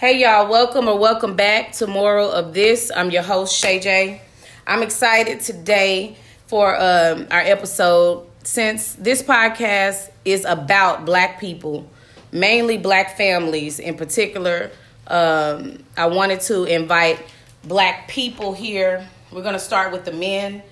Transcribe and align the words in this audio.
Hey 0.00 0.20
y'all, 0.20 0.48
welcome 0.48 0.88
or 0.88 0.98
welcome 0.98 1.36
back 1.36 1.72
to 1.72 1.86
Moral 1.86 2.32
of 2.32 2.54
This. 2.54 2.90
I'm 2.96 3.10
your 3.10 3.22
host 3.22 3.54
Shay 3.54 3.80
J. 3.80 4.22
I'm 4.66 4.82
excited 4.82 5.40
today 5.40 6.16
for 6.46 6.74
um, 6.74 7.26
our 7.30 7.40
episode 7.40 8.26
since 8.42 8.94
this 8.94 9.22
podcast 9.22 10.08
is 10.24 10.46
about 10.46 11.04
Black 11.04 11.38
people, 11.38 11.86
mainly 12.32 12.78
Black 12.78 13.18
families 13.18 13.78
in 13.78 13.98
particular. 13.98 14.70
Um, 15.06 15.84
I 15.98 16.06
wanted 16.06 16.40
to 16.40 16.64
invite 16.64 17.22
Black 17.64 18.08
people 18.08 18.54
here. 18.54 19.06
We're 19.30 19.42
going 19.42 19.52
to 19.52 19.58
start 19.58 19.92
with 19.92 20.06
the 20.06 20.14
men 20.14 20.62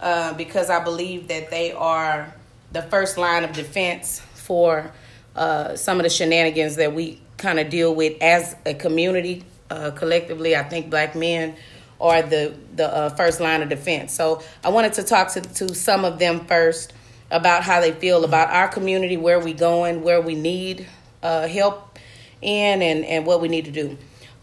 uh, 0.00 0.32
because 0.32 0.70
I 0.70 0.82
believe 0.82 1.28
that 1.28 1.50
they 1.50 1.72
are 1.72 2.34
the 2.72 2.80
first 2.80 3.18
line 3.18 3.44
of 3.44 3.52
defense 3.52 4.20
for 4.20 4.90
uh, 5.36 5.76
some 5.76 5.98
of 5.98 6.04
the 6.04 6.10
shenanigans 6.10 6.76
that 6.76 6.94
we 6.94 7.20
kind 7.38 7.58
of 7.58 7.70
deal 7.70 7.94
with 7.94 8.20
as 8.20 8.56
a 8.66 8.74
community 8.74 9.44
uh, 9.70 9.90
collectively. 9.92 10.56
I 10.56 10.62
think 10.64 10.90
black 10.90 11.14
men 11.14 11.56
are 12.00 12.22
the 12.22 12.54
the 12.76 12.86
uh, 12.94 13.08
first 13.10 13.40
line 13.40 13.62
of 13.62 13.68
defense. 13.68 14.12
So 14.12 14.42
I 14.62 14.68
wanted 14.68 14.92
to 14.94 15.02
talk 15.02 15.32
to 15.32 15.40
to 15.40 15.74
some 15.74 16.04
of 16.04 16.18
them 16.18 16.44
first 16.46 16.92
about 17.30 17.62
how 17.62 17.80
they 17.80 17.92
feel 17.92 18.24
about 18.24 18.50
our 18.50 18.68
community, 18.68 19.16
where 19.16 19.38
we 19.40 19.52
going, 19.52 20.02
where 20.02 20.20
we 20.20 20.34
need 20.34 20.86
uh, 21.22 21.46
help 21.46 21.98
in, 22.42 22.82
and 22.82 23.04
and 23.04 23.26
what 23.26 23.40
we 23.40 23.48
need 23.48 23.64
to 23.64 23.72
do. 23.72 23.96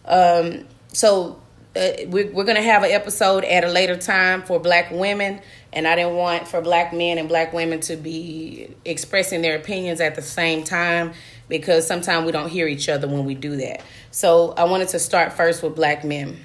Um, 0.06 0.66
so 0.94 1.42
uh, 1.76 1.92
we're, 2.08 2.32
we're 2.32 2.46
going 2.46 2.56
to 2.56 2.62
have 2.62 2.84
an 2.84 2.92
episode 2.92 3.44
at 3.44 3.66
a 3.66 3.68
later 3.68 3.98
time 3.98 4.42
for 4.44 4.60
black 4.60 4.92
women 4.92 5.42
and 5.74 5.86
i 5.86 5.96
didn't 5.96 6.16
want 6.16 6.48
for 6.48 6.62
black 6.62 6.94
men 6.94 7.18
and 7.18 7.28
black 7.28 7.52
women 7.52 7.82
to 7.82 7.98
be 7.98 8.74
expressing 8.86 9.42
their 9.42 9.58
opinions 9.58 10.00
at 10.00 10.16
the 10.16 10.22
same 10.22 10.64
time 10.64 11.12
because 11.48 11.86
sometimes 11.86 12.26
we 12.26 12.32
don't 12.32 12.50
hear 12.50 12.68
each 12.68 12.90
other 12.90 13.08
when 13.08 13.26
we 13.26 13.36
do 13.36 13.58
that 13.58 13.82
so 14.12 14.54
i 14.58 14.64
wanted 14.64 14.88
to 14.88 15.00
start 15.00 15.34
first 15.34 15.64
with 15.64 15.76
black 15.76 16.04
men 16.04 16.38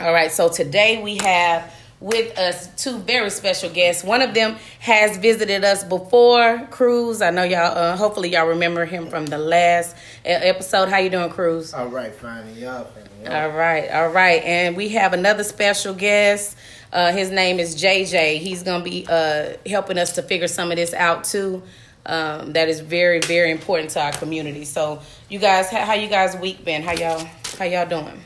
all 0.00 0.12
right 0.12 0.32
so 0.32 0.48
today 0.48 1.02
we 1.02 1.16
have 1.16 1.72
with 2.02 2.36
us 2.36 2.68
two 2.82 2.98
very 2.98 3.30
special 3.30 3.70
guests. 3.70 4.02
One 4.02 4.22
of 4.22 4.34
them 4.34 4.56
has 4.80 5.16
visited 5.16 5.64
us 5.64 5.84
before, 5.84 6.66
Cruz. 6.70 7.22
I 7.22 7.30
know 7.30 7.44
y'all. 7.44 7.78
Uh, 7.78 7.96
hopefully, 7.96 8.30
y'all 8.30 8.48
remember 8.48 8.84
him 8.84 9.08
from 9.08 9.24
the 9.26 9.38
last 9.38 9.96
episode. 10.24 10.88
How 10.88 10.98
you 10.98 11.10
doing, 11.10 11.30
Cruz? 11.30 11.72
All 11.72 11.86
right, 11.86 12.12
fine. 12.12 12.54
Y'all, 12.56 12.88
all 13.28 13.50
right, 13.50 13.88
all 13.90 14.08
right, 14.08 14.42
and 14.42 14.76
we 14.76 14.90
have 14.90 15.12
another 15.12 15.44
special 15.44 15.94
guest. 15.94 16.56
Uh, 16.92 17.12
his 17.12 17.30
name 17.30 17.60
is 17.60 17.80
JJ. 17.80 18.38
He's 18.38 18.64
gonna 18.64 18.84
be 18.84 19.06
uh, 19.08 19.54
helping 19.64 19.96
us 19.96 20.12
to 20.16 20.22
figure 20.22 20.48
some 20.48 20.70
of 20.70 20.76
this 20.76 20.92
out 20.92 21.24
too. 21.24 21.62
Um, 22.04 22.52
that 22.54 22.68
is 22.68 22.80
very, 22.80 23.20
very 23.20 23.50
important 23.50 23.90
to 23.90 24.00
our 24.02 24.12
community. 24.12 24.64
So, 24.64 25.00
you 25.28 25.38
guys, 25.38 25.70
how, 25.70 25.84
how 25.84 25.94
you 25.94 26.08
guys 26.08 26.36
week 26.36 26.64
been? 26.64 26.82
How 26.82 26.92
y'all, 26.92 27.24
how 27.58 27.64
y'all 27.64 27.88
doing? 27.88 28.20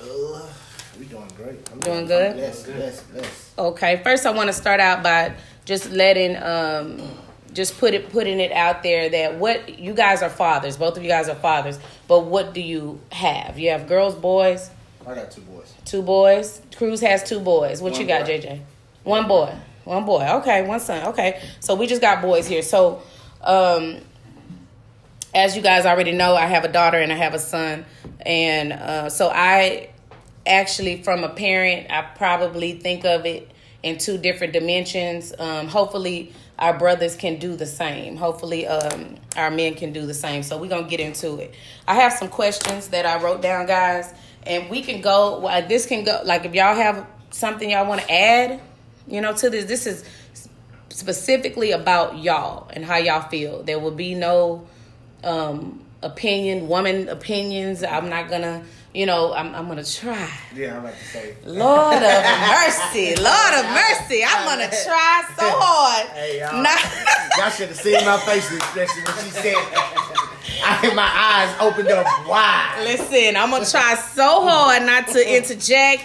Uh, 0.00 0.46
we 0.98 1.06
doing 1.06 1.28
great. 1.36 1.68
I'm 1.72 1.80
doing, 1.80 1.96
doing 1.96 2.06
good. 2.06 2.36
Blessed, 2.36 2.66
blessed, 2.66 3.12
blessed. 3.12 3.58
Okay, 3.58 4.00
first 4.04 4.26
I 4.26 4.30
want 4.30 4.48
to 4.48 4.52
start 4.52 4.80
out 4.80 5.02
by 5.02 5.34
just 5.64 5.90
letting, 5.90 6.36
um, 6.36 7.00
just 7.52 7.78
put 7.78 7.94
it, 7.94 8.10
putting 8.10 8.38
it 8.38 8.52
out 8.52 8.82
there 8.84 9.08
that 9.10 9.36
what 9.36 9.78
you 9.78 9.92
guys 9.92 10.22
are 10.22 10.30
fathers. 10.30 10.76
Both 10.76 10.96
of 10.96 11.02
you 11.02 11.08
guys 11.08 11.28
are 11.28 11.34
fathers, 11.34 11.80
but 12.06 12.26
what 12.26 12.54
do 12.54 12.60
you 12.60 13.00
have? 13.10 13.58
You 13.58 13.70
have 13.70 13.88
girls, 13.88 14.14
boys. 14.14 14.70
I 15.06 15.14
got 15.14 15.30
two 15.30 15.40
boys. 15.40 15.74
Two 15.84 16.02
boys. 16.02 16.60
Cruz 16.76 17.00
has 17.00 17.24
two 17.24 17.40
boys. 17.40 17.82
What 17.82 17.92
one 17.92 18.00
you 18.00 18.06
got, 18.06 18.26
boy. 18.26 18.38
JJ? 18.38 18.60
One 19.02 19.26
boy. 19.26 19.54
One 19.84 20.04
boy. 20.04 20.26
Okay, 20.40 20.66
one 20.66 20.80
son. 20.80 21.08
Okay, 21.08 21.42
so 21.60 21.74
we 21.74 21.86
just 21.86 22.00
got 22.00 22.22
boys 22.22 22.46
here. 22.46 22.62
So, 22.62 23.02
um, 23.42 23.98
as 25.34 25.56
you 25.56 25.62
guys 25.62 25.86
already 25.86 26.12
know, 26.12 26.34
I 26.34 26.46
have 26.46 26.64
a 26.64 26.72
daughter 26.72 26.98
and 26.98 27.12
I 27.12 27.16
have 27.16 27.34
a 27.34 27.38
son, 27.38 27.84
and 28.20 28.72
uh, 28.72 29.08
so 29.08 29.30
I 29.32 29.90
actually 30.46 31.02
from 31.02 31.22
a 31.22 31.28
parent 31.28 31.86
i 31.90 32.00
probably 32.00 32.72
think 32.72 33.04
of 33.04 33.26
it 33.26 33.50
in 33.82 33.96
two 33.98 34.18
different 34.18 34.52
dimensions. 34.52 35.32
Um, 35.38 35.68
hopefully 35.68 36.32
our 36.58 36.78
brothers 36.78 37.16
can 37.16 37.38
do 37.38 37.56
the 37.56 37.66
same. 37.66 38.16
Hopefully 38.16 38.66
um, 38.66 39.16
our 39.36 39.50
men 39.50 39.74
can 39.74 39.92
do 39.92 40.04
the 40.04 40.12
same. 40.12 40.42
So 40.42 40.58
we're 40.58 40.68
gonna 40.68 40.88
get 40.88 41.00
into 41.00 41.36
it. 41.36 41.54
I 41.88 41.94
have 41.94 42.12
some 42.12 42.28
questions 42.28 42.88
that 42.88 43.06
i 43.06 43.22
wrote 43.22 43.40
down 43.40 43.66
guys. 43.66 44.12
And 44.46 44.68
we 44.70 44.82
can 44.82 45.00
go 45.00 45.40
this 45.68 45.86
can 45.86 46.04
go 46.04 46.20
like 46.24 46.44
if 46.44 46.54
y'all 46.54 46.74
have 46.74 47.06
something 47.30 47.70
y'all 47.70 47.86
want 47.86 48.02
to 48.02 48.10
add 48.10 48.60
you 49.06 49.20
know 49.20 49.32
to 49.32 49.50
this 49.50 49.64
this 49.66 49.86
is 49.86 50.04
specifically 50.88 51.70
about 51.70 52.18
y'all 52.18 52.68
and 52.72 52.84
how 52.84 52.96
y'all 52.96 53.28
feel 53.28 53.62
there 53.62 53.78
will 53.78 53.90
be 53.90 54.14
no 54.14 54.66
um, 55.24 55.84
opinion 56.02 56.68
woman 56.68 57.08
opinions 57.08 57.82
i'm 57.84 58.08
not 58.08 58.28
gonna 58.28 58.62
you 58.92 59.06
know, 59.06 59.32
I'm, 59.32 59.54
I'm 59.54 59.68
gonna 59.68 59.84
try. 59.84 60.28
Yeah, 60.54 60.74
I'm 60.74 60.80
about 60.80 60.94
to 60.94 61.04
say. 61.04 61.36
Lord 61.44 61.94
of 61.94 62.02
mercy, 62.50 63.14
Lord 63.14 63.54
of 63.54 63.64
mercy, 63.70 64.24
I'm 64.26 64.44
gonna 64.44 64.68
try 64.68 65.22
so 65.38 65.46
hard. 65.46 66.08
Hey 66.08 66.40
y'all, 66.40 66.64
y'all 67.38 67.50
should 67.50 67.68
have 67.68 67.76
seen 67.76 68.04
my 68.04 68.18
face 68.18 68.50
expression 68.52 69.04
when 69.04 69.24
she 69.24 69.30
said. 69.30 69.54
I 70.62 70.92
my 70.94 71.02
eyes 71.02 71.56
opened 71.60 71.88
up 71.88 72.04
wide. 72.26 72.82
Listen, 72.82 73.36
I'm 73.36 73.50
gonna 73.50 73.64
try 73.64 73.94
so 73.94 74.42
hard 74.42 74.82
not 74.82 75.06
to 75.08 75.36
interject 75.36 76.04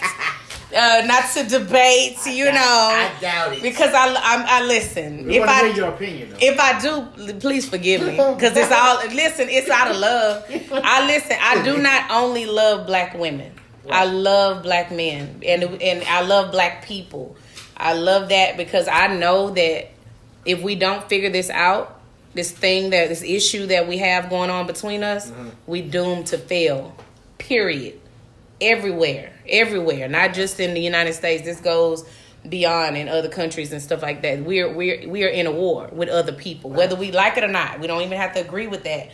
uh, 0.76 1.04
not 1.06 1.32
to 1.32 1.44
debate, 1.44 2.18
you 2.26 2.46
know. 2.46 2.52
I 2.54 3.12
doubt 3.22 3.54
it 3.54 3.62
because 3.62 3.94
I, 3.94 4.08
I, 4.08 4.46
I 4.48 4.66
listen. 4.66 5.26
We 5.26 5.38
if 5.38 5.48
I 5.48 5.68
your 5.70 5.90
opinion, 5.90 6.32
though. 6.32 6.38
if 6.42 6.60
I 6.60 6.80
do, 6.80 7.34
please 7.40 7.68
forgive 7.68 8.02
me 8.02 8.12
because 8.12 8.58
it's 8.58 8.72
all. 8.72 8.98
listen, 9.08 9.48
it's 9.50 9.70
out 9.70 9.90
of 9.90 9.98
love. 9.98 10.44
I 10.50 11.08
listen. 11.08 11.38
I 11.40 11.64
do 11.64 11.78
not 11.78 12.12
only 12.12 12.46
love 12.46 12.86
black 12.86 13.18
women. 13.18 13.54
Right. 13.86 13.94
I 13.94 14.06
love 14.06 14.64
black 14.64 14.92
men, 14.92 15.42
and 15.46 15.64
and 15.82 16.04
I 16.04 16.22
love 16.22 16.52
black 16.52 16.86
people. 16.86 17.38
I 17.78 17.94
love 17.94 18.30
that 18.30 18.58
because 18.58 18.88
I 18.88 19.08
know 19.08 19.52
that 19.52 19.92
if 20.46 20.62
we 20.62 20.76
don't 20.76 21.08
figure 21.08 21.30
this 21.30 21.50
out, 21.50 22.02
this 22.34 22.52
thing 22.52 22.90
that 22.90 23.10
this 23.10 23.24
issue 23.24 23.68
that 23.68 23.88
we 23.88 23.98
have 24.00 24.30
going 24.30 24.50
on 24.50 24.68
between 24.68 25.04
us, 25.04 25.32
mm-hmm. 25.32 25.50
we 25.68 25.82
doomed 25.82 26.28
to 26.28 26.38
fail. 26.38 26.96
Period 27.38 28.00
everywhere, 28.62 29.34
everywhere, 29.48 30.08
not 30.08 30.34
just 30.34 30.60
in 30.60 30.74
the 30.74 30.82
United 30.82 31.14
States. 31.14 31.44
This 31.44 31.60
goes 31.60 32.08
beyond 32.48 32.96
in 32.98 33.10
other 33.10 33.30
countries 33.30 33.72
and 33.72 33.82
stuff 33.82 34.02
like 34.02 34.22
that. 34.22 34.44
We're 34.44 34.72
we're 34.74 35.08
we 35.08 35.24
are 35.24 35.30
in 35.30 35.48
a 35.48 35.52
war 35.52 35.90
with 35.92 36.10
other 36.10 36.34
people, 36.34 36.70
whether 36.70 36.96
we 36.96 37.12
like 37.12 37.38
it 37.38 37.44
or 37.44 37.50
not. 37.50 37.80
We 37.80 37.88
don't 37.88 38.02
even 38.02 38.18
have 38.18 38.34
to 38.34 38.42
agree 38.42 38.68
with 38.68 38.84
that 38.84 39.10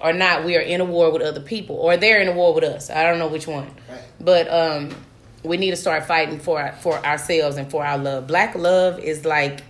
or 0.00 0.12
not. 0.12 0.44
We 0.44 0.56
are 0.56 0.62
in 0.62 0.80
a 0.80 0.84
war 0.84 1.12
with 1.12 1.22
other 1.22 1.40
people, 1.40 1.76
or 1.76 1.96
they're 1.96 2.20
in 2.20 2.28
a 2.28 2.32
war 2.32 2.54
with 2.54 2.64
us. 2.64 2.90
I 2.90 3.02
don't 3.04 3.18
know 3.18 3.28
which 3.28 3.46
one, 3.46 3.70
right. 3.88 4.02
but 4.20 4.52
um, 4.52 4.94
we 5.44 5.56
need 5.56 5.70
to 5.70 5.76
start 5.76 6.06
fighting 6.06 6.38
for 6.38 6.72
for 6.80 7.04
ourselves 7.04 7.56
and 7.56 7.70
for 7.70 7.84
our 7.84 7.98
love. 7.98 8.26
Black 8.26 8.54
love 8.54 8.98
is 8.98 9.24
like 9.24 9.62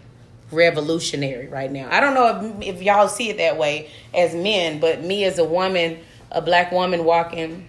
revolutionary 0.51 1.47
right 1.47 1.71
now. 1.71 1.89
I 1.91 2.01
don't 2.01 2.15
know 2.15 2.59
if, 2.61 2.77
if 2.77 2.83
y'all 2.83 3.09
see 3.09 3.31
it 3.31 3.39
that 3.39 3.57
way 3.57 3.91
as 4.15 4.35
men, 4.35 4.81
but 4.81 5.03
me 5.03 5.25
as 5.25 5.39
a 5.39 5.45
woman, 5.45 5.99
a 6.31 6.43
black 6.43 6.73
woman 6.73 7.05
walking 7.05 7.69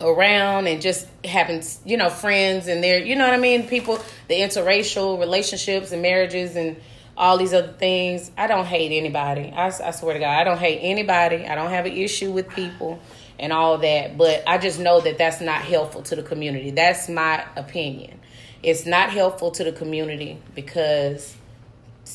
around 0.00 0.66
and 0.66 0.82
just 0.82 1.06
having 1.24 1.62
you 1.84 1.96
know 1.96 2.10
friends 2.10 2.66
and 2.66 2.82
they're 2.82 2.98
you 2.98 3.16
know 3.16 3.24
what 3.24 3.34
I 3.34 3.38
mean? 3.38 3.68
People 3.68 3.98
the 4.28 4.34
interracial 4.34 5.18
relationships 5.18 5.92
and 5.92 6.02
marriages 6.02 6.56
and 6.56 6.76
all 7.16 7.36
these 7.36 7.52
other 7.52 7.72
things. 7.72 8.30
I 8.36 8.46
don't 8.46 8.64
hate 8.64 8.96
anybody. 8.96 9.52
I, 9.54 9.66
I 9.66 9.90
swear 9.90 10.14
to 10.14 10.20
God 10.20 10.30
I 10.30 10.44
don't 10.44 10.58
hate 10.58 10.80
anybody. 10.80 11.46
I 11.46 11.54
don't 11.54 11.70
have 11.70 11.86
an 11.86 11.92
issue 11.92 12.32
with 12.32 12.48
people 12.48 13.00
and 13.38 13.52
all 13.52 13.78
that 13.78 14.16
but 14.16 14.42
I 14.46 14.58
just 14.58 14.78
know 14.78 15.00
that 15.00 15.18
that's 15.18 15.40
not 15.40 15.62
helpful 15.62 16.02
to 16.02 16.16
the 16.16 16.22
community. 16.22 16.70
That's 16.70 17.08
my 17.08 17.44
opinion. 17.56 18.20
It's 18.62 18.86
not 18.86 19.10
helpful 19.10 19.50
to 19.52 19.64
the 19.64 19.72
community 19.72 20.38
because 20.54 21.36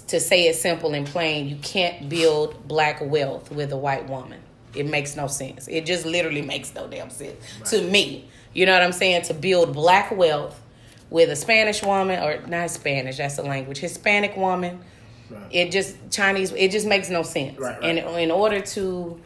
to 0.08 0.20
say 0.20 0.48
it 0.48 0.56
simple 0.56 0.94
and 0.94 1.08
plain 1.08 1.48
you 1.48 1.56
can't 1.58 2.10
build 2.10 2.68
black 2.68 3.00
wealth 3.02 3.52
with 3.52 3.72
a 3.72 3.78
white 3.78 4.08
woman 4.10 4.40
it 4.78 4.86
makes 4.86 5.16
no 5.16 5.28
sense. 5.28 5.68
It 5.68 5.86
just 5.86 6.06
literally 6.06 6.42
makes 6.42 6.74
no 6.74 6.88
damn 6.88 7.10
sense 7.10 7.36
right. 7.60 7.66
to 7.68 7.82
me. 7.82 8.30
You 8.54 8.66
know 8.66 8.74
what 8.74 8.84
I'm 8.84 8.92
saying? 8.92 9.24
To 9.24 9.34
build 9.34 9.74
black 9.74 10.12
wealth 10.12 10.62
with 11.10 11.30
a 11.30 11.36
Spanish 11.36 11.84
woman 11.84 12.22
or 12.22 12.46
not 12.48 12.70
Spanish, 12.70 13.18
that's 13.18 13.36
the 13.36 13.44
language, 13.44 13.78
Hispanic 13.78 14.36
woman. 14.36 14.80
Right. 15.30 15.42
It 15.52 15.72
just 15.72 15.96
Chinese. 16.10 16.52
It 16.54 16.72
just 16.72 16.88
makes 16.88 17.10
no 17.10 17.24
sense. 17.24 17.60
Right, 17.60 17.78
and 17.84 18.00
in 18.00 18.32
order 18.32 18.62
to 18.62 19.20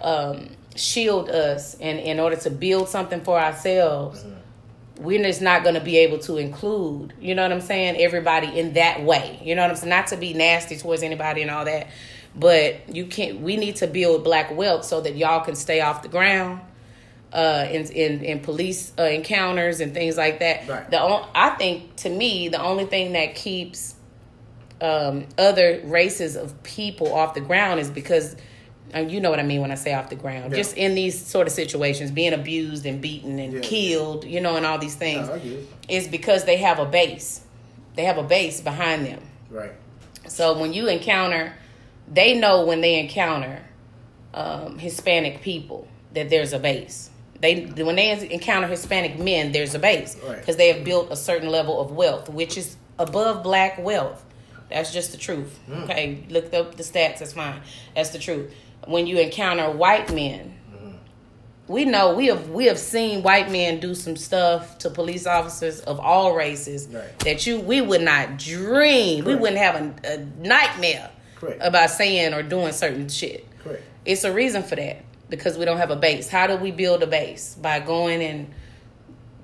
um, 0.00 0.48
shield 0.74 1.28
us 1.28 1.74
and 1.80 1.98
in 1.98 2.20
order 2.20 2.36
to 2.36 2.50
build 2.50 2.88
something 2.88 3.20
for 3.20 3.38
ourselves, 3.38 4.22
mm-hmm. 4.22 5.04
we're 5.04 5.22
just 5.22 5.42
not 5.42 5.62
going 5.62 5.74
to 5.74 5.82
be 5.82 5.98
able 5.98 6.18
to 6.20 6.38
include. 6.38 7.12
You 7.20 7.34
know 7.34 7.42
what 7.42 7.52
I'm 7.52 7.60
saying? 7.60 7.96
Everybody 7.98 8.58
in 8.58 8.74
that 8.74 9.02
way. 9.02 9.38
You 9.42 9.54
know 9.54 9.62
what 9.62 9.70
I'm 9.70 9.76
saying? 9.76 9.90
Not 9.90 10.06
to 10.08 10.16
be 10.16 10.32
nasty 10.32 10.76
towards 10.76 11.02
anybody 11.02 11.42
and 11.42 11.50
all 11.50 11.64
that, 11.66 11.88
but 12.36 12.94
you 12.94 13.06
can't. 13.06 13.40
We 13.40 13.56
need 13.56 13.76
to 13.76 13.86
build 13.86 14.24
black 14.24 14.54
wealth 14.54 14.84
so 14.84 15.00
that 15.00 15.16
y'all 15.16 15.44
can 15.44 15.54
stay 15.54 15.80
off 15.80 16.02
the 16.02 16.08
ground. 16.08 16.60
Uh, 17.32 17.66
in, 17.68 17.84
in 17.90 18.24
in 18.24 18.38
police 18.38 18.92
uh, 18.96 19.02
encounters 19.02 19.80
and 19.80 19.92
things 19.92 20.16
like 20.16 20.38
that. 20.38 20.68
Right. 20.68 20.88
The 20.88 21.00
I 21.34 21.50
think 21.58 21.96
to 21.96 22.08
me 22.08 22.46
the 22.46 22.62
only 22.62 22.84
thing 22.86 23.14
that 23.14 23.34
keeps 23.34 23.96
um, 24.80 25.26
other 25.36 25.80
races 25.84 26.36
of 26.36 26.62
people 26.62 27.12
off 27.12 27.34
the 27.34 27.40
ground 27.40 27.80
is 27.80 27.90
because 27.90 28.36
and 28.92 29.10
you 29.10 29.20
know 29.20 29.30
what 29.30 29.40
I 29.40 29.42
mean 29.42 29.60
when 29.62 29.72
I 29.72 29.74
say 29.74 29.92
off 29.94 30.10
the 30.10 30.14
ground. 30.14 30.52
Yeah. 30.52 30.58
Just 30.58 30.76
in 30.76 30.94
these 30.94 31.26
sort 31.26 31.48
of 31.48 31.52
situations, 31.52 32.12
being 32.12 32.32
abused 32.34 32.86
and 32.86 33.00
beaten 33.00 33.40
and 33.40 33.54
Yeah. 33.54 33.60
killed, 33.62 34.24
you 34.24 34.40
know, 34.40 34.54
and 34.54 34.64
all 34.64 34.78
these 34.78 34.94
things, 34.94 35.26
No, 35.26 35.34
I 35.34 35.38
get 35.40 35.52
it. 35.54 35.66
is 35.88 36.06
because 36.06 36.44
they 36.44 36.58
have 36.58 36.78
a 36.78 36.84
base. 36.86 37.40
They 37.96 38.04
have 38.04 38.18
a 38.18 38.22
base 38.22 38.60
behind 38.60 39.06
them. 39.06 39.20
Right. 39.50 39.72
So 40.28 40.56
when 40.56 40.72
you 40.72 40.86
encounter, 40.86 41.52
they 42.12 42.38
know 42.38 42.64
when 42.64 42.80
they 42.80 42.98
encounter 43.00 43.62
um, 44.34 44.78
Hispanic 44.78 45.40
people 45.42 45.88
that 46.12 46.30
there's 46.30 46.52
a 46.52 46.58
base. 46.58 47.10
They 47.40 47.66
when 47.66 47.96
they 47.96 48.10
encounter 48.32 48.68
Hispanic 48.68 49.18
men, 49.18 49.52
there's 49.52 49.74
a 49.74 49.78
base 49.78 50.16
Right. 50.26 50.38
because 50.38 50.56
they 50.56 50.72
have 50.72 50.84
built 50.84 51.10
a 51.10 51.16
certain 51.16 51.48
level 51.48 51.80
of 51.80 51.90
wealth, 51.92 52.28
which 52.28 52.56
is 52.56 52.76
above 52.98 53.42
black 53.42 53.78
wealth. 53.78 54.24
That's 54.70 54.92
just 54.92 55.12
the 55.12 55.18
truth. 55.18 55.58
Okay, 55.70 56.24
look 56.30 56.52
up 56.54 56.76
the 56.76 56.82
stats. 56.82 57.18
That's 57.18 57.32
fine. 57.34 57.60
That's 57.94 58.10
the 58.10 58.18
truth. 58.18 58.52
When 58.86 59.06
you 59.06 59.18
encounter 59.18 59.70
white 59.70 60.12
men, 60.14 60.54
we 61.66 61.84
know 61.84 62.14
we 62.14 62.26
have 62.26 62.50
we 62.50 62.66
have 62.66 62.78
seen 62.78 63.22
white 63.22 63.50
men 63.50 63.80
do 63.80 63.94
some 63.94 64.16
stuff 64.16 64.78
to 64.78 64.90
police 64.90 65.26
officers 65.26 65.80
of 65.80 65.98
all 65.98 66.34
races 66.34 66.86
Right. 66.88 67.18
that 67.20 67.46
you 67.46 67.60
we 67.60 67.80
would 67.80 68.02
not 68.02 68.38
dream. 68.38 69.24
We 69.24 69.34
wouldn't 69.34 69.58
have 69.58 69.76
a, 69.76 70.12
a 70.14 70.46
nightmare 70.46 71.10
Correct. 71.44 71.60
about 71.62 71.90
saying 71.90 72.34
or 72.34 72.42
doing 72.42 72.72
certain 72.72 73.08
shit. 73.08 73.46
Correct. 73.62 73.82
It's 74.04 74.24
a 74.24 74.32
reason 74.32 74.62
for 74.62 74.76
that 74.76 75.04
because 75.28 75.56
we 75.58 75.64
don't 75.64 75.78
have 75.78 75.90
a 75.90 75.96
base. 75.96 76.28
How 76.28 76.46
do 76.46 76.56
we 76.56 76.70
build 76.70 77.02
a 77.02 77.06
base? 77.06 77.54
By 77.54 77.80
going 77.80 78.22
and 78.22 78.52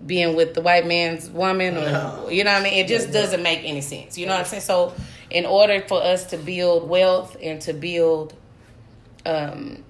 being 0.07 0.35
with 0.35 0.55
the 0.55 0.63
white 0.63 0.87
man's 0.87 1.29
woman 1.29 1.77
or 1.77 1.81
No. 1.91 2.29
you 2.31 2.43
know 2.45 2.53
what 2.53 2.61
I 2.61 2.65
mean? 2.65 2.75
It 2.75 2.89
just 2.89 3.13
doesn't 3.13 3.43
make 3.43 3.61
any 3.65 3.81
sense. 3.83 4.17
You 4.17 4.27
know 4.27 4.33
what 4.33 4.41
I'm 4.41 4.47
saying? 4.47 4.63
So 4.63 4.95
in 5.31 5.45
order 5.47 5.83
for 5.87 6.03
us 6.03 6.27
to 6.27 6.37
build 6.39 6.89
wealth 6.89 7.37
and 7.43 7.61
to 7.63 7.73
build 7.75 8.35
um 9.27 9.85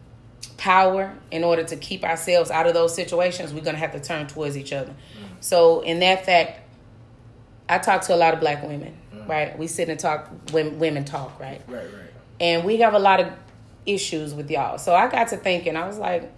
power 0.57 1.15
in 1.31 1.43
order 1.45 1.63
to 1.65 1.77
keep 1.77 2.05
ourselves 2.05 2.51
out 2.51 2.67
of 2.67 2.75
those 2.75 2.95
situations, 2.95 3.55
we're 3.55 3.61
gonna 3.63 3.79
have 3.79 3.93
to 3.93 4.01
turn 4.01 4.27
towards 4.27 4.57
each 4.57 4.73
other. 4.73 4.95
So 5.41 5.81
in 5.81 6.01
that 6.01 6.27
fact, 6.27 6.61
I 7.69 7.79
talk 7.79 8.03
to 8.03 8.15
a 8.15 8.17
lot 8.17 8.35
of 8.35 8.41
black 8.41 8.63
women, 8.63 8.97
right? 9.31 9.57
We 9.57 9.69
sit 9.69 9.89
and 9.89 9.99
talk 9.99 10.29
when 10.51 10.79
women 10.79 11.05
talk, 11.05 11.39
right? 11.41 11.63
Right. 11.69 11.85
Right. 11.85 12.11
and 12.41 12.65
we 12.65 12.79
have 12.79 12.95
a 12.95 12.99
lot 12.99 13.21
of 13.21 13.29
issues 13.87 14.35
with 14.35 14.51
y'all. 14.51 14.79
So 14.79 14.95
I 14.95 15.09
got 15.09 15.29
to 15.29 15.37
thinking, 15.37 15.77
I 15.77 15.87
was 15.87 15.99
like, 15.99 16.31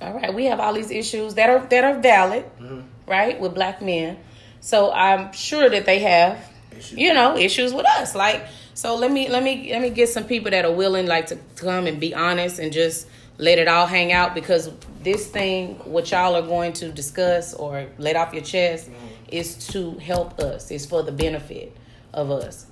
all 0.00 0.14
right, 0.14 0.34
we 0.34 0.46
have 0.46 0.60
all 0.60 0.72
these 0.72 0.90
issues 0.90 1.34
that 1.34 1.50
are 1.50 1.60
that 1.66 1.84
are 1.84 1.98
valid, 2.00 2.44
mm-hmm. 2.58 2.80
right, 3.06 3.38
with 3.38 3.54
black 3.54 3.82
men. 3.82 4.18
So 4.60 4.90
I'm 4.92 5.32
sure 5.32 5.68
that 5.68 5.84
they 5.84 5.98
have, 6.00 6.38
Issues. 6.76 6.98
you 6.98 7.12
know, 7.12 7.36
issues 7.36 7.72
with 7.74 7.86
us. 7.86 8.14
Like, 8.14 8.46
so 8.74 8.96
let 8.96 9.12
me 9.12 9.28
let 9.28 9.42
me 9.42 9.70
let 9.70 9.82
me 9.82 9.90
get 9.90 10.08
some 10.08 10.24
people 10.24 10.50
that 10.52 10.64
are 10.64 10.72
willing, 10.72 11.06
like, 11.06 11.26
to 11.26 11.38
come 11.56 11.86
and 11.86 12.00
be 12.00 12.14
honest 12.14 12.58
and 12.58 12.72
just 12.72 13.06
let 13.36 13.58
it 13.58 13.68
all 13.68 13.86
hang 13.86 14.12
out 14.12 14.34
because 14.34 14.70
this 15.02 15.26
thing, 15.26 15.74
what 15.84 16.10
y'all 16.10 16.34
are 16.34 16.42
going 16.42 16.72
to 16.74 16.90
discuss 16.90 17.54
or 17.54 17.86
let 17.98 18.16
off 18.16 18.32
your 18.32 18.42
chest, 18.42 18.90
mm-hmm. 18.90 19.06
is 19.28 19.66
to 19.68 19.92
help 19.98 20.38
us. 20.40 20.70
It's 20.70 20.86
for 20.86 21.02
the 21.02 21.12
benefit 21.12 21.76
of 22.12 22.30
us 22.30 22.66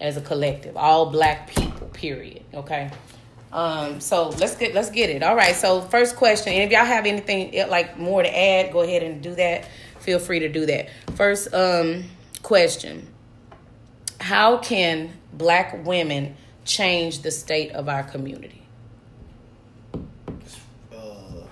as 0.00 0.16
a 0.16 0.20
collective, 0.20 0.76
all 0.76 1.10
black 1.10 1.48
people. 1.48 1.88
Period. 1.88 2.42
Okay. 2.52 2.90
Um, 3.52 4.00
so 4.00 4.30
let's 4.30 4.56
get 4.56 4.74
let's 4.74 4.90
get 4.90 5.10
it. 5.10 5.22
All 5.22 5.36
right. 5.36 5.54
So 5.54 5.80
first 5.80 6.16
question, 6.16 6.52
and 6.52 6.62
if 6.62 6.72
y'all 6.72 6.84
have 6.84 7.06
anything 7.06 7.56
eh, 7.56 7.66
like 7.66 7.96
more 7.96 8.22
to 8.22 8.38
add, 8.38 8.72
go 8.72 8.80
ahead 8.80 9.02
and 9.02 9.22
do 9.22 9.34
that. 9.36 9.68
Feel 10.00 10.18
free 10.18 10.40
to 10.40 10.48
do 10.48 10.66
that. 10.66 10.88
First 11.14 11.54
um, 11.54 12.04
question: 12.42 13.06
How 14.20 14.58
can 14.58 15.12
black 15.32 15.86
women 15.86 16.36
change 16.64 17.20
the 17.20 17.30
state 17.30 17.70
of 17.72 17.88
our 17.88 18.02
community? 18.02 18.62
Uh. 20.92 21.44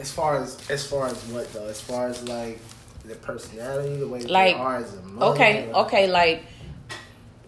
As 0.00 0.10
far 0.10 0.42
as 0.42 0.68
as 0.68 0.84
far 0.84 1.06
as 1.06 1.22
what 1.26 1.52
though? 1.52 1.66
As 1.66 1.80
far 1.80 2.08
as 2.08 2.26
like 2.28 2.58
the 3.04 3.14
personality, 3.16 3.96
the 3.96 4.08
way 4.08 4.22
Like, 4.22 4.56
they 4.56 4.60
are 4.60 4.76
as 4.76 4.94
a 4.94 5.02
mother. 5.02 5.32
Okay, 5.32 5.72
okay, 5.72 6.10
like 6.10 6.44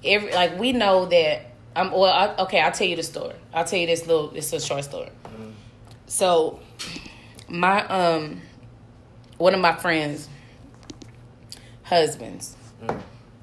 every 0.04 0.32
like 0.32 0.58
we 0.58 0.72
know 0.72 1.06
that 1.06 1.52
I'm 1.76 1.90
well. 1.90 2.04
I, 2.04 2.42
okay, 2.42 2.60
I'll 2.60 2.72
tell 2.72 2.86
you 2.86 2.96
the 2.96 3.02
story. 3.02 3.34
I'll 3.52 3.64
tell 3.64 3.78
you 3.78 3.86
this 3.86 4.06
little. 4.06 4.30
It's 4.34 4.52
a 4.52 4.60
short 4.60 4.84
story. 4.84 5.10
So, 6.06 6.60
my 7.48 7.86
um, 7.86 8.40
one 9.38 9.54
of 9.54 9.60
my 9.60 9.74
friends' 9.74 10.28
husbands, 11.82 12.56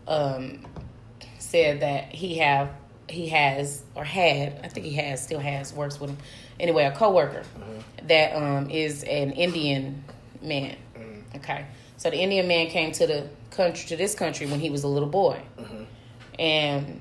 um, 0.07 0.65
said 1.39 1.81
that 1.81 2.13
he 2.13 2.37
have 2.37 2.71
he 3.09 3.27
has 3.29 3.83
or 3.95 4.03
had 4.05 4.59
I 4.63 4.67
think 4.69 4.85
he 4.85 4.93
has 4.93 5.21
still 5.21 5.39
has 5.39 5.73
works 5.73 5.99
with 5.99 6.11
him 6.11 6.17
anyway 6.59 6.85
a 6.85 6.91
coworker 6.91 7.43
that 8.03 8.33
um 8.35 8.69
is 8.69 9.03
an 9.03 9.31
Indian 9.31 10.03
man. 10.41 10.77
Okay, 11.35 11.65
so 12.01 12.09
the 12.09 12.18
Indian 12.18 12.48
man 12.48 12.65
came 12.65 12.92
to 12.94 13.06
the 13.06 13.27
country 13.51 13.88
to 13.89 13.95
this 13.95 14.15
country 14.15 14.48
when 14.48 14.59
he 14.59 14.71
was 14.71 14.83
a 14.83 14.88
little 14.88 15.07
boy, 15.07 15.39
and 16.39 17.00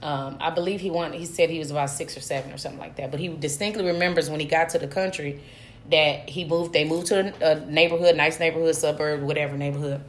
um, 0.00 0.38
I 0.40 0.48
believe 0.48 0.80
he 0.80 0.90
wanted. 0.90 1.20
He 1.20 1.26
said 1.26 1.50
he 1.50 1.58
was 1.58 1.70
about 1.70 1.90
six 1.90 2.16
or 2.16 2.20
seven 2.20 2.50
or 2.50 2.56
something 2.56 2.80
like 2.80 2.96
that. 2.96 3.10
But 3.10 3.20
he 3.20 3.28
distinctly 3.28 3.84
remembers 3.84 4.30
when 4.30 4.40
he 4.40 4.46
got 4.46 4.70
to 4.70 4.78
the 4.78 4.86
country 4.86 5.42
that 5.90 6.30
he 6.30 6.46
moved. 6.46 6.72
They 6.72 6.86
moved 6.86 7.08
to 7.08 7.34
a, 7.42 7.52
a 7.52 7.66
neighborhood, 7.66 8.16
nice 8.16 8.40
neighborhood, 8.40 8.74
suburb, 8.74 9.20
whatever 9.20 9.54
neighborhood, 9.58 10.00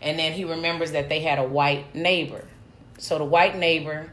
and 0.00 0.16
then 0.16 0.30
he 0.30 0.44
remembers 0.44 0.92
that 0.92 1.08
they 1.08 1.18
had 1.18 1.40
a 1.40 1.44
white 1.44 1.92
neighbor. 1.92 2.44
So 2.98 3.18
the 3.18 3.24
white 3.24 3.56
neighbor, 3.58 4.12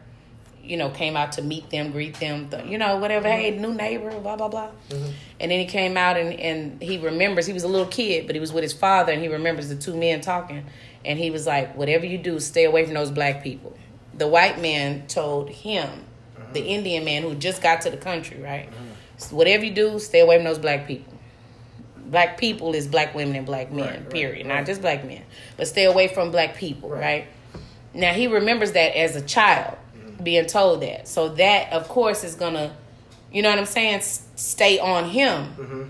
you 0.64 0.78
know, 0.78 0.90
came 0.90 1.18
out 1.18 1.34
to 1.34 1.42
meet 1.42 1.70
them, 1.70 1.92
greet 1.92 2.16
them, 2.20 2.50
th- 2.50 2.66
you 2.66 2.78
know, 2.78 2.98
whatever. 2.98 3.28
Hey, 3.28 3.52
mm-hmm. 3.52 3.62
new 3.62 3.74
neighbor, 3.74 4.10
blah 4.20 4.36
blah 4.36 4.48
blah. 4.48 4.70
Mm-hmm. 4.90 5.12
And 5.40 5.52
then 5.52 5.60
he 5.60 5.66
came 5.66 5.98
out 5.98 6.18
and 6.18 6.40
and 6.40 6.82
he 6.82 6.98
remembers 6.98 7.46
he 7.46 7.54
was 7.54 7.64
a 7.64 7.68
little 7.68 7.88
kid, 7.88 8.26
but 8.26 8.36
he 8.36 8.40
was 8.40 8.54
with 8.54 8.64
his 8.64 8.74
father, 8.74 9.12
and 9.12 9.22
he 9.22 9.28
remembers 9.28 9.70
the 9.70 9.76
two 9.76 9.96
men 9.96 10.22
talking, 10.22 10.66
and 11.04 11.20
he 11.20 11.32
was 11.32 11.46
like, 11.46 11.76
"Whatever 11.76 12.06
you 12.06 12.18
do, 12.18 12.40
stay 12.40 12.64
away 12.64 12.86
from 12.86 12.94
those 12.94 13.12
black 13.12 13.44
people." 13.44 13.78
The 14.16 14.28
white 14.28 14.62
man 14.62 15.08
told 15.08 15.50
him, 15.50 16.06
the 16.54 16.60
mm-hmm. 16.60 16.70
Indian 16.70 17.06
man 17.06 17.24
who 17.24 17.36
just 17.36 17.62
got 17.62 17.82
to 17.82 17.90
the 17.90 17.98
country, 17.98 18.42
right? 18.42 18.70
So 19.18 19.36
whatever 19.36 19.66
you 19.66 19.74
do, 19.74 20.00
stay 20.00 20.20
away 20.20 20.38
from 20.38 20.46
those 20.46 20.60
black 20.60 20.88
people. 20.88 21.14
Black 22.06 22.38
people 22.38 22.76
is 22.76 22.88
black 22.88 23.16
women 23.16 23.36
and 23.36 23.46
black 23.46 23.72
men, 23.72 23.86
Right, 23.86 24.00
right, 24.00 24.10
period. 24.10 24.48
right. 24.48 24.58
Not 24.58 24.66
just 24.66 24.82
black 24.82 25.06
men, 25.06 25.24
but 25.58 25.68
stay 25.68 25.86
away 25.86 26.08
from 26.10 26.32
black 26.32 26.56
people, 26.56 26.90
Right. 26.90 27.00
right? 27.00 27.28
Now 27.94 28.14
he 28.14 28.28
remembers 28.28 28.74
that 28.74 28.96
as 28.98 29.16
a 29.16 29.22
child 29.22 29.78
being 30.24 30.46
told 30.46 30.82
that. 30.82 31.08
So 31.08 31.30
that 31.30 31.72
of 31.72 31.88
course 31.88 32.24
is 32.24 32.36
gonna, 32.36 32.76
you 33.32 33.42
know 33.42 33.50
what 33.50 33.60
I'm 33.60 33.66
saying, 33.66 33.96
s- 33.96 34.28
stay 34.36 34.80
on 34.80 35.06
him 35.06 35.54
mm-hmm. 35.56 35.84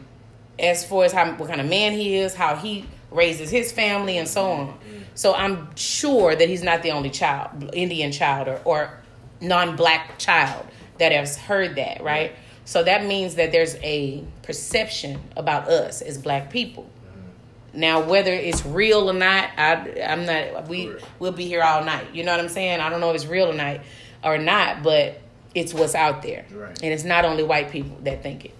as 0.60 0.86
far 0.86 1.06
as 1.06 1.12
how 1.12 1.32
what 1.34 1.50
kind 1.50 1.62
of 1.62 1.68
man 1.68 1.94
he 1.94 2.16
is, 2.16 2.34
how 2.36 2.56
he 2.56 2.86
raises 3.12 3.50
his 3.50 3.72
family, 3.72 4.18
and 4.18 4.28
so 4.28 4.44
mm-hmm. 4.44 4.72
on. 4.72 4.80
So 5.16 5.34
I'm 5.34 5.76
sure 5.76 6.36
that 6.36 6.50
he's 6.50 6.64
not 6.64 6.82
the 6.82 6.92
only 6.92 7.10
child, 7.10 7.70
Indian 7.74 8.12
child 8.12 8.48
or, 8.48 8.62
or 8.66 9.00
non-black 9.42 10.18
child 10.18 10.66
that 10.98 11.12
has 11.12 11.38
heard 11.38 11.76
that, 11.76 12.02
right? 12.02 12.34
So 12.66 12.84
that 12.84 13.06
means 13.06 13.36
that 13.36 13.52
there's 13.52 13.76
a 13.76 14.24
perception 14.42 15.20
about 15.36 15.68
us 15.68 16.02
as 16.02 16.18
black 16.18 16.50
people. 16.50 16.84
Mm-hmm. 16.84 17.80
Now, 17.80 18.02
whether 18.02 18.32
it's 18.34 18.66
real 18.66 19.10
or 19.10 19.14
not, 19.14 19.50
I, 19.58 20.02
I'm 20.08 20.26
not. 20.26 20.68
We 20.68 20.94
we'll 21.20 21.32
be 21.34 21.46
here 21.46 21.62
all 21.62 21.84
night. 21.84 22.08
You 22.14 22.24
know 22.24 22.32
what 22.32 22.40
I'm 22.40 22.50
saying? 22.50 22.80
I 22.80 22.90
don't 22.90 23.02
know 23.02 23.10
if 23.10 23.16
it's 23.16 23.26
real 23.26 23.50
or 23.50 23.54
not, 23.54 23.82
or 24.24 24.38
not, 24.38 24.84
but 24.84 25.20
it's 25.56 25.74
what's 25.74 25.96
out 25.96 26.22
there, 26.22 26.46
Right. 26.52 26.80
and 26.82 26.94
it's 26.94 27.04
not 27.04 27.26
only 27.26 27.44
white 27.44 27.70
people 27.72 27.98
that 28.04 28.24
think 28.24 28.46
it, 28.46 28.56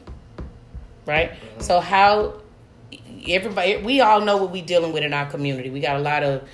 right? 1.06 1.32
So 1.60 1.80
how 1.80 2.36
everybody 3.28 3.78
we 3.78 4.02
all 4.02 4.22
know 4.22 4.38
what 4.38 4.52
we're 4.52 4.66
dealing 4.66 4.94
with 4.94 5.04
in 5.04 5.14
our 5.14 5.26
community. 5.26 5.70
We 5.70 5.80
got 5.80 5.96
a 5.96 6.00
lot 6.00 6.24
of 6.24 6.48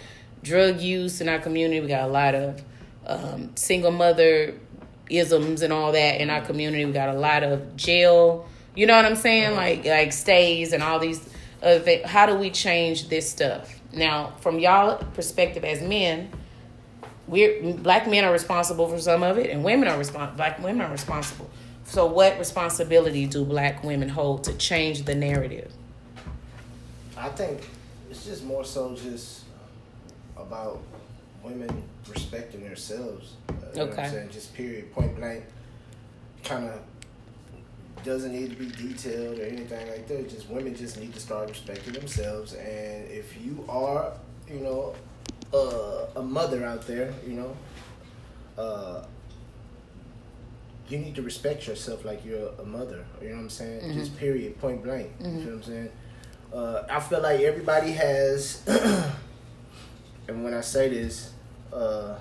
drug 0.43 0.79
use 0.79 1.19
in 1.21 1.27
our 1.29 1.39
community. 1.39 1.81
We 1.81 1.87
got 1.87 2.03
a 2.03 2.11
lot 2.11 2.35
of 2.35 2.61
um, 3.05 3.51
single 3.55 3.91
mother 3.91 4.53
isms 5.09 5.61
and 5.63 5.73
all 5.73 5.91
that 5.91 6.21
in 6.21 6.29
our 6.29 6.41
community. 6.41 6.85
We 6.85 6.91
got 6.91 7.09
a 7.09 7.19
lot 7.19 7.43
of 7.43 7.75
jail. 7.75 8.47
You 8.75 8.85
know 8.85 8.95
what 8.95 9.05
I'm 9.05 9.15
saying? 9.15 9.55
Like 9.55 9.85
like 9.85 10.13
stays 10.13 10.71
and 10.73 10.83
all 10.83 10.99
these 10.99 11.27
other 11.61 11.79
things. 11.79 12.05
How 12.07 12.25
do 12.25 12.35
we 12.35 12.49
change 12.49 13.09
this 13.09 13.29
stuff? 13.29 13.75
Now, 13.91 14.33
from 14.39 14.59
y'all 14.59 14.97
perspective 15.15 15.65
as 15.65 15.81
men, 15.81 16.29
we're 17.29 17.73
black 17.73 18.07
men 18.07 18.23
are 18.25 18.31
responsible 18.31 18.87
for 18.87 18.99
some 18.99 19.23
of 19.23 19.37
it, 19.37 19.49
and 19.49 19.63
women 19.63 19.87
are 19.87 19.97
respons- 19.97 20.35
black 20.35 20.59
women 20.59 20.81
are 20.81 20.91
responsible. 20.91 21.49
So, 21.85 22.05
what 22.05 22.37
responsibility 22.37 23.25
do 23.25 23.45
black 23.45 23.83
women 23.83 24.09
hold 24.09 24.43
to 24.45 24.53
change 24.53 25.03
the 25.05 25.15
narrative? 25.15 25.71
I 27.17 27.29
think 27.29 27.67
it's 28.09 28.25
just 28.25 28.43
more 28.43 28.63
so 28.63 28.95
just 28.95 29.43
about 30.37 30.81
women 31.43 31.83
respecting 32.09 32.63
themselves. 32.63 33.33
Uh, 33.49 33.53
you 33.53 33.59
know 33.79 33.85
what 33.85 33.93
Okay. 33.93 34.03
I'm 34.03 34.11
saying? 34.11 34.29
Just 34.31 34.53
period, 34.53 34.91
point 34.93 35.15
blank. 35.15 35.43
Kind 36.43 36.65
of 36.69 36.79
doesn't 38.03 38.31
need 38.31 38.49
to 38.49 38.55
be 38.55 38.67
detailed 38.69 39.39
or 39.39 39.43
anything 39.43 39.87
like 39.89 40.07
that. 40.07 40.29
Just 40.29 40.49
women 40.49 40.73
just 40.75 40.97
need 40.99 41.13
to 41.13 41.19
start 41.19 41.49
respecting 41.49 41.93
themselves. 41.93 42.53
And 42.53 43.09
if 43.09 43.35
you 43.43 43.65
are, 43.67 44.13
you 44.47 44.59
know, 44.61 44.95
uh, 45.53 46.05
a 46.15 46.21
mother 46.21 46.65
out 46.65 46.85
there, 46.87 47.13
you 47.25 47.33
know, 47.33 47.57
uh, 48.57 49.03
you 50.87 50.97
need 50.97 51.15
to 51.15 51.21
respect 51.21 51.67
yourself 51.67 52.03
like 52.03 52.25
you're 52.25 52.49
a 52.59 52.65
mother. 52.65 53.05
You 53.21 53.29
know 53.29 53.35
what 53.35 53.41
I'm 53.41 53.49
saying? 53.49 53.81
Mm-hmm. 53.81 53.93
Just 53.99 54.17
period, 54.17 54.59
point 54.59 54.83
blank. 54.83 55.11
You 55.19 55.27
know 55.27 55.39
what 55.45 55.53
I'm 55.53 55.63
saying? 55.63 55.89
Uh, 56.51 56.83
I 56.89 56.99
feel 56.99 57.21
like 57.21 57.41
everybody 57.41 57.91
has, 57.91 58.63
and 60.27 60.43
when 60.43 60.53
I 60.53 60.61
say 60.61 60.89
this, 60.89 61.31
uh, 61.71 62.15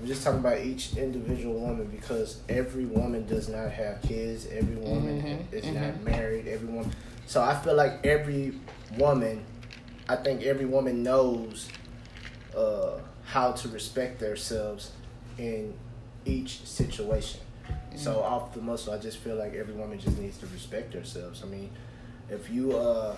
I'm 0.00 0.06
just 0.06 0.24
talking 0.24 0.40
about 0.40 0.58
each 0.60 0.96
individual 0.96 1.54
woman 1.60 1.86
because 1.86 2.40
every 2.48 2.84
woman 2.84 3.26
does 3.26 3.48
not 3.48 3.70
have 3.70 4.02
kids. 4.02 4.46
Every 4.46 4.74
woman 4.76 5.22
Mhm, 5.22 5.52
is 5.56 5.64
not 5.66 6.02
married. 6.02 6.48
Every 6.48 6.68
woman. 6.68 6.92
So 7.26 7.40
I 7.42 7.54
feel 7.54 7.74
like 7.74 8.04
every 8.04 8.54
woman, 8.98 9.44
I 10.08 10.16
think 10.16 10.42
every 10.42 10.66
woman 10.66 11.02
knows 11.02 11.68
uh, 12.56 12.98
how 13.24 13.52
to 13.52 13.68
respect 13.68 14.20
themselves 14.20 14.92
in 15.38 15.74
each 16.24 16.60
situation. 16.66 17.40
So 17.96 18.22
off 18.22 18.52
the 18.52 18.60
muscle, 18.60 18.92
I 18.92 18.98
just 18.98 19.18
feel 19.18 19.36
like 19.36 19.54
every 19.54 19.74
woman 19.74 19.98
just 19.98 20.18
needs 20.18 20.36
to 20.38 20.46
respect 20.46 20.92
themselves. 20.92 21.42
I 21.42 21.46
mean, 21.46 21.70
if 22.28 22.50
you, 22.50 22.76
uh, 22.76 23.14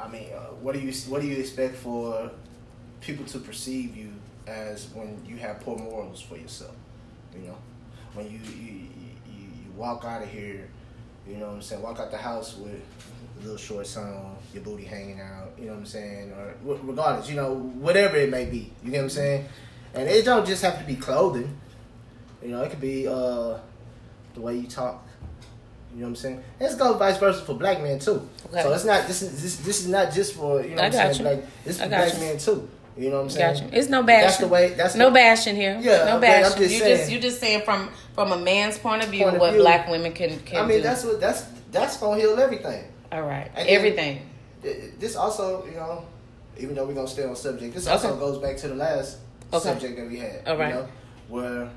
I 0.00 0.08
mean, 0.08 0.28
uh, 0.34 0.46
what 0.60 0.72
do 0.74 0.80
you 0.80 0.92
what 1.08 1.20
do 1.20 1.28
you 1.28 1.36
expect 1.36 1.76
for 1.76 2.30
people 3.00 3.26
to 3.26 3.38
perceive 3.38 3.96
you 3.96 4.12
as 4.46 4.88
when 4.94 5.22
you 5.26 5.36
have 5.36 5.60
poor 5.60 5.76
morals 5.76 6.20
for 6.22 6.36
yourself? 6.36 6.74
You 7.34 7.48
know, 7.48 7.58
when 8.14 8.26
you 8.30 8.38
you 8.38 8.88
you, 9.26 9.44
you 9.64 9.72
walk 9.76 10.04
out 10.04 10.22
of 10.22 10.28
here, 10.30 10.68
you 11.28 11.36
know 11.36 11.48
what 11.48 11.56
I'm 11.56 11.62
saying, 11.62 11.82
walk 11.82 11.98
out 12.00 12.10
the 12.10 12.16
house 12.16 12.56
with 12.56 12.80
a 13.38 13.42
little 13.42 13.58
shorts 13.58 13.96
on, 13.98 14.36
your 14.54 14.62
booty 14.62 14.84
hanging 14.84 15.20
out, 15.20 15.52
you 15.58 15.66
know 15.66 15.72
what 15.72 15.78
I'm 15.80 15.86
saying, 15.86 16.32
or 16.32 16.54
regardless, 16.82 17.28
you 17.28 17.36
know, 17.36 17.54
whatever 17.54 18.16
it 18.16 18.30
may 18.30 18.44
be, 18.44 18.72
you 18.82 18.90
get 18.90 18.98
what 18.98 19.04
I'm 19.04 19.10
saying, 19.10 19.48
and 19.94 20.08
it 20.08 20.24
don't 20.24 20.46
just 20.46 20.62
have 20.62 20.78
to 20.78 20.84
be 20.84 20.96
clothing. 20.96 21.58
You 22.42 22.48
know, 22.50 22.62
it 22.62 22.70
could 22.70 22.80
be 22.80 23.06
uh, 23.06 23.58
the 24.34 24.40
way 24.40 24.56
you 24.56 24.66
talk. 24.66 25.06
You 25.94 26.00
know 26.00 26.04
what 26.06 26.08
I'm 26.10 26.16
saying? 26.16 26.44
Let's 26.58 26.74
go 26.74 26.94
vice 26.94 27.18
versa 27.18 27.42
for 27.44 27.54
black 27.54 27.82
men 27.82 27.98
too. 27.98 28.26
Okay. 28.46 28.62
So 28.62 28.72
it's 28.72 28.84
not 28.84 29.06
this 29.06 29.20
is 29.22 29.42
this 29.42 29.56
this 29.58 29.80
is 29.82 29.88
not 29.88 30.10
just 30.12 30.34
for 30.34 30.62
you 30.62 30.74
know 30.74 30.82
I 30.82 30.88
what 30.88 30.96
I'm 30.96 31.12
saying. 31.14 31.18
you. 31.18 31.24
Like 31.36 31.64
this 31.64 31.80
I 31.80 31.82
for 31.84 31.88
black 31.90 32.14
you. 32.14 32.20
men 32.20 32.38
too. 32.38 32.68
You 32.96 33.10
know 33.10 33.16
what 33.16 33.22
I'm 33.24 33.30
saying? 33.30 33.54
Got 33.54 33.62
you. 33.62 33.78
It's 33.78 33.88
no 33.88 34.02
bashing. 34.02 34.24
That's 34.26 34.36
the 34.38 34.48
way. 34.48 34.68
That's 34.70 34.94
no 34.94 35.08
the, 35.10 35.14
bashing 35.14 35.54
here. 35.56 35.78
Yeah, 35.82 35.90
no 35.90 36.02
okay, 36.02 36.10
I'm 36.12 36.20
bashing. 36.20 36.58
just 36.58 36.72
you 36.72 36.78
saying. 36.80 36.96
just 36.98 37.12
you 37.12 37.18
just 37.20 37.40
saying 37.40 37.62
from 37.62 37.90
from 38.14 38.32
a 38.32 38.38
man's 38.38 38.78
point 38.78 39.02
of 39.04 39.10
view 39.10 39.24
Point 39.24 39.36
of 39.36 39.40
what 39.42 39.52
view. 39.52 39.60
black 39.60 39.88
women 39.88 40.12
can 40.14 40.38
can 40.40 40.64
I 40.64 40.66
mean, 40.66 40.78
do. 40.78 40.82
that's 40.82 41.04
what 41.04 41.20
that's 41.20 41.44
that's 41.70 41.98
gonna 41.98 42.18
heal 42.20 42.38
everything. 42.40 42.84
All 43.12 43.22
right, 43.22 43.50
And 43.54 43.68
everything. 43.68 44.16
Th- 44.16 44.26
This 44.62 45.16
also, 45.16 45.64
you 45.66 45.72
know, 45.72 46.04
even 46.58 46.74
though 46.74 46.86
we're 46.86 46.94
gonna 46.94 47.08
stay 47.08 47.24
on 47.24 47.34
subject, 47.36 47.74
this 47.74 47.86
also 47.86 48.10
Okay. 48.10 48.20
goes 48.20 48.38
back 48.38 48.56
to 48.58 48.68
the 48.68 48.74
last 48.74 49.18
Okay. 49.52 49.64
subject 49.68 49.96
that 49.96 50.08
we 50.08 50.18
had. 50.18 50.46
All 50.46 50.56
right. 50.56 50.68
You 50.68 50.74
know, 50.80 50.88
where 51.28 51.68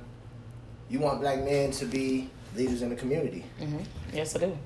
you 0.89 1.00
want 1.00 1.20
black 1.22 1.44
men 1.44 1.72
to 1.72 1.86
be 1.86 2.30
leaders 2.56 2.82
in 2.82 2.89
the 2.89 2.96
community. 2.96 3.44
hmm 3.60 3.77
Yes, 4.13 4.36
I 4.36 4.39
do. 4.39 4.58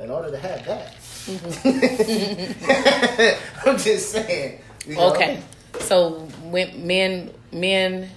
In 0.00 0.10
order 0.10 0.30
to 0.30 0.38
have 0.38 0.64
that, 0.66 0.94
Mm-hmm. 1.26 3.64
I'm 3.68 3.78
just 3.78 4.10
saying. 4.12 4.60
you 4.86 4.94
know? 4.94 5.12
Okay, 5.12 5.42
so 5.80 6.20
when 6.44 6.86
men 6.86 7.32
men 7.52 8.10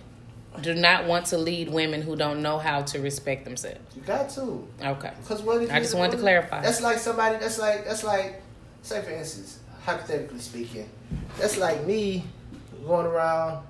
do 0.62 0.74
not 0.76 1.06
want 1.06 1.26
to 1.28 1.38
lead 1.38 1.70
women 1.70 2.02
who 2.02 2.16
don't 2.16 2.42
know 2.42 2.58
how 2.60 2.82
to 2.82 3.00
respect 3.00 3.46
themselves. 3.46 3.80
You 3.96 4.02
got 4.02 4.30
to. 4.32 4.68
Okay. 4.84 5.12
Because 5.22 5.42
what 5.42 5.70
I 5.72 5.80
just 5.80 5.96
wanted 5.96 6.12
to 6.14 6.18
clarify. 6.18 6.62
That's 6.62 6.82
like 6.82 6.98
somebody. 6.98 7.38
That's 7.38 7.58
like 7.58 7.86
that's 7.86 8.04
like, 8.04 8.42
say 8.82 9.02
for 9.02 9.12
instance, 9.12 9.60
hypothetically 9.84 10.40
speaking, 10.40 10.90
that's 11.38 11.58
like 11.58 11.86
me 11.86 12.26
going 12.86 13.06
around, 13.06 13.66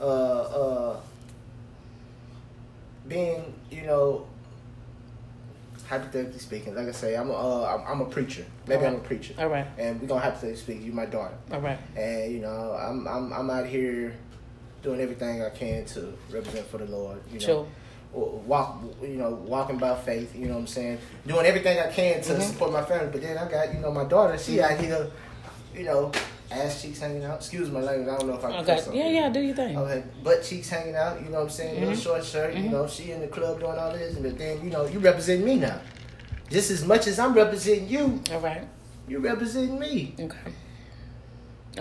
uh, 0.00 0.04
uh, 0.04 1.00
being 3.08 3.54
you 3.70 3.82
know, 3.82 4.26
hypothetically 5.88 6.38
speaking, 6.38 6.74
like 6.74 6.88
I 6.88 6.92
say, 6.92 7.16
I'm 7.16 7.30
a, 7.30 7.34
uh, 7.34 7.74
I'm, 7.86 7.92
I'm 7.92 8.00
a 8.06 8.10
preacher. 8.10 8.44
Maybe 8.66 8.86
I'm 8.86 8.94
a 8.96 9.00
preacher, 9.00 9.34
All 9.38 9.48
right. 9.48 9.66
and 9.78 10.00
we're 10.00 10.08
gonna 10.08 10.20
hypothetically 10.20 10.56
speak. 10.56 10.82
You 10.82 10.92
my 10.92 11.06
daughter, 11.06 11.34
All 11.52 11.60
right. 11.60 11.78
and 11.96 12.32
you 12.32 12.40
know, 12.40 12.76
I'm 12.78 13.06
I'm 13.06 13.32
I'm 13.32 13.50
out 13.50 13.66
here 13.66 14.14
doing 14.82 15.00
everything 15.00 15.42
I 15.42 15.50
can 15.50 15.84
to 15.86 16.12
represent 16.30 16.66
for 16.66 16.78
the 16.78 16.86
Lord. 16.86 17.18
You 17.28 17.40
know, 17.40 17.46
Sure. 17.46 17.66
Walk, 18.14 18.82
you 19.02 19.16
know, 19.16 19.30
walking 19.30 19.78
by 19.78 19.94
faith. 19.96 20.34
You 20.34 20.46
know 20.46 20.54
what 20.54 20.60
I'm 20.60 20.66
saying? 20.66 20.98
Doing 21.26 21.46
everything 21.46 21.78
I 21.78 21.90
can 21.90 22.22
to 22.22 22.32
Mhm. 22.34 22.42
support 22.42 22.72
my 22.72 22.84
family. 22.84 23.08
But 23.10 23.22
then 23.22 23.36
I 23.38 23.50
got, 23.50 23.74
you 23.74 23.80
know, 23.80 23.90
my 23.90 24.04
daughter. 24.04 24.38
She 24.38 24.60
out 24.60 24.78
here, 24.78 25.10
you 25.74 25.84
know, 25.84 26.12
ass 26.50 26.82
cheeks 26.82 27.00
hanging 27.00 27.24
out. 27.24 27.36
Excuse 27.38 27.70
my 27.70 27.80
language. 27.80 28.08
I 28.08 28.16
don't 28.18 28.28
know 28.28 28.34
if 28.34 28.44
I 28.44 28.50
can 28.62 28.70
Okay. 28.70 28.98
Yeah, 28.98 29.08
yeah. 29.08 29.28
Do 29.28 29.40
your 29.40 29.56
thing. 29.56 29.76
Okay, 29.76 30.02
butt 30.22 30.42
cheeks 30.44 30.68
hanging 30.68 30.94
out. 30.94 31.20
You 31.20 31.26
know 31.30 31.38
what 31.38 31.42
I'm 31.44 31.50
saying? 31.50 31.80
Little 31.80 31.94
Mhm. 31.94 32.02
short 32.02 32.24
shirt. 32.24 32.54
Mhm. 32.54 32.64
You 32.64 32.70
know, 32.70 32.86
she 32.86 33.10
in 33.10 33.20
the 33.20 33.26
club 33.28 33.60
doing 33.60 33.78
all 33.78 33.92
this, 33.92 34.14
but 34.16 34.38
then 34.38 34.62
you 34.62 34.70
know, 34.70 34.86
you 34.86 34.98
represent 35.00 35.44
me 35.44 35.56
now. 35.56 35.80
Just 36.50 36.70
as 36.70 36.84
much 36.84 37.06
as 37.06 37.18
I'm 37.18 37.34
representing 37.34 37.88
you, 37.88 38.22
All 38.32 38.40
right. 38.40 38.62
you 39.08 39.18
representing 39.18 39.78
me. 39.78 40.14
Okay. 40.20 40.52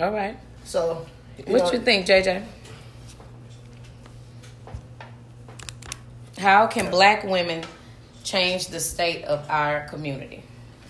All 0.01 0.11
right. 0.11 0.37
So, 0.63 1.05
you 1.37 1.43
What 1.53 1.63
know, 1.65 1.71
you 1.73 1.79
think, 1.79 2.05
JJ? 2.07 2.41
How 6.43 6.67
can 6.67 6.91
black 6.91 7.23
women 7.23 7.63
change 8.25 8.67
the 8.67 8.81
state 8.81 9.23
of 9.23 9.49
our 9.49 9.87
community? 9.87 10.43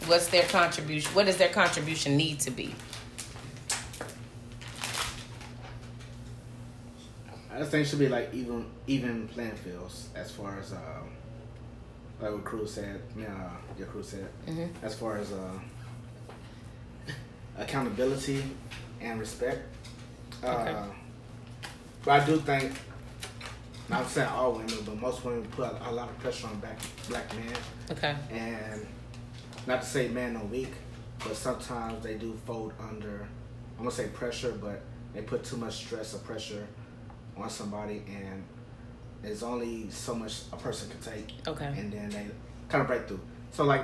What's 0.08 0.26
their 0.30 0.42
contribution? 0.48 1.14
What 1.14 1.28
does 1.28 1.38
their 1.38 1.50
contribution 1.50 2.18
need 2.18 2.40
to 2.40 2.50
be? 2.50 2.74
I 7.54 7.60
just 7.60 7.70
think 7.70 7.86
it 7.86 7.90
should 7.90 8.00
be 8.00 8.10
like 8.10 8.34
even 8.34 8.66
even 8.88 9.28
playing 9.28 9.56
fields 9.58 10.08
as 10.16 10.32
far 10.32 10.58
as 10.60 10.72
um, 10.72 11.12
like 12.20 12.32
what 12.32 12.44
Cruz 12.44 12.74
said. 12.74 13.00
Yeah, 13.16 13.28
uh, 13.28 13.50
your 13.78 13.86
Cruz 13.90 14.10
said 14.10 14.28
Mhm. 14.48 14.70
as 14.82 14.96
far 14.96 15.18
as 15.18 15.32
uh, 15.32 15.52
accountability 17.60 18.44
and 19.02 19.20
respect. 19.20 19.60
Uh, 20.44 20.48
Okay. 20.48 20.76
But 22.04 22.22
I 22.22 22.26
do 22.26 22.38
think, 22.40 22.74
not 23.94 24.08
saying 24.10 24.30
all 24.30 24.54
women, 24.54 24.78
but 24.86 25.00
most 25.00 25.24
women 25.24 25.44
put 25.52 25.72
a 25.86 25.92
lot 25.92 26.10
of 26.10 26.18
pressure 26.20 26.48
on 26.48 26.60
black 26.60 26.80
black 27.08 27.34
men, 27.36 27.54
Okay. 27.92 28.16
and 28.32 28.86
not 29.68 29.82
to 29.82 29.88
say 29.88 30.08
men 30.10 30.36
are 30.36 30.44
weak, 30.46 30.74
but 31.20 31.36
sometimes 31.36 32.04
they 32.04 32.16
do 32.16 32.34
fold 32.46 32.74
under. 32.80 33.28
I'm 33.78 33.86
gonna 33.86 33.92
say 33.92 34.08
pressure, 34.08 34.52
but 34.60 34.82
they 35.14 35.22
put 35.22 35.44
too 35.44 35.58
much 35.58 35.74
stress 35.86 36.14
or 36.14 36.20
pressure 36.20 36.68
on 37.38 37.50
somebody, 37.50 38.04
and 38.08 38.44
there's 39.22 39.44
only 39.44 39.90
so 39.90 40.16
much 40.16 40.42
a 40.52 40.58
person 40.58 40.90
can 40.90 41.00
take, 41.14 41.34
Okay. 41.48 41.66
and 41.78 41.92
then 41.92 42.10
they 42.10 42.26
kind 42.70 42.82
of 42.82 42.88
break 42.88 43.08
through. 43.08 43.20
So 43.52 43.64
like, 43.64 43.84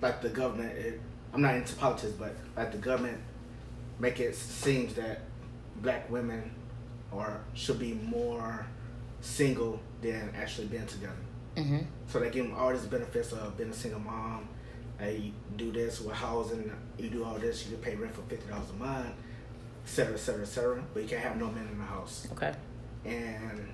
like 0.00 0.22
the 0.22 0.28
government, 0.30 0.72
it, 0.76 1.00
I'm 1.34 1.42
not 1.42 1.54
into 1.56 1.74
politics, 1.76 2.12
but 2.18 2.34
like 2.56 2.72
the 2.72 2.78
government 2.78 3.18
make 3.98 4.20
it 4.20 4.34
seems 4.34 4.94
that 4.94 5.20
black 5.82 6.08
women 6.10 6.50
or 7.12 7.40
should 7.54 7.78
be 7.78 7.94
more 7.94 8.66
single 9.26 9.80
than 10.00 10.32
actually 10.36 10.68
being 10.68 10.86
together. 10.86 11.12
Mm-hmm. 11.56 11.78
So 12.08 12.20
they 12.20 12.30
give 12.30 12.46
them 12.46 12.54
all 12.56 12.70
these 12.70 12.82
benefits 12.86 13.32
of 13.32 13.56
being 13.56 13.70
a 13.70 13.74
single 13.74 14.00
mom. 14.00 14.48
Hey, 14.98 15.16
you 15.16 15.32
do 15.56 15.72
this 15.72 16.00
with 16.00 16.14
housing, 16.14 16.72
you 16.98 17.10
do 17.10 17.24
all 17.24 17.34
this, 17.38 17.66
you 17.66 17.72
can 17.76 17.82
pay 17.82 17.94
rent 17.96 18.14
for 18.14 18.22
fifty 18.22 18.48
dollars 18.48 18.70
a 18.70 18.74
month, 18.74 19.06
et 19.08 19.14
cetera, 19.88 20.14
et 20.14 20.18
cetera, 20.18 20.42
et 20.42 20.48
cetera. 20.48 20.82
But 20.94 21.02
you 21.02 21.08
can't 21.08 21.22
have 21.22 21.36
no 21.36 21.46
men 21.50 21.66
in 21.70 21.78
the 21.78 21.84
house. 21.84 22.28
Okay. 22.32 22.54
And 23.04 23.68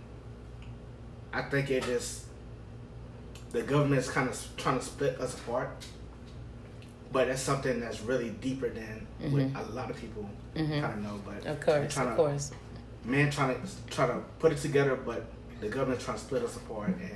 I 1.32 1.42
think 1.42 1.71
it 1.71 1.85
just 1.85 2.25
the 3.50 3.62
government's 3.62 4.09
kind 4.11 4.28
of 4.28 4.49
trying 4.56 4.78
to 4.78 4.85
split 4.85 5.21
us 5.21 5.35
apart. 5.35 5.68
But 7.12 7.28
it's 7.28 7.42
something 7.42 7.78
that's 7.78 8.00
really 8.00 8.30
deeper 8.30 8.71
than 8.71 9.06
what 9.30 9.42
Mhm. 9.42 9.68
a 9.68 9.73
lot 9.73 9.90
of 9.90 9.97
people 9.97 10.28
Mhm. 10.56 10.80
kind 10.80 10.94
of 10.94 11.02
know. 11.02 11.21
But 11.26 11.44
Of 11.47 11.61
course. 11.61 11.97
Of 11.99 12.09
to- 12.09 12.14
course. 12.16 12.50
men 13.04 13.30
trying 13.30 13.61
to 13.61 13.68
try 13.94 14.06
to 14.06 14.21
put 14.38 14.50
it 14.52 14.59
together, 14.59 14.97
but 14.97 15.26
the 15.62 15.69
government 15.69 16.00
trying 16.00 16.19
to 16.19 16.23
split 16.25 16.42
us 16.42 16.57
apart, 16.57 16.88
and 16.88 17.11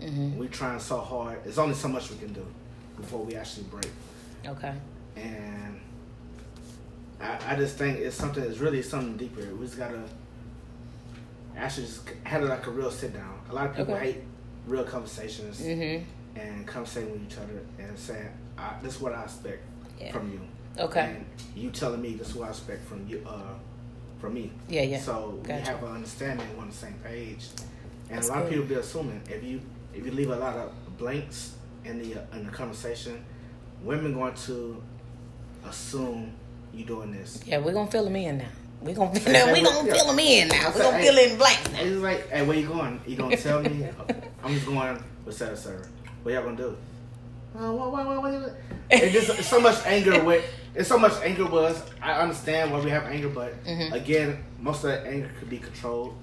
Mm-hmm. 0.00 0.38
we 0.38 0.48
trying 0.48 0.80
so 0.80 0.98
hard. 0.98 1.42
There's 1.44 1.56
only 1.58 1.74
so 1.76 1.86
much 1.86 2.10
we 2.10 2.16
can 2.18 2.32
do 2.32 2.44
before 2.96 3.20
we 3.24 3.36
actually 3.36 3.62
break. 3.64 3.86
Okay. 4.44 4.72
And 5.16 5.80
I, 7.20 7.38
I 7.52 7.54
just 7.56 7.76
think 7.78 7.98
it's 8.00 8.16
something. 8.16 8.42
It's 8.42 8.58
really 8.58 8.82
something 8.82 9.16
deeper. 9.16 9.40
We 9.54 9.64
just 9.64 9.78
gotta 9.78 10.02
actually 11.56 11.86
just 11.86 12.02
have 12.24 12.42
it 12.42 12.46
like 12.46 12.66
a 12.66 12.70
real 12.70 12.90
sit 12.90 13.14
down. 13.14 13.38
A 13.50 13.54
lot 13.54 13.66
of 13.70 13.76
people 13.76 13.94
Okay. 13.94 14.12
hate 14.12 14.22
real 14.66 14.84
conversations 14.84 15.60
Mm-hmm. 15.60 16.04
and 16.40 16.66
conversating 16.66 17.12
with 17.12 17.22
each 17.22 17.38
other 17.38 17.60
and 17.78 17.96
saying, 17.98 18.28
I, 18.58 18.74
"This 18.82 18.96
is 18.96 19.00
what 19.00 19.12
I 19.14 19.22
expect 19.22 19.62
Yeah. 20.00 20.12
from 20.12 20.32
you." 20.32 20.40
Okay. 20.76 21.00
And 21.16 21.24
you 21.54 21.70
telling 21.70 22.02
me 22.02 22.14
this 22.14 22.30
is 22.30 22.34
what 22.34 22.48
I 22.48 22.50
expect 22.50 22.84
from 22.88 23.06
you. 23.08 23.22
Uh, 23.26 23.54
from 24.24 24.34
me. 24.34 24.50
Yeah. 24.68 24.82
Yeah. 24.82 25.00
So 25.00 25.38
Gotcha. 25.42 25.60
we 25.60 25.66
have 25.66 25.82
an 25.82 25.92
understanding, 25.96 26.46
we're 26.56 26.62
on 26.62 26.70
the 26.70 26.74
same 26.74 26.94
page, 27.04 27.44
and 28.08 28.16
That's 28.16 28.28
a 28.28 28.32
lot 28.32 28.42
of 28.42 28.48
people 28.48 28.64
be 28.64 28.74
assuming 28.74 29.20
if 29.28 29.44
you 29.44 29.60
if 29.92 30.04
you 30.04 30.12
leave 30.12 30.30
a 30.30 30.36
lot 30.36 30.56
of 30.56 30.72
blanks 30.96 31.56
in 31.84 32.00
the 32.00 32.20
uh, 32.20 32.36
in 32.36 32.46
the 32.46 32.52
conversation, 32.52 33.22
women 33.82 34.14
going 34.14 34.34
to 34.46 34.82
assume 35.66 36.32
you 36.72 36.84
doing 36.84 37.12
this. 37.12 37.42
Yeah. 37.46 37.58
We're 37.58 37.74
gonna 37.74 37.90
fill 37.90 38.04
them 38.04 38.16
in 38.16 38.38
now. 38.38 38.44
We 38.80 38.94
gonna 38.94 39.10
we 39.12 39.20
gonna 39.20 39.92
fill 39.92 40.06
them 40.06 40.18
in 40.18 40.48
now. 40.48 40.72
We 40.74 40.80
are 40.80 40.84
gonna 40.84 41.02
fill 41.02 41.18
in 41.18 41.36
blanks 41.36 41.72
now. 41.72 41.80
It's 41.80 42.00
like, 42.00 42.28
hey, 42.30 42.46
where 42.46 42.56
you 42.56 42.66
going? 42.66 43.00
You 43.06 43.16
gonna 43.16 43.36
tell 43.36 43.62
me? 43.62 43.86
I'm 44.42 44.54
just 44.54 44.66
going 44.66 45.04
with 45.26 45.36
Sarah 45.36 45.56
Sarah. 45.56 45.86
What 46.22 46.32
y'all 46.32 46.44
gonna 46.44 46.56
do? 46.56 46.76
Uh, 47.56 47.70
what, 47.72 47.92
what, 47.92 48.06
what, 48.06 48.22
what, 48.22 48.56
it's 48.90 49.26
just 49.26 49.48
so 49.48 49.60
much 49.60 49.76
anger 49.86 50.24
with 50.24 50.44
it's 50.74 50.88
so 50.88 50.98
much 50.98 51.12
anger 51.22 51.44
with 51.44 51.64
us. 51.64 51.82
I 52.02 52.12
understand 52.20 52.72
why 52.72 52.80
we 52.80 52.90
have 52.90 53.04
anger, 53.04 53.28
but 53.28 53.62
Mm-hmm. 53.64 53.94
again, 53.94 54.44
most 54.60 54.78
of 54.84 54.90
that 54.90 55.06
anger 55.06 55.30
could 55.38 55.50
be 55.50 55.58
controlled. 55.58 56.14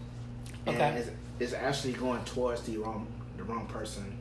And 0.65 0.75
Okay. 0.75 0.89
it's, 0.97 1.09
it's 1.39 1.53
actually 1.53 1.93
going 1.93 2.23
towards 2.25 2.61
the 2.63 2.77
wrong 2.77 3.07
the 3.37 3.43
wrong 3.43 3.65
person. 3.67 4.17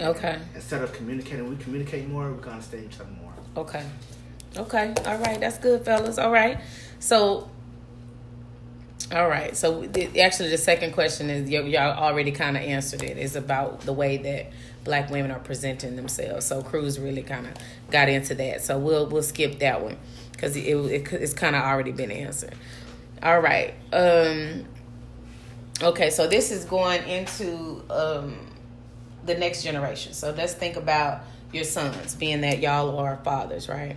Okay. 0.00 0.38
Instead 0.54 0.82
of 0.82 0.92
communicating, 0.92 1.48
we 1.48 1.56
communicate 1.56 2.08
more. 2.08 2.30
We 2.30 2.42
can 2.42 2.52
understand 2.52 2.84
each 2.92 3.00
other 3.00 3.10
more. 3.22 3.32
Okay. 3.56 3.84
Okay. 4.56 4.94
All 5.06 5.16
right. 5.18 5.40
That's 5.40 5.58
good, 5.58 5.84
fellas. 5.84 6.18
All 6.18 6.30
right. 6.32 6.58
So. 7.00 7.48
All 9.10 9.28
right. 9.28 9.56
So 9.56 9.82
the, 9.82 10.20
actually, 10.20 10.50
the 10.50 10.58
second 10.58 10.92
question 10.92 11.30
is 11.30 11.48
y'all 11.48 11.74
already 11.76 12.30
kind 12.30 12.56
of 12.56 12.62
answered 12.62 13.02
it. 13.02 13.12
it. 13.12 13.18
Is 13.18 13.36
about 13.36 13.80
the 13.80 13.92
way 13.92 14.18
that 14.18 14.52
black 14.84 15.10
women 15.10 15.30
are 15.30 15.38
presenting 15.38 15.96
themselves. 15.96 16.46
So 16.46 16.62
Cruz 16.62 16.98
really 16.98 17.22
kind 17.22 17.46
of 17.46 17.54
got 17.90 18.08
into 18.08 18.34
that. 18.36 18.62
So 18.62 18.78
we'll 18.78 19.06
we'll 19.06 19.22
skip 19.22 19.60
that 19.60 19.82
one 19.82 19.96
because 20.32 20.56
it, 20.56 20.62
it 20.62 21.12
it's 21.12 21.32
kind 21.32 21.56
of 21.56 21.62
already 21.62 21.92
been 21.92 22.10
answered. 22.10 22.54
All 23.22 23.40
right. 23.40 23.74
Um. 23.92 24.66
Okay. 25.82 26.10
So 26.10 26.26
this 26.26 26.50
is 26.50 26.64
going 26.66 27.02
into 27.08 27.82
um 27.90 28.36
the 29.24 29.34
next 29.34 29.62
generation. 29.62 30.12
So 30.12 30.34
let's 30.36 30.54
think 30.54 30.76
about 30.76 31.22
your 31.52 31.64
sons, 31.64 32.14
being 32.14 32.42
that 32.42 32.58
y'all 32.60 32.98
are 32.98 33.16
fathers, 33.24 33.68
right? 33.68 33.96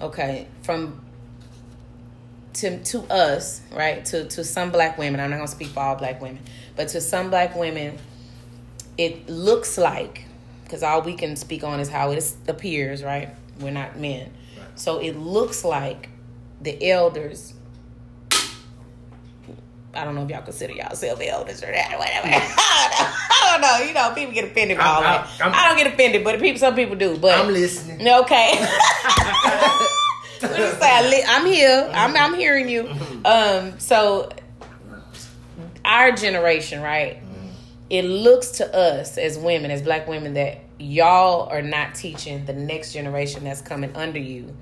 Okay, 0.00 0.46
from 0.62 1.00
to 2.56 2.82
to 2.84 3.00
us, 3.12 3.60
right? 3.72 4.04
To 4.06 4.24
to 4.28 4.44
some 4.44 4.70
black 4.72 4.98
women. 4.98 5.20
I'm 5.20 5.30
not 5.30 5.36
gonna 5.36 5.48
speak 5.48 5.68
for 5.68 5.80
all 5.80 5.96
black 5.96 6.20
women, 6.20 6.42
but 6.76 6.88
to 6.88 7.00
some 7.00 7.30
black 7.30 7.54
women, 7.56 7.98
it 8.98 9.28
looks 9.28 9.76
like 9.78 10.24
because 10.64 10.82
all 10.82 11.02
we 11.02 11.14
can 11.14 11.36
speak 11.36 11.62
on 11.64 11.80
is 11.80 11.88
how 11.88 12.10
it 12.12 12.34
appears, 12.48 13.02
right? 13.04 13.28
We're 13.60 13.70
not 13.70 13.98
men, 13.98 14.32
so 14.74 14.98
it 14.98 15.16
looks 15.16 15.64
like 15.64 16.08
the 16.60 16.90
elders. 16.90 17.52
I 19.94 20.04
don't 20.04 20.14
know 20.14 20.24
if 20.24 20.30
y'all 20.30 20.42
consider 20.42 20.74
yourself 20.74 21.20
elders 21.22 21.62
or 21.62 21.72
that, 21.72 21.94
or 21.94 21.98
whatever. 21.98 22.28
Mm. 22.28 22.54
I 22.58 23.50
don't 23.52 23.60
know. 23.62 23.86
You 23.86 23.94
know, 23.94 24.14
people 24.14 24.34
get 24.34 24.44
offended 24.44 24.76
by 24.76 24.84
all 24.84 25.00
that. 25.00 25.26
I'm- 25.40 25.52
I 25.54 25.68
don't 25.68 25.78
get 25.78 25.86
offended, 25.86 26.22
but 26.22 26.38
people, 26.38 26.58
some 26.58 26.74
people 26.74 26.96
do. 26.96 27.16
But 27.16 27.38
I'm 27.38 27.50
listening. 27.50 28.06
Okay. 28.06 28.66
say? 30.40 30.78
I 30.82 31.24
I'm 31.28 31.46
here. 31.46 31.90
I'm 31.92 32.16
I'm 32.16 32.34
hearing 32.34 32.68
you. 32.68 32.88
Um. 33.24 33.78
So 33.78 34.30
our 35.84 36.12
generation, 36.12 36.82
right? 36.82 37.22
It 37.88 38.02
looks 38.02 38.52
to 38.52 38.76
us 38.76 39.16
as 39.16 39.38
women, 39.38 39.70
as 39.70 39.80
black 39.82 40.08
women, 40.08 40.34
that 40.34 40.58
y'all 40.78 41.48
are 41.48 41.62
not 41.62 41.94
teaching 41.94 42.44
the 42.44 42.52
next 42.52 42.92
generation 42.92 43.44
that's 43.44 43.62
coming 43.62 43.94
under 43.94 44.18
you 44.18 44.56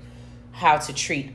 how 0.51 0.77
to 0.77 0.93
treat 0.93 1.31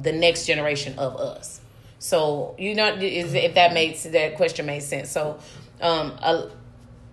the 0.00 0.12
next 0.12 0.46
generation 0.46 0.98
of 0.98 1.16
us. 1.16 1.60
So 1.98 2.54
you 2.58 2.74
know, 2.74 2.94
is 2.94 3.34
if 3.34 3.54
that 3.54 3.74
makes 3.74 4.04
that 4.04 4.36
question 4.36 4.66
made 4.66 4.82
sense. 4.82 5.10
So, 5.10 5.38
um, 5.80 6.12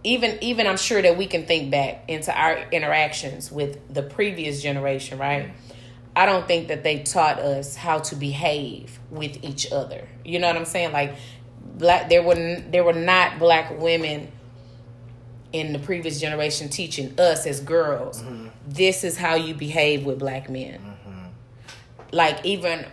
even 0.04 0.38
even 0.42 0.68
I'm 0.68 0.78
sure 0.78 1.02
that 1.02 1.18
we 1.18 1.26
can 1.26 1.46
think 1.46 1.72
back 1.72 2.06
into 2.08 2.38
our 2.38 2.58
interactions 2.72 3.52
with 3.52 3.94
the 3.94 4.04
previous 4.04 4.62
generation, 4.62 5.18
right? 5.18 5.52
I 6.18 6.26
don't 6.26 6.48
think 6.48 6.70
that 6.70 6.84
they 6.84 7.04
taught 7.04 7.38
us 7.38 7.76
how 7.76 8.00
to 8.00 8.16
behave 8.16 9.00
with 9.12 9.44
each 9.44 9.72
other. 9.72 10.08
You 10.26 10.40
know 10.40 10.48
what 10.48 10.56
I'm 10.56 10.66
saying? 10.66 10.92
Like 10.92 11.16
black 11.62 12.10
there 12.10 12.24
were 12.24 12.60
there 12.72 12.84
were 12.84 12.92
not 12.92 13.38
black 13.38 13.80
women 13.80 14.32
in 15.54 15.74
the 15.74 15.80
previous 15.80 16.20
generation 16.20 16.70
teaching 16.70 17.18
us 17.20 17.46
as 17.46 17.60
girls 17.62 18.22
mm-hmm. 18.24 18.48
this 18.68 19.04
is 19.04 19.16
how 19.16 19.36
you 19.36 19.54
behave 19.54 20.08
with 20.08 20.18
black 20.18 20.50
men. 20.50 20.80
Mm-hmm. 20.80 21.28
Like 22.12 22.44
even 22.44 22.88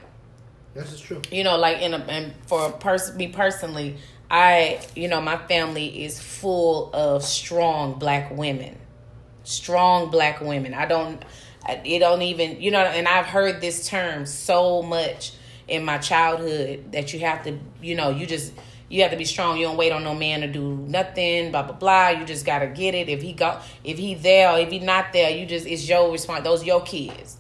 This 0.75 0.93
is 0.93 1.01
true. 1.01 1.23
you 1.31 1.45
know, 1.45 1.57
like 1.57 1.81
in 1.81 1.95
a 1.95 1.99
and 1.99 2.35
for 2.47 2.67
a 2.67 2.73
person 2.73 3.17
me 3.17 3.29
personally, 3.29 3.97
I 4.31 4.81
you 4.95 5.09
know 5.09 5.23
my 5.23 5.39
family 5.39 6.05
is 6.05 6.21
full 6.21 6.91
of 6.93 7.25
strong 7.25 7.99
black 7.99 8.31
women, 8.37 8.79
strong 9.45 10.11
black 10.11 10.43
women. 10.43 10.75
I 10.75 10.85
don't, 10.85 11.25
it 11.69 11.99
don't 12.01 12.23
even 12.23 12.61
you 12.61 12.71
know, 12.71 12.81
and 12.81 13.09
I've 13.09 13.27
heard 13.27 13.61
this 13.61 13.89
term 13.89 14.27
so 14.27 14.83
much 14.83 15.33
in 15.67 15.85
my 15.85 15.99
childhood 15.99 16.93
that 16.93 17.13
you 17.13 17.21
have 17.21 17.45
to 17.45 17.59
you 17.81 17.95
know 17.95 18.11
you 18.11 18.27
just 18.27 18.53
you 18.89 19.03
have 19.03 19.11
to 19.11 19.17
be 19.17 19.25
strong. 19.25 19.57
You 19.59 19.67
don't 19.67 19.77
wait 19.77 19.93
on 19.93 20.05
no 20.05 20.15
man 20.15 20.43
to 20.43 20.47
do 20.47 20.77
nothing. 20.77 21.51
Blah 21.51 21.63
blah 21.63 21.77
blah. 21.77 22.09
You 22.11 22.25
just 22.25 22.45
gotta 22.45 22.67
get 22.67 22.95
it. 22.95 23.09
If 23.09 23.23
he 23.23 23.33
go, 23.33 23.59
if 23.83 23.99
he 23.99 24.15
there, 24.15 24.59
if 24.59 24.71
he 24.71 24.79
not 24.79 25.13
there, 25.13 25.31
you 25.31 25.47
just 25.47 25.67
it's 25.67 25.89
your 25.89 26.13
response. 26.13 26.45
Those 26.45 26.65
your 26.65 26.83
kids. 26.83 27.39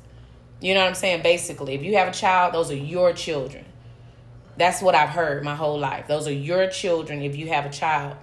You 0.60 0.74
know 0.74 0.80
what 0.80 0.88
I'm 0.88 0.94
saying? 0.94 1.22
Basically, 1.22 1.74
if 1.74 1.82
you 1.82 1.96
have 1.96 2.08
a 2.08 2.12
child, 2.12 2.54
those 2.54 2.70
are 2.70 2.76
your 2.76 3.12
children. 3.12 3.64
That's 4.56 4.80
what 4.80 4.94
I've 4.94 5.10
heard 5.10 5.44
my 5.44 5.54
whole 5.54 5.78
life. 5.78 6.06
Those 6.06 6.26
are 6.26 6.32
your 6.32 6.68
children 6.68 7.22
if 7.22 7.36
you 7.36 7.48
have 7.48 7.66
a 7.66 7.70
child. 7.70 8.16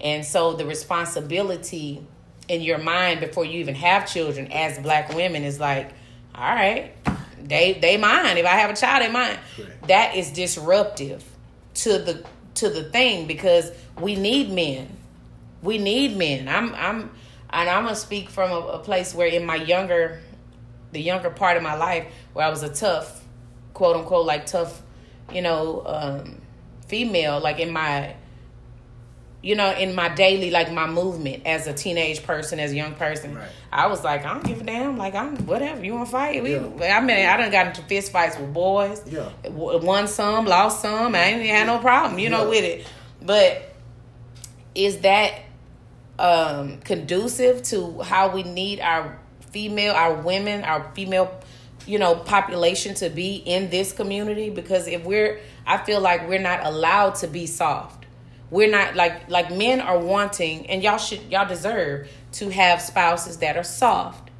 And 0.00 0.24
so 0.24 0.52
the 0.52 0.64
responsibility 0.64 2.06
in 2.48 2.62
your 2.62 2.78
mind 2.78 3.20
before 3.20 3.44
you 3.44 3.60
even 3.60 3.74
have 3.74 4.10
children 4.10 4.50
as 4.52 4.78
black 4.78 5.14
women 5.14 5.44
is 5.44 5.60
like, 5.60 5.90
all 6.34 6.54
right, 6.54 6.92
they 7.42 7.74
they 7.74 7.96
mind. 7.96 8.38
If 8.38 8.46
I 8.46 8.56
have 8.56 8.70
a 8.70 8.76
child, 8.76 9.02
they 9.02 9.10
mind. 9.10 9.38
Correct. 9.56 9.88
That 9.88 10.16
is 10.16 10.30
disruptive 10.30 11.24
to 11.74 11.98
the 11.98 12.24
to 12.54 12.68
the 12.68 12.84
thing 12.84 13.26
because 13.26 13.70
we 14.00 14.16
need 14.16 14.50
men. 14.50 14.88
We 15.62 15.78
need 15.78 16.16
men. 16.16 16.48
I'm 16.48 16.74
I'm 16.74 17.10
and 17.50 17.68
I'm 17.68 17.84
gonna 17.84 17.96
speak 17.96 18.30
from 18.30 18.50
a, 18.50 18.60
a 18.60 18.78
place 18.78 19.14
where 19.14 19.28
in 19.28 19.44
my 19.44 19.56
younger 19.56 20.20
the 20.92 21.00
younger 21.00 21.30
part 21.30 21.56
of 21.56 21.62
my 21.62 21.74
life 21.74 22.06
where 22.32 22.46
I 22.46 22.50
was 22.50 22.62
a 22.62 22.72
tough, 22.72 23.22
quote 23.74 23.96
unquote, 23.96 24.26
like 24.26 24.46
tough, 24.46 24.82
you 25.32 25.42
know, 25.42 25.82
um, 25.86 26.40
female, 26.86 27.40
like 27.40 27.60
in 27.60 27.70
my, 27.70 28.14
you 29.40 29.54
know, 29.54 29.70
in 29.72 29.94
my 29.94 30.08
daily, 30.08 30.50
like 30.50 30.72
my 30.72 30.86
movement 30.86 31.44
as 31.46 31.66
a 31.68 31.72
teenage 31.72 32.24
person, 32.24 32.58
as 32.58 32.72
a 32.72 32.76
young 32.76 32.94
person, 32.94 33.36
Right. 33.36 33.48
I 33.72 33.86
was 33.86 34.02
like, 34.02 34.24
I 34.26 34.34
don't 34.34 34.44
give 34.44 34.60
a 34.60 34.64
damn. 34.64 34.96
Like, 34.96 35.14
I'm 35.14 35.36
whatever. 35.46 35.84
You 35.84 35.94
want 35.94 36.06
to 36.06 36.12
fight? 36.12 36.42
We, 36.42 36.54
Yeah. 36.54 36.96
I 36.98 37.00
mean, 37.00 37.24
I 37.24 37.36
done 37.36 37.50
got 37.52 37.66
into 37.68 37.82
fist 37.82 38.10
fights 38.10 38.36
with 38.36 38.52
boys. 38.52 39.00
Yeah. 39.06 39.28
Won 39.48 40.08
some, 40.08 40.44
lost 40.46 40.82
some. 40.82 41.14
I 41.14 41.18
ain't 41.18 41.46
had 41.46 41.66
no 41.68 41.78
problem, 41.78 42.18
you 42.18 42.30
know, 42.30 42.42
Yeah. 42.44 42.48
with 42.48 42.64
it. 42.64 42.86
But 43.22 43.74
is 44.74 44.98
that 44.98 45.34
um 46.18 46.78
conducive 46.80 47.62
to 47.62 48.00
how 48.02 48.30
we 48.34 48.42
need 48.42 48.80
our 48.80 49.18
female 49.52 49.94
our 49.94 50.14
women 50.14 50.64
our 50.64 50.90
female 50.94 51.30
you 51.86 51.98
know 51.98 52.16
population 52.16 52.92
to 52.94 53.08
be 53.08 53.36
in 53.36 53.70
this 53.70 53.92
community 53.92 54.50
because 54.50 54.88
if 54.88 55.04
we're 55.04 55.38
i 55.66 55.76
feel 55.78 56.00
like 56.00 56.28
we're 56.28 56.40
not 56.40 56.66
allowed 56.66 57.14
to 57.14 57.28
be 57.28 57.46
soft 57.46 58.04
we're 58.50 58.70
not 58.70 58.96
like 58.96 59.28
like 59.28 59.50
men 59.50 59.80
are 59.80 59.98
wanting 59.98 60.68
and 60.70 60.82
y'all 60.82 60.98
should 60.98 61.22
y'all 61.30 61.48
deserve 61.48 62.08
to 62.32 62.48
have 62.50 62.80
spouses 62.80 63.38
that 63.38 63.56
are 63.56 63.64
soft. 63.64 64.30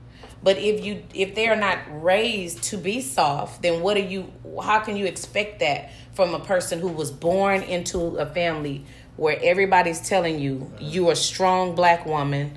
But 0.42 0.58
if 0.58 0.84
you 0.84 1.02
if 1.14 1.34
they 1.34 1.48
are 1.48 1.56
not 1.56 1.78
raised 1.90 2.62
to 2.64 2.76
be 2.76 3.00
soft 3.00 3.62
then 3.62 3.82
what 3.82 3.96
are 3.96 4.00
you 4.00 4.32
how 4.62 4.80
can 4.80 4.96
you 4.96 5.06
expect 5.06 5.60
that 5.60 5.90
from 6.12 6.34
a 6.34 6.40
person 6.40 6.80
who 6.80 6.88
was 6.88 7.10
born 7.10 7.62
into 7.62 8.16
a 8.16 8.26
family 8.26 8.84
where 9.16 9.38
everybody's 9.42 10.00
telling 10.00 10.38
you 10.38 10.72
you're 10.80 11.12
a 11.12 11.16
strong 11.16 11.74
black 11.74 12.06
woman 12.06 12.56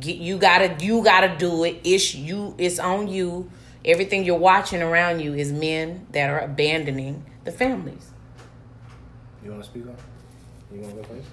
you 0.00 0.38
gotta 0.38 0.76
you 0.84 1.02
gotta 1.02 1.36
do 1.36 1.64
it. 1.64 1.80
It's 1.84 2.14
you 2.14 2.54
it's 2.58 2.78
on 2.78 3.08
you. 3.08 3.50
Everything 3.84 4.24
you're 4.24 4.38
watching 4.38 4.80
around 4.80 5.20
you 5.20 5.34
is 5.34 5.52
men 5.52 6.06
that 6.12 6.30
are 6.30 6.38
abandoning 6.38 7.24
the 7.44 7.52
families. 7.52 8.10
You 9.42 9.50
want 9.50 9.64
to 9.64 9.68
speak 9.68 9.86
on? 9.86 9.96
You 10.72 10.80
want 10.80 10.94
to 10.96 11.02
go 11.02 11.08
first? 11.08 11.28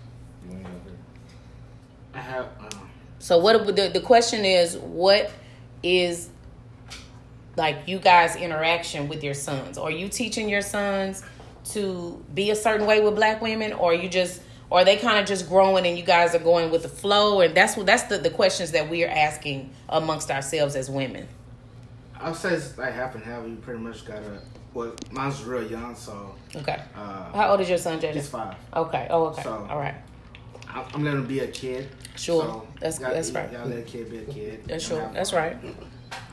You 0.46 0.52
want 0.52 0.66
to 0.66 0.72
go 0.72 0.80
first? 0.84 0.96
I 2.14 2.20
have. 2.20 2.46
Um, 2.60 2.90
So 3.20 3.38
what 3.38 3.76
the 3.76 3.90
the 3.90 4.02
question 4.02 4.46
is 4.46 4.78
what 4.78 5.32
is 5.84 6.30
like 7.56 7.88
you 7.88 8.00
guys 8.00 8.36
interaction 8.36 9.08
with 9.08 9.24
your 9.24 9.34
sons? 9.34 9.78
Are 9.78 9.92
you 9.92 10.08
teaching 10.10 10.50
your 10.50 10.62
sons 10.62 11.24
to 11.72 12.24
be 12.34 12.52
a 12.52 12.56
certain 12.56 12.88
way 12.88 13.02
with 13.02 13.16
black 13.16 13.42
women 13.42 13.74
or 13.74 13.94
you 13.94 14.10
just 14.10 14.42
or 14.70 14.80
are 14.80 14.86
they 14.86 14.98
kind 14.98 15.20
of 15.20 15.26
just 15.26 15.50
growing 15.50 15.86
and 15.86 15.98
you 15.98 16.04
guys 16.04 16.34
are 16.36 16.40
going 16.40 16.72
with 16.72 16.84
the 16.84 16.90
flow 16.90 17.42
and 17.42 17.56
that's 17.56 17.76
what 17.76 17.86
that's 17.86 18.04
the, 18.04 18.18
the 18.18 18.30
questions 18.30 18.72
that 18.72 18.90
we 18.90 19.04
are 19.04 19.10
asking 19.10 19.70
amongst 19.90 20.32
ourselves 20.32 20.76
as 20.76 20.90
women. 20.90 21.28
I'll 22.20 22.34
say 22.34 22.54
it's 22.54 22.78
like 22.78 22.94
half 22.94 23.16
and 23.16 23.24
half. 23.24 23.46
You 23.48 23.56
pretty 23.56 23.80
much 23.80 24.06
gotta. 24.06 24.42
Well, 24.74 24.94
mine's 25.12 25.44
real 25.44 25.64
young, 25.70 25.96
so 25.96 26.36
Okay. 26.56 26.80
uh, 26.96 27.32
How 27.34 27.50
old 27.52 27.62
is 27.62 27.70
your 27.70 27.78
son, 27.78 28.00
JJ? 28.00 28.14
he's 28.14 28.30
five. 28.30 28.56
Okay. 28.76 29.08
Oh, 29.10 29.26
okay. 29.28 29.44
So- 29.44 29.68
All 29.70 29.78
right. 29.80 29.96
I'm 30.68 30.86
I'm 30.94 31.04
letting 31.04 31.22
him 31.22 31.28
be 31.28 31.40
a 31.40 31.48
kid. 31.48 31.90
Sure. 32.16 32.44
So, 32.44 32.68
That's- 32.76 33.00
y'all- 33.00 33.10
that's 33.12 33.32
right. 33.32 33.52
Y'all 33.52 33.68
let 33.68 33.80
a 33.80 33.82
kid 33.82 34.10
be 34.12 34.18
a 34.20 34.26
kid. 34.26 34.64
That's 34.68 34.84
sure. 34.86 35.10
That's 35.14 35.34
right. 35.34 35.58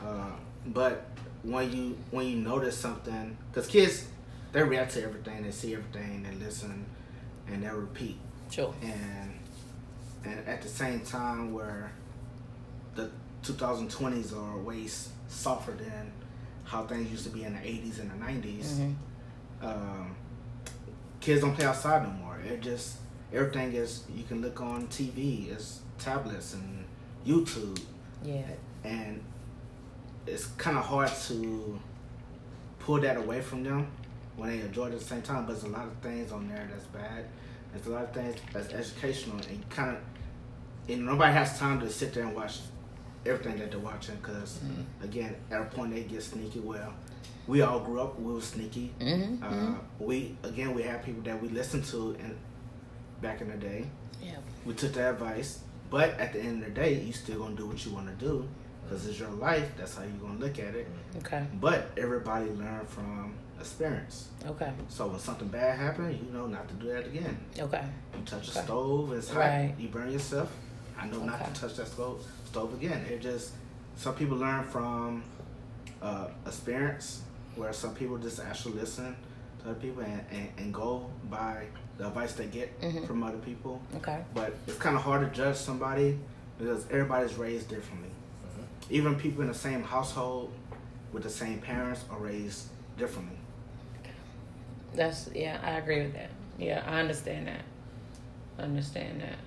Uh, 0.05 0.29
but 0.67 1.05
when 1.43 1.71
you 1.75 1.97
when 2.11 2.27
you 2.27 2.35
notice 2.37 2.77
something, 2.77 3.35
because 3.51 3.65
kids, 3.67 4.05
they 4.51 4.61
react 4.61 4.93
to 4.93 5.03
everything, 5.03 5.41
they 5.43 5.51
see 5.51 5.73
everything, 5.73 6.21
they 6.23 6.35
listen, 6.45 6.85
and 7.47 7.63
they 7.63 7.69
repeat. 7.69 8.17
Sure. 8.51 8.73
And 8.83 9.39
and 10.23 10.47
at 10.47 10.61
the 10.61 10.69
same 10.69 10.99
time, 10.99 11.53
where 11.53 11.91
the 12.95 13.09
2020s 13.43 14.33
are 14.33 14.57
way 14.59 14.85
softer 15.27 15.71
than 15.73 16.11
how 16.67 16.83
things 16.85 17.09
used 17.09 17.23
to 17.23 17.29
be 17.31 17.43
in 17.43 17.53
the 17.53 17.59
80s 17.59 17.99
and 17.99 18.11
the 18.11 18.15
90s. 18.25 18.77
hmm 18.77 18.93
Um, 19.65 20.15
kids 21.19 21.41
don't 21.41 21.55
play 21.55 21.65
outside 21.65 22.03
no 22.03 22.09
more. 22.11 22.37
It 22.39 22.61
just 22.61 22.97
everything 23.33 23.73
is 23.73 24.03
you 24.13 24.23
can 24.23 24.41
look 24.41 24.61
on 24.61 24.87
TV. 24.87 25.49
It's 25.51 25.79
tablets 25.97 26.53
and 26.53 26.85
YouTube, 27.25 27.79
Yeah. 28.23 28.43
and 28.83 29.23
it's 30.27 30.45
kind 30.57 30.77
of 30.77 30.85
hard 30.85 31.09
to 31.27 31.79
pull 32.79 32.99
that 33.01 33.17
away 33.17 33.41
from 33.41 33.63
them 33.63 33.87
when 34.35 34.49
they 34.49 34.59
enjoy 34.61 34.87
it 34.87 34.93
at 34.93 34.99
the 34.99 35.05
same 35.05 35.21
time. 35.23 35.45
But 35.45 35.53
there's 35.53 35.63
a 35.63 35.69
lot 35.69 35.85
of 35.87 35.93
things 36.03 36.31
on 36.31 36.47
there 36.47 36.67
that's 36.71 36.85
bad. 36.85 37.25
There's 37.73 37.87
a 37.87 37.89
lot 37.89 38.03
of 38.03 38.13
things 38.13 38.35
that's 38.53 38.71
educational, 38.73 39.37
and 39.49 39.67
kind 39.69 39.91
of 39.91 39.97
and 40.89 41.05
nobody 41.05 41.33
has 41.33 41.57
time 41.59 41.79
to 41.81 41.89
sit 41.89 42.13
there 42.13 42.23
and 42.25 42.35
watch 42.35 42.59
everything 43.27 43.57
that 43.59 43.71
they're 43.71 43.79
watching 43.79 44.15
because 44.15 44.59
again, 45.01 45.35
at 45.51 45.61
a 45.61 45.65
point 45.65 45.93
they 45.93 46.03
get 46.03 46.23
sneaky. 46.23 46.59
Well, 46.59 46.93
we 47.47 47.61
all 47.61 47.79
grew 47.79 48.01
up. 48.01 48.19
We 48.19 48.33
were 48.33 48.41
sneaky. 48.41 48.93
Mm-hmm. 48.99 49.43
Uh, 49.43 49.75
we 49.99 50.37
again 50.43 50.73
we 50.73 50.83
have 50.83 51.03
people 51.03 51.23
that 51.23 51.41
we 51.41 51.49
listened 51.49 51.85
to 51.85 52.15
and 52.19 52.37
back 53.21 53.41
in 53.41 53.49
the 53.49 53.57
day. 53.57 53.85
Yeah. 54.21 54.37
We 54.65 54.73
took 54.73 54.93
their 54.93 55.11
advice, 55.11 55.59
but 55.89 56.19
at 56.19 56.33
the 56.33 56.39
end 56.39 56.63
of 56.63 56.69
the 56.69 56.81
day, 56.81 56.95
you 56.95 57.13
still 57.13 57.39
gonna 57.39 57.55
do 57.55 57.67
what 57.67 57.85
you 57.85 57.93
want 57.93 58.07
to 58.07 58.25
do 58.25 58.47
because 58.83 59.07
it's 59.07 59.19
your 59.19 59.29
life. 59.29 59.69
That's 59.77 59.95
how 59.95 60.03
you 60.03 60.11
gonna 60.21 60.39
look 60.39 60.59
at 60.59 60.75
it. 60.75 60.87
Okay. 61.17 61.45
But 61.59 61.91
everybody 61.97 62.49
learn 62.51 62.85
from 62.85 63.33
experience. 63.59 64.27
Okay. 64.45 64.71
So 64.89 65.07
when 65.07 65.19
something 65.19 65.47
bad 65.47 65.77
happens, 65.77 66.21
you 66.21 66.31
know 66.31 66.47
not 66.47 66.67
to 66.67 66.73
do 66.75 66.87
that 66.87 67.05
again. 67.07 67.37
Okay. 67.57 67.83
You 68.15 68.23
touch 68.25 68.47
a 68.49 68.51
stove, 68.51 69.13
it's 69.13 69.29
hot. 69.29 69.39
Right. 69.39 69.75
You 69.79 69.87
burn 69.87 70.11
yourself. 70.11 70.51
I 70.99 71.07
know 71.07 71.23
not 71.23 71.53
to 71.53 71.61
touch 71.61 71.75
that 71.75 71.87
stove 71.87 72.25
stove 72.47 72.73
again. 72.73 73.05
It 73.09 73.21
just 73.21 73.51
some 73.95 74.15
people 74.15 74.37
learn 74.37 74.63
from 74.63 75.23
uh, 76.01 76.27
experience, 76.45 77.21
where 77.55 77.73
some 77.73 77.93
people 77.95 78.17
just 78.17 78.39
actually 78.39 78.75
listen 78.75 79.15
to 79.63 79.69
other 79.69 79.79
people 79.79 80.03
and, 80.03 80.21
and, 80.31 80.49
and 80.57 80.73
go 80.73 81.09
by 81.29 81.65
the 81.97 82.07
advice 82.07 82.33
they 82.33 82.45
get 82.45 82.79
Mhm. 82.81 83.07
from 83.07 83.23
other 83.23 83.39
people. 83.39 83.81
Okay. 83.95 84.23
But 84.33 84.53
it's 84.67 84.77
kind 84.77 84.95
of 84.95 85.01
hard 85.01 85.27
to 85.27 85.35
judge 85.35 85.55
somebody 85.55 86.17
because 86.59 86.85
everybody's 86.91 87.35
raised 87.35 87.67
differently. 87.69 88.09
Even 88.89 89.15
people 89.15 89.41
in 89.41 89.47
the 89.49 89.53
same 89.53 89.83
household 89.83 90.53
with 91.11 91.23
the 91.23 91.29
same 91.29 91.59
parents 91.59 92.05
are 92.09 92.19
raised 92.19 92.67
differently. 92.97 93.35
That's 94.95 95.29
yeah, 95.35 95.59
I 95.63 95.71
agree 95.71 96.01
with 96.03 96.13
that. 96.13 96.29
Yeah, 96.57 96.83
I 96.87 96.99
understand 97.01 97.47
that. 97.47 97.61
Understand 98.63 99.21
that. 99.21 99.37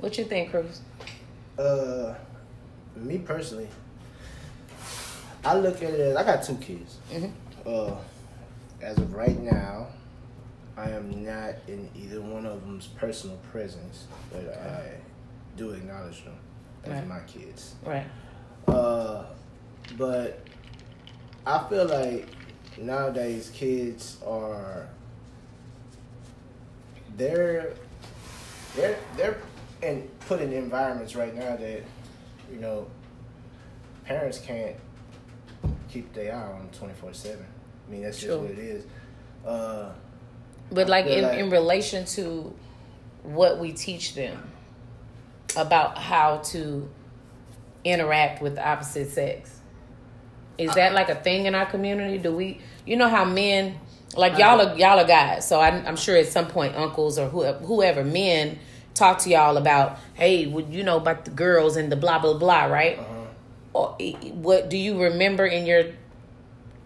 What 0.00 0.16
you 0.18 0.24
think, 0.24 0.50
Cruz? 0.50 0.80
Uh, 1.58 2.14
me 2.96 3.18
personally, 3.18 3.68
I 5.44 5.56
look 5.56 5.76
at 5.82 5.90
it 5.94 6.00
as 6.00 6.16
I 6.16 6.24
got 6.24 6.42
two 6.42 6.56
kids. 6.56 6.96
Mm-hmm. 7.12 7.30
Uh, 7.66 7.96
as 8.82 8.98
of 8.98 9.14
right 9.14 9.38
now, 9.40 9.86
I 10.76 10.90
am 10.90 11.24
not 11.24 11.54
in 11.68 11.88
either 11.94 12.20
one 12.20 12.44
of 12.46 12.60
them's 12.62 12.86
personal 12.88 13.36
presence, 13.52 14.06
but 14.32 14.48
I 14.58 14.92
do 15.56 15.70
acknowledge 15.70 16.24
them 16.24 16.34
as 16.84 16.90
Right. 16.90 17.06
my 17.06 17.20
kids. 17.20 17.74
Right. 17.84 18.06
Uh, 18.66 19.24
but 19.96 20.40
I 21.46 21.66
feel 21.68 21.86
like 21.86 22.28
nowadays 22.78 23.50
kids 23.54 24.18
are 24.26 24.88
they're 27.16 27.74
they're 28.74 28.98
they're 29.16 29.36
in 29.84 30.02
put 30.26 30.40
in 30.40 30.52
environments 30.52 31.14
right 31.14 31.34
now 31.34 31.56
that 31.56 31.82
you 32.52 32.58
know 32.60 32.86
parents 34.04 34.38
can't 34.38 34.76
keep 35.88 36.12
their 36.12 36.34
eye 36.34 36.52
on 36.52 36.68
twenty 36.72 36.94
four 36.94 37.12
seven. 37.12 37.44
I 37.86 37.90
mean 37.90 38.02
that's 38.02 38.20
just 38.20 38.38
what 38.38 38.50
it 38.50 38.58
is. 38.58 38.84
Uh, 39.46 39.92
But 40.70 40.88
like 40.88 41.06
in, 41.06 41.22
like- 41.22 41.38
in 41.38 41.50
relation 41.50 42.04
to 42.06 42.54
what 43.22 43.58
we 43.58 43.72
teach 43.72 44.14
them 44.14 44.50
about 45.56 45.98
how 45.98 46.38
to 46.38 46.88
interact 47.84 48.42
with 48.42 48.54
the 48.56 48.66
opposite 48.66 49.10
sex. 49.10 49.60
Is 50.56 50.72
that 50.74 50.92
like 50.94 51.08
a 51.08 51.14
thing 51.16 51.46
in 51.46 51.54
our 51.54 51.66
community? 51.66 52.18
Do 52.18 52.34
we 52.34 52.60
you 52.86 52.96
know 52.96 53.08
how 53.08 53.24
men 53.24 53.78
like 54.16 54.38
y'all 54.38 54.60
are 54.60 54.76
y'all 54.76 54.98
are 55.00 55.06
guys, 55.06 55.46
so 55.48 55.58
I, 55.60 55.68
I'm 55.70 55.96
sure 55.96 56.16
at 56.16 56.28
some 56.28 56.46
point 56.46 56.76
uncles 56.76 57.18
or 57.18 57.28
whoever, 57.28 57.58
whoever 57.58 58.04
men 58.04 58.58
talk 58.94 59.18
to 59.20 59.30
y'all 59.30 59.56
about, 59.56 59.98
hey, 60.14 60.46
would 60.46 60.72
you 60.72 60.82
know 60.82 60.96
about 60.96 61.24
the 61.24 61.30
girls 61.30 61.76
and 61.76 61.90
the 61.90 61.96
blah 61.96 62.18
blah 62.18 62.34
blah, 62.34 62.64
right? 62.64 62.98
uh-huh. 62.98 63.14
or 63.72 63.96
what 64.32 64.70
do 64.70 64.76
you 64.76 65.02
remember 65.02 65.44
in 65.44 65.66
your 65.66 65.84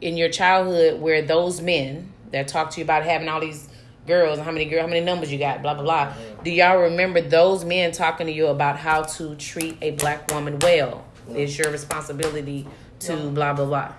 in 0.00 0.16
your 0.16 0.28
childhood 0.28 1.00
where 1.00 1.22
those 1.22 1.60
men 1.60 2.12
that 2.30 2.48
talk 2.48 2.70
to 2.70 2.80
you 2.80 2.84
about 2.84 3.04
having 3.04 3.28
all 3.28 3.40
these 3.40 3.68
girls 4.06 4.38
and 4.38 4.44
how 4.46 4.52
many 4.52 4.64
girl 4.64 4.80
how 4.80 4.86
many 4.86 5.04
numbers 5.04 5.30
you 5.30 5.38
got 5.38 5.60
blah 5.60 5.74
blah 5.74 5.82
blah 5.82 6.14
do 6.42 6.50
y'all 6.50 6.78
remember 6.78 7.20
those 7.20 7.64
men 7.64 7.92
talking 7.92 8.26
to 8.26 8.32
you 8.32 8.46
about 8.46 8.78
how 8.78 9.02
to 9.02 9.34
treat 9.34 9.76
a 9.82 9.90
black 9.92 10.30
woman 10.30 10.58
well 10.60 11.04
it's 11.30 11.58
your 11.58 11.70
responsibility 11.70 12.66
to 13.00 13.16
blah 13.30 13.52
blah 13.52 13.66
blah 13.66 13.92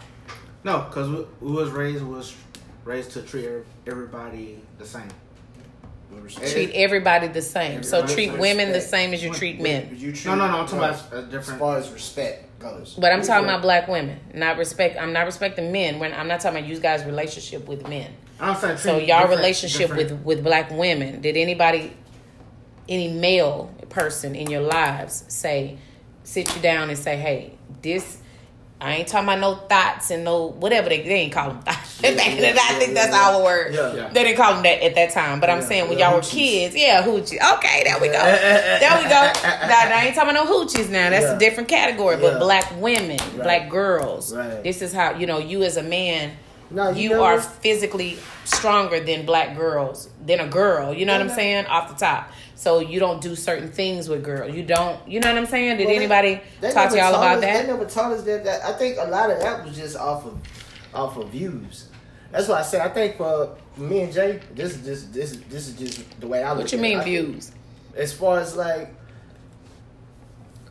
No, 0.63 0.79
because 0.89 1.09
we, 1.09 1.25
we 1.41 1.51
was 1.53 1.69
raised 1.69 2.03
was 2.03 2.35
raised 2.83 3.11
to 3.11 3.21
treat 3.21 3.47
everybody 3.87 4.59
the 4.77 4.85
same. 4.85 5.07
With 6.11 6.23
respect. 6.23 6.51
treat 6.51 6.71
everybody 6.73 7.27
the 7.27 7.41
same 7.41 7.83
so 7.83 8.05
treat 8.05 8.31
with 8.31 8.39
women 8.41 8.71
the 8.71 8.81
same 8.81 9.13
as 9.13 9.23
you 9.23 9.33
treat 9.33 9.59
men 9.61 9.89
You 9.97 10.11
treat, 10.11 10.25
No, 10.25 10.35
no, 10.35 10.47
no. 10.51 10.57
I'm 10.59 10.65
talking 10.65 10.79
well, 10.79 10.89
about 11.11 11.33
a 11.33 11.37
as 11.37 11.51
far 11.51 11.77
as 11.77 11.89
respect 11.91 12.45
goes. 12.59 12.95
but 12.99 13.11
i'm 13.11 13.21
talking 13.21 13.45
about 13.45 13.61
black 13.61 13.87
women 13.87 14.19
not 14.33 14.57
respect 14.57 14.97
i'm 14.99 15.13
not 15.13 15.25
respecting 15.25 15.71
men 15.71 15.97
when 15.99 16.13
i'm 16.13 16.27
not 16.27 16.39
talking 16.41 16.59
about 16.59 16.69
you 16.69 16.77
guys 16.79 17.05
relationship 17.05 17.67
with 17.67 17.87
men 17.87 18.11
I'm 18.41 18.55
saying 18.55 18.77
So 18.77 18.97
treat 18.97 19.07
y'all 19.09 19.19
different- 19.21 19.39
relationship 19.41 19.79
different- 19.89 20.11
with 20.11 20.37
with 20.37 20.43
black 20.45 20.71
women, 20.71 21.19
did 21.21 21.35
anybody 21.35 21.93
any 22.87 23.09
male 23.09 23.69
person 23.89 24.33
in 24.33 24.49
your 24.49 24.61
lives 24.61 25.25
say 25.27 25.77
sit 26.23 26.55
you 26.55 26.61
down 26.61 26.89
and 26.89 26.97
say, 26.97 27.17
"Hey, 27.17 27.53
this 27.81 28.18
I 28.81 28.95
ain't 28.95 29.09
talking 29.09 29.27
about 29.27 29.39
no 29.39 29.55
thoughts 29.55 30.09
and 30.09 30.23
no 30.23 30.47
whatever 30.51 30.87
they 30.87 31.01
they 31.01 31.09
ain't 31.15 31.33
call 31.33 31.49
them 31.49 31.61
thoughts. 31.63 32.01
Back 32.01 32.11
in 32.27 32.35
the 32.37 32.41
day, 32.43 32.55
I 32.57 32.73
think 32.79 32.93
that's 32.93 33.13
our 33.13 33.43
word. 33.43 33.73
Yeah. 33.73 33.93
Yeah. 33.93 34.07
They 34.09 34.23
didn't 34.23 34.37
call 34.37 34.53
them 34.53 34.63
that 34.63 34.81
at 34.81 34.95
that 34.95 35.11
time, 35.11 35.41
but 35.41 35.49
I'm 35.49 35.61
saying 35.61 35.89
when 35.89 35.99
y'all 35.99 36.15
were 36.15 36.21
kids, 36.21 36.73
yeah, 36.77 37.03
hoochie. 37.03 37.37
Okay, 37.57 37.83
there 37.83 37.99
we 37.99 38.07
go. 38.07 38.13
There 38.79 38.97
we 38.97 39.03
go. 39.03 39.09
Now, 39.09 39.33
I 39.43 40.05
ain't 40.05 40.15
talking 40.15 40.29
about 40.31 40.45
no 40.45 40.65
hoochies 40.65 40.89
now. 40.89 41.09
That's 41.09 41.25
Yeah. 41.25 41.35
a 41.35 41.39
different 41.39 41.67
category. 41.67 42.15
But 42.15 42.33
Yeah. 42.33 42.39
black 42.39 42.71
women, 42.79 43.19
black 43.35 43.69
girls. 43.69 44.33
Right. 44.33 44.63
This 44.63 44.81
is 44.81 44.93
how 44.93 45.15
you 45.15 45.27
know 45.27 45.39
you 45.39 45.63
as 45.63 45.75
a 45.75 45.83
man 45.83 46.31
No, 46.71 46.89
you, 46.91 47.09
you 47.11 47.21
are 47.21 47.41
physically 47.41 48.17
stronger 48.45 48.99
than 48.99 49.25
black 49.25 49.55
girls 49.57 50.09
than 50.25 50.39
a 50.39 50.47
girl. 50.47 50.93
You 50.93 51.05
know 51.05 51.13
what 51.13 51.21
I'm 51.21 51.29
saying? 51.29 51.65
Off 51.65 51.89
the 51.89 51.95
top. 51.95 52.29
So 52.55 52.79
you 52.79 52.99
don't 52.99 53.21
do 53.21 53.35
certain 53.35 53.71
things 53.71 54.09
with 54.09 54.23
girls. 54.23 54.53
You 54.53 54.63
don't. 54.63 55.07
You 55.07 55.19
know 55.19 55.29
what 55.29 55.37
I'm 55.37 55.45
saying? 55.45 55.77
Did 55.77 55.87
Well, 55.87 55.95
anybody 55.95 56.41
They 56.61 56.71
talk 56.71 56.91
to 56.91 56.97
y'all 56.97 57.09
about 57.15 57.37
us- 57.37 57.41
They 57.41 57.47
that? 57.53 57.67
never 57.67 57.85
taught 57.85 58.11
us 58.11 58.23
that, 58.23 58.43
that. 58.43 58.63
I 58.65 58.73
think 58.73 58.97
a 58.99 59.05
lot 59.05 59.31
of 59.31 59.39
that 59.39 59.65
was 59.65 59.75
just 59.75 59.95
off 59.95 60.25
of 60.25 60.37
off 60.93 61.17
of 61.17 61.29
views. 61.29 61.87
That's 62.31 62.47
why 62.47 62.59
I 62.59 62.61
said 62.63 62.81
I 62.81 62.89
think 62.93 63.17
for 63.17 63.55
me 63.77 64.01
and 64.01 64.13
Jay, 64.13 64.39
this 64.53 64.75
is 64.75 64.85
just 64.85 65.13
this 65.13 65.37
this 65.49 65.67
is 65.69 65.73
just 65.75 66.19
the 66.19 66.27
way 66.27 66.43
I 66.43 66.51
look. 66.51 66.63
What 66.63 66.71
you 66.71 66.77
mean 66.79 66.97
it. 66.97 67.01
I 67.01 67.03
think 67.03 67.27
views? 67.29 67.51
As 67.95 68.13
far 68.13 68.39
as 68.39 68.55
like, 68.55 68.93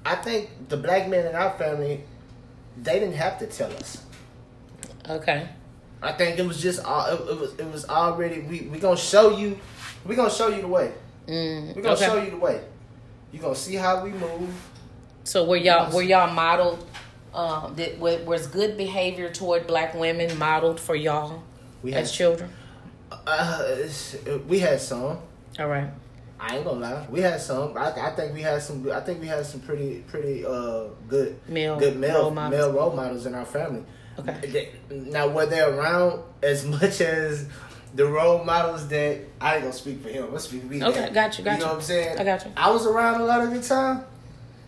I 0.04 0.14
think 0.16 0.50
the 0.68 0.76
black 0.76 1.08
men 1.08 1.26
in 1.26 1.34
our 1.34 1.56
family, 1.58 2.04
they 2.80 2.98
didn't 3.00 3.14
have 3.16 3.38
to 3.40 3.46
tell 3.46 3.72
us. 3.72 4.04
Okay. 5.08 5.48
I 6.02 6.12
think 6.12 6.38
it 6.38 6.46
was 6.46 6.60
just 6.62 6.84
all 6.84 7.06
it, 7.06 7.20
it 7.30 7.40
was 7.40 7.54
it 7.58 7.66
was 7.72 7.84
already 7.88 8.40
we 8.40 8.60
we 8.62 8.78
gonna 8.78 8.96
show 8.96 9.36
you 9.36 9.58
we 10.04 10.14
gonna 10.16 10.30
show 10.30 10.48
you 10.48 10.60
the 10.62 10.68
way. 10.68 10.92
Mm, 11.26 11.74
We 11.76 11.82
gonna 11.82 11.94
okay. 11.94 12.06
show 12.06 12.22
you 12.22 12.30
the 12.30 12.36
way. 12.38 12.60
You 13.32 13.38
gonna 13.40 13.54
see 13.54 13.74
how 13.74 14.02
we 14.04 14.10
move. 14.10 14.54
So 15.24 15.44
were 15.44 15.56
y'all 15.56 15.92
were 15.94 16.02
y'all 16.02 16.32
modeled? 16.32 16.86
Um, 17.34 17.74
did, 17.74 18.00
was 18.00 18.46
good 18.46 18.76
behavior 18.78 19.30
toward 19.30 19.66
black 19.66 19.94
women 19.94 20.38
modeled 20.38 20.80
for 20.80 20.96
y'all 20.96 21.42
We 21.82 21.92
as 21.92 22.10
had 22.10 22.16
children? 22.16 22.50
uh, 23.26 23.64
we 24.46 24.58
had 24.60 24.80
some. 24.80 25.18
All 25.58 25.68
right. 25.68 25.90
I 26.40 26.56
ain't 26.56 26.64
gonna 26.64 26.78
lie. 26.80 27.06
We 27.10 27.20
had 27.20 27.40
some. 27.40 27.76
I, 27.76 27.90
I 27.90 28.10
think 28.14 28.32
we 28.32 28.40
had 28.42 28.62
some. 28.62 28.90
I 28.92 29.00
think 29.00 29.20
we 29.20 29.26
had 29.26 29.44
some 29.44 29.60
pretty, 29.60 30.04
pretty 30.06 30.46
uh 30.46 30.84
good, 31.08 31.36
Male 31.48 31.78
good 31.78 31.96
male 31.98 32.22
role 32.22 32.30
models. 32.30 32.58
male 32.60 32.72
role 32.72 32.92
models 32.96 33.26
in 33.26 33.34
our 33.34 33.44
family. 33.44 33.82
Okay. 34.18 34.46
They- 34.48 34.68
now, 34.90 35.28
were 35.28 35.46
they 35.46 35.60
around 35.60 36.22
as 36.42 36.64
much 36.64 37.00
as 37.00 37.46
the 37.94 38.04
role 38.06 38.44
models 38.44 38.88
that 38.88 39.18
I 39.40 39.54
ain't 39.54 39.62
gonna 39.62 39.72
speak 39.72 40.02
for 40.02 40.08
him. 40.08 40.32
Let's 40.32 40.44
speak 40.44 40.62
for 40.62 40.66
me. 40.68 40.82
Okay, 40.84 41.10
got 41.12 41.38
you, 41.38 41.44
got 41.44 41.54
you. 41.54 41.60
know 41.60 41.66
what 41.68 41.76
I'm 41.76 41.80
saying? 41.82 42.18
I 42.18 42.24
got 42.24 42.44
you. 42.44 42.52
I 42.56 42.70
was 42.70 42.86
around 42.86 43.20
a 43.20 43.24
lot 43.24 43.40
of 43.42 43.50
the 43.52 43.62
time. 43.62 44.02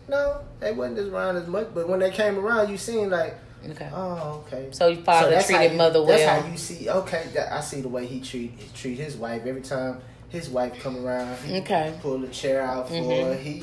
No, 0.09 0.41
they 0.59 0.73
wasn't 0.73 0.99
as 0.99 1.09
around 1.09 1.37
as 1.37 1.47
much. 1.47 1.69
But 1.75 1.89
when 1.89 2.01
they 2.01 2.11
came 2.11 2.39
around, 2.39 2.71
you 2.71 2.77
seen 2.77 3.11
like, 3.11 3.37
Okay. 3.73 3.91
Oh, 3.93 4.43
okay. 4.47 4.69
So 4.71 4.89
your 4.89 5.03
father 5.03 5.29
that's 5.31 5.51
how 5.51 5.59
treated 5.59 5.73
you- 5.73 5.79
mother 5.79 6.03
well. 6.03 6.17
That's 6.17 6.43
how 6.45 6.51
you 6.51 6.57
see. 6.57 6.89
Okay, 6.89 7.27
that, 7.35 7.53
I 7.53 7.61
see 7.61 7.83
the 7.83 7.89
way 7.89 8.07
he 8.07 8.21
treat 8.21 8.75
treat 8.75 8.99
his 8.99 9.17
wife 9.17 9.45
every 9.45 9.61
time 9.61 9.99
his 10.31 10.49
wife 10.49 10.81
come 10.83 11.05
around. 11.05 11.37
He 11.45 11.59
Okay. 11.61 11.93
pull 12.01 12.19
the 12.21 12.29
chair 12.29 12.63
out 12.63 12.89
for 12.89 12.95
Mhm. 12.95 13.23
her. 13.27 13.35
He 13.35 13.63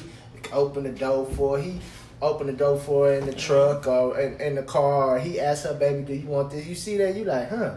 open 0.54 0.84
the 0.84 0.92
door 0.92 1.26
for 1.36 1.58
her. 1.58 1.64
He 1.64 1.80
open 2.22 2.48
the 2.48 2.54
door 2.54 2.78
for 2.80 3.08
her 3.08 3.14
in 3.14 3.26
the 3.26 3.34
truck 3.34 3.88
or 3.88 4.20
in, 4.20 4.40
in 4.42 4.56
the 4.56 4.64
car. 4.64 5.16
Or 5.16 5.20
he 5.20 5.40
ask 5.40 5.64
her, 5.66 5.74
"Baby, 5.74 6.04
do 6.04 6.14
you 6.14 6.28
want 6.28 6.52
this?" 6.52 6.66
You 6.66 6.76
see 6.76 6.98
that? 6.98 7.16
You 7.16 7.26
like, 7.26 7.50
huh? 7.50 7.76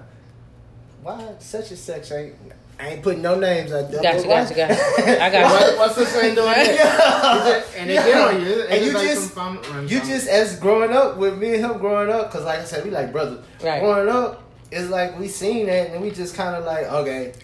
Why 1.02 1.32
such 1.38 1.70
and 1.70 1.78
such 1.78 2.12
ain't? 2.12 2.34
I 2.78 2.88
ain't 2.94 3.02
putting 3.02 3.20
no 3.20 3.38
names 3.38 3.72
out 3.72 3.90
there. 3.90 4.00
Gotcha, 4.02 4.18
but 4.20 4.26
why- 4.28 4.42
gotcha, 4.44 4.54
gotcha. 4.54 5.22
I 5.22 5.30
got 5.30 5.72
you. 5.72 5.78
What's 5.78 5.96
this 5.96 6.12
thing 6.12 6.34
doing 6.34 6.46
there? 6.54 6.74
Yeah. 6.74 7.62
And 7.76 7.90
they 7.90 7.94
get 7.94 8.16
on 8.16 8.40
you. 8.40 8.46
It's 8.60 8.70
And 8.72 8.84
you 8.86 8.92
like 8.92 9.06
just- 9.08 9.30
fun, 9.32 9.58
You 9.86 9.98
just 10.00 10.26
as 10.28 10.58
growing 10.58 10.92
up 10.92 11.18
with 11.18 11.36
me 11.38 11.54
and 11.56 11.64
him 11.64 11.78
growing 11.78 12.10
up, 12.10 12.30
cause 12.30 12.44
like 12.44 12.60
I 12.60 12.64
said, 12.64 12.84
we 12.84 12.90
like 12.90 13.12
brothers. 13.12 13.44
Right. 13.62 13.80
Growing 13.80 14.08
up, 14.08 14.42
it's 14.70 14.88
like 14.88 15.18
we 15.18 15.28
seen 15.28 15.66
that 15.66 15.90
and 15.90 16.00
we 16.00 16.10
just 16.10 16.34
kind 16.34 16.56
of 16.56 16.64
like, 16.64 16.86
okay, 16.86 17.34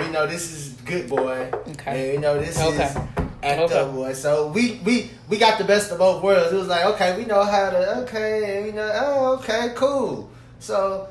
we 0.00 0.10
know 0.10 0.26
this 0.26 0.50
is 0.50 0.72
good 0.84 1.08
boy, 1.08 1.48
Okay. 1.68 2.06
and 2.06 2.12
you 2.14 2.18
know 2.20 2.40
this 2.40 2.58
Okay. 2.60 2.84
is 2.84 2.96
act 3.42 3.60
Okay. 3.62 3.78
up 3.78 3.92
boy. 3.92 4.12
So 4.12 4.48
we 4.48 4.80
we 4.84 5.10
we 5.28 5.38
got 5.38 5.58
the 5.58 5.64
best 5.64 5.90
of 5.92 5.98
both 5.98 6.22
worlds. 6.22 6.52
It 6.52 6.56
was 6.56 6.68
like, 6.68 6.84
okay, 6.94 7.16
we 7.16 7.24
know 7.24 7.42
how 7.44 7.70
to, 7.70 7.98
okay, 8.02 8.56
and 8.58 8.66
we 8.66 8.72
know, 8.72 8.90
oh, 8.94 9.34
okay, 9.38 9.72
cool. 9.74 10.30
So. 10.58 11.08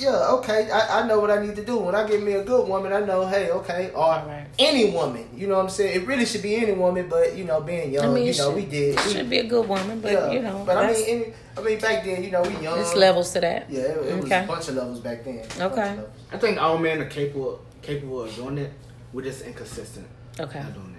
Yeah, 0.00 0.30
okay. 0.38 0.70
I, 0.70 1.00
I 1.02 1.06
know 1.08 1.18
what 1.18 1.28
I 1.32 1.44
need 1.44 1.56
to 1.56 1.64
do. 1.64 1.76
When 1.78 1.92
I 1.96 2.06
get 2.06 2.22
me 2.22 2.34
a 2.34 2.44
good 2.44 2.68
woman, 2.68 2.92
I 2.92 3.00
know, 3.00 3.26
hey, 3.26 3.50
okay, 3.50 3.90
or 3.92 4.04
Alright. 4.04 4.46
any 4.56 4.90
woman. 4.92 5.28
You 5.34 5.48
know 5.48 5.56
what 5.56 5.64
I'm 5.64 5.70
saying? 5.70 6.00
It 6.00 6.06
really 6.06 6.24
should 6.24 6.42
be 6.42 6.54
any 6.54 6.70
woman, 6.70 7.08
but 7.08 7.34
you 7.36 7.42
know, 7.42 7.60
being 7.62 7.90
young, 7.92 8.04
I 8.04 8.08
mean, 8.14 8.26
you 8.26 8.32
know, 8.38 8.50
should- 8.50 8.54
we 8.54 8.64
did. 8.66 8.94
It 8.94 9.00
should 9.10 9.28
be 9.28 9.38
a 9.38 9.44
good 9.48 9.68
woman, 9.68 9.98
but 10.00 10.32
you 10.32 10.40
know, 10.40 10.62
but 10.64 10.76
I 10.76 10.92
mean, 10.92 11.04
any, 11.08 11.32
I 11.56 11.62
mean, 11.62 11.80
back 11.80 12.04
then, 12.04 12.22
you 12.22 12.30
know, 12.30 12.42
we 12.42 12.50
young. 12.62 12.76
there's 12.76 12.94
levels 12.94 13.32
to 13.32 13.40
that. 13.40 13.68
Yeah, 13.68 13.80
it, 13.80 14.06
it 14.06 14.16
was 14.18 14.24
Okay. 14.26 14.44
a 14.44 14.46
bunch 14.46 14.68
of 14.68 14.76
levels 14.76 15.00
back 15.00 15.24
then. 15.24 15.44
Okay. 15.58 15.98
I 16.32 16.36
think 16.38 16.62
all 16.62 16.78
men 16.78 17.00
are 17.02 17.06
capable 17.10 17.58
capable 17.82 18.22
of 18.22 18.32
doing 18.36 18.58
it. 18.58 18.72
We're 19.12 19.22
just 19.24 19.42
inconsistent. 19.42 20.06
Okay. 20.38 20.60
Not 20.60 20.74
doing 20.74 20.94
it. 20.96 20.97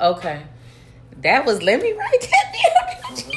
Okay. 0.00 0.42
That 1.22 1.44
was 1.46 1.62
let 1.62 1.80
me 1.80 1.92
write 1.92 2.20
that 2.20 2.52
down. 2.52 3.32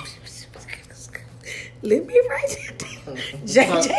let 1.81 2.05
me 2.05 2.21
write 2.29 2.49
that 2.49 2.77
down. 2.79 2.89
JJ 3.45 3.89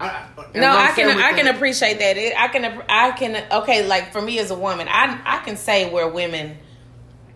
I, 0.00 0.06
I, 0.06 0.28
no, 0.54 0.70
I 0.70 0.92
can 0.92 1.18
I 1.18 1.32
can 1.32 1.46
that- 1.46 1.56
appreciate 1.56 1.98
that. 1.98 2.16
It, 2.16 2.32
I 2.38 2.48
can 2.48 2.64
I 2.88 3.10
can 3.12 3.44
okay, 3.62 3.84
like 3.86 4.12
for 4.12 4.22
me 4.22 4.38
as 4.38 4.50
a 4.52 4.54
woman, 4.58 4.86
I 4.88 5.20
I 5.24 5.38
can 5.44 5.56
say 5.56 5.90
where 5.90 6.08
women 6.08 6.56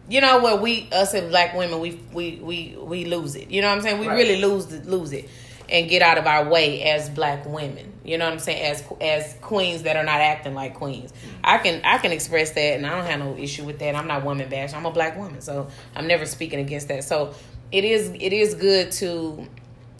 you 0.08 0.20
know 0.20 0.40
where 0.42 0.56
we 0.56 0.88
us 0.92 1.12
as 1.14 1.28
black 1.28 1.54
women 1.54 1.80
we 1.80 2.00
we 2.12 2.36
we 2.36 2.76
we 2.80 3.04
lose 3.04 3.34
it. 3.34 3.50
You 3.50 3.62
know 3.62 3.68
what 3.68 3.76
I'm 3.78 3.82
saying? 3.82 3.98
We 3.98 4.06
Right. 4.08 4.16
really 4.16 4.40
lose 4.40 4.66
the, 4.66 4.78
lose 4.88 5.12
it 5.12 5.28
and 5.72 5.88
get 5.88 6.02
out 6.02 6.18
of 6.18 6.26
our 6.26 6.48
way 6.48 6.82
as 6.82 7.08
black 7.08 7.46
women. 7.46 7.90
You 8.04 8.18
know 8.18 8.26
what 8.26 8.34
I'm 8.34 8.38
saying? 8.38 8.62
As 8.62 8.84
as 9.00 9.34
queens 9.40 9.84
that 9.84 9.96
are 9.96 10.04
not 10.04 10.20
acting 10.20 10.54
like 10.54 10.74
queens. 10.74 11.12
I 11.42 11.58
can 11.58 11.80
I 11.82 11.98
can 11.98 12.12
express 12.12 12.50
that 12.50 12.76
and 12.76 12.86
I 12.86 12.90
don't 12.90 13.06
have 13.06 13.18
no 13.18 13.36
issue 13.36 13.64
with 13.64 13.78
that. 13.78 13.94
I'm 13.94 14.06
not 14.06 14.22
woman 14.22 14.48
bash. 14.50 14.74
I'm 14.74 14.84
a 14.84 14.90
black 14.90 15.16
woman, 15.16 15.40
so 15.40 15.68
I'm 15.96 16.06
never 16.06 16.26
speaking 16.26 16.60
against 16.60 16.88
that. 16.88 17.04
So 17.04 17.34
it 17.72 17.84
is 17.84 18.10
it 18.10 18.32
is 18.34 18.54
good 18.54 18.92
to 18.92 19.48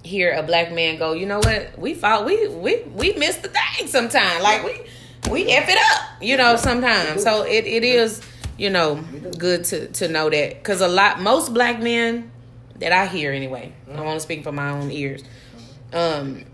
hear 0.05 0.33
a 0.33 0.43
black 0.43 0.73
man 0.73 0.99
go, 0.99 1.15
you 1.15 1.27
know 1.27 1.39
what? 1.39 1.79
We 1.79 1.95
fought 1.95 2.27
we 2.27 2.49
we 2.49 2.83
we 2.95 3.15
missed 3.15 3.43
the 3.43 3.49
thing 3.49 3.87
sometimes. 3.87 4.43
Like 4.43 4.65
we 4.65 5.31
we 5.31 5.51
F 5.51 5.69
it 5.71 5.79
up, 5.79 6.23
you 6.23 6.37
know, 6.37 6.57
sometimes. 6.57 7.23
So 7.23 7.45
it, 7.45 7.65
it 7.65 7.83
is, 7.83 8.21
you 8.59 8.69
know, 8.69 8.97
good 9.39 9.65
to 9.67 9.87
to 9.89 10.09
know 10.09 10.29
that 10.29 10.63
cuz 10.65 10.83
a 10.83 10.89
lot 10.89 11.21
most 11.21 11.55
black 11.55 11.81
men 11.81 12.31
that 12.81 12.93
I 12.93 13.07
hear 13.07 13.33
anyway. 13.33 13.73
I 13.91 14.01
want 14.03 14.17
to 14.17 14.21
speak 14.21 14.43
from 14.43 14.57
my 14.57 14.71
own 14.71 14.91
ears. 14.91 15.23
Um 15.93 16.45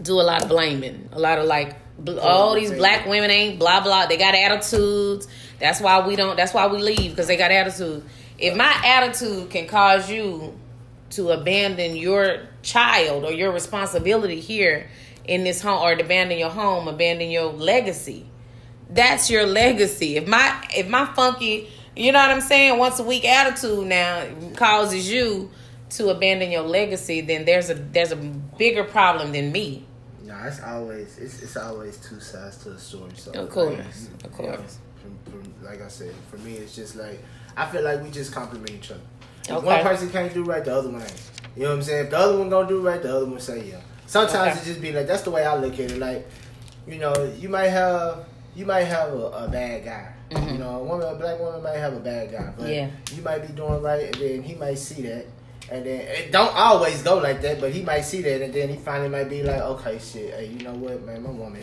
do 0.00 0.20
a 0.20 0.22
lot 0.22 0.42
of 0.42 0.48
blaming. 0.48 1.08
A 1.12 1.18
lot 1.18 1.38
of 1.38 1.46
like 1.46 1.76
bl- 1.98 2.18
oh 2.20 2.54
these 2.54 2.72
black 2.72 3.06
women 3.06 3.30
ain't 3.30 3.58
blah 3.58 3.80
blah. 3.80 4.06
They 4.06 4.16
got 4.16 4.34
attitudes. 4.34 5.28
That's 5.60 5.80
why 5.80 6.06
we 6.06 6.16
don't 6.16 6.36
that's 6.36 6.52
why 6.54 6.66
we 6.66 6.78
leave 6.78 7.10
because 7.10 7.26
they 7.26 7.36
got 7.36 7.50
attitude. 7.50 8.04
If 8.38 8.56
my 8.56 8.72
attitude 8.84 9.50
can 9.50 9.66
cause 9.66 10.10
you 10.10 10.58
to 11.10 11.30
abandon 11.30 11.96
your 11.96 12.40
child 12.62 13.24
or 13.24 13.32
your 13.32 13.52
responsibility 13.52 14.40
here 14.40 14.88
in 15.24 15.44
this 15.44 15.60
home 15.60 15.82
or 15.82 15.94
to 15.94 16.04
abandon 16.04 16.38
your 16.38 16.50
home, 16.50 16.88
abandon 16.88 17.30
your 17.30 17.52
legacy. 17.52 18.26
That's 18.90 19.30
your 19.30 19.46
legacy. 19.46 20.16
If 20.16 20.26
my 20.26 20.66
if 20.70 20.88
my 20.88 21.06
funky, 21.06 21.68
you 21.96 22.12
know 22.12 22.18
what 22.18 22.30
I'm 22.30 22.40
saying, 22.40 22.78
once 22.78 22.98
a 22.98 23.04
week 23.04 23.24
attitude 23.24 23.86
now 23.86 24.26
causes 24.56 25.10
you 25.10 25.50
to 25.90 26.08
abandon 26.08 26.50
your 26.50 26.62
legacy, 26.62 27.20
then 27.20 27.44
there's 27.44 27.70
a 27.70 27.74
there's 27.74 28.12
a 28.12 28.16
bigger 28.58 28.84
problem 28.84 29.32
than 29.32 29.52
me. 29.52 29.84
No, 30.24 30.36
it's 30.44 30.62
always 30.62 31.18
it's 31.18 31.42
it's 31.42 31.56
always 31.56 31.98
two 31.98 32.18
sides 32.20 32.56
to 32.64 32.70
a 32.70 32.78
story. 32.78 33.10
So 33.14 33.32
Of 33.32 33.50
course, 33.50 33.76
like, 33.76 34.32
of 34.32 34.40
you 34.40 34.46
know, 34.46 34.56
course. 34.56 34.78
from, 35.02 35.18
from, 35.42 35.54
like 35.62 35.82
I 35.82 35.88
said, 35.88 36.14
for 36.30 36.38
me, 36.38 36.54
it's 36.54 36.74
just 36.74 36.96
like 36.96 37.22
I 37.56 37.66
feel 37.66 37.82
like 37.82 38.02
we 38.02 38.10
just 38.10 38.32
compliment 38.32 38.70
each 38.70 38.90
other. 38.90 39.00
If 39.44 39.50
Okay. 39.52 39.66
one 39.66 39.82
person 39.82 40.08
can't 40.10 40.32
do 40.32 40.42
right, 40.44 40.64
the 40.64 40.74
other 40.74 40.88
one 40.88 41.02
ain't. 41.02 41.30
You 41.56 41.64
know 41.64 41.68
what 41.70 41.74
I'm 41.76 41.82
saying? 41.82 42.04
If 42.06 42.10
the 42.10 42.18
other 42.18 42.38
one 42.38 42.48
gonna 42.48 42.66
do 42.68 42.80
right, 42.80 43.02
the 43.02 43.14
other 43.14 43.26
one 43.26 43.38
say 43.40 43.68
yeah. 43.68 43.80
Sometimes 44.06 44.56
Okay. 44.56 44.62
it 44.62 44.64
just 44.64 44.80
be 44.80 44.92
like 44.92 45.06
that's 45.06 45.22
the 45.22 45.30
way 45.30 45.44
I 45.44 45.56
look 45.56 45.74
at 45.74 45.90
it. 45.92 45.98
Like, 45.98 46.26
you 46.86 46.98
know, 46.98 47.12
you 47.38 47.48
might 47.50 47.68
have 47.68 48.24
you 48.56 48.64
might 48.64 48.84
have 48.84 49.12
a, 49.12 49.26
a 49.44 49.48
bad 49.48 49.84
guy. 49.84 50.08
Mhm. 50.30 50.52
You 50.52 50.58
know, 50.58 50.80
a 50.80 50.84
woman, 50.84 51.06
a 51.06 51.14
black 51.16 51.38
woman 51.38 51.62
might 51.62 51.76
have 51.76 51.92
a 51.92 52.00
bad 52.00 52.32
guy, 52.32 52.50
but 52.56 52.68
Yeah. 52.70 52.88
you 53.14 53.20
might 53.22 53.46
be 53.46 53.52
doing 53.52 53.82
right, 53.82 54.04
and 54.04 54.14
then 54.14 54.42
he 54.42 54.54
might 54.54 54.78
see 54.78 55.02
that, 55.02 55.26
and 55.70 55.84
then 55.84 56.00
it 56.00 56.32
don't 56.32 56.54
always 56.54 57.02
go 57.02 57.18
like 57.18 57.40
that, 57.42 57.60
but 57.60 57.72
he 57.72 57.82
might 57.82 58.02
see 58.02 58.22
that, 58.22 58.42
and 58.42 58.52
then 58.52 58.68
he 58.68 58.76
finally 58.76 59.08
might 59.08 59.28
be 59.30 59.42
like, 59.42 59.60
okay, 59.60 59.98
shit, 59.98 60.34
hey, 60.34 60.46
you 60.46 60.64
know 60.64 60.74
what, 60.74 61.02
man, 61.04 61.22
my 61.22 61.30
woman, 61.30 61.62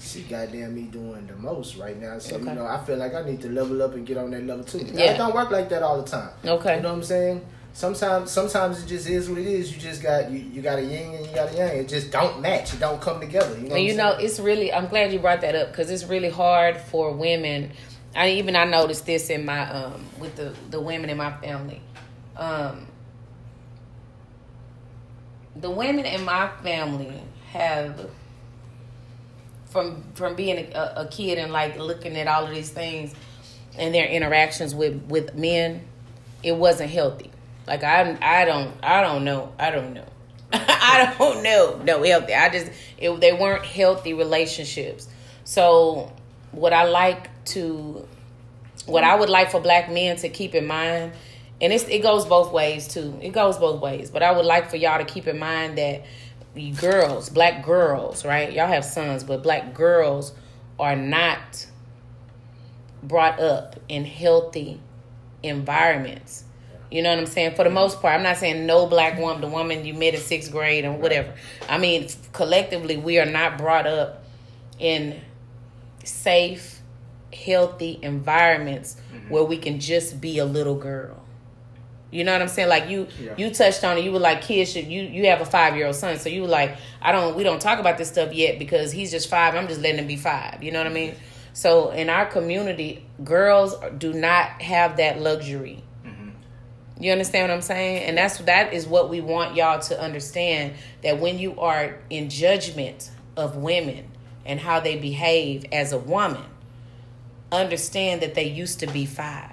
she 0.00 0.22
goddamn 0.22 0.74
me 0.74 0.82
doing 0.82 1.26
the 1.26 1.34
most 1.36 1.76
right 1.76 2.00
now, 2.00 2.18
so 2.18 2.36
Okay. 2.36 2.44
you 2.44 2.54
know, 2.54 2.66
I 2.66 2.82
feel 2.84 2.96
like 2.96 3.14
I 3.14 3.22
need 3.24 3.40
to 3.42 3.48
level 3.48 3.82
up 3.82 3.94
and 3.94 4.06
get 4.06 4.16
on 4.16 4.30
that 4.32 4.44
level 4.44 4.64
too. 4.64 4.78
Yeah. 4.92 5.12
It 5.12 5.18
don't 5.18 5.34
work 5.34 5.50
like 5.50 5.68
that 5.70 5.82
all 5.82 6.00
the 6.00 6.08
time. 6.08 6.30
Okay. 6.44 6.76
You 6.76 6.82
know 6.82 6.90
what 6.90 6.98
I'm 6.98 7.02
saying? 7.02 7.44
Sometimes, 7.72 8.30
sometimes 8.30 8.84
it 8.84 8.86
just 8.86 9.08
is 9.08 9.28
what 9.28 9.38
it 9.38 9.48
is. 9.48 9.74
You 9.74 9.80
just 9.80 10.00
got 10.00 10.30
you, 10.30 10.38
you 10.38 10.62
got 10.62 10.78
a 10.78 10.82
yin 10.82 11.14
and 11.14 11.26
you 11.26 11.34
got 11.34 11.52
a 11.52 11.56
yang. 11.56 11.76
It 11.78 11.88
just 11.88 12.12
don't 12.12 12.40
match. 12.40 12.72
It 12.72 12.78
don't 12.78 13.00
come 13.00 13.18
together. 13.18 13.58
You 13.58 13.68
know. 13.68 13.74
And 13.74 13.84
you 13.84 13.96
know, 13.96 14.12
it's 14.12 14.38
really. 14.38 14.72
I'm 14.72 14.86
glad 14.86 15.12
you 15.12 15.18
brought 15.18 15.40
that 15.40 15.56
up 15.56 15.72
because 15.72 15.90
it's 15.90 16.04
really 16.04 16.30
hard 16.30 16.76
for 16.76 17.10
women. 17.10 17.72
I 18.14 18.30
even 18.32 18.54
I 18.54 18.62
noticed 18.64 19.06
this 19.06 19.28
in 19.28 19.44
my 19.44 19.68
um 19.68 20.04
with 20.20 20.36
the 20.36 20.54
the 20.70 20.80
women 20.80 21.10
in 21.10 21.16
my 21.16 21.32
family. 21.38 21.80
Um, 22.36 22.86
the 25.56 25.70
women 25.70 26.04
in 26.04 26.24
my 26.24 26.48
family 26.62 27.22
have 27.52 28.10
from 29.66 30.04
from 30.14 30.34
being 30.34 30.72
a, 30.72 30.92
a 30.96 31.08
kid 31.08 31.38
and 31.38 31.52
like 31.52 31.78
looking 31.78 32.16
at 32.16 32.28
all 32.28 32.44
of 32.44 32.50
these 32.50 32.70
things 32.70 33.14
and 33.76 33.94
their 33.94 34.06
interactions 34.06 34.74
with 34.74 35.02
with 35.08 35.34
men, 35.34 35.82
it 36.42 36.52
wasn't 36.56 36.90
healthy. 36.90 37.30
Like 37.66 37.82
I 37.82 38.16
I 38.22 38.44
don't 38.44 38.72
I 38.82 39.02
don't 39.02 39.24
know 39.24 39.52
I 39.58 39.70
don't 39.70 39.92
know. 39.92 40.06
I 40.52 41.14
don't 41.18 41.42
know. 41.42 41.80
No 41.84 42.02
healthy. 42.02 42.34
I 42.34 42.48
just 42.48 42.70
it, 42.98 43.20
they 43.20 43.32
weren't 43.32 43.64
healthy 43.64 44.14
relationships. 44.14 45.08
So 45.44 46.12
what 46.52 46.72
I 46.72 46.84
like 46.84 47.44
to 47.46 48.06
what 48.86 49.02
I 49.02 49.14
would 49.14 49.30
like 49.30 49.50
for 49.50 49.60
black 49.60 49.90
men 49.90 50.16
to 50.18 50.28
keep 50.28 50.54
in 50.54 50.66
mind, 50.66 51.12
and 51.64 51.72
it 51.72 52.02
goes 52.02 52.26
both 52.26 52.52
ways 52.52 52.86
too. 52.86 53.18
It 53.22 53.30
goes 53.30 53.56
both 53.56 53.80
ways. 53.80 54.10
But 54.10 54.22
I 54.22 54.32
would 54.32 54.44
like 54.44 54.68
for 54.68 54.76
y'all 54.76 54.98
to 54.98 55.04
keep 55.04 55.26
in 55.26 55.38
mind 55.38 55.78
that 55.78 56.04
girls, 56.78 57.30
black 57.30 57.64
girls, 57.64 58.24
right? 58.24 58.52
Y'all 58.52 58.66
have 58.66 58.84
sons, 58.84 59.24
but 59.24 59.42
black 59.42 59.72
girls 59.72 60.34
are 60.78 60.94
not 60.94 61.66
brought 63.02 63.40
up 63.40 63.76
in 63.88 64.04
healthy 64.04 64.80
environments. 65.42 66.44
You 66.90 67.02
know 67.02 67.10
what 67.10 67.18
I'm 67.18 67.26
saying? 67.26 67.54
For 67.56 67.64
the 67.64 67.70
most 67.70 68.00
part, 68.00 68.14
I'm 68.14 68.22
not 68.22 68.36
saying 68.36 68.66
no 68.66 68.86
black 68.86 69.18
woman, 69.18 69.40
the 69.40 69.48
woman 69.48 69.84
you 69.84 69.94
met 69.94 70.14
in 70.14 70.20
sixth 70.20 70.52
grade 70.52 70.84
or 70.84 70.92
whatever. 70.92 71.34
I 71.68 71.78
mean, 71.78 72.08
collectively, 72.32 72.96
we 72.96 73.18
are 73.18 73.26
not 73.26 73.58
brought 73.58 73.86
up 73.86 74.22
in 74.78 75.20
safe, 76.04 76.80
healthy 77.32 77.98
environments 78.02 78.96
where 79.28 79.42
we 79.44 79.56
can 79.56 79.80
just 79.80 80.20
be 80.20 80.38
a 80.38 80.44
little 80.44 80.76
girl. 80.76 81.23
You 82.14 82.22
know 82.22 82.32
what 82.32 82.42
I'm 82.42 82.48
saying? 82.48 82.68
Like 82.68 82.88
you, 82.88 83.08
Yeah. 83.20 83.34
you 83.36 83.50
touched 83.52 83.82
on 83.82 83.98
it. 83.98 84.04
You 84.04 84.12
were 84.12 84.20
like, 84.20 84.40
kids 84.42 84.70
should. 84.72 84.86
You 84.86 85.02
you 85.02 85.26
have 85.26 85.40
a 85.40 85.44
five 85.44 85.76
year 85.76 85.86
old 85.86 85.96
son, 85.96 86.16
so 86.18 86.28
you 86.28 86.42
were 86.42 86.48
like, 86.48 86.76
I 87.02 87.10
don't. 87.10 87.34
We 87.34 87.42
don't 87.42 87.60
talk 87.60 87.80
about 87.80 87.98
this 87.98 88.08
stuff 88.08 88.32
yet 88.32 88.58
because 88.60 88.92
he's 88.92 89.10
just 89.10 89.28
five. 89.28 89.54
I'm 89.56 89.66
just 89.66 89.80
letting 89.80 89.98
him 89.98 90.06
be 90.06 90.16
five. 90.16 90.62
You 90.62 90.70
know 90.70 90.78
what 90.78 90.86
I 90.86 90.94
mean? 90.94 91.14
So 91.54 91.90
in 91.90 92.08
our 92.10 92.26
community, 92.26 93.04
girls 93.24 93.74
do 93.98 94.12
not 94.12 94.62
have 94.62 94.96
that 94.98 95.20
luxury. 95.20 95.82
Mm-hmm. 96.06 96.30
You 97.02 97.10
understand 97.12 97.48
what 97.50 97.54
I'm 97.56 97.62
saying? 97.62 98.04
And 98.04 98.16
that's 98.16 98.38
that 98.38 98.72
is 98.72 98.86
what 98.86 99.10
we 99.10 99.20
want 99.20 99.56
y'all 99.56 99.80
to 99.80 100.00
understand 100.00 100.74
that 101.02 101.18
when 101.20 101.38
you 101.40 101.58
are 101.58 101.98
in 102.10 102.30
judgment 102.30 103.10
of 103.36 103.56
women 103.56 104.04
and 104.46 104.60
how 104.60 104.78
they 104.78 104.96
behave 104.96 105.64
as 105.72 105.92
a 105.92 105.98
woman, 105.98 106.44
understand 107.52 108.22
that 108.22 108.34
they 108.34 108.44
used 108.48 108.80
to 108.80 108.86
be 108.86 109.04
five. 109.06 109.50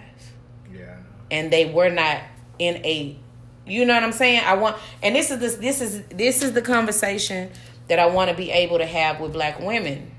yeah, 0.73 0.97
and 1.29 1.51
they 1.51 1.65
were 1.65 1.89
not 1.89 2.21
in 2.61 2.77
a 2.85 3.17
you 3.65 3.85
know 3.85 3.93
what 3.93 4.03
I'm 4.03 4.11
saying? 4.11 4.41
I 4.45 4.55
want 4.55 4.77
and 5.01 5.15
this 5.15 5.31
is 5.31 5.39
this 5.39 5.55
this 5.55 5.81
is 5.81 6.03
this 6.07 6.43
is 6.43 6.53
the 6.53 6.61
conversation 6.61 7.49
that 7.87 7.99
I 7.99 8.05
want 8.05 8.29
to 8.29 8.35
be 8.37 8.51
able 8.51 8.77
to 8.77 8.85
have 8.85 9.19
with 9.19 9.33
black 9.33 9.59
women 9.59 10.11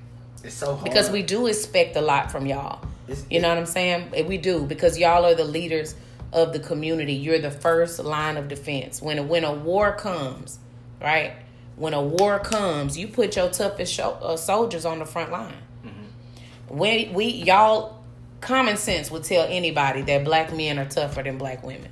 It's 0.45 0.55
so 0.55 0.75
hard 0.75 0.85
because 0.85 1.09
we 1.11 1.23
do 1.23 1.47
expect 1.47 1.97
a 1.97 2.01
lot 2.01 2.31
from 2.33 2.47
y'all. 2.47 2.81
It's- 3.09 3.25
You 3.31 3.41
know 3.41 3.49
what 3.49 3.59
I'm 3.59 3.67
saying? 3.67 4.13
We 4.27 4.39
do 4.39 4.65
because 4.65 4.99
y'all 4.99 5.25
are 5.25 5.35
the 5.35 5.45
leaders 5.45 5.95
of 6.33 6.53
the 6.53 6.59
community. 6.61 7.13
You're 7.15 7.39
the 7.41 7.51
first 7.51 7.99
line 8.01 8.37
of 8.37 8.49
defense. 8.49 9.03
When 9.03 9.19
a, 9.19 9.23
when 9.23 9.45
a 9.45 9.53
war 9.53 9.93
comes, 9.93 10.59
right? 11.01 11.33
When 11.77 11.95
a 11.95 12.03
war 12.03 12.39
comes, 12.39 12.97
you 12.99 13.07
put 13.09 13.37
your 13.37 13.51
toughest 13.51 13.99
uh, 14.01 14.37
soldiers 14.37 14.85
on 14.85 14.99
the 14.99 15.05
front 15.07 15.31
line. 15.31 15.55
When 16.69 17.13
we 17.13 17.27
y'all 17.27 18.03
common 18.41 18.77
sense 18.77 19.11
would 19.11 19.25
tell 19.25 19.47
anybody 19.49 20.03
that 20.03 20.25
black 20.25 20.53
men 20.55 20.79
are 20.79 20.85
tougher 20.89 21.23
than 21.23 21.39
black 21.39 21.63
women 21.63 21.91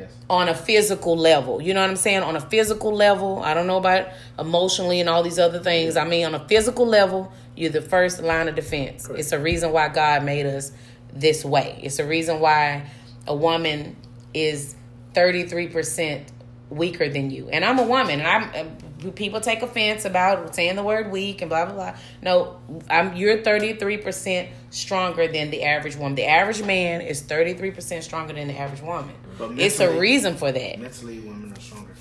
Yes. 0.00 0.16
on 0.30 0.48
a 0.48 0.54
physical 0.54 1.16
level. 1.16 1.60
You 1.60 1.74
know 1.74 1.80
what 1.80 1.90
I'm 1.90 1.96
saying? 1.96 2.22
On 2.22 2.34
a 2.34 2.40
physical 2.40 2.94
level, 2.94 3.42
I 3.42 3.52
don't 3.52 3.66
know 3.66 3.76
about 3.76 4.08
emotionally 4.38 5.00
and 5.00 5.08
all 5.08 5.22
these 5.22 5.38
other 5.38 5.58
things. 5.58 5.96
I 5.96 6.04
mean, 6.04 6.24
on 6.24 6.34
a 6.34 6.48
physical 6.48 6.86
level, 6.86 7.32
you're 7.54 7.70
the 7.70 7.82
first 7.82 8.22
line 8.22 8.48
of 8.48 8.54
defense. 8.54 9.06
Correct. 9.06 9.20
It's 9.20 9.32
a 9.32 9.38
reason 9.38 9.72
why 9.72 9.88
God 9.88 10.24
made 10.24 10.46
us 10.46 10.72
this 11.12 11.44
way. 11.44 11.80
It's 11.82 11.98
a 11.98 12.06
reason 12.06 12.40
why 12.40 12.88
a 13.26 13.34
woman 13.34 13.96
is 14.32 14.74
33% 15.14 16.24
weaker 16.70 17.08
than 17.08 17.30
you. 17.30 17.48
And 17.50 17.64
I'm 17.64 17.78
a 17.78 17.84
woman, 17.84 18.20
and 18.20 18.28
I'm 18.54 18.76
people 19.14 19.40
take 19.40 19.62
offense 19.62 20.04
about 20.04 20.54
saying 20.54 20.76
the 20.76 20.82
word 20.82 21.10
weak 21.10 21.40
and 21.42 21.48
blah 21.48 21.64
blah 21.64 21.74
blah. 21.74 21.94
No, 22.22 22.58
I'm 22.88 23.16
you're 23.16 23.38
33% 23.38 24.48
stronger 24.70 25.26
than 25.26 25.50
the 25.50 25.64
average 25.64 25.96
woman. 25.96 26.14
The 26.14 26.26
average 26.26 26.62
man 26.62 27.00
is 27.00 27.22
33% 27.22 28.02
stronger 28.02 28.34
than 28.34 28.48
the 28.48 28.58
average 28.58 28.82
woman. 28.82 29.14
But 29.38 29.58
It's 29.58 29.80
a 29.80 29.98
reason 29.98 30.36
for 30.36 30.52
that. 30.52 30.80
Mentally, 30.80 31.20
women 31.20 31.52
are 31.52 31.60
stronger. 31.60 31.94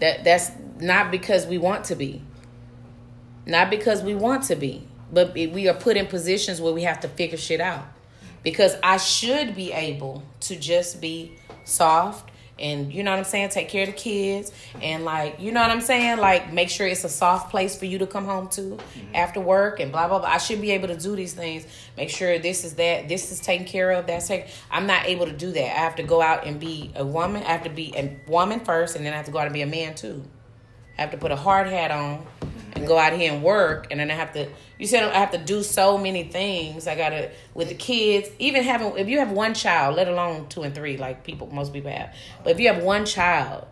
That 0.00 0.24
that's 0.24 0.50
not 0.78 1.10
because 1.10 1.46
we 1.46 1.58
want 1.58 1.84
to 1.86 1.96
be. 1.96 2.22
Not 3.46 3.70
because 3.70 4.02
we 4.02 4.14
want 4.14 4.44
to 4.44 4.56
be, 4.56 4.86
but 5.12 5.34
we 5.34 5.68
are 5.68 5.74
put 5.74 5.96
in 5.96 6.06
positions 6.06 6.60
where 6.60 6.72
we 6.72 6.82
have 6.82 7.00
to 7.00 7.08
figure 7.08 7.36
shit 7.36 7.60
out. 7.60 7.84
Because 8.42 8.76
I 8.82 8.96
should 8.96 9.54
be 9.54 9.72
able 9.72 10.22
to 10.40 10.56
just 10.56 11.00
be 11.00 11.32
soft 11.64 12.30
and 12.58 12.92
you 12.92 13.02
know 13.02 13.10
what 13.10 13.18
I'm 13.18 13.24
saying, 13.24 13.48
take 13.50 13.68
care 13.68 13.82
of 13.82 13.88
the 13.88 13.94
kids 13.94 14.52
and 14.80 15.04
like 15.04 15.40
you 15.40 15.52
know 15.52 15.60
what 15.60 15.70
I'm 15.70 15.80
saying, 15.80 16.18
like 16.18 16.52
make 16.52 16.70
sure 16.70 16.86
it's 16.86 17.04
a 17.04 17.08
soft 17.08 17.50
place 17.50 17.76
for 17.76 17.84
you 17.84 17.98
to 17.98 18.06
come 18.06 18.24
home 18.24 18.48
to 18.50 18.60
mm-hmm. 18.60 19.14
after 19.14 19.40
work 19.40 19.80
and 19.80 19.90
blah 19.90 20.08
blah 20.08 20.20
blah. 20.20 20.28
I 20.28 20.38
should 20.38 20.60
be 20.60 20.70
able 20.72 20.88
to 20.88 20.96
do 20.96 21.16
these 21.16 21.34
things. 21.34 21.66
Make 21.96 22.10
sure 22.10 22.38
this 22.38 22.64
is 22.64 22.74
that, 22.74 23.08
this 23.08 23.32
is 23.32 23.40
taken 23.40 23.66
care 23.66 23.90
of, 23.92 24.06
that's 24.06 24.28
taken. 24.28 24.48
I'm 24.70 24.86
not 24.86 25.06
able 25.06 25.26
to 25.26 25.32
do 25.32 25.52
that. 25.52 25.76
I 25.76 25.80
have 25.80 25.96
to 25.96 26.02
go 26.02 26.22
out 26.22 26.46
and 26.46 26.60
be 26.60 26.92
a 26.94 27.04
woman. 27.04 27.42
I 27.42 27.52
have 27.52 27.64
to 27.64 27.70
be 27.70 27.94
a 27.96 28.16
woman 28.28 28.60
first, 28.60 28.96
and 28.96 29.04
then 29.04 29.12
I 29.12 29.16
have 29.16 29.26
to 29.26 29.32
go 29.32 29.38
out 29.38 29.46
and 29.46 29.54
be 29.54 29.62
a 29.62 29.66
man 29.66 29.94
too. 29.94 30.22
I 30.96 31.02
have 31.02 31.10
to 31.10 31.16
put 31.16 31.32
a 31.32 31.36
hard 31.36 31.66
hat 31.66 31.90
on 31.90 32.24
and 32.74 32.86
go 32.86 32.98
out 32.98 33.12
here 33.12 33.32
and 33.32 33.42
work, 33.42 33.88
and 33.90 34.00
then 34.00 34.10
I 34.10 34.14
have 34.14 34.32
to. 34.34 34.48
You 34.78 34.86
said 34.86 35.04
I 35.04 35.18
have 35.18 35.30
to 35.32 35.38
do 35.38 35.62
so 35.62 35.96
many 35.96 36.24
things. 36.24 36.86
I 36.86 36.96
gotta 36.96 37.30
with 37.54 37.68
the 37.68 37.74
kids. 37.74 38.28
Even 38.38 38.62
having 38.62 38.96
if 38.98 39.08
you 39.08 39.18
have 39.18 39.30
one 39.30 39.54
child, 39.54 39.96
let 39.96 40.08
alone 40.08 40.48
two 40.48 40.62
and 40.62 40.74
three, 40.74 40.96
like 40.96 41.24
people 41.24 41.48
most 41.52 41.72
people 41.72 41.90
have. 41.90 42.14
But 42.42 42.50
if 42.50 42.60
you 42.60 42.68
have 42.72 42.82
one 42.82 43.06
child, 43.06 43.66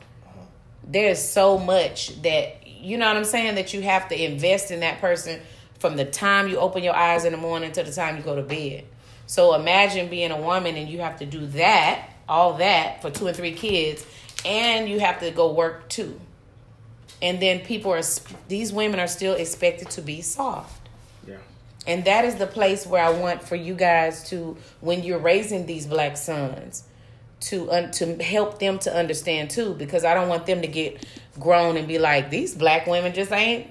there's 0.85 1.23
so 1.23 1.59
much 1.59 2.21
that 2.23 2.67
you 2.67 2.99
know 2.99 3.07
what 3.07 3.17
I'm 3.17 3.25
saying 3.25 3.57
that 3.57 3.75
you 3.75 3.83
have 3.83 4.09
to 4.09 4.25
invest 4.25 4.71
in 4.71 4.81
that 4.81 5.01
person 5.01 5.41
from 5.79 5.97
the 5.97 6.05
time 6.05 6.49
you 6.49 6.59
open 6.59 6.83
your 6.83 6.95
eyes 6.95 7.25
in 7.25 7.33
the 7.33 7.39
morning 7.39 7.73
to 7.73 7.83
the 7.83 7.93
time 7.93 8.17
you 8.17 8.23
go 8.23 8.37
to 8.37 8.43
bed. 8.43 8.85
So 9.27 9.55
imagine 9.55 10.09
being 10.09 10.31
a 10.31 10.41
woman 10.41 10.77
and 10.77 10.89
you 10.89 11.01
have 11.01 11.19
to 11.19 11.27
do 11.27 11.47
that, 11.47 12.09
all 12.29 12.55
that 12.55 13.03
for 13.03 13.11
two 13.11 13.27
and 13.27 13.37
three 13.37 13.53
kids, 13.53 14.05
and 14.45 14.89
you 14.89 15.01
have 15.01 15.21
to 15.21 15.31
go 15.31 15.53
work 15.53 15.89
too. 15.89 16.21
And 17.23 17.41
then 17.41 17.61
people 17.61 17.93
are 17.93 18.03
these 18.49 18.73
women 18.73 19.01
are 19.01 19.07
still 19.07 19.35
expected 19.35 19.89
to 19.91 20.03
be 20.03 20.21
soft. 20.21 20.89
Yeah. 21.27 21.37
And 21.87 22.05
that 22.05 22.25
is 22.25 22.35
the 22.35 22.47
place 22.47 22.85
where 22.87 23.03
I 23.03 23.11
want 23.11 23.43
for 23.43 23.57
you 23.57 23.75
guys 23.75 24.29
to, 24.31 24.57
when 24.81 25.05
you're 25.05 25.21
raising 25.21 25.67
these 25.67 25.87
black 25.87 26.17
sons, 26.17 26.85
to 27.41 27.71
un, 27.71 27.91
to 27.93 28.23
help 28.23 28.59
them 28.59 28.79
to 28.81 28.95
understand 28.95 29.51
too, 29.51 29.75
because 29.75 30.05
I 30.05 30.15
don't 30.15 30.29
want 30.29 30.47
them 30.47 30.63
to 30.63 30.69
get 30.69 31.07
grown 31.39 31.77
and 31.77 31.89
be 31.89 31.99
like 31.99 32.31
these 32.31 32.55
black 32.55 32.87
women 32.87 33.15
just 33.15 33.33
ain't. 33.33 33.71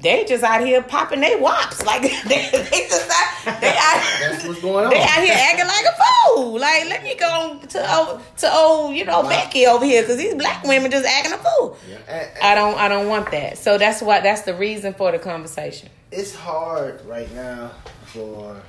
They 0.00 0.24
just 0.24 0.42
out 0.42 0.60
here 0.66 0.82
popping 0.82 1.20
they 1.20 1.36
wops 1.36 1.84
like 1.86 2.02
they, 2.24 2.48
they 2.50 2.88
just 2.88 3.10
out, 3.10 3.60
they 3.60 3.68
out, 3.68 4.18
That's 4.20 4.44
what's 4.44 4.60
going 4.60 4.84
on. 4.86 4.90
they 4.90 5.00
out 5.02 5.22
here 5.22 5.34
acting 5.36 5.66
like 5.66 5.86
a 5.86 6.34
fool. 6.34 6.58
Like 6.58 6.84
let 6.88 7.02
me 7.02 7.14
go 7.14 7.60
to 7.68 7.94
old, 7.96 8.20
to 8.38 8.52
old 8.52 8.94
you 8.94 9.04
know 9.04 9.22
Becky 9.22 9.66
over 9.66 9.84
here 9.84 10.02
because 10.02 10.16
these 10.18 10.34
black 10.34 10.64
women 10.64 10.90
just 10.90 11.06
acting 11.06 11.32
a 11.32 11.38
fool. 11.38 11.76
Yeah. 11.88 11.96
And- 12.08 12.30
and 12.34 12.42
I 12.42 12.54
don't 12.54 12.76
I 12.78 12.88
don't 12.88 13.08
want 13.08 13.30
that. 13.30 13.56
So 13.58 13.78
that's 13.78 14.02
why 14.02 14.20
that's 14.20 14.42
the 14.42 14.54
reason 14.54 14.94
for 14.94 15.12
the 15.12 15.18
conversation. 15.18 15.88
it's 16.10 16.34
hard 16.34 17.04
right 17.06 17.32
now 17.34 17.70
for 18.06 18.60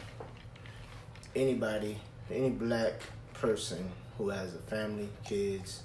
anybody, 1.36 1.98
any 2.32 2.50
black 2.50 2.94
person 3.34 3.92
who 4.18 4.30
has 4.30 4.54
a 4.56 4.60
family, 4.60 5.10
kids, 5.26 5.82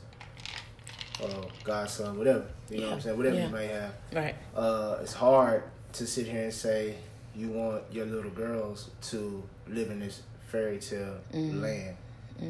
or 1.23 1.49
godson, 1.65 2.17
whatever. 2.19 2.45
You 2.71 2.81
know 2.81 2.87
what 2.89 2.95
I'm 2.95 3.01
saying? 3.01 3.17
Whatever 3.17 3.37
Yeah. 3.37 3.47
you 3.47 3.53
may 3.53 3.67
have. 3.67 3.95
Right. 4.13 4.35
Uh, 4.55 4.99
it's 5.03 5.13
hard 5.15 5.65
to 5.95 6.07
sit 6.07 6.27
here 6.27 6.45
and 6.45 6.53
say 6.55 6.97
you 7.35 7.49
want 7.49 7.83
your 7.93 8.07
little 8.07 8.31
girls 8.31 8.91
to 9.03 9.43
live 9.69 9.91
in 9.91 10.01
this 10.01 10.23
fairy 10.51 10.79
tale 10.79 11.17
Mm-hmm. 11.33 11.63
land. 11.63 11.97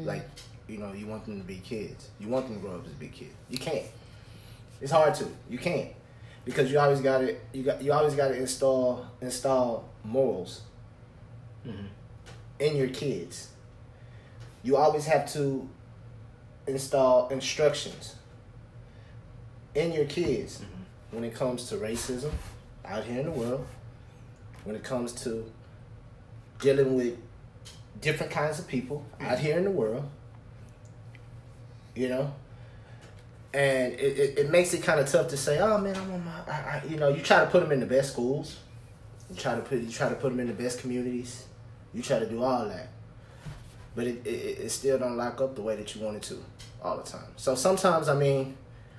Like, 0.05 0.27
you 0.67 0.77
know, 0.77 0.93
you 0.93 1.05
want 1.07 1.25
them 1.25 1.39
to 1.41 1.45
be 1.45 1.57
kids. 1.57 2.09
You 2.19 2.29
want 2.29 2.47
them 2.47 2.55
to 2.55 2.61
grow 2.61 2.75
up 2.77 2.85
as 2.85 2.93
big 2.93 3.11
kids. 3.11 3.33
You 3.49 3.57
can't. 3.57 3.85
It's 4.79 4.91
hard 4.91 5.13
to. 5.15 5.27
You 5.49 5.57
can't. 5.57 5.89
Because 6.45 6.71
you 6.71 6.79
always 6.79 7.01
got 7.01 7.19
to 7.19 7.35
you 7.53 7.63
got 7.63 7.81
you 7.83 7.91
always 7.93 8.15
got 8.15 8.29
to 8.29 8.35
install 8.35 9.05
install 9.21 9.89
morals 10.03 10.61
Mhm. 11.67 11.87
in 12.59 12.75
your 12.77 12.87
kids. 12.87 13.49
You 14.63 14.77
always 14.77 15.05
have 15.05 15.31
to 15.33 15.67
install 16.67 17.27
instructions 17.29 18.15
in 19.75 19.91
your 19.91 20.05
kids 20.05 20.59
mm-hmm. 20.59 21.15
when 21.15 21.23
it 21.23 21.33
comes 21.33 21.69
to 21.69 21.75
racism 21.75 22.31
out 22.85 23.03
here 23.03 23.19
in 23.19 23.25
the 23.25 23.31
world, 23.31 23.65
when 24.63 24.75
it 24.75 24.83
comes 24.83 25.13
to 25.23 25.49
dealing 26.59 26.95
with 26.95 27.17
different 27.99 28.31
kinds 28.31 28.59
of 28.59 28.67
people 28.67 29.05
out 29.19 29.37
mm-hmm. 29.37 29.45
here 29.45 29.57
in 29.57 29.63
the 29.63 29.71
world, 29.71 30.09
you 31.95 32.09
know. 32.09 32.33
And 33.53 33.93
it, 33.93 34.17
it, 34.17 34.39
it 34.39 34.49
makes 34.49 34.73
it 34.73 34.81
kind 34.81 34.99
of 34.99 35.09
tough 35.09 35.27
to 35.29 35.37
say, 35.37 35.59
oh 35.59 35.77
man, 35.77 35.95
I'm 35.95 36.11
on 36.11 36.23
my, 36.23 36.39
I, 36.47 36.51
I, 36.51 36.83
you 36.87 36.95
know, 36.95 37.09
you 37.09 37.21
try 37.21 37.41
to 37.41 37.47
put 37.47 37.61
them 37.61 37.71
in 37.71 37.81
the 37.81 37.85
best 37.85 38.13
schools, 38.13 38.57
you 39.29 39.35
try 39.35 39.55
to 39.55 39.61
put, 39.61 39.79
you 39.79 39.89
try 39.89 40.07
to 40.07 40.15
put 40.15 40.29
them 40.29 40.39
in 40.39 40.47
the 40.47 40.53
best 40.53 40.79
communities, 40.79 41.45
you 41.93 42.01
try 42.01 42.19
to 42.19 42.25
do 42.25 42.41
all 42.41 42.65
that, 42.65 42.87
but 43.93 44.07
it, 44.07 44.25
it, 44.25 44.59
it 44.59 44.69
still 44.69 44.97
don't 44.97 45.17
lock 45.17 45.41
up 45.41 45.55
the 45.55 45.61
way 45.61 45.75
that 45.75 45.93
you 45.93 46.01
want 46.01 46.15
it 46.15 46.23
to 46.23 46.37
all 46.81 46.95
the 46.95 47.03
time. 47.03 47.27
So 47.35 47.55
sometimes, 47.55 48.07
I 48.07 48.15
mean, 48.15 48.55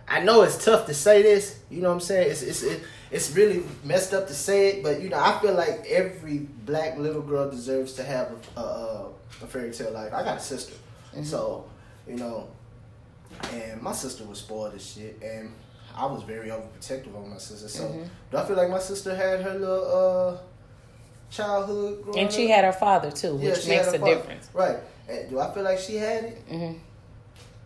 I 0.08 0.20
know 0.20 0.42
it's 0.42 0.62
tough 0.64 0.86
to 0.86 0.94
say 0.94 1.22
this. 1.22 1.58
You 1.70 1.80
know 1.82 1.88
what 1.88 1.94
I'm 1.94 2.00
saying? 2.00 2.30
It's 2.30 2.42
it's 2.42 2.62
it, 2.62 2.82
it's 3.10 3.34
really 3.36 3.62
messed 3.84 4.12
up 4.14 4.26
to 4.28 4.34
say 4.34 4.68
it, 4.70 4.82
but 4.82 5.00
you 5.00 5.08
know 5.08 5.18
I 5.18 5.38
feel 5.40 5.54
like 5.54 5.84
every 5.88 6.38
black 6.38 6.98
little 6.98 7.22
girl 7.22 7.50
deserves 7.50 7.94
to 7.94 8.04
have 8.04 8.32
a 8.56 8.60
a, 8.60 9.06
a 9.42 9.46
fairy 9.46 9.70
tale 9.72 9.92
life. 9.92 10.12
I 10.12 10.22
got 10.22 10.36
a 10.38 10.40
sister, 10.40 10.74
and 11.14 11.26
so 11.26 11.64
you 12.06 12.16
know, 12.16 12.48
and 13.52 13.80
my 13.82 13.92
sister 13.92 14.24
was 14.24 14.38
spoiled 14.38 14.74
as 14.74 14.84
shit, 14.84 15.18
and 15.22 15.52
I 15.96 16.06
was 16.06 16.22
very 16.24 16.48
overprotective 16.48 17.14
of 17.14 17.26
my 17.28 17.38
sister. 17.38 17.68
So 17.68 18.04
do 18.30 18.36
I 18.36 18.44
feel 18.44 18.56
like 18.56 18.70
my 18.70 18.78
sister 18.80 19.14
had 19.14 19.40
her 19.42 19.54
little 19.58 20.32
uh 20.34 20.38
childhood? 21.30 22.02
Growing 22.04 22.18
And 22.18 22.32
she 22.32 22.44
up? 22.50 22.56
had 22.56 22.64
her 22.64 22.72
father 22.72 23.10
too, 23.10 23.38
Yeah, 23.40 23.50
which 23.52 23.66
makes 23.66 23.88
a 23.88 23.98
father. 23.98 24.14
difference. 24.14 24.48
Right. 24.52 24.76
And 25.08 25.28
do 25.30 25.38
I 25.40 25.52
feel 25.52 25.62
like 25.62 25.78
she 25.78 25.96
had 25.96 26.24
it? 26.24 26.38
hmm 26.48 26.72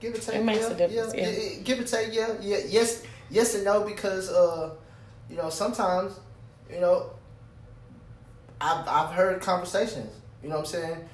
Give 0.00 0.14
or 0.14 0.18
take, 0.18 0.34
It 0.36 0.44
makes 0.44 0.60
yeah, 0.60 0.70
a 0.70 0.74
difference, 0.74 1.14
Yeah, 1.14 1.28
yeah. 1.28 1.38
yeah, 1.38 1.62
give 1.64 1.80
or 1.80 1.84
take, 1.84 2.12
yeah, 2.14 2.34
yeah, 2.40 2.58
yes, 2.68 3.02
yes 3.30 3.54
and 3.54 3.64
no, 3.64 3.82
because 3.84 4.30
uh, 4.30 4.74
you 5.30 5.36
know, 5.36 5.48
sometimes, 5.50 6.12
you 6.72 6.80
know, 6.80 7.10
I've 8.60 8.86
I've 8.88 9.10
heard 9.14 9.40
conversations, 9.40 10.10
you 10.42 10.48
know 10.48 10.56
what 10.56 10.66
I'm 10.66 10.80
saying, 10.80 11.08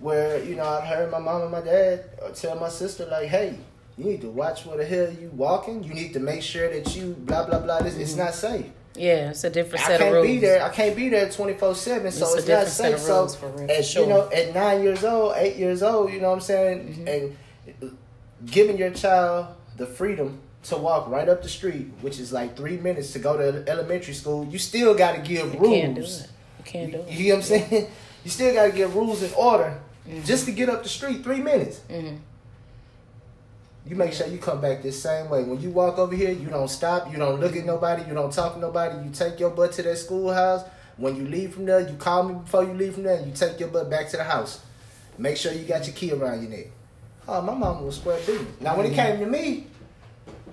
where 0.00 0.42
you 0.44 0.56
know 0.56 0.64
I've 0.64 0.84
heard 0.84 1.10
my 1.10 1.18
mom 1.18 1.42
and 1.42 1.50
my 1.50 1.60
dad 1.60 2.04
tell 2.34 2.58
my 2.58 2.68
sister 2.68 3.06
like, 3.06 3.28
hey, 3.28 3.58
you 3.96 4.04
need 4.04 4.20
to 4.22 4.28
watch 4.30 4.66
where 4.66 4.76
the 4.76 4.84
hell 4.84 5.10
you 5.12 5.30
walking. 5.34 5.82
You 5.84 5.94
need 5.94 6.12
to 6.14 6.20
make 6.20 6.42
sure 6.42 6.68
that 6.72 6.94
you 6.96 7.14
blah 7.20 7.46
blah 7.46 7.60
blah. 7.60 7.80
This 7.80 7.96
it's 7.96 8.16
not 8.16 8.34
safe. 8.34 8.66
Yeah, 8.94 9.30
it's 9.30 9.44
a 9.44 9.50
different 9.50 9.84
I 9.84 9.88
set 9.88 10.00
of 10.00 10.12
can't 10.12 10.22
be 10.24 10.38
there. 10.38 10.62
I 10.62 10.68
can't 10.68 10.96
be 10.96 11.08
there 11.08 11.30
twenty 11.30 11.54
four 11.54 11.74
seven. 11.74 12.10
So 12.12 12.26
It's 12.26 12.38
it's, 12.40 12.48
not 12.48 12.66
safe. 12.66 12.98
So 12.98 13.20
rules 13.42 13.70
at 13.70 13.84
sure. 13.84 14.02
you 14.02 14.08
know, 14.08 14.28
at 14.30 14.52
nine 14.54 14.82
years 14.82 15.04
old, 15.04 15.34
eight 15.36 15.56
years 15.56 15.82
old, 15.82 16.12
you 16.12 16.20
know 16.20 16.28
what 16.30 16.34
I'm 16.36 16.40
saying, 16.40 16.78
Mm-hmm. 16.88 17.08
and 17.08 17.36
giving 18.46 18.78
your 18.78 18.90
child 18.90 19.48
the 19.76 19.86
freedom 19.86 20.38
to 20.64 20.76
walk 20.76 21.08
right 21.08 21.28
up 21.28 21.42
the 21.42 21.48
street, 21.48 21.88
which 22.02 22.18
is 22.18 22.32
like 22.32 22.56
three 22.56 22.76
minutes 22.76 23.12
to 23.14 23.18
go 23.18 23.36
to 23.36 23.68
elementary 23.68 24.14
school, 24.14 24.46
you 24.46 24.58
still 24.58 24.94
got 24.94 25.14
to 25.16 25.20
give 25.22 25.54
You 25.54 25.60
rules. 25.60 25.72
can't 25.80 25.94
do 25.94 26.02
it. 26.02 26.28
You 26.58 26.64
can't 26.64 26.92
do 26.92 26.98
it. 27.00 27.08
you 27.10 27.28
know 27.30 27.34
what 27.36 27.38
I'm 27.38 27.42
saying? 27.42 27.86
You 28.22 28.30
still 28.30 28.52
got 28.52 28.66
to 28.66 28.72
give 28.72 28.94
rules 28.94 29.22
in 29.22 29.32
order 29.32 29.80
just 30.26 30.44
to 30.44 30.52
get 30.52 30.68
up 30.68 30.82
the 30.82 30.90
street, 30.90 31.22
three 31.24 31.40
minutes. 31.40 31.80
Mhm. 31.88 32.18
You 33.86 33.96
make 33.96 34.12
sure 34.12 34.26
you 34.26 34.36
come 34.36 34.60
back 34.60 34.82
this 34.82 35.02
same 35.02 35.30
way. 35.30 35.42
When 35.42 35.58
you 35.60 35.70
walk 35.70 35.96
over 35.98 36.14
here, 36.14 36.30
you 36.30 36.48
don't 36.50 36.68
stop, 36.68 37.10
you 37.10 37.16
don't 37.16 37.40
look 37.40 37.56
at 37.56 37.64
nobody, 37.64 38.02
you 38.06 38.12
don't 38.12 38.30
talk 38.30 38.52
to 38.54 38.60
nobody. 38.60 39.02
You 39.02 39.10
take 39.10 39.40
your 39.40 39.48
butt 39.50 39.72
to 39.72 39.82
that 39.84 39.96
schoolhouse. 39.96 40.64
When 40.98 41.16
you 41.16 41.26
leave 41.26 41.54
from 41.54 41.64
there, 41.64 41.80
you 41.80 41.96
call 41.96 42.24
me 42.24 42.34
before 42.34 42.62
you 42.64 42.74
leave 42.74 42.92
from 42.94 43.04
there. 43.04 43.16
And 43.16 43.26
you 43.28 43.32
take 43.32 43.58
your 43.58 43.70
butt 43.70 43.88
back 43.88 44.10
to 44.10 44.18
the 44.18 44.24
house. 44.24 44.60
Make 45.16 45.38
sure 45.38 45.52
you 45.52 45.64
got 45.64 45.86
your 45.86 45.96
key 45.96 46.12
around 46.12 46.42
your 46.42 46.50
neck. 46.50 46.66
Oh, 47.32 47.40
my 47.42 47.54
mama 47.54 47.80
was 47.82 47.94
square 47.96 48.18
business. 48.26 48.60
Now 48.60 48.76
when 48.76 48.86
it 48.86 48.94
came 48.94 49.20
to 49.20 49.26
me, 49.26 49.66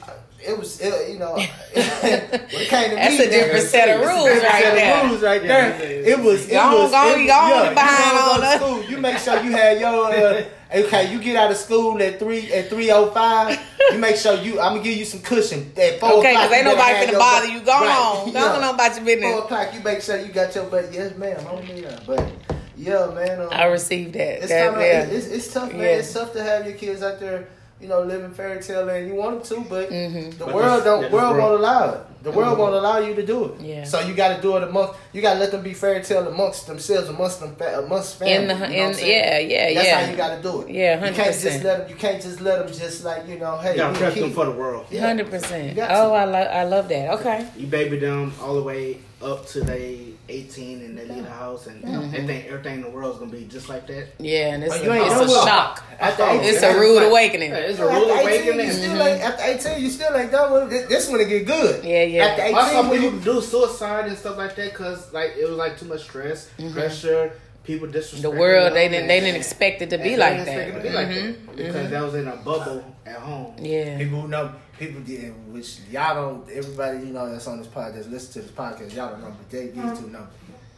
uh, 0.04 0.12
it 0.46 0.56
was 0.60 0.80
it, 0.80 1.10
you 1.12 1.18
know 1.18 1.34
when 1.34 1.44
it 1.44 2.68
came 2.70 2.90
to 2.92 2.96
That's 2.96 3.18
me, 3.18 3.26
a 3.26 3.30
different 3.32 3.66
set 3.66 3.90
of 3.90 4.02
it's 4.02 4.10
a 4.10 4.14
rules 4.14 4.26
different 4.26 4.44
right 4.54 4.64
set 4.64 4.70
of 4.74 4.76
there. 4.78 5.10
rules 5.10 5.22
right 5.24 5.42
Yeah, 5.42 5.48
there. 5.48 5.70
yeah, 5.82 6.00
yeah. 6.08 6.14
It 6.14 6.20
was 6.20 6.48
it 6.48 6.52
Go 6.52 6.60
on, 6.60 6.74
was 6.84 6.92
go 6.92 6.98
on, 6.98 7.20
it, 7.20 7.26
go 7.26 7.34
on, 7.34 7.50
yeah, 7.66 7.74
behind 7.74 8.14
you 8.14 8.20
on 8.22 8.28
don't 8.30 8.36
go 8.36 8.42
to 8.42 8.48
us. 8.48 8.56
school. 8.62 8.84
You 8.92 8.98
make 9.02 9.18
sure 9.18 9.44
you 9.44 9.52
had 9.52 9.80
your 9.80 10.06
uh, 10.14 10.44
okay. 10.86 11.12
You 11.12 11.20
get 11.20 11.36
out 11.36 11.50
of 11.50 11.58
school 11.58 12.00
at 12.04 12.20
three 12.20 12.54
at 12.54 12.70
three 12.70 12.92
oh 12.92 13.10
five. 13.10 13.60
You 13.92 13.98
make 13.98 14.16
sure 14.18 14.36
you. 14.36 14.60
I'm 14.60 14.74
gonna 14.74 14.84
give 14.84 14.98
you 14.98 15.06
some 15.06 15.22
cushion 15.22 15.72
at 15.78 16.00
four 16.00 16.14
Okay, 16.20 16.34
because 16.34 16.52
ain't 16.52 16.66
nobody 16.66 16.94
have 16.94 17.08
finna 17.08 17.12
your 17.12 17.20
bother 17.20 17.48
butt- 17.48 17.56
you. 17.56 17.60
Go 17.62 17.72
Right, 17.72 17.98
on. 17.98 18.26
Go 18.34 18.40
yeah. 18.40 18.68
on 18.70 18.76
about 18.76 18.96
your 18.96 19.06
business. 19.06 19.32
Four 19.32 19.44
o'clock. 19.46 19.74
You 19.74 19.80
make 19.82 20.02
sure 20.04 20.18
you 20.22 20.32
got 20.32 20.54
your 20.54 20.66
butt. 20.66 20.94
Yes, 20.94 21.18
ma'am. 21.18 21.42
I'm 21.50 21.64
here. 21.64 21.98
But 22.06 22.30
yeah, 22.78 23.08
man. 23.14 23.42
Um, 23.42 23.50
I 23.52 23.66
received 23.66 24.14
that. 24.14 24.40
it's 24.44 24.50
that 24.50 24.74
kind 24.74 24.76
of 24.76 24.82
yeah. 24.82 25.18
it's, 25.18 25.28
it's 25.28 25.54
tough, 25.54 25.72
man. 25.72 25.82
Yeah. 25.82 25.86
It's 25.98 26.14
tough 26.14 26.34
to 26.34 26.44
have 26.44 26.66
your 26.66 26.76
kids 26.76 27.02
out 27.04 27.20
there, 27.20 27.48
you 27.82 27.88
know, 27.88 28.02
living 28.04 28.32
fairy 28.32 28.62
tale 28.62 28.86
land. 28.86 29.08
You 29.08 29.16
want 29.16 29.44
them 29.44 29.64
to, 29.64 29.70
but 29.70 29.90
Mhm. 29.90 30.38
the 30.38 30.46
But 30.46 30.54
world 30.54 30.84
don't. 30.84 31.04
yeah, 31.04 31.10
world 31.12 31.36
world- 31.36 31.38
won't 31.52 31.60
allow 31.62 31.90
it. 31.94 32.00
The 32.24 32.32
world 32.32 32.58
won't 32.58 32.74
allow 32.74 32.98
you 32.98 33.14
to 33.16 33.26
do 33.26 33.46
it. 33.46 33.62
Yeah. 33.62 33.84
So 33.86 34.02
you 34.02 34.14
got 34.14 34.36
to 34.36 34.42
do 34.42 34.58
it 34.58 34.64
amongst. 34.64 34.96
You 35.14 35.22
got 35.22 35.36
to 35.36 35.40
let 35.40 35.52
them 35.52 35.62
be 35.62 35.74
fairy 35.74 36.02
tale 36.04 36.28
amongst 36.28 36.68
themselves, 36.68 37.08
amongst 37.08 37.40
them, 37.40 37.56
amongst 37.86 38.18
family. 38.20 38.34
In 38.34 38.48
the 38.50 38.54
you 38.56 38.60
know 38.60 38.66
what 38.66 38.72
in 38.76 38.86
I'm 38.88 38.94
saying? 38.96 39.50
yeah 39.50 39.56
yeah 39.68 39.74
That's 39.76 39.88
yeah. 39.88 40.02
how 40.06 40.12
you 40.12 40.18
got 40.18 40.36
to 40.36 40.42
do 40.42 40.62
it. 40.64 40.70
Yeah, 40.72 40.98
100%. 41.00 41.08
You 41.08 41.14
can't 41.24 41.34
just 41.40 41.64
let 41.64 41.78
them. 41.78 41.90
You 41.90 41.96
can't 41.96 42.22
just 42.22 42.42
let 42.42 42.60
them 42.68 42.68
just 42.78 43.04
like 43.06 43.28
you 43.30 43.40
know. 43.40 43.56
Hey, 43.58 43.72
You 43.74 43.78
gotta 43.78 43.98
prep 43.98 44.14
them 44.16 44.32
for 44.34 44.46
the 44.46 44.52
world. 44.52 44.88
Hundred 45.00 45.28
You 45.28 45.32
percent. 45.32 45.78
Oh. 45.80 46.12
I 46.14 46.26
love 46.26 46.48
I 46.52 46.64
love 46.64 46.90
that. 46.90 47.12
Okay. 47.20 47.48
You 47.56 47.68
baby 47.68 47.98
them 48.00 48.34
all 48.42 48.56
the 48.56 48.64
way 48.64 48.98
up 49.22 49.48
to 49.48 49.62
they 49.62 50.14
18 50.30 50.82
and 50.82 50.98
they 50.98 51.06
leave 51.06 51.24
the 51.24 51.30
house 51.30 51.66
and 51.66 51.84
they 52.14 52.26
think 52.28 52.46
everything 52.46 52.76
in 52.76 52.82
the 52.82 52.90
world's 52.90 53.18
gonna 53.18 53.32
be 53.32 53.46
just 53.46 53.68
like 53.68 53.88
that. 53.88 54.10
Yeah, 54.20 54.54
and 54.54 54.64
it's, 54.64 54.74
But 54.78 54.82
a, 54.82 54.86
you 54.86 54.94
ain't 54.94 55.06
it's 55.08 55.16
know 55.16 55.22
a 55.24 55.28
what? 55.28 55.48
shock. 55.48 55.84
After 56.00 56.24
Oh, 56.24 56.30
18, 56.40 56.44
It's 56.44 56.62
Yeah, 56.62 56.76
a 56.76 56.80
rude 56.80 56.96
like- 56.98 57.08
awakening. 57.08 57.50
Yeah, 57.50 57.58
it's 57.58 57.80
a 57.80 57.84
After 57.84 57.96
rude 58.00 58.10
18, 58.12 58.22
awakening. 58.22 58.68
You 58.68 58.74
still 58.74 59.02
ain't, 59.02 59.22
mm-hmm. 59.22 59.28
after 59.32 59.70
18, 59.70 59.84
you 59.84 59.90
still 59.90 60.16
ain't 60.16 60.32
done 60.32 60.54
with 60.54 60.74
it. 60.74 60.90
This 60.90 61.10
one 61.10 61.18
to 61.20 61.26
get 61.26 61.46
good. 61.48 61.84
Yeah, 61.84 62.04
yeah. 62.04 62.26
After 62.26 62.42
18, 62.44 62.56
Also, 62.56 62.90
when 62.90 63.02
people 63.02 63.20
do 63.20 63.42
suicide 63.42 64.06
and 64.08 64.18
stuff 64.18 64.38
like 64.38 64.56
that 64.56 64.70
because 64.72 65.12
like 65.14 65.34
it 65.40 65.48
was 65.50 65.58
like 65.58 65.80
too 65.80 65.86
much 65.86 66.04
stress, 66.04 66.50
mm-hmm. 66.60 66.74
pressure, 66.74 67.32
people 67.64 67.88
disrespect 67.88 68.24
Mm-hmm. 68.24 68.36
The 68.36 68.40
world 68.40 68.74
they 68.74 68.88
didn't 68.88 69.08
they 69.08 69.20
didn't 69.20 69.36
expect 69.38 69.82
it 69.82 69.90
to 69.90 69.98
be 69.98 70.16
like 70.16 70.46
that. 70.46 70.76
To 70.76 70.80
be 70.80 70.90
like 70.90 71.08
that 71.10 71.16
mm-hmm. 71.18 71.56
because 71.56 71.90
that 71.90 72.04
was 72.04 72.14
in 72.14 72.28
a 72.28 72.36
bubble 72.38 72.84
at 73.06 73.16
home. 73.18 73.56
Yeah. 73.60 73.98
People 73.98 74.22
who 74.22 74.28
know 74.28 74.54
people 74.78 75.02
did, 75.02 75.34
which 75.54 75.80
y'all 75.92 76.16
don't. 76.16 76.50
Everybody 76.50 77.00
you 77.00 77.14
know 77.14 77.30
that's 77.30 77.48
on 77.48 77.60
this 77.60 77.68
podcast, 77.68 78.10
listen 78.12 78.34
to 78.34 78.48
this 78.48 78.52
podcast. 78.52 78.94
Y'all 78.96 79.10
don't 79.12 79.22
know, 79.22 79.34
but 79.38 79.50
they 79.50 79.68
these 79.68 80.00
two 80.00 80.10
know. 80.10 80.28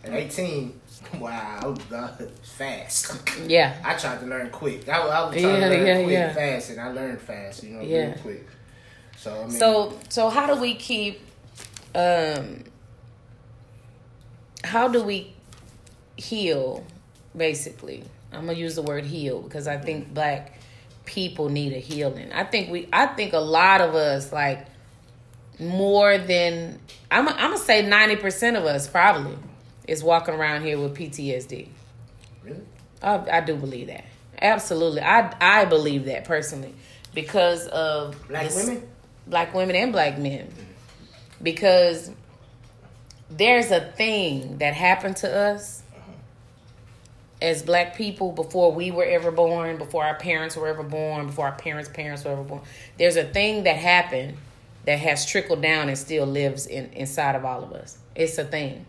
At 0.03 0.13
eighteen, 0.13 0.79
wow, 1.19 1.75
God, 1.89 2.31
fast. 2.43 3.29
Yeah. 3.47 3.75
I 3.83 3.95
tried 3.95 4.21
to 4.21 4.25
learn 4.27 4.49
quick. 4.49 4.87
I, 4.87 4.99
was- 5.03 5.11
I 5.11 5.21
was 5.25 5.31
trying 5.33 5.43
Yeah, 5.61 5.67
to 5.69 5.75
learn 5.75 5.85
yeah, 5.87 6.03
quick, 6.03 6.13
yeah. 6.13 6.33
fast, 6.33 6.69
and 6.69 6.79
I 6.79 6.91
learned 6.91 7.19
fast. 7.21 7.63
You 7.63 7.71
know, 7.71 7.81
Yeah. 7.81 7.97
really 7.97 8.13
quick. 8.21 8.47
So 9.17 9.33
I 9.35 9.41
mean, 9.41 9.51
So 9.51 9.99
so 10.07 10.29
how 10.29 10.53
do 10.53 10.59
we 10.61 10.75
keep 10.75 11.19
um 11.95 12.63
how 14.63 14.87
do 14.87 15.03
we 15.03 15.33
heal 16.17 16.85
basically? 17.35 18.03
I'm 18.31 18.45
going 18.45 18.55
to 18.55 18.61
use 18.61 18.75
the 18.75 18.83
word 18.83 19.05
heal 19.05 19.41
because 19.41 19.67
I 19.67 19.77
think 19.77 20.13
black 20.13 20.58
people 21.09 21.49
need 21.49 21.73
a 21.73 21.79
healing. 21.79 22.31
I 22.31 22.43
think 22.43 22.69
we 22.69 22.87
I 22.93 23.07
think 23.07 23.33
a 23.33 23.39
lot 23.39 23.81
of 23.81 23.95
us 23.95 24.31
like 24.31 24.67
more 25.59 26.19
than 26.19 26.79
I'm 27.09 27.27
I'm 27.27 27.53
to 27.53 27.57
say 27.57 27.83
90% 27.83 28.55
of 28.57 28.65
us 28.65 28.87
probably 28.87 29.35
is 29.87 30.03
walking 30.03 30.35
around 30.35 30.61
here 30.63 30.79
with 30.79 30.95
PTSD. 30.95 31.67
really, 32.43 32.61
I, 33.01 33.37
I 33.39 33.41
do 33.41 33.55
believe 33.55 33.87
that. 33.87 34.05
Absolutely. 34.39 35.01
I 35.01 35.33
I 35.41 35.65
believe 35.65 36.05
that 36.05 36.25
personally 36.25 36.75
because 37.15 37.65
of 37.67 38.15
black 38.27 38.43
this- 38.43 38.67
women. 38.67 38.87
black 39.25 39.53
women 39.55 39.75
and 39.75 39.91
black 39.91 40.19
men 40.19 40.47
because 41.41 42.11
there's 43.31 43.71
a 43.71 43.79
thing 43.81 44.59
that 44.59 44.75
happened 44.75 45.17
to 45.17 45.35
us 45.35 45.78
as 47.41 47.63
black 47.63 47.95
people 47.95 48.31
before 48.31 48.71
we 48.73 48.91
were 48.91 49.05
ever 49.05 49.31
born 49.31 49.77
before 49.77 50.03
our 50.03 50.15
parents 50.15 50.55
were 50.55 50.67
ever 50.67 50.83
born 50.83 51.27
before 51.27 51.45
our 51.45 51.55
parents 51.55 51.89
parents 51.89 52.23
were 52.25 52.31
ever 52.31 52.43
born 52.43 52.61
there's 52.97 53.15
a 53.15 53.23
thing 53.23 53.63
that 53.63 53.77
happened 53.77 54.37
that 54.85 54.99
has 54.99 55.25
trickled 55.25 55.61
down 55.61 55.87
and 55.87 55.97
still 55.97 56.25
lives 56.25 56.65
in 56.65 56.85
inside 56.93 57.35
of 57.35 57.45
all 57.45 57.63
of 57.63 57.71
us 57.73 57.97
it's 58.15 58.37
a 58.37 58.43
thing 58.43 58.85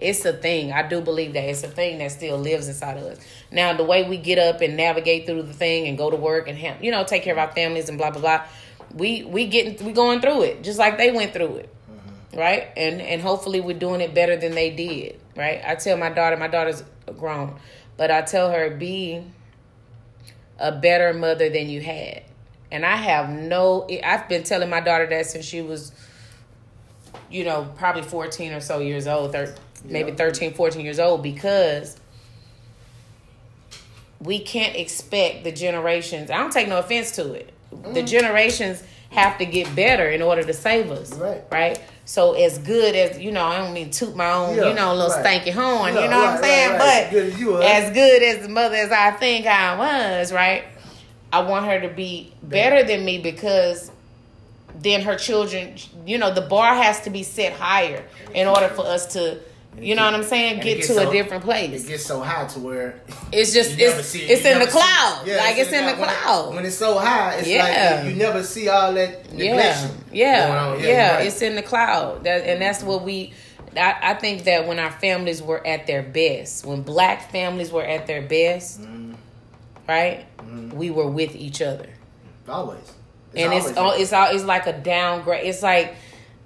it's 0.00 0.24
a 0.24 0.32
thing. 0.32 0.72
I 0.72 0.86
do 0.86 1.00
believe 1.00 1.32
that 1.32 1.44
it's 1.44 1.62
a 1.62 1.68
thing 1.68 1.98
that 1.98 2.12
still 2.12 2.38
lives 2.38 2.68
inside 2.68 2.96
of 2.96 3.04
us. 3.04 3.18
Now, 3.50 3.76
the 3.76 3.84
way 3.84 4.08
we 4.08 4.16
get 4.16 4.38
up 4.38 4.60
and 4.60 4.76
navigate 4.76 5.26
through 5.26 5.42
the 5.42 5.52
thing 5.52 5.88
and 5.88 5.98
go 5.98 6.10
to 6.10 6.16
work 6.16 6.48
and 6.48 6.56
have, 6.58 6.82
you 6.82 6.90
know 6.90 7.04
take 7.04 7.22
care 7.22 7.32
of 7.32 7.38
our 7.38 7.52
families 7.52 7.88
and 7.88 7.98
blah 7.98 8.10
blah 8.10 8.20
blah, 8.20 8.42
we 8.94 9.24
we 9.24 9.46
getting 9.46 9.84
we 9.84 9.92
going 9.92 10.20
through 10.20 10.42
it 10.42 10.62
just 10.62 10.78
like 10.78 10.98
they 10.98 11.10
went 11.10 11.32
through 11.32 11.56
it, 11.56 11.74
mm-hmm. 11.90 12.38
right? 12.38 12.68
And 12.76 13.00
and 13.00 13.20
hopefully 13.20 13.60
we're 13.60 13.78
doing 13.78 14.00
it 14.00 14.14
better 14.14 14.36
than 14.36 14.52
they 14.52 14.70
did, 14.70 15.18
right? 15.38 15.62
I 15.66 15.76
tell 15.76 15.96
my 15.96 16.10
daughter, 16.10 16.36
my 16.36 16.48
daughter's 16.48 16.84
grown, 17.16 17.58
but 17.96 18.10
I 18.10 18.20
tell 18.20 18.50
her 18.50 18.68
be 18.68 19.24
a 20.58 20.72
better 20.72 21.14
mother 21.14 21.48
than 21.48 21.70
you 21.70 21.80
had, 21.80 22.24
and 22.70 22.84
I 22.84 22.96
have 22.96 23.30
no. 23.30 23.88
I've 24.04 24.28
been 24.28 24.42
telling 24.42 24.68
my 24.68 24.80
daughter 24.80 25.06
that 25.06 25.24
since 25.24 25.46
she 25.46 25.62
was 25.62 25.92
you 27.30 27.44
know, 27.44 27.68
probably 27.76 28.02
14 28.02 28.52
or 28.52 28.60
so 28.60 28.78
years 28.78 29.06
old, 29.06 29.32
thir- 29.32 29.54
maybe 29.84 30.10
Yeah. 30.10 30.16
13, 30.16 30.54
14 30.54 30.84
years 30.84 30.98
old, 30.98 31.22
because 31.22 31.96
we 34.20 34.40
can't 34.40 34.76
expect 34.76 35.44
the 35.44 35.52
generations, 35.52 36.30
I 36.30 36.38
don't 36.38 36.52
take 36.52 36.68
no 36.68 36.78
offense 36.78 37.12
to 37.12 37.32
it, 37.32 37.52
the 37.70 38.02
mm. 38.02 38.06
generations 38.06 38.82
have 39.10 39.38
to 39.38 39.46
get 39.46 39.74
better 39.74 40.08
in 40.08 40.22
order 40.22 40.42
to 40.42 40.52
save 40.52 40.90
us. 40.90 41.12
Right. 41.14 41.44
Right? 41.50 41.80
So, 42.08 42.32
as 42.32 42.56
good 42.56 42.96
as, 42.96 43.18
you 43.18 43.30
know, 43.32 43.44
I 43.44 43.58
don't 43.58 43.74
mean 43.74 43.90
toot 43.90 44.16
my 44.16 44.32
own, 44.32 44.56
Yeah, 44.56 44.70
you 44.70 44.74
know, 44.74 44.94
little 44.94 45.10
right. 45.10 45.42
stanky 45.44 45.52
horn, 45.52 45.92
Yeah, 45.92 46.04
you 46.04 46.08
know 46.08 46.18
what 46.20 46.28
I'm 46.36 46.42
saying? 46.42 46.70
right, 46.70 46.78
right. 46.78 47.10
But 47.12 47.18
As 47.18 47.22
good 47.22 47.26
as 47.34 47.38
you 47.38 47.62
as 47.62 47.92
good 47.92 48.22
as 48.22 48.46
the 48.46 48.48
mother 48.48 48.76
as 48.76 48.90
I 48.90 49.10
think 49.10 49.44
I 49.44 49.76
was, 49.76 50.32
right? 50.32 50.64
I 51.30 51.40
want 51.42 51.66
her 51.66 51.78
to 51.82 51.88
be 51.88 52.32
better 52.42 52.82
than 52.82 53.04
me 53.04 53.18
because 53.18 53.90
then 54.80 55.02
her 55.02 55.16
children, 55.16 55.74
you 56.06 56.16
know, 56.16 56.32
the 56.32 56.40
bar 56.40 56.74
has 56.76 57.02
to 57.02 57.10
be 57.10 57.22
set 57.22 57.52
higher 57.52 58.02
in 58.32 58.46
order 58.46 58.68
for 58.68 58.86
us 58.86 59.12
to, 59.12 59.38
you 59.80 59.94
know 59.94 60.04
what 60.04 60.14
I'm 60.14 60.22
saying, 60.24 60.60
get 60.60 60.78
to 60.84 60.94
so- 60.94 61.08
a 61.08 61.12
different 61.12 61.44
place. 61.44 61.84
It 61.84 61.88
gets 61.88 62.04
so 62.06 62.20
high 62.20 62.46
to 62.46 62.58
where 62.60 63.00
It's 63.32 63.52
just 63.52 63.78
it's 63.78 64.14
it. 64.14 64.18
it's 64.30 64.44
You 64.44 64.50
in 64.52 64.58
the 64.58 64.66
cloud, 64.66 65.22
Yeah, 65.26 65.36
like 65.36 65.56
it's 65.58 65.70
in 65.72 65.86
the 65.86 65.92
when 65.92 66.08
it- 66.08 66.16
cloud. 66.16 66.54
When 66.54 66.64
it's 66.64 66.76
so 66.76 66.98
high, 66.98 67.34
it's 67.36 67.48
Yeah. 67.48 68.00
like 68.02 68.10
you, 68.12 68.16
never 68.18 68.42
see 68.42 68.68
all 68.68 68.92
that 68.94 69.26
yeah, 69.32 69.54
neglection 69.54 69.90
yeah, 70.12 70.76
yeah. 70.76 71.14
right. 71.16 71.26
It's 71.26 71.40
in 71.42 71.54
the 71.54 71.62
cloud, 71.62 72.24
that, 72.24 72.44
and 72.46 72.60
that's 72.60 72.82
what 72.82 73.02
we. 73.02 73.32
I, 73.76 73.94
I 74.02 74.14
think 74.14 74.44
that 74.44 74.66
when 74.66 74.78
our 74.80 74.90
families 74.90 75.42
were 75.42 75.64
at 75.64 75.86
their 75.86 76.02
best, 76.02 76.64
when 76.64 76.82
black 76.82 77.30
families 77.30 77.70
were 77.70 77.84
at 77.84 78.06
their 78.06 78.22
best, 78.22 78.80
Mm-hmm. 78.80 79.12
right, 79.88 80.26
we 80.72 80.90
were 80.90 81.06
with 81.08 81.36
each 81.36 81.62
other. 81.62 81.86
always. 82.48 82.80
and 83.36 83.52
it's 83.52 83.76
all 83.76 83.92
it's 83.92 84.12
all 84.12 84.34
it's 84.34 84.44
like 84.44 84.66
a 84.66 84.72
downgrade. 84.72 85.46
It's 85.46 85.62
like 85.62 85.94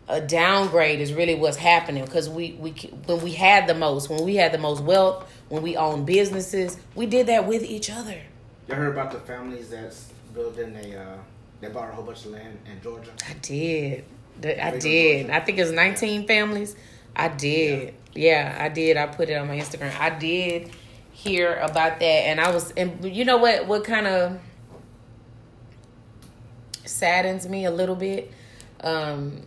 a 0.08 0.20
downgrade 0.20 1.00
is 1.00 1.12
really 1.12 1.34
what's 1.34 1.56
happening 1.56 2.04
because 2.04 2.28
we 2.28 2.52
we 2.52 2.70
when 3.06 3.22
we 3.22 3.32
had 3.32 3.66
the 3.66 3.74
most, 3.74 4.10
when 4.10 4.24
we 4.24 4.36
had 4.36 4.52
the 4.52 4.58
most 4.58 4.82
wealth, 4.82 5.30
when 5.48 5.62
we 5.62 5.76
owned 5.76 6.06
businesses, 6.06 6.76
we 6.94 7.06
did 7.06 7.26
that 7.28 7.46
with 7.46 7.62
each 7.62 7.90
other. 7.90 8.20
You 8.68 8.74
heard 8.74 8.92
about 8.92 9.12
the 9.12 9.20
families 9.20 9.70
that's 9.70 10.12
building 10.34 10.76
a 10.76 10.98
uh, 10.98 11.16
they 11.60 11.68
bought 11.68 11.90
a 11.90 11.92
whole 11.92 12.04
bunch 12.04 12.24
of 12.24 12.32
land 12.32 12.58
in 12.66 12.80
Georgia. 12.82 13.10
I 13.28 13.34
did. 13.34 14.04
The- 14.40 14.64
I 14.64 14.78
did. 14.78 15.30
I 15.30 15.40
think 15.40 15.58
it 15.58 15.62
was 15.62 15.72
19 15.72 16.26
families. 16.26 16.74
I 17.14 17.28
did. 17.28 17.94
Yeah, 18.14 18.56
I 18.58 18.68
did. 18.68 18.96
I 18.96 19.06
put 19.06 19.28
it 19.28 19.34
on 19.34 19.46
my 19.48 19.58
Instagram. 19.58 19.98
I 19.98 20.10
did 20.10 20.70
hear 21.12 21.56
about 21.56 22.00
that, 22.00 22.04
and 22.04 22.40
I 22.40 22.50
was, 22.50 22.72
and 22.72 23.04
you 23.04 23.24
know 23.24 23.36
what? 23.36 23.66
What 23.66 23.84
kind 23.84 24.06
of 24.06 24.40
saddens 26.84 27.48
me 27.48 27.64
a 27.64 27.70
little 27.70 27.94
bit 27.94 28.32
um, 28.80 29.42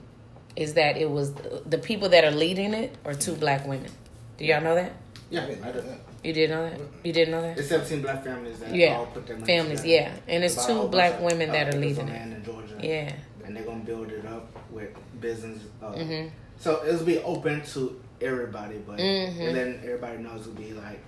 is 0.55 0.73
that 0.75 0.97
it 0.97 1.09
was 1.09 1.33
the 1.65 1.77
people 1.77 2.09
that 2.09 2.23
are 2.23 2.31
leading 2.31 2.73
it 2.73 2.95
are 3.05 3.13
two 3.13 3.33
black 3.35 3.65
women. 3.67 3.91
Do 4.37 4.45
y'all 4.45 4.61
know 4.61 4.75
that? 4.75 4.93
Yeah, 5.29 5.43
I 5.43 5.47
didn't 5.47 5.61
know 5.63 5.71
that. 5.73 5.99
You 6.23 6.33
did 6.33 6.49
know 6.49 6.69
that? 6.69 6.79
You 7.03 7.13
didn't 7.13 7.31
know 7.31 7.41
that? 7.41 7.57
It's 7.59 7.69
17 7.69 8.01
black 8.01 8.23
families 8.23 8.59
that 8.59 8.73
Yeah, 8.73 8.97
all 8.97 9.05
put 9.07 9.27
their 9.27 9.37
money 9.37 9.45
families, 9.53 9.81
together. 9.81 10.11
yeah. 10.27 10.33
And 10.33 10.43
it's 10.43 10.65
two 10.65 10.87
black 10.87 11.19
women 11.21 11.51
that 11.51 11.73
are 11.73 11.77
leading 11.77 12.07
it. 12.07 12.21
in 12.21 12.43
Georgia. 12.43 12.75
Yeah. 12.81 13.11
and 13.45 13.55
they're 13.55 13.63
gonna 13.63 13.83
build 13.83 14.11
it 14.11 14.25
up 14.25 14.47
with 14.71 14.89
business. 15.21 15.59
Uh, 15.79 15.91
Mhm. 15.91 16.31
So 16.57 16.83
it'll 16.83 17.05
be 17.05 17.19
open 17.19 17.61
to 17.73 18.01
everybody, 18.19 18.77
but 18.87 18.97
Mhm. 18.97 19.39
and 19.39 19.55
then 19.55 19.79
everybody 19.83 20.17
knows 20.17 20.41
it'll 20.41 20.53
be 20.53 20.73
like 20.73 20.99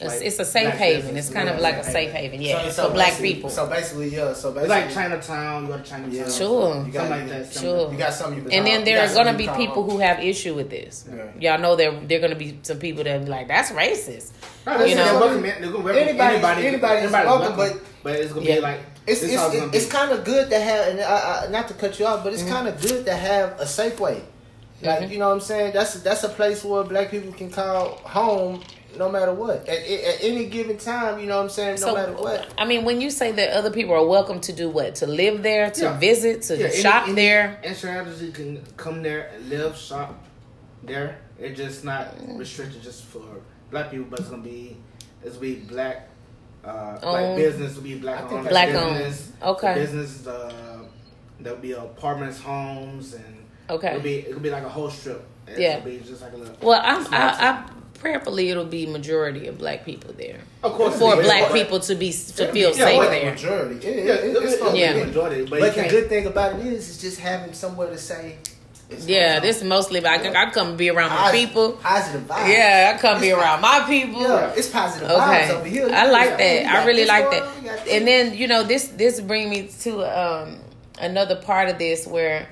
It's, 0.00 0.14
Like, 0.14 0.22
it's 0.26 0.38
a 0.38 0.44
safe 0.44 0.74
haven. 0.74 1.16
it's 1.16 1.28
kind 1.28 1.48
of 1.48 1.58
like 1.60 1.74
a 1.74 1.82
safe 1.84 2.12
haven, 2.12 2.40
yeah, 2.40 2.62
So- 2.66 2.70
so 2.70 2.86
for 2.88 2.94
black 2.94 3.18
people. 3.18 3.50
So 3.50 3.66
basically, 3.66 4.10
yeah. 4.10 4.32
So 4.32 4.50
It's 4.50 4.54
basically, 4.54 4.68
like 4.68 4.92
Chinatown. 4.94 5.62
You 5.62 5.68
go 5.72 5.78
to 5.78 5.82
Chinatown. 5.82 6.12
Yeah. 6.14 6.30
Sure. 6.30 6.84
You 6.86 6.92
got, 6.92 7.08
Something 7.08 7.28
like 7.28 7.28
that. 7.30 7.54
You, 7.54 7.60
Sure. 7.60 7.92
you 7.92 7.98
got 7.98 8.14
something 8.14 8.38
you 8.44 8.50
and 8.50 8.66
then 8.66 8.78
you 8.80 8.84
there 8.84 9.06
got 9.06 9.10
are 9.10 9.24
gonna 9.24 9.36
be 9.36 9.48
people 9.56 9.82
who 9.90 9.98
have 9.98 10.20
issue 10.20 10.54
with 10.54 10.70
this. 10.70 11.04
Yeah. 11.40 11.52
Y'all 11.54 11.60
know 11.60 11.74
there 11.74 11.90
there 12.06 12.20
gonna 12.20 12.36
be 12.36 12.58
some 12.62 12.78
people 12.78 13.02
that 13.04 13.24
be 13.24 13.28
like, 13.30 13.48
"That's 13.48 13.70
racist." 13.72 14.30
No, 14.66 14.78
You 14.84 14.90
you 14.90 14.94
know. 14.94 15.04
know, 15.04 15.20
welcome, 15.20 15.42
they're 15.42 15.54
gonna 15.60 15.78
welcome 15.78 15.96
Anybody- 15.96 16.34
anybody. 16.36 16.66
anybody's 16.66 17.04
everybody's 17.04 17.26
welcome, 17.26 17.56
but- 17.56 17.76
but 18.04 18.12
it's 18.14 18.32
gonna 18.32 18.46
Yeah. 18.46 18.54
be 18.56 18.60
like 18.60 18.78
It's 19.06 19.22
it's, 19.22 19.32
it's, 19.32 19.74
it's, 19.74 19.86
kind 19.86 20.12
of 20.12 20.22
good 20.22 20.50
to 20.50 20.58
have, 20.60 20.88
and 20.88 21.00
I, 21.00 21.46
I, 21.46 21.50
not 21.50 21.66
to 21.68 21.74
cut 21.74 21.98
you 21.98 22.04
off, 22.06 22.22
but 22.22 22.34
it's 22.34 22.42
Mm-hmm. 22.42 22.52
kind 22.52 22.68
of 22.68 22.80
good 22.80 23.06
to 23.06 23.14
have 23.14 23.58
a 23.58 23.66
safe 23.66 23.98
way. 23.98 24.20
Like 24.82 25.10
you 25.10 25.18
know 25.18 25.28
what 25.28 25.34
I'm 25.34 25.40
saying? 25.40 25.72
That's 25.72 25.94
that's 25.94 26.22
a 26.22 26.28
place 26.28 26.62
where 26.62 26.84
black 26.84 27.10
people 27.10 27.32
can 27.32 27.50
call 27.50 27.98
home, 28.04 28.62
no 28.96 29.10
matter 29.10 29.32
what. 29.32 29.68
At, 29.68 29.78
at, 29.78 30.04
at 30.04 30.24
any 30.24 30.46
given 30.46 30.78
time, 30.78 31.18
you 31.20 31.26
know 31.26 31.36
what 31.36 31.44
I'm 31.44 31.48
saying? 31.50 31.80
No 31.80 31.94
matter 31.94 32.12
what. 32.12 32.52
I 32.58 32.64
mean, 32.64 32.84
when 32.84 33.00
you 33.00 33.10
say 33.10 33.32
that 33.32 33.50
other 33.52 33.70
people 33.70 33.94
are 33.94 34.06
welcome 34.06 34.40
to 34.42 34.52
do 34.52 34.68
what? 34.68 34.96
To 34.96 35.06
live 35.06 35.42
there, 35.42 35.70
to 35.70 35.82
Yeah. 35.84 35.98
visit, 35.98 36.42
to 36.42 36.56
Yeah, 36.56 36.70
shop 36.70 37.04
any 37.04 37.14
there. 37.14 37.60
Insurance 37.62 38.20
you 38.22 38.32
can 38.32 38.62
come 38.76 39.02
there 39.02 39.30
and 39.34 39.48
live, 39.48 39.76
shop 39.76 40.24
there. 40.82 41.18
It's 41.38 41.56
just 41.56 41.84
not 41.84 42.14
restricted 42.36 42.82
just 42.82 43.04
for 43.04 43.22
black 43.70 43.90
people, 43.90 44.06
but 44.10 44.20
it's 44.20 44.28
gonna 44.28 44.42
be 44.42 44.76
it's 45.22 45.36
gonna 45.36 45.46
be 45.46 45.54
black. 45.56 46.08
Uh, 46.64 46.98
black 46.98 47.04
Owned. 47.04 47.36
business 47.36 47.76
will 47.76 47.82
be 47.82 47.94
black 47.98 48.16
I 48.16 48.20
think 48.22 48.32
owned. 48.32 48.48
Black 48.48 48.68
business, 48.72 49.32
owned. 49.42 49.56
Okay. 49.56 49.74
The 49.74 49.80
business. 49.80 50.26
Uh, 50.26 50.78
there'll 51.40 51.58
be 51.60 51.72
apartments, 51.72 52.40
homes, 52.40 53.14
and 53.14 53.44
Okay. 53.70 53.88
it'll 53.90 54.00
be 54.02 54.18
it'll 54.26 54.40
be 54.40 54.50
like 54.50 54.64
a 54.64 54.68
whole 54.68 54.90
strip. 54.90 55.24
It'll 55.46 55.60
Yeah. 55.62 55.78
be 55.80 55.98
just 55.98 56.20
like 56.20 56.32
a 56.32 56.36
little. 56.36 56.56
Well, 56.60 56.80
I'm, 56.82 57.06
I. 57.14 57.18
I 57.30 57.64
prayerfully 58.00 58.50
it'll 58.50 58.64
be 58.64 58.86
majority 58.86 59.46
of 59.48 59.58
black 59.58 59.84
people 59.84 60.12
there 60.16 60.38
of 60.62 60.72
course 60.72 60.98
for 60.98 61.16
black 61.20 61.48
but- 61.48 61.52
people 61.52 61.80
to 61.80 61.94
be 61.94 62.12
to 62.12 62.44
Yeah, 62.44 62.52
feel 62.52 62.70
yeah, 62.70 62.84
safe 62.84 62.98
but- 62.98 63.10
there. 63.10 63.30
Majority. 63.32 63.86
It, 63.88 64.06
Yeah, 64.06 64.12
it, 64.14 64.24
it'll, 64.30 64.42
it's 64.42 64.52
it'll 64.54 64.66
gonna 64.66 64.78
Yeah. 64.78 64.92
be 64.92 64.98
be. 64.98 65.02
a 65.02 65.06
majority, 65.06 65.44
but, 65.46 65.60
But, 65.60 65.74
the 65.74 65.88
good 65.88 66.08
thing 66.08 66.26
about 66.26 66.58
it 66.60 66.66
is, 66.66 66.88
is 66.90 67.00
just 67.00 67.18
having 67.20 67.52
somewhere 67.52 67.90
to 67.90 67.98
say. 67.98 68.36
it's 68.90 69.06
Yeah, 69.06 69.34
home. 69.34 69.42
this 69.42 69.56
is 69.58 69.64
mostly 69.64 70.00
like 70.00 70.24
I 70.24 70.50
come 70.50 70.76
be 70.76 70.88
around 70.90 71.10
my 71.10 71.16
Positive- 71.16 71.48
people. 71.48 71.72
Positive 71.72 72.22
vibes. 72.22 72.48
Yeah, 72.48 72.92
I 72.94 72.98
come 72.98 73.20
be 73.20 73.30
around 73.32 73.60
my 73.60 73.80
people. 73.86 74.22
Yeah, 74.22 74.52
it's 74.56 74.68
positive 74.68 75.08
vibes 75.08 75.50
over 75.50 75.60
Okay, 75.60 75.70
here. 75.70 75.88
I 75.92 76.06
like 76.10 76.30
Yeah, 76.30 76.36
that. 76.36 76.66
I 76.82 76.86
really 76.86 77.04
like 77.04 77.24
going 77.24 77.40
that. 77.40 77.48
on, 77.48 77.62
we 77.62 77.68
got 77.68 77.88
And 77.88 78.06
then 78.06 78.34
you 78.34 78.46
know 78.48 78.62
this 78.62 78.84
this 79.02 79.20
bring 79.20 79.50
me 79.50 79.68
to 79.84 79.90
um 80.22 80.58
another 81.00 81.36
part 81.36 81.68
of 81.68 81.78
this 81.78 82.06
where 82.06 82.46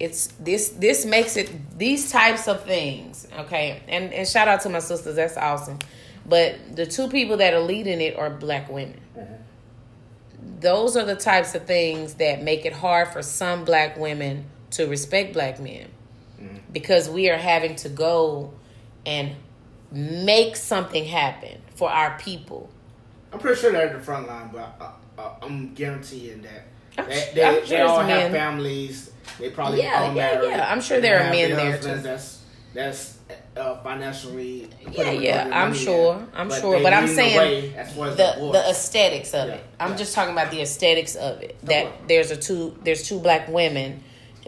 it's 0.00 0.28
this 0.38 0.70
this 0.70 1.04
makes 1.04 1.36
it 1.36 1.50
these 1.78 2.10
types 2.12 2.46
of 2.46 2.64
things 2.64 3.26
okay? 3.38 3.82
And 3.88 4.12
and 4.12 4.26
shout 4.26 4.48
out 4.48 4.60
to 4.62 4.68
my 4.68 4.78
sisters 4.80 5.16
that's 5.16 5.36
awesome. 5.36 5.78
But 6.26 6.76
the 6.76 6.86
two 6.86 7.08
people 7.08 7.38
that 7.38 7.54
are 7.54 7.60
leading 7.60 8.00
it 8.00 8.16
are 8.16 8.30
black 8.30 8.68
women. 8.68 9.00
Mm-hmm. 9.16 9.34
Those 10.60 10.96
are 10.96 11.04
the 11.04 11.16
types 11.16 11.54
of 11.54 11.64
things 11.66 12.14
that 12.14 12.42
make 12.42 12.66
it 12.66 12.72
hard 12.72 13.08
for 13.08 13.22
some 13.22 13.64
black 13.64 13.96
women 13.96 14.44
to 14.72 14.86
respect 14.86 15.32
black 15.32 15.58
men. 15.58 15.88
Mm-hmm. 16.40 16.56
Because 16.72 17.08
we 17.08 17.30
are 17.30 17.38
having 17.38 17.76
to 17.76 17.88
go 17.88 18.52
and 19.06 19.34
make 19.90 20.56
something 20.56 21.04
happen 21.06 21.62
for 21.74 21.90
our 21.90 22.18
people. 22.18 22.68
I'm 23.32 23.38
pretty 23.38 23.60
sure 23.60 23.72
they're 23.72 23.86
at 23.86 23.92
the 23.94 24.00
front 24.00 24.26
line, 24.26 24.50
but 24.52 24.76
I, 24.80 25.22
I, 25.22 25.36
I'm 25.42 25.72
guaranteeing 25.74 26.42
that. 26.42 26.66
I'm 26.98 27.08
they, 27.08 27.30
they, 27.34 27.44
I'm 27.44 27.54
they 27.60 27.66
sure 27.66 27.86
all 27.86 28.00
have 28.00 28.32
families. 28.32 29.12
They 29.38 29.50
probably 29.50 29.82
Yeah, 29.82 30.00
all 30.02 30.14
yeah, 30.14 30.34
married. 30.34 30.48
yeah. 30.50 30.70
I'm 30.72 30.80
sure 30.80 31.00
there 31.00 31.20
are 31.22 31.30
men 31.30 31.50
there, 31.56 31.78
too. 31.78 31.96
That's 32.02 32.38
that's 32.74 33.18
uh, 33.56 33.76
financially. 33.82 34.68
Yeah, 34.92 35.10
yeah, 35.10 35.50
I'm 35.52 35.74
sure. 35.74 36.22
I'm 36.34 36.48
But 36.48 36.60
sure, 36.60 36.80
but 36.82 36.92
I'm 36.92 37.06
the 37.06 37.14
saying 37.14 37.36
way 37.38 37.74
as 37.76 37.92
far 37.94 38.08
as 38.08 38.16
the 38.16 38.32
divorce. 38.34 38.52
the 38.56 38.70
aesthetics 38.70 39.34
of 39.34 39.48
Yeah, 39.48 39.54
it. 39.54 39.64
I'm 39.80 39.90
yeah. 39.92 39.96
just 39.96 40.14
talking 40.14 40.32
about 40.32 40.50
the 40.50 40.60
aesthetics 40.62 41.14
of 41.16 41.42
it. 41.42 41.56
That 41.64 41.86
Okay. 41.86 41.94
there's 42.08 42.30
a 42.30 42.36
two 42.36 42.76
there's 42.84 43.02
two 43.08 43.18
black 43.18 43.48
women 43.48 44.02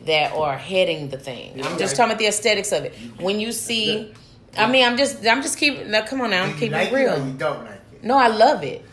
that 0.07 0.33
are 0.33 0.57
heading 0.57 1.09
the 1.09 1.19
thing. 1.19 1.53
I'm 1.65 1.79
just 1.79 1.93
Yeah. 1.95 1.97
talking 1.99 2.13
about 2.13 2.19
the 2.19 2.27
aesthetics 2.29 2.73
of 2.73 2.85
it. 2.85 2.95
When 3.19 3.41
you 3.41 3.53
see, 3.53 4.13
I 4.57 4.67
mean, 4.71 4.85
I'm 4.87 4.97
just 4.97 5.27
I'm 5.27 5.43
just 5.43 5.59
keeping. 5.59 5.91
Now, 5.91 6.03
come 6.07 6.21
on 6.21 6.31
now, 6.31 6.45
I'm 6.45 6.55
keeping 6.55 6.73
like 6.73 6.93
it 6.93 6.95
real. 6.95 7.15
It 7.15 7.25
you 7.25 7.33
don't 7.33 7.65
like 7.65 7.81
it? 7.93 8.05
No, 8.05 8.17
I 8.17 8.29
love 8.29 8.63
it. 8.65 8.85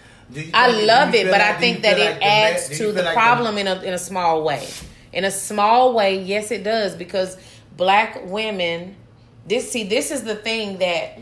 I 0.54 0.68
love 0.86 1.16
it, 1.16 1.26
but 1.32 1.40
like- 1.40 1.56
I 1.56 1.60
think 1.60 1.84
that 1.84 1.96
feel 1.96 2.08
it 2.08 2.22
adds 2.22 2.70
to 2.78 2.88
you 2.88 2.92
the 2.92 3.04
problem 3.14 3.58
in 3.58 3.68
a 3.68 3.82
in 3.82 3.94
a 3.94 3.98
small 4.00 4.42
way. 4.44 4.68
In 5.14 5.24
a 5.24 5.32
small 5.32 5.94
way, 5.94 6.22
yes, 6.22 6.52
it 6.52 6.64
does 6.64 6.96
because 6.96 7.38
black 7.76 8.26
women. 8.26 8.96
This 9.46 9.72
see, 9.72 9.86
this 9.86 10.12
is 10.12 10.24
the 10.24 10.36
thing 10.36 10.80
that 10.80 11.20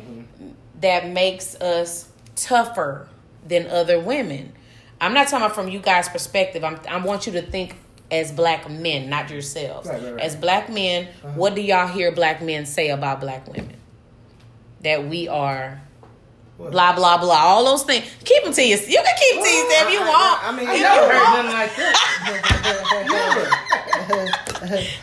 that 0.81 1.09
makes 1.09 1.55
us 1.55 2.09
tougher 2.36 3.07
than 3.45 3.67
other 3.67 3.99
women. 3.99 4.53
I'm 4.99 5.13
not 5.13 5.27
talking 5.27 5.45
about 5.45 5.55
from 5.55 5.69
you 5.69 5.79
guys' 5.79 6.09
perspective. 6.09 6.63
I'm, 6.63 6.79
I 6.89 6.97
want 6.97 7.27
you 7.27 7.33
to 7.33 7.41
think 7.41 7.75
as 8.11 8.31
black 8.31 8.69
men, 8.69 9.09
not 9.09 9.29
yourselves. 9.29 9.88
Right, 9.88 10.01
right, 10.01 10.13
right. 10.13 10.23
As 10.23 10.36
black 10.36 10.69
men, 10.69 11.07
uh-huh. 11.23 11.33
what 11.36 11.55
do 11.55 11.61
y'all 11.61 11.88
hear 11.88 12.11
black 12.11 12.41
men 12.41 12.65
say 12.65 12.89
about 12.89 13.19
black 13.19 13.47
women? 13.47 13.75
That 14.81 15.07
we 15.07 15.27
are 15.27 15.81
What? 16.58 16.72
blah 16.72 16.93
blah 16.95 17.18
blah. 17.18 17.36
All 17.36 17.66
those 17.66 17.84
things. 17.84 18.06
Keep 18.24 18.43
them 18.45 18.53
to 18.53 18.62
you. 18.64 18.78
You 18.78 19.01
can 19.03 19.16
keep 19.20 19.43
to 19.43 19.49
yourself 19.49 19.88
if 19.88 19.91
you 19.93 19.99
I- 19.99 20.03
I- 20.03 20.08
want. 20.08 20.43
I 20.43 20.51
mean, 20.56 20.68
I 20.70 20.74
If 20.76 20.82
never 20.82 21.01
you 21.01 21.10
heard 21.12 21.24
want. 21.24 21.36
nothing 21.45 21.53
like 21.53 21.76
that. 21.76 21.95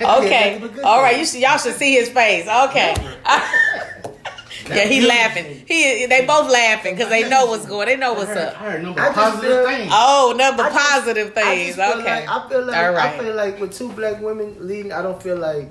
Okay. 0.00 0.60
All 0.84 1.00
right. 1.02 1.18
You 1.18 1.24
should, 1.26 1.40
y'all 1.40 1.58
should 1.58 1.74
see 1.74 1.92
his 1.94 2.08
face. 2.08 2.46
Okay. 2.48 2.94
yeah, 4.68 4.84
he 4.86 5.00
laughing. 5.06 5.64
He 5.66 6.06
they 6.06 6.24
both 6.26 6.50
laughing 6.50 6.94
because 6.94 7.10
they 7.10 7.28
know 7.28 7.46
what's 7.46 7.66
going. 7.66 7.86
They 7.88 7.96
know 7.96 8.12
what's 8.14 8.30
I 8.30 8.34
heard, 8.34 8.48
up. 8.48 8.60
I 8.60 8.70
heard 8.72 8.82
no 8.82 8.90
I 8.92 9.12
positive 9.12 9.50
feel- 9.50 9.66
things. 9.66 9.90
Oh, 9.94 10.34
number 10.36 10.62
I 10.64 10.70
just- 10.70 10.88
positive 10.88 11.32
I 11.36 11.42
things. 11.42 11.76
just 11.76 11.96
Okay. 11.98 12.26
Like, 12.26 12.28
I 12.28 12.48
feel 12.48 12.64
like 12.64 12.76
All 12.76 12.92
right. 12.92 13.14
I 13.14 13.18
feel 13.18 13.34
like 13.34 13.60
with 13.60 13.72
two 13.76 13.92
black 13.92 14.20
women 14.20 14.56
leading, 14.66 14.92
I 14.92 15.02
don't 15.02 15.22
feel 15.22 15.36
like 15.36 15.70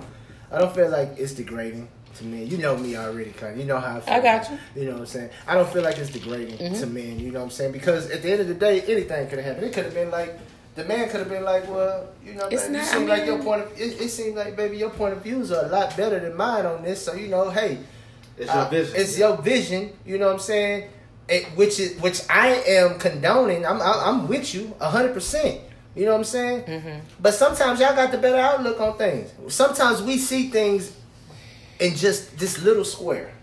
I 0.52 0.60
don't 0.60 0.74
feel 0.76 0.90
like 0.90 1.10
it's 1.18 1.34
degrading 1.34 1.88
to 2.16 2.26
men. 2.26 2.48
You 2.48 2.58
know 2.58 2.78
me 2.78 2.96
already, 2.96 3.32
kind. 3.32 3.58
You 3.60 3.66
know 3.66 3.80
how 3.80 3.98
I 3.98 4.00
feel. 4.02 4.14
I 4.14 4.20
got 4.20 4.50
you. 4.50 4.58
You 4.76 4.86
know 4.86 4.92
what 4.94 5.00
I'm 5.02 5.06
saying? 5.08 5.30
I 5.48 5.56
don't 5.56 5.70
feel 5.70 5.84
like 5.84 5.98
it's 5.98 6.10
degrading 6.12 6.58
to 6.76 6.86
men. 6.88 7.20
You 7.20 7.32
know 7.32 7.40
what 7.40 7.46
I'm 7.46 7.52
saying? 7.52 7.72
Because 7.72 8.10
at 8.10 8.22
the 8.22 8.32
end 8.32 8.42
of 8.42 8.48
the 8.48 8.54
day, 8.54 8.82
anything 8.82 9.28
could 9.30 9.40
have 9.40 9.46
happened. 9.48 9.66
It 9.68 9.74
could 9.74 9.86
have 9.86 9.94
been 9.94 10.12
like. 10.12 10.38
The 10.74 10.86
man 10.86 11.10
could 11.10 11.20
have 11.20 11.28
been 11.28 11.44
like, 11.44 11.70
well, 11.70 12.08
you 12.26 12.34
know, 12.34 12.48
It's 12.48 12.62
baby, 12.64 12.76
not- 12.76 12.84
it 12.84 12.88
I 12.88 12.94
seemed 12.94 13.10
like 13.10 13.26
your 13.26 13.44
point 13.44 13.62
of 13.64 13.72
it, 13.78 14.00
it 14.02 14.08
seemed 14.08 14.38
like, 14.38 14.56
baby, 14.56 14.78
your 14.78 14.90
point 14.90 15.12
of 15.14 15.22
views 15.22 15.52
are 15.52 15.66
a 15.66 15.68
lot 15.68 15.98
better 15.98 16.18
than 16.18 16.34
mine 16.38 16.66
on 16.66 16.82
this. 16.82 17.04
So 17.04 17.14
you 17.14 17.28
know, 17.28 17.50
hey, 17.50 17.80
It's 18.38 18.48
your 18.48 18.64
uh, 18.64 18.70
vision. 18.70 18.96
It's 18.96 19.20
your 19.20 19.36
vision. 19.42 19.92
You 20.06 20.18
know 20.18 20.28
what 20.28 20.36
I'm 20.36 20.40
saying? 20.40 20.90
It, 21.28 21.46
which 21.58 21.78
is 21.78 22.00
which 22.00 22.22
I 22.30 22.54
am 22.68 22.98
condoning. 23.00 23.66
I'm 23.66 23.82
I, 23.82 24.04
I'm 24.06 24.30
with 24.30 24.56
you 24.56 24.74
hundred 24.80 25.14
percent. 25.14 25.60
You 25.94 26.06
know 26.06 26.14
what 26.14 26.20
I'm 26.20 26.24
saying? 26.24 26.62
Mm-hmm. 26.64 27.00
But 27.20 27.34
sometimes 27.34 27.82
y'all 27.82 27.94
got 27.94 28.12
the 28.14 28.18
better 28.18 28.38
outlook 28.38 28.80
on 28.80 28.98
things. 28.98 29.30
Sometimes 29.54 30.02
we 30.02 30.18
see 30.18 30.50
things 30.50 30.96
in 31.82 31.96
just 31.96 32.38
this 32.38 32.62
little 32.62 32.86
square. 32.86 33.34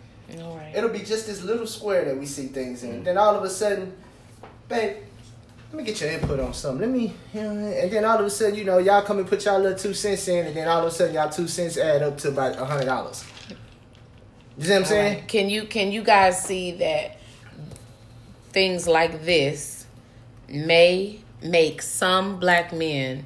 All 0.41 0.57
right. 0.57 0.74
It'll 0.74 0.89
be 0.91 1.01
just 1.01 1.26
this 1.26 1.43
little 1.43 1.66
square 1.66 2.05
that 2.07 2.16
we 2.16 2.24
see 2.24 2.47
things 2.47 2.82
in. 2.84 2.91
Mm-hmm. 2.91 3.05
Then 3.05 3.18
all 3.18 3.34
of 3.34 3.43
a 3.43 3.51
sudden, 3.51 3.93
babe, 4.68 4.97
let 5.70 5.74
me 5.76 5.84
get 5.84 6.01
your 6.01 6.11
input 6.11 6.41
on 6.41 6.55
something. 6.55 6.80
Let 6.80 6.97
me, 6.97 7.14
you 7.34 7.43
know, 7.43 7.51
and 7.51 7.91
then 7.91 8.05
all 8.05 8.18
of 8.18 8.24
a 8.24 8.30
sudden, 8.30 8.55
you 8.55 8.64
know, 8.64 8.78
y'all 8.78 9.03
come 9.03 9.18
and 9.18 9.26
put 9.26 9.45
y'all 9.45 9.59
little 9.59 9.76
two 9.76 9.93
cents 9.93 10.28
in, 10.28 10.47
and 10.47 10.57
then 10.57 10.68
all 10.68 10.80
of 10.80 10.86
a 10.86 10.91
sudden, 10.91 11.14
y'all 11.14 11.28
two 11.28 11.49
cents 11.49 11.76
add 11.76 12.03
up 12.03 12.16
to 12.18 12.28
about 12.28 12.59
a 12.59 12.64
hundred 12.64 12.86
dollars. 12.86 13.24
You 14.57 14.64
see 14.64 14.70
what 14.70 14.76
I'm 14.76 14.82
All 14.82 14.89
saying? 14.89 15.18
right. 15.18 15.28
Can 15.28 15.51
you 15.51 15.64
can 15.64 15.93
you 15.93 16.03
guys 16.03 16.43
see 16.43 16.72
that 16.78 17.18
things 18.51 18.86
like 18.86 19.24
this 19.24 19.86
may 20.49 21.20
make 21.43 21.82
some 21.82 22.39
black 22.41 22.72
men 22.72 23.24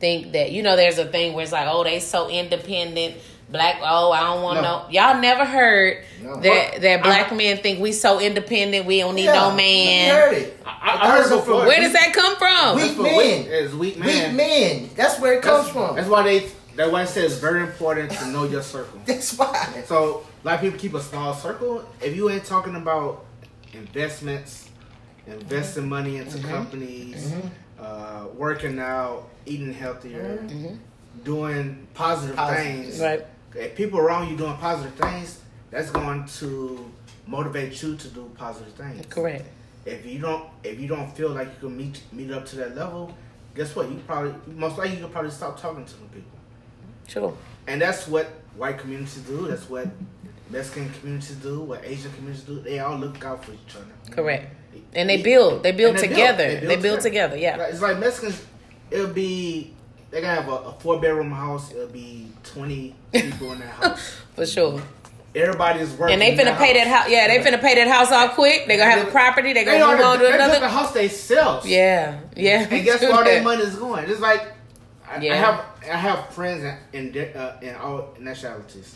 think 0.00 0.32
that 0.32 0.50
you 0.50 0.62
know 0.62 0.74
there's 0.74 0.98
a 0.98 1.04
thing 1.04 1.34
where 1.34 1.44
it's 1.44 1.52
like 1.52 1.68
oh 1.70 1.84
they 1.84 2.00
so 2.00 2.28
independent 2.28 3.14
black 3.52 3.80
oh 3.82 4.10
I 4.12 4.20
don't 4.20 4.42
want 4.42 4.62
No. 4.62 4.84
no 4.84 4.90
y'all 4.90 5.20
never 5.20 5.44
heard 5.44 5.98
No. 6.22 6.40
that 6.40 6.80
that 6.80 7.00
I- 7.00 7.02
black 7.02 7.34
men 7.34 7.58
think 7.58 7.80
we 7.80 7.92
so 7.92 8.18
independent 8.18 8.86
we 8.86 8.98
don't 9.00 9.14
need 9.14 9.24
Yeah, 9.24 9.34
no 9.34 9.50
We 9.50 9.56
man 9.56 10.14
heard 10.14 10.34
it. 10.34 10.60
I, 10.64 10.98
I 11.00 11.10
heard 11.10 11.24
Those 11.24 11.32
are 11.32 11.36
before. 11.36 11.66
where 11.66 11.80
does 11.80 11.92
that 11.92 12.12
come 12.12 12.36
from 12.36 12.76
Weak 12.76 12.86
That's 12.86 12.98
men. 12.98 13.16
weak- 13.16 13.46
It's 13.48 13.74
weak 13.74 13.98
man. 13.98 14.28
Weak 14.28 14.36
men. 14.36 14.90
That's 14.96 15.20
where 15.20 15.34
it 15.34 15.42
comes 15.42 15.64
That's, 15.66 15.72
from. 15.72 15.96
that's 15.96 16.08
why 16.08 16.22
they. 16.22 16.48
That's 16.74 16.90
why 16.90 17.02
it 17.02 17.08
says 17.08 17.38
very 17.38 17.60
important 17.60 18.10
to 18.12 18.26
know 18.28 18.44
your 18.44 18.62
circle. 18.62 18.98
That's 19.04 19.36
why. 19.36 19.82
So 19.84 20.24
a 20.42 20.46
lot 20.46 20.54
of 20.54 20.60
people 20.62 20.78
keep 20.78 20.94
a 20.94 21.02
small 21.02 21.34
circle. 21.34 21.84
If 22.00 22.16
you 22.16 22.30
ain't 22.30 22.46
talking 22.46 22.76
about 22.76 23.26
investments, 23.74 24.70
investing 25.26 25.86
money 25.86 26.16
into 26.16 26.38
mm-hmm. 26.38 26.48
companies, 26.48 27.30
mm-hmm. 27.30 27.48
uh, 27.78 28.26
working 28.34 28.78
out, 28.78 29.28
eating 29.44 29.74
healthier, 29.74 30.38
mm-hmm. 30.46 30.76
doing 31.24 31.86
positive, 31.92 32.36
Positive. 32.36 32.64
things. 32.64 33.00
right 33.00 33.26
If 33.54 33.76
people 33.76 33.98
around 33.98 34.30
you 34.30 34.36
doing 34.36 34.56
positive 34.56 34.94
things, 34.94 35.40
that's 35.70 35.90
going 35.90 36.26
to 36.26 36.90
motivate 37.26 37.82
you 37.82 37.96
to 37.96 38.08
do 38.08 38.30
positive 38.36 38.72
things. 38.74 39.06
correct 39.06 39.46
If 39.84 40.04
you 40.06 40.18
don't, 40.18 40.44
if 40.62 40.80
you 40.80 40.88
don't 40.88 41.10
feel 41.16 41.30
like 41.30 41.48
you 41.48 41.68
can 41.68 41.76
meet 41.76 42.00
meet 42.12 42.30
up 42.30 42.46
to 42.46 42.56
that 42.56 42.76
level, 42.76 43.14
guess 43.54 43.74
what? 43.74 43.90
You 43.90 44.00
probably 44.06 44.34
most 44.54 44.78
likely 44.78 44.98
you'll 44.98 45.08
probably 45.08 45.30
stop 45.30 45.60
talking 45.60 45.84
to 45.84 45.94
them 45.94 46.08
people. 46.08 46.38
sure 47.08 47.36
And 47.66 47.80
that's 47.80 48.06
what 48.06 48.26
white 48.56 48.78
communities 48.78 49.22
do. 49.22 49.48
That's 49.48 49.68
what 49.68 49.88
Mexican 50.50 50.90
communities 50.90 51.36
do, 51.36 51.60
what 51.60 51.84
Asian 51.84 52.12
communities 52.12 52.44
do. 52.44 52.60
They 52.60 52.78
all 52.78 52.96
look 52.96 53.24
out 53.24 53.44
for 53.44 53.52
each 53.52 53.74
other. 53.74 54.14
Correct. 54.14 54.54
And 54.94 55.08
they 55.08 55.22
build. 55.22 55.62
They 55.62 55.72
build 55.72 55.96
they 55.96 56.08
together. 56.08 56.60
build. 56.60 56.70
They 56.70 56.76
build, 56.76 57.00
together. 57.00 57.36
Yeah. 57.36 57.62
It's 57.64 57.80
like 57.80 57.98
Mexicans. 57.98 58.42
It'll 58.90 59.06
be 59.08 59.72
they 60.12 60.20
gotta 60.20 60.42
have 60.42 60.48
a, 60.52 60.56
a 60.68 60.72
four 60.74 61.00
bedroom 61.00 61.32
house. 61.32 61.72
It'll 61.72 61.88
be 61.88 62.28
twenty 62.44 62.94
people 63.12 63.52
in 63.52 63.58
that 63.58 63.68
house. 63.82 64.16
For 64.36 64.46
sure. 64.46 64.80
Everybody's 65.34 65.90
working. 65.94 66.12
And 66.12 66.20
they 66.22 66.32
in 66.32 66.38
finna 66.38 66.56
pay 66.58 66.74
that 66.74 66.86
house. 66.86 67.10
Yeah, 67.10 67.26
they 67.26 67.38
finna 67.38 67.60
pay 67.60 67.74
that 67.76 67.88
house 67.88 68.12
off 68.12 68.34
quick. 68.34 68.66
They 68.68 68.76
gonna 68.76 68.90
have 68.90 69.08
a 69.08 69.10
property. 69.10 69.52
They 69.54 69.64
They 69.64 69.78
gonna 69.78 69.96
move 69.96 70.04
on 70.04 70.18
to 70.18 70.24
they 70.24 70.30
built 70.32 70.38
the 70.40 70.44
another. 70.58 70.68
house 70.68 70.92
themselves. 70.92 71.66
Yeah. 71.66 72.20
Yeah. 72.36 72.68
And 72.70 72.84
guess 72.84 73.00
where 73.00 73.12
all 73.14 73.24
that. 73.24 73.42
money 73.42 73.62
is 73.62 73.74
going? 73.76 74.08
It's 74.10 74.20
like 74.20 74.52
I, 75.10 75.18
Yeah. 75.20 75.32
I 75.32 75.36
have 75.36 75.64
I 75.90 75.96
have 75.96 76.28
friends 76.34 76.62
in 76.92 77.14
in, 77.16 77.34
uh, 77.34 77.58
in 77.62 77.74
all 77.76 78.14
nationalities, 78.20 78.94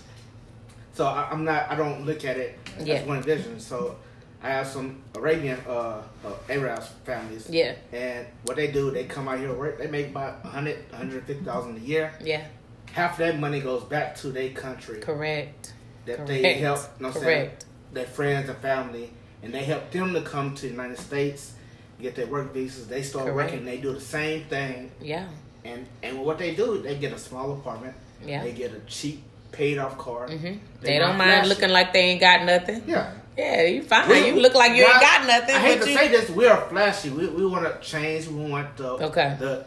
so 0.93 1.07
I, 1.07 1.29
I'm 1.31 1.45
not 1.45 1.71
I 1.71 1.75
don't 1.75 2.05
look 2.05 2.23
at 2.27 2.37
it 2.37 2.59
as 2.79 2.87
Yeah. 2.87 3.03
one 3.07 3.23
vision. 3.23 3.59
So 3.59 3.97
I 4.43 4.49
have 4.51 4.66
some 4.66 5.03
Arabian 5.14 5.59
uh, 5.68 6.03
uh 6.24 6.32
Arabs 6.49 6.89
families. 7.05 7.49
Yeah. 7.51 7.74
And 7.93 8.26
what 8.45 8.57
they 8.57 8.70
do, 8.70 8.91
they 8.91 9.05
come 9.05 9.28
out 9.28 9.39
here 9.39 9.53
work. 9.53 9.78
They 9.78 9.87
make 9.87 10.09
about 10.09 10.45
100, 10.45 10.91
150,000 10.91 11.76
a 11.76 11.80
year. 11.80 12.12
Yeah. 12.22 12.45
Half 12.93 13.18
that 13.18 13.39
money 13.39 13.61
goes 13.61 13.84
back 13.84 14.14
to 14.16 14.28
their 14.28 14.51
country 14.51 15.01
Correct. 15.01 15.72
that 16.07 16.26
they 16.26 16.55
help. 16.55 16.78
You 16.99 17.03
know 17.03 17.09
what 17.09 17.16
I'm 17.16 17.22
saying? 17.22 17.47
Correct. 17.47 17.64
Their 17.93 18.07
friends 18.07 18.49
and 18.49 18.59
family, 18.59 19.11
and 19.43 19.53
they 19.53 19.64
help 19.64 19.91
them 19.91 20.12
to 20.14 20.22
come 20.22 20.55
to 20.55 20.62
the 20.62 20.68
United 20.68 20.99
States, 20.99 21.55
get 22.01 22.14
their 22.14 22.26
work 22.26 22.53
visas. 22.53 22.87
They 22.89 23.03
start 23.03 23.26
Correct. 23.26 23.53
working. 23.53 23.64
They 23.66 23.78
do 23.78 23.93
the 23.93 24.01
same 24.01 24.45
thing, 24.45 24.91
Yeah. 25.01 25.28
and 25.64 25.87
and 26.03 26.20
what 26.20 26.39
they 26.39 26.55
do, 26.55 26.80
they 26.82 26.97
get 26.97 27.12
a 27.12 27.18
small 27.18 27.53
apartment. 27.53 27.95
Yeah. 28.24 28.43
They 28.43 28.53
get 28.53 28.72
a 28.72 28.80
cheap, 28.80 29.22
paid 29.53 29.78
off 29.78 29.97
car. 29.99 30.26
hmm 30.28 30.43
They 30.43 30.59
They, 30.80 30.99
don't 30.99 31.16
mind 31.16 31.49
looking 31.49 31.70
like 31.70 31.93
they 31.93 32.01
ain't 32.01 32.20
got 32.20 32.45
nothing. 32.45 32.82
Yeah. 32.87 33.12
Yeah, 33.37 33.62
you 33.64 33.82
fine. 33.82 34.09
We- 34.09 34.26
you 34.28 34.41
look 34.41 34.55
like 34.55 34.72
you 34.72 34.84
ain't 34.84 35.01
got 35.01 35.26
nothing. 35.26 35.55
I 35.55 35.59
hate 35.59 35.82
to 35.82 35.91
you, 35.91 35.97
say 35.97 36.09
this, 36.09 36.30
we 36.30 36.47
are 36.47 36.61
flashy. 36.68 37.11
We, 37.11 37.26
we 37.28 37.45
want 37.47 37.64
to 37.64 37.78
change. 37.87 38.28
We 38.28 38.51
want 38.51 38.76
the 38.76 38.89
Okay. 38.93 39.37
the 39.39 39.64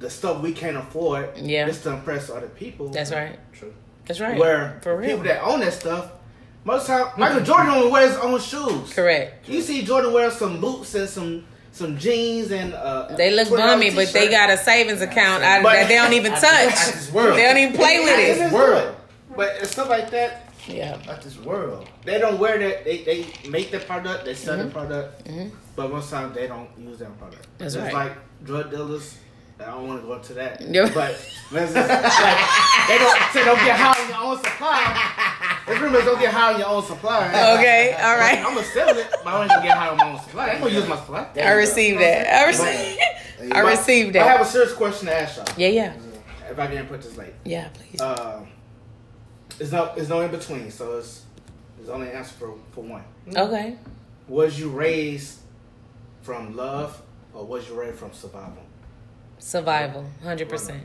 the 0.00 0.10
stuff 0.10 0.42
we 0.42 0.52
can't 0.52 0.76
afford. 0.76 1.36
Yeah. 1.38 1.66
just 1.66 1.84
to 1.84 1.92
impress 1.92 2.28
other 2.28 2.48
people. 2.48 2.88
That's 2.88 3.12
right. 3.12 3.38
True. 3.52 3.72
That's 4.06 4.20
right. 4.20 4.38
Where 4.38 4.78
For 4.82 4.96
real. 4.96 5.10
people 5.10 5.24
that 5.24 5.42
own 5.42 5.60
that 5.60 5.72
stuff, 5.72 6.10
most 6.64 6.86
time 6.88 7.06
Michael 7.16 7.40
Jordan 7.42 7.68
only 7.68 7.90
wears 7.90 8.10
his 8.10 8.18
own 8.18 8.40
shoes. 8.40 8.92
Correct. 8.92 9.48
You 9.48 9.60
see 9.62 9.82
Jordan 9.82 10.12
wear 10.12 10.30
some 10.30 10.60
boots 10.60 10.94
and 10.94 11.08
some 11.08 11.44
some 11.70 11.96
jeans 11.98 12.50
and 12.52 12.72
uh, 12.74 13.14
They 13.16 13.30
look 13.32 13.48
$20 13.48 13.56
bummy, 13.56 13.90
but 13.90 14.12
they 14.12 14.28
got 14.28 14.48
a 14.50 14.56
savings 14.56 15.00
account 15.00 15.42
out 15.42 15.62
that 15.64 15.88
they 15.88 15.94
don't 15.96 16.12
even 16.12 16.32
touch. 16.46 17.10
They 17.12 17.42
don't 17.42 17.56
even 17.58 17.74
play 17.76 18.00
with 18.00 18.40
it. 18.40 18.52
World. 18.52 18.94
But 19.36 19.66
stuff 19.66 19.88
like 19.88 20.10
that, 20.10 20.43
Yeah. 20.66 20.96
Not 21.06 21.20
this 21.22 21.38
world. 21.38 21.88
they 22.04 22.18
don't 22.18 22.38
wear 22.38 22.58
that. 22.58 22.84
They 22.84 22.98
they 23.04 23.26
make 23.48 23.70
the 23.70 23.80
product, 23.80 24.24
they 24.24 24.34
sell 24.34 24.56
Mhm. 24.56 24.64
the 24.64 24.70
product, 24.70 25.24
Mhm. 25.26 25.50
but 25.76 25.90
most 25.92 26.10
times 26.10 26.34
they 26.34 26.46
don't 26.46 26.68
use 26.78 26.98
that 26.98 27.16
product. 27.18 27.46
That's 27.58 27.74
it's 27.74 27.84
right. 27.84 27.92
like 27.92 28.12
drug 28.44 28.70
dealers. 28.70 29.16
I 29.60 29.66
don't 29.66 29.86
want 29.86 30.00
to 30.00 30.06
go 30.06 30.14
into 30.14 30.34
that, 30.34 30.60
Yeah. 30.68 30.90
but 30.92 31.12
just 31.14 31.52
like, 31.52 31.74
they 32.88 32.98
don't 32.98 33.18
say 33.32 33.44
don't 33.44 33.58
get 33.64 33.76
high 33.78 34.02
on 34.02 34.08
your 34.08 34.18
own 34.32 34.36
supply. 34.42 35.80
Rumors 35.80 36.04
don't 36.04 36.18
get 36.20 36.32
high 36.32 36.52
on 36.54 36.58
your 36.58 36.68
own 36.68 36.82
supply. 36.84 37.28
Okay. 37.28 37.96
All 38.02 38.16
right. 38.16 38.38
I'm 38.38 38.54
gonna 38.54 38.64
sell 38.64 38.88
it, 38.98 39.06
but 39.22 39.26
I 39.32 39.40
ain't 39.42 39.50
gonna 39.50 39.62
get 39.62 39.76
high 39.78 39.88
on 39.88 39.96
my 39.96 40.10
own 40.12 40.20
supply. 40.20 40.46
I 40.46 40.50
ain't 40.52 40.60
gonna 40.60 40.74
use 40.74 40.88
my 40.88 40.96
supply. 40.96 41.26
I 41.36 41.50
received 41.52 42.00
that. 42.00 42.26
I 42.42 42.46
received. 42.46 43.00
I 43.54 43.60
received 43.60 44.16
I 44.16 44.26
have 44.26 44.40
a 44.40 44.44
serious 44.44 44.72
question 44.72 45.06
to 45.06 45.14
ask 45.14 45.36
y'all. 45.36 45.46
Yeah. 45.56 45.68
Yeah. 45.68 45.92
If 46.50 46.58
I 46.58 46.66
didn't 46.66 46.86
put 46.88 47.02
this 47.02 47.16
late, 47.16 47.34
Yeah. 47.44 47.68
Please. 47.74 48.00
uh, 48.00 48.40
it's 49.60 49.72
no, 49.72 49.92
it's 49.96 50.08
no 50.08 50.20
in 50.20 50.30
between. 50.30 50.70
So 50.70 50.98
it's, 50.98 51.22
it's 51.80 51.88
only 51.88 52.08
an 52.08 52.16
answer 52.16 52.34
for 52.34 52.54
for 52.72 52.82
one. 52.82 53.04
Mm-hmm. 53.28 53.38
Okay. 53.38 53.76
Was 54.28 54.58
you 54.58 54.70
raised 54.70 55.38
from 56.22 56.56
love, 56.56 57.00
or 57.32 57.44
was 57.44 57.68
you 57.68 57.74
raised 57.74 57.98
from 57.98 58.12
survival? 58.12 58.62
Survival. 59.38 60.06
Hundred 60.22 60.48
percent. 60.48 60.82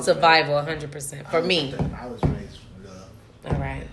Survival. 0.00 0.60
hundred 0.62 0.90
percent 0.90 1.22
raised- 1.22 1.30
for 1.30 1.42
me. 1.42 1.74
I 2.00 2.06
was 2.06 2.22
raised 2.24 2.58
from 2.58 2.84
love. 2.86 3.08
All 3.46 3.60
right. 3.60 3.86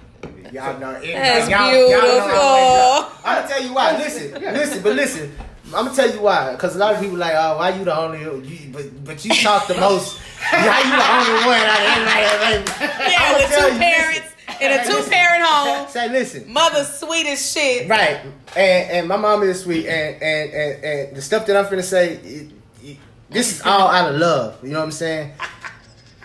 Y'all 0.51 0.80
know. 0.80 0.93
That's 0.93 1.49
y'all, 1.49 1.69
beautiful. 1.72 2.09
Y'all 2.09 2.28
know 2.28 3.07
I'm 3.24 3.36
gonna 3.36 3.47
tell 3.47 3.63
you 3.63 3.74
why. 3.74 3.97
Listen, 3.97 4.41
listen, 4.41 4.84
but 4.84 4.95
listen. 4.95 5.32
I'm 5.67 5.86
gonna 5.86 5.95
tell 5.95 6.11
you 6.11 6.22
why. 6.22 6.51
Because 6.51 6.76
a 6.76 6.80
lot 6.80 6.95
of 6.95 7.01
people 7.01 7.17
like, 7.17 7.34
oh, 7.36 7.57
why 7.57 7.69
you 7.69 7.86
the 7.86 7.97
only? 7.97 8.19
You, 8.19 8.69
but 8.74 9.03
but 9.05 9.24
you 9.24 9.34
talk 9.34 9.67
the 9.67 9.76
most. 9.80 10.19
How 10.41 10.79
you 10.79 10.91
the 10.91 11.07
only 11.13 11.45
one 11.45 11.61
out 11.61 11.79
of 11.79 11.87
everybody? 11.87 12.91
Yeah, 13.11 13.17
I'ma 13.19 13.37
the 13.37 13.43
tell 13.47 13.69
two 13.69 13.77
parents 13.77 14.27
in 14.61 14.71
a 14.71 14.83
two 14.83 14.93
listen. 14.97 15.11
parent 15.11 15.43
home. 15.43 15.87
Say, 15.89 16.09
listen. 16.09 16.51
Mother 16.51 16.83
sweet 16.83 17.25
as 17.27 17.51
shit. 17.51 17.89
Right, 17.89 18.19
and 18.55 18.91
and 18.91 19.07
my 19.07 19.17
mom 19.17 19.43
is 19.43 19.61
sweet, 19.61 19.85
and 19.87 20.21
and 20.21 20.53
and, 20.53 20.83
and 20.83 21.15
the 21.15 21.21
stuff 21.21 21.45
that 21.47 21.55
I'm 21.55 21.65
finna 21.65 21.83
say, 21.83 22.13
it, 22.15 22.51
it, 22.83 22.97
this 23.29 23.53
is 23.55 23.61
all 23.65 23.87
out 23.87 24.13
of 24.13 24.19
love. 24.19 24.63
You 24.63 24.71
know 24.71 24.79
what 24.79 24.85
I'm 24.85 24.91
saying? 24.91 25.31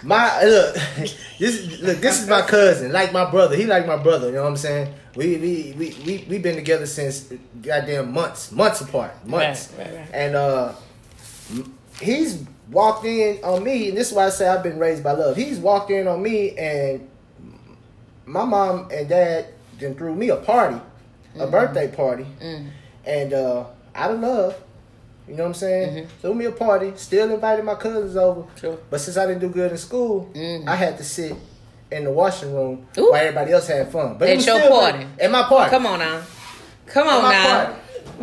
My 0.02 0.42
look, 0.44 0.74
this 1.38 1.80
look, 1.80 1.98
this 1.98 2.20
is 2.22 2.28
my 2.28 2.42
cousin, 2.42 2.92
like 2.92 3.12
my 3.14 3.28
brother. 3.30 3.56
He 3.56 3.64
like 3.64 3.86
my 3.86 3.96
brother. 3.96 4.28
You 4.28 4.34
know 4.34 4.42
what 4.42 4.50
I'm 4.50 4.56
saying? 4.56 4.94
We 5.16 5.36
we 5.38 5.74
we 5.76 5.96
we 6.04 6.26
we 6.28 6.38
been 6.38 6.54
together 6.54 6.84
since 6.86 7.32
goddamn 7.62 8.12
months, 8.12 8.52
months 8.52 8.82
apart, 8.82 9.26
months. 9.26 9.72
Right, 9.76 9.86
right, 9.86 9.96
right. 9.96 10.08
And 10.12 10.36
uh, 10.36 10.74
he's 12.00 12.44
walked 12.70 13.04
in 13.04 13.42
on 13.44 13.62
me, 13.64 13.88
and 13.88 13.96
this 13.96 14.08
is 14.10 14.14
why 14.14 14.26
I 14.26 14.30
say 14.30 14.48
I've 14.48 14.62
been 14.62 14.78
raised 14.78 15.02
by 15.04 15.12
love. 15.12 15.36
He's 15.36 15.58
walked 15.58 15.90
in 15.90 16.06
on 16.08 16.22
me, 16.22 16.56
and 16.56 17.08
my 18.24 18.44
mom 18.44 18.88
and 18.92 19.08
dad 19.08 19.46
then 19.78 19.94
threw 19.94 20.14
me 20.14 20.30
a 20.30 20.36
party, 20.36 20.80
a 21.38 21.46
birthday 21.46 21.88
party, 21.88 22.26
Mm. 22.42 22.68
and 23.04 23.32
uh, 23.32 23.64
out 23.94 24.10
of 24.10 24.20
love, 24.20 24.56
you 25.28 25.34
know 25.34 25.42
what 25.44 25.48
I'm 25.50 25.54
saying? 25.54 26.08
Threw 26.22 26.34
me 26.34 26.44
a 26.46 26.52
party, 26.52 26.92
still 26.96 27.30
invited 27.32 27.64
my 27.64 27.74
cousins 27.74 28.16
over. 28.16 28.44
Sure. 28.58 28.78
But 28.90 29.00
since 29.00 29.16
I 29.16 29.26
didn't 29.26 29.40
do 29.40 29.48
good 29.48 29.70
in 29.72 29.76
school, 29.78 30.30
Mhm. 30.34 30.66
I 30.68 30.76
had 30.76 30.96
to 30.98 31.04
sit 31.04 31.34
in 31.90 32.04
the 32.04 32.10
washing 32.10 32.54
room 32.54 32.86
Ooh. 32.98 33.10
while 33.10 33.20
everybody 33.20 33.52
else 33.52 33.66
had 33.68 33.90
fun. 33.92 34.16
But 34.18 34.28
At 34.28 34.32
it 34.34 34.36
was 34.36 34.46
your 34.46 34.68
party. 34.68 35.06
At 35.20 35.30
my 35.30 35.42
party. 35.44 35.70
Come 35.70 35.86
on 35.86 35.98
now. 36.00 36.20
Come 36.86 37.06
on 37.08 37.22
now. 37.30 37.46
party. 37.64 37.72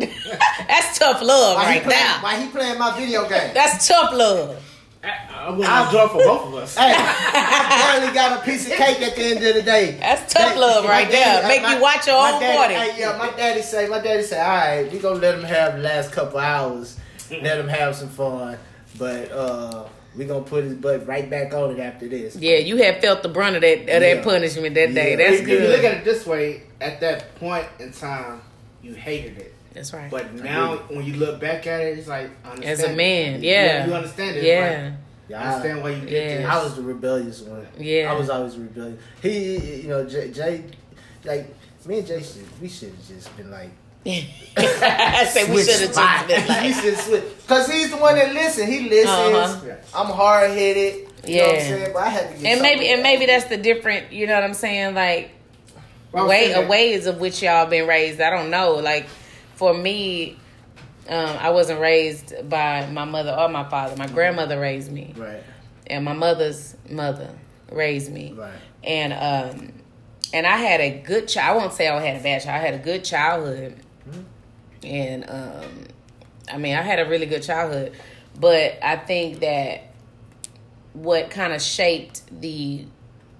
That's 0.68 0.98
tough 0.98 1.22
love 1.22 1.56
While 1.56 1.64
he, 1.66 1.70
right 1.78 1.82
playing, 1.82 2.00
there. 2.00 2.18
while 2.20 2.40
he 2.40 2.48
playing 2.48 2.78
my 2.78 2.96
video 2.98 3.28
game. 3.28 3.54
That's 3.54 3.86
tough 3.88 4.12
love. 4.12 4.60
I, 5.02 5.08
I'm 5.48 5.60
gonna 5.60 5.90
draw 5.90 6.08
for 6.08 6.18
both 6.18 6.46
of 6.48 6.54
us. 6.54 6.76
Hey, 6.78 6.94
I 6.96 7.92
finally 7.92 8.14
got 8.14 8.38
a 8.40 8.42
piece 8.44 8.66
of 8.66 8.72
cake 8.72 9.02
at 9.02 9.14
the 9.14 9.22
end 9.22 9.44
of 9.44 9.54
the 9.54 9.62
day. 9.62 9.96
That's 10.00 10.32
tough 10.32 10.54
That- 10.54 10.58
love 10.58 10.84
right 10.86 11.10
daddy- 11.10 11.42
there. 11.42 11.48
Make 11.48 11.62
my- 11.62 11.76
you 11.76 11.82
watch 11.82 12.06
your 12.06 12.16
my 12.22 12.32
own 12.32 12.40
daddy- 12.40 12.74
party. 12.74 12.90
Hey, 12.92 13.00
yeah, 13.00 13.18
my 13.18 13.30
daddy 13.36 13.60
say, 13.62 13.86
my 13.88 13.98
daddy 14.00 14.22
say, 14.22 14.40
all 14.40 14.48
right, 14.48 14.90
we 14.92 14.98
gonna 14.98 15.16
let 15.20 15.34
him 15.38 15.44
have 15.44 15.74
the 15.76 15.80
last 15.82 16.10
couple 16.12 16.38
hours, 16.38 16.98
let 17.30 17.58
him 17.60 17.68
have 17.68 17.94
some 17.94 18.08
fun, 18.08 18.56
but 18.98 19.30
uh, 19.30 19.84
we 20.16 20.24
gonna 20.24 20.40
put 20.44 20.64
his 20.64 20.74
butt 20.74 21.06
right 21.06 21.28
back 21.28 21.52
on 21.52 21.72
it 21.72 21.80
after 21.80 22.08
this. 22.08 22.34
Yeah, 22.36 22.56
you 22.56 22.76
have 22.78 23.00
felt 23.02 23.22
the 23.22 23.28
brunt 23.28 23.56
of 23.56 23.62
that 23.62 23.80
of 23.82 23.86
Yeah. 23.88 23.98
that 23.98 24.24
punishment 24.24 24.74
that 24.74 24.94
day. 24.94 25.10
Yeah. 25.10 25.16
That's 25.16 25.42
if 25.42 25.48
you 25.48 25.58
good. 25.58 25.68
look 25.70 25.84
at 25.84 25.98
it 25.98 26.04
this 26.04 26.24
way, 26.24 26.62
at 26.80 27.00
that 27.00 27.34
point 27.36 27.66
in 27.78 27.92
time, 27.92 28.40
you 28.82 28.94
hated 28.94 29.36
it. 29.38 29.53
That's 29.74 29.92
right. 29.92 30.10
But 30.10 30.32
now, 30.34 30.76
when 30.88 31.04
you 31.04 31.14
look 31.14 31.40
back 31.40 31.66
at 31.66 31.80
it, 31.80 31.98
it's 31.98 32.08
like 32.08 32.30
I 32.44 32.54
As 32.62 32.82
a 32.82 32.94
man, 32.94 33.42
yeah. 33.42 33.86
you 33.86 33.94
understand 33.94 34.36
it. 34.36 34.44
Yeah. 34.44 34.92
Yeah, 35.28 35.42
I 35.42 35.54
understand 35.54 35.82
why 35.82 35.90
you 35.90 36.00
did 36.02 36.10
Yeah. 36.12 36.36
this. 36.38 36.46
I 36.46 36.62
was 36.62 36.76
the 36.76 36.82
rebellious 36.82 37.40
one. 37.42 37.66
Yeah. 37.78 38.12
I 38.12 38.16
was 38.18 38.30
always 38.30 38.56
rebellious. 38.56 39.00
He, 39.22 39.56
you 39.82 39.88
know, 39.88 40.04
Jay, 40.06 40.30
Jay 40.30 40.64
like 41.24 41.54
me 41.86 41.98
and 41.98 42.06
Jay, 42.06 42.22
should, 42.22 42.60
we 42.60 42.68
should 42.68 42.90
have 42.90 43.08
just 43.08 43.36
been 43.36 43.50
like. 43.50 43.70
I 44.06 45.24
say 45.32 45.50
we 45.52 45.62
should 45.64 45.80
have 45.80 45.92
spots. 45.94 46.28
just 46.28 46.28
been 46.28 46.42
we 46.62 46.72
like, 46.72 46.74
should 46.82 46.96
switch 46.98 47.24
because 47.40 47.66
he's 47.70 47.90
the 47.90 47.96
one 47.96 48.14
that 48.16 48.34
listen. 48.34 48.66
He 48.70 48.88
listens. 48.88 49.08
Uh-huh. 49.10 49.74
I'm 49.94 50.06
hard 50.12 50.50
headed. 50.50 51.08
You 51.26 51.38
know 51.38 51.46
what 51.46 51.48
I'm 51.48 51.54
Yeah. 51.56 51.60
saying? 51.62 51.92
But 51.94 52.02
I 52.02 52.08
had 52.10 52.36
to 52.36 52.42
get 52.42 52.52
and 52.52 52.60
maybe 52.62 52.76
something 52.80 52.92
and 52.92 53.02
maybe 53.02 53.26
that's 53.26 53.44
the 53.46 53.56
different. 53.56 54.12
You 54.12 54.26
know 54.26 54.34
what 54.34 54.44
I'm 54.44 54.52
saying? 54.54 54.94
Like 54.94 55.30
Well, 56.12 56.28
way 56.28 56.48
saying 56.48 56.60
that- 56.60 56.68
ways 56.70 57.06
of 57.06 57.18
which 57.18 57.42
y'all 57.42 57.64
been 57.66 57.88
raised. 57.88 58.20
I 58.20 58.28
don't 58.28 58.50
know. 58.50 58.74
Like 58.74 59.06
for 59.54 59.74
me, 59.74 60.36
um, 61.08 61.36
I 61.38 61.50
wasn't 61.50 61.80
raised 61.80 62.48
by 62.48 62.88
my 62.90 63.04
mother 63.04 63.34
or 63.38 63.48
my 63.48 63.68
father. 63.68 63.96
My 63.96 64.06
grandmother 64.06 64.58
raised 64.58 64.90
me, 64.90 65.14
right, 65.16 65.42
and 65.86 66.04
my 66.04 66.14
mother's 66.14 66.76
mother 66.88 67.30
raised 67.70 68.12
me. 68.12 68.32
right. 68.32 68.52
and 68.82 69.12
um 69.12 69.72
and 70.32 70.46
I 70.46 70.56
had 70.56 70.80
a 70.80 70.98
good 70.98 71.28
child. 71.28 71.56
I 71.56 71.60
won't 71.60 71.72
say 71.72 71.88
I 71.88 72.00
had 72.00 72.20
a 72.20 72.22
bad 72.22 72.42
child. 72.42 72.60
I 72.60 72.64
had 72.66 72.74
a 72.74 72.78
good 72.82 73.04
childhood, 73.04 73.76
and 74.82 75.24
um, 75.28 75.86
I 76.52 76.58
mean 76.58 76.74
I 76.76 76.82
had 76.82 76.98
a 76.98 77.08
really 77.08 77.26
good 77.26 77.42
childhood. 77.42 77.92
But 78.40 78.78
I 78.82 78.96
think 78.96 79.40
that 79.40 79.92
what 80.92 81.30
kind 81.30 81.52
of 81.52 81.62
shaped 81.62 82.22
the 82.40 82.84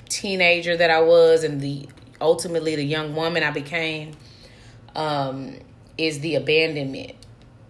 teenager 0.09 0.77
that 0.77 0.91
I 0.91 1.01
was, 1.01 1.43
and 1.45 1.61
the 1.61 1.89
ultimately 2.21 2.77
the 2.77 2.85
young 2.85 3.17
woman 3.17 3.43
I 3.43 3.51
became, 3.51 4.13
um, 4.95 5.59
is 5.99 6.21
the 6.21 6.35
abandonment. 6.37 7.13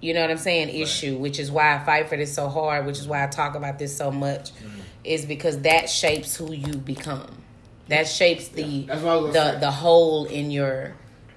You 0.00 0.14
know 0.14 0.20
what 0.20 0.30
I'm 0.30 0.38
saying? 0.38 0.68
Issue, 0.68 1.16
which 1.16 1.38
is 1.38 1.50
why 1.50 1.74
I 1.74 1.84
fight 1.84 2.08
for 2.08 2.16
this 2.16 2.34
so 2.34 2.48
hard, 2.48 2.84
which 2.84 2.98
is 2.98 3.08
why 3.08 3.24
I 3.24 3.26
talk 3.26 3.54
about 3.54 3.78
this 3.78 3.96
so 3.96 4.10
much, 4.10 4.52
mm-hmm. 4.52 4.80
is 5.02 5.24
because 5.24 5.62
that 5.62 5.88
shapes 5.88 6.36
who 6.36 6.52
you 6.52 6.74
become 6.74 7.26
That 7.88 8.06
shapes 8.06 8.48
the 8.48 8.62
Yeah, 8.62 8.86
that's 8.86 9.02
what 9.02 9.12
I 9.12 9.16
was 9.16 9.32
the 9.32 9.52
say. 9.52 9.60
the 9.60 9.70
hole 9.70 10.26
in 10.26 10.50
your 10.50 10.94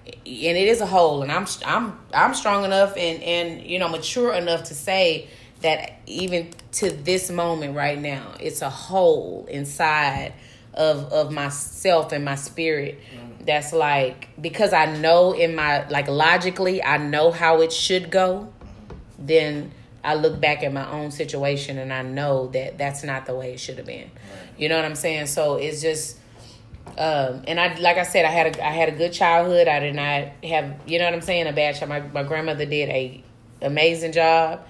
and 0.07 0.57
it 0.57 0.67
is 0.67 0.81
a 0.81 0.85
hole 0.85 1.21
and 1.21 1.31
I'm 1.31 1.45
I'm 1.65 1.97
I'm 2.13 2.33
strong 2.33 2.63
enough 2.63 2.95
and 2.97 3.21
and 3.23 3.61
you 3.61 3.79
know 3.79 3.89
mature 3.89 4.33
enough 4.33 4.63
to 4.65 4.73
say 4.73 5.27
that 5.61 5.99
even 6.05 6.51
to 6.73 6.89
this 6.91 7.29
moment 7.29 7.75
right 7.75 7.99
now 7.99 8.33
it's 8.39 8.61
a 8.61 8.69
hole 8.69 9.47
inside 9.49 10.33
of 10.73 11.11
of 11.11 11.31
myself 11.31 12.11
and 12.11 12.23
my 12.23 12.35
spirit 12.35 12.99
mm-hmm. 13.13 13.26
That's 13.47 13.73
like 13.73 14.29
because 14.39 14.73
I 14.73 14.97
know 14.97 15.33
in 15.33 15.55
my 15.55 15.87
like 15.87 16.07
logically 16.07 16.83
I 16.83 16.97
know 16.97 17.31
how 17.31 17.61
it 17.61 17.71
should 17.71 18.11
go 18.11 18.53
then 19.17 19.71
I 20.03 20.15
look 20.15 20.39
back 20.39 20.63
at 20.63 20.71
my 20.71 20.89
own 20.89 21.11
situation 21.11 21.77
and 21.77 21.91
I 21.91 22.01
know 22.01 22.47
that 22.47 22.77
that's 22.77 23.03
not 23.03 23.25
the 23.25 23.35
way 23.35 23.53
it 23.53 23.59
should 23.59 23.77
have 23.77 23.87
been. 23.87 24.09
You 24.57 24.69
know 24.69 24.77
what 24.77 24.85
I'm 24.85 24.95
saying? 24.95 25.27
So 25.27 25.55
it's 25.55 25.81
just, 25.81 26.17
um, 26.97 27.43
and 27.45 27.59
I 27.59 27.75
like 27.79 27.97
I 27.97 28.03
said, 28.03 28.23
I 28.23 28.29
had 28.29 28.55
a 28.55 28.65
I 28.65 28.71
had 28.71 28.89
a 28.89 28.93
good 28.93 29.11
childhood. 29.11 29.67
I 29.67 29.79
did 29.79 29.95
not 29.95 30.29
have, 30.45 30.81
you 30.85 30.99
know 30.99 31.05
what 31.05 31.13
I'm 31.13 31.21
saying, 31.21 31.47
a 31.47 31.51
bad 31.51 31.75
child. 31.75 31.89
My 31.89 31.99
my 31.99 32.23
grandmother 32.23 32.65
did 32.65 32.89
a 32.89 33.23
amazing 33.61 34.13
job 34.13 34.65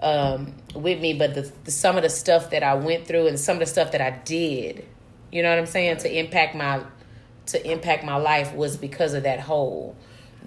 um, 0.00 0.54
with 0.74 1.00
me, 1.00 1.12
but 1.12 1.34
the, 1.34 1.52
the 1.64 1.70
some 1.70 1.96
of 1.96 2.02
the 2.02 2.10
stuff 2.10 2.50
that 2.50 2.62
I 2.62 2.74
went 2.74 3.06
through 3.06 3.26
and 3.26 3.38
some 3.38 3.56
of 3.56 3.60
the 3.60 3.66
stuff 3.66 3.92
that 3.92 4.00
I 4.00 4.10
did, 4.10 4.86
you 5.30 5.42
know 5.42 5.50
what 5.50 5.58
I'm 5.58 5.66
saying, 5.66 5.98
to 5.98 6.18
impact 6.18 6.54
my 6.54 6.82
to 7.48 7.70
impact 7.70 8.04
my 8.04 8.16
life 8.16 8.54
was 8.54 8.76
because 8.76 9.14
of 9.14 9.24
that 9.24 9.40
hole 9.40 9.96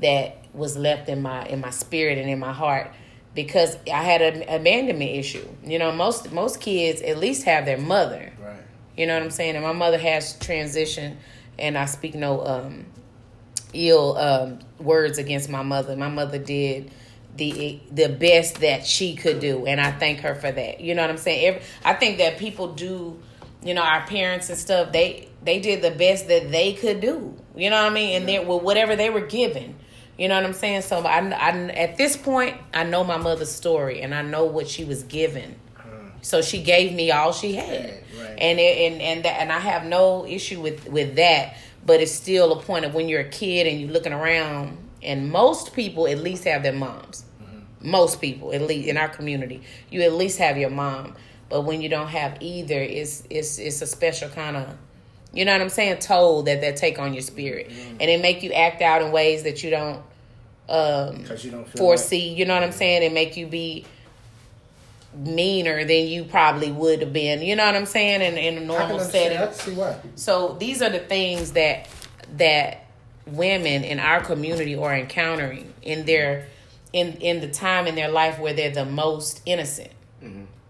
that 0.02 0.38
was 0.54 0.78
left 0.78 1.10
in 1.10 1.22
my 1.22 1.46
in 1.46 1.62
my 1.62 1.70
spirit 1.70 2.18
and 2.18 2.30
in 2.30 2.40
my 2.40 2.54
heart 2.54 2.92
because 3.34 3.78
I 3.92 4.04
had 4.04 4.22
an 4.22 4.44
abandonment 4.44 5.12
issue. 5.12 5.48
You 5.64 5.80
know, 5.80 5.92
most 5.92 6.32
most 6.32 6.60
kids 6.60 7.02
at 7.02 7.18
least 7.18 7.44
have 7.44 7.66
their 7.66 7.78
mother. 7.78 8.32
Right. 8.42 8.58
You 8.98 9.08
know 9.08 9.14
what 9.14 9.24
I'm 9.24 9.32
saying? 9.32 9.56
And 9.56 9.64
my 9.64 9.72
mother 9.72 9.98
has 9.98 10.36
transitioned, 10.38 11.16
and 11.58 11.78
I 11.78 11.86
speak 11.86 12.16
no 12.16 12.46
um, 12.46 12.86
ill 13.74 14.18
um, 14.18 14.60
words 14.80 15.18
against 15.18 15.50
my 15.50 15.64
mother. 15.64 15.96
My 15.96 16.10
mother 16.10 16.38
did 16.38 16.92
the 17.38 17.80
the 17.92 18.10
best 18.10 18.62
that 18.62 18.86
she 18.86 19.16
could 19.16 19.40
do, 19.40 19.66
and 19.66 19.80
I 19.80 19.92
thank 19.92 20.20
her 20.20 20.36
for 20.36 20.52
that. 20.52 20.82
You 20.82 20.96
know 20.96 21.02
what 21.02 21.12
I'm 21.12 21.18
saying? 21.18 21.46
Every, 21.46 21.62
I 21.86 21.94
think 21.94 22.18
that 22.18 22.38
people 22.38 22.74
do, 22.74 23.18
you 23.64 23.74
know, 23.74 23.82
our 23.82 24.06
parents 24.08 24.50
and 24.50 24.58
stuff. 24.58 24.92
They 24.92 25.30
they 25.44 25.60
did 25.60 25.82
the 25.82 25.92
best 25.92 26.28
that 26.28 26.52
they 26.52 26.74
could 26.74 27.00
do. 27.00 27.36
You 27.56 27.70
know 27.70 27.84
what 27.84 27.92
I 27.92 27.94
mean? 27.94 28.16
And 28.22 28.30
they 28.30 28.40
with 28.40 28.64
whatever 28.64 28.96
they 28.96 29.10
were 29.10 29.26
given. 29.26 29.76
You 30.18 30.28
know 30.28 30.36
what 30.36 30.46
I'm 30.46 30.54
saying? 30.54 30.82
So 30.84 31.00
I, 31.00 31.20
I 31.30 31.50
at 31.70 31.98
this 31.98 32.16
point 32.16 32.58
I 32.74 32.84
know 32.84 33.04
my 33.04 33.18
mother's 33.18 33.52
story, 33.52 34.02
and 34.02 34.14
I 34.14 34.22
know 34.22 34.46
what 34.46 34.68
she 34.68 34.84
was 34.84 35.04
given. 35.04 35.56
Mm. 35.78 36.12
So 36.22 36.42
she 36.42 36.62
gave 36.62 36.94
me 36.94 37.12
all 37.12 37.34
she 37.34 37.54
had, 37.54 37.70
Right, 37.70 38.04
right. 38.20 38.38
and 38.38 38.60
it, 38.60 38.92
and 38.92 39.02
and 39.02 39.26
that, 39.26 39.42
and 39.42 39.52
I 39.52 39.60
have 39.60 39.86
no 39.86 40.26
issue 40.26 40.62
with 40.62 40.88
with 40.88 41.16
that. 41.16 41.56
But 41.84 42.00
it's 42.02 42.12
still 42.12 42.52
a 42.60 42.62
point 42.62 42.86
of 42.86 42.94
when 42.94 43.10
you're 43.10 43.22
a 43.22 43.30
kid 43.30 43.66
and 43.66 43.82
you're 43.82 43.90
looking 43.90 44.14
around, 44.14 44.78
and 45.02 45.32
most 45.32 45.74
people 45.74 46.08
at 46.08 46.20
least 46.20 46.44
have 46.44 46.62
their 46.62 46.74
moms. 46.74 47.26
Mm-hmm. 47.42 47.90
Most 47.90 48.22
people, 48.22 48.54
at 48.54 48.62
least 48.62 48.88
in 48.88 48.98
our 48.98 49.10
community, 49.10 49.64
you 49.90 50.02
at 50.04 50.14
least 50.14 50.38
have 50.38 50.58
your 50.58 50.70
mom. 50.70 51.16
But 51.50 51.62
when 51.62 51.82
you 51.82 51.90
don't 51.90 52.10
have 52.10 52.38
either, 52.40 52.80
it's 52.80 53.24
it's 53.32 53.58
it's 53.58 53.82
a 53.82 53.88
special 53.88 54.30
kind 54.30 54.56
of, 54.56 54.78
you 55.34 55.46
know 55.46 55.54
what 55.54 55.62
I'm 55.62 55.70
saying, 55.70 56.00
toll 56.00 56.44
that 56.44 56.62
they 56.62 56.74
take 56.74 57.00
on 57.00 57.14
your 57.14 57.22
spirit, 57.22 57.72
and 57.72 58.02
it 58.02 58.22
make 58.22 58.44
you 58.44 58.52
act 58.52 58.82
out 58.82 59.02
in 59.02 59.12
ways 59.12 59.44
that 59.44 59.64
you 59.64 59.70
don't 59.70 60.04
um, 60.68 61.18
you 61.18 61.52
don't 61.52 61.68
feel 61.68 61.78
foresee. 61.78 62.34
You 62.34 62.46
know 62.46 62.54
what 62.54 62.64
I'm 62.64 62.72
saying? 62.72 63.04
And 63.04 63.14
make 63.14 63.38
you 63.38 63.48
be 63.48 63.86
meaner 65.14 65.84
than 65.84 66.08
you 66.08 66.24
probably 66.24 66.72
would 66.72 67.02
have 67.02 67.14
been. 67.14 67.42
You 67.42 67.56
know 67.56 67.66
what 67.66 67.76
I'm 67.76 67.86
saying? 67.86 68.22
In 68.22 68.38
in 68.38 68.58
a 68.58 68.62
Like, 68.62 68.78
I 68.78 68.82
can 68.82 68.90
normal 68.90 69.00
setting. 69.00 69.38
I 69.38 69.46
can 69.48 69.54
see 69.54 69.74
why. 69.74 69.98
So 70.16 70.56
these 70.60 70.82
are 70.82 70.90
the 70.90 71.00
things 71.00 71.54
that 71.54 71.88
that 72.38 72.86
women 73.26 73.84
in 73.84 74.00
our 74.00 74.22
community 74.22 74.76
are 74.76 74.96
encountering 74.96 75.74
in 75.82 76.06
their 76.06 76.48
in 76.94 77.14
in 77.18 77.42
the 77.42 77.48
time 77.50 77.88
in 77.88 77.96
their 77.96 78.10
life 78.10 78.40
where 78.40 78.54
they're 78.54 78.72
the 78.72 78.86
most 78.86 79.42
innocent. 79.46 79.92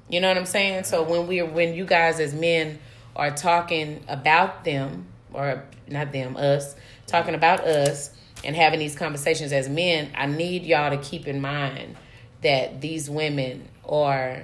You 0.09 0.19
know 0.19 0.27
what 0.27 0.37
I'm 0.37 0.45
saying? 0.45 0.83
So 0.83 1.03
when 1.03 1.27
we 1.27 1.39
are 1.39 1.45
when 1.45 1.73
you 1.73 1.85
guys 1.85 2.19
as 2.19 2.33
men 2.33 2.79
are 3.15 3.31
talking 3.31 4.03
about 4.07 4.63
them 4.63 5.05
or 5.33 5.63
not 5.87 6.11
them 6.11 6.37
us 6.37 6.75
talking 7.07 7.35
about 7.35 7.61
us 7.61 8.11
and 8.43 8.55
having 8.55 8.79
these 8.79 8.95
conversations 8.95 9.51
as 9.51 9.69
men, 9.69 10.11
I 10.15 10.25
need 10.25 10.63
y'all 10.63 10.89
to 10.89 10.97
keep 10.97 11.27
in 11.27 11.41
mind 11.41 11.95
that 12.41 12.81
these 12.81 13.09
women 13.09 13.67
are 13.87 14.43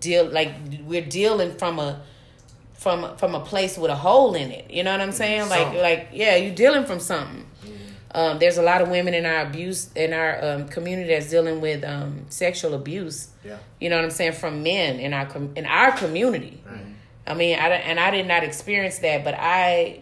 deal 0.00 0.26
like 0.26 0.52
we're 0.84 1.00
dealing 1.04 1.56
from 1.56 1.78
a 1.78 2.02
from 2.74 3.16
from 3.16 3.34
a 3.34 3.40
place 3.40 3.78
with 3.78 3.90
a 3.90 3.96
hole 3.96 4.34
in 4.34 4.50
it. 4.50 4.70
You 4.70 4.84
know 4.84 4.92
what 4.92 5.00
I'm 5.00 5.12
saying? 5.12 5.48
Like 5.48 5.60
Something. 5.60 5.80
like 5.82 6.08
yeah, 6.12 6.36
you're 6.36 6.54
dealing 6.54 6.84
from 6.84 7.00
something. 7.00 7.46
Um, 8.10 8.38
there's 8.38 8.56
a 8.56 8.62
lot 8.62 8.80
of 8.80 8.88
women 8.88 9.12
in 9.12 9.26
our 9.26 9.42
abuse 9.42 9.92
in 9.94 10.12
our 10.12 10.42
um, 10.42 10.68
community 10.68 11.10
that's 11.10 11.30
dealing 11.30 11.60
with 11.60 11.84
um, 11.84 12.24
sexual 12.30 12.74
abuse. 12.74 13.28
Yeah. 13.44 13.58
You 13.80 13.90
know 13.90 13.96
what 13.96 14.04
I'm 14.04 14.10
saying 14.10 14.32
from 14.32 14.62
men 14.62 14.98
in 14.98 15.12
our 15.12 15.26
com- 15.26 15.52
in 15.56 15.66
our 15.66 15.92
community. 15.92 16.62
I 17.28 17.34
mean, 17.34 17.58
I 17.58 17.68
and 17.68 18.00
I 18.00 18.10
did 18.10 18.26
not 18.26 18.42
experience 18.42 18.98
that, 19.00 19.22
but 19.22 19.34
I 19.34 20.00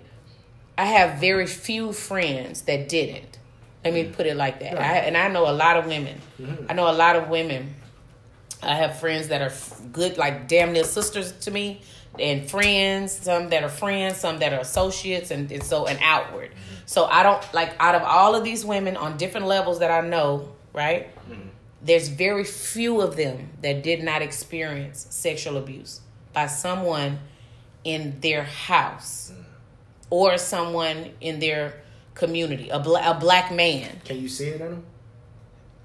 I 0.79 0.85
have 0.85 1.18
very 1.18 1.47
few 1.47 1.93
friends 1.93 2.62
that 2.62 2.89
didn't. 2.89 3.39
Let 3.85 3.95
me 3.95 4.05
mm-hmm. 4.05 4.12
put 4.12 4.27
it 4.27 4.37
like 4.37 4.61
that. 4.61 4.79
I, 4.79 4.99
and 4.99 5.16
I 5.16 5.29
know 5.29 5.49
a 5.49 5.53
lot 5.53 5.77
of 5.77 5.87
women. 5.87 6.20
Mm-hmm. 6.41 6.66
I 6.68 6.74
know 6.74 6.91
a 6.91 6.95
lot 6.95 7.16
of 7.16 7.29
women. 7.29 7.74
I 8.62 8.74
have 8.74 8.99
friends 8.99 9.29
that 9.29 9.43
are 9.43 9.53
good, 9.93 10.18
like 10.18 10.49
damn 10.49 10.72
near 10.72 10.85
sisters 10.85 11.33
to 11.33 11.51
me, 11.51 11.83
and 12.18 12.49
friends. 12.49 13.12
Some 13.12 13.49
that 13.51 13.64
are 13.64 13.68
friends, 13.68 14.18
some 14.18 14.39
that 14.39 14.53
are 14.53 14.61
associates, 14.61 15.31
and, 15.31 15.51
and 15.51 15.62
so 15.62 15.87
and 15.87 15.99
outward. 16.03 16.53
So 16.87 17.07
I 17.07 17.24
don't 17.24 17.43
like 17.53 17.74
out 17.81 17.97
of 17.97 18.03
all 18.03 18.37
of 18.37 18.45
these 18.45 18.64
women 18.64 18.97
on 18.97 19.16
different 19.16 19.47
levels 19.47 19.81
that 19.81 19.91
I 19.91 20.07
know, 20.07 20.53
right? 20.72 21.12
Mm-hmm. 21.29 21.49
There's 21.83 22.09
very 22.09 22.45
few 22.45 23.01
of 23.01 23.16
them 23.16 23.51
that 23.62 23.83
did 23.83 24.03
not 24.03 24.22
experience 24.22 25.07
sexual 25.11 25.57
abuse 25.57 26.01
by 26.37 26.47
someone 26.47 27.18
in 27.82 28.20
their 28.20 28.45
house 28.45 29.32
or 30.11 30.37
someone 30.37 31.12
in 31.22 31.41
their 31.41 31.80
community, 32.12 32.68
a, 32.68 32.78
bla- 32.78 33.11
a 33.11 33.18
black 33.18 33.51
man. 33.51 34.03
Can 34.05 34.20
you 34.20 34.28
see 34.28 34.49
it 34.49 34.61
in 34.61 34.68
them? 34.70 34.84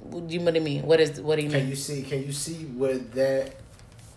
What 0.01 0.27
do 0.27 0.33
you 0.33 0.41
what 0.41 0.53
do 0.53 0.59
you 0.59 0.65
mean? 0.65 0.83
What 0.83 0.99
is 0.99 1.21
what 1.21 1.37
do 1.37 1.43
you 1.43 1.49
Can 1.49 1.59
mean? 1.59 1.61
Can 1.67 1.69
you 1.69 1.75
see? 1.75 2.01
Can 2.01 2.23
you 2.23 2.33
see 2.33 2.65
with 2.65 3.13
that 3.13 3.55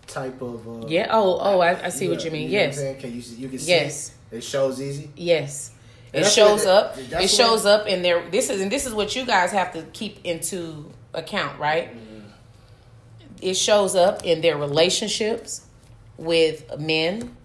type 0.07 0.41
of? 0.41 0.67
Uh, 0.67 0.87
Yeah. 0.87 1.07
Oh, 1.11 1.37
oh, 1.39 1.59
I, 1.61 1.85
I 1.85 1.89
see 1.89 2.09
what 2.09 2.25
you 2.25 2.31
mean. 2.31 2.47
I'm 2.47 2.53
yes. 2.53 2.79
Can 2.99 3.13
you 3.13 3.21
see? 3.21 3.35
You 3.35 3.47
can 3.47 3.59
see. 3.59 3.69
Yes. 3.71 4.13
It, 4.31 4.37
it 4.37 4.43
shows 4.43 4.81
easy. 4.81 5.11
Yes. 5.15 5.71
It 6.11 6.25
shows 6.25 6.65
up. 6.65 6.97
It 6.97 7.29
shows 7.29 7.65
up 7.65 7.87
in 7.87 8.01
there. 8.01 8.29
This 8.29 8.49
is 8.49 8.59
and 8.61 8.71
this 8.71 8.85
is 8.85 8.93
what 8.93 9.15
you 9.15 9.25
guys 9.25 9.51
have 9.51 9.71
to 9.73 9.83
keep 9.93 10.25
into 10.25 10.91
account, 11.13 11.59
right? 11.59 11.95
It 13.41 13.53
shows 13.53 13.95
up 13.95 14.25
in 14.25 14.41
their 14.41 14.57
relationships 14.57 15.64
with 16.17 16.79
men 16.79 17.35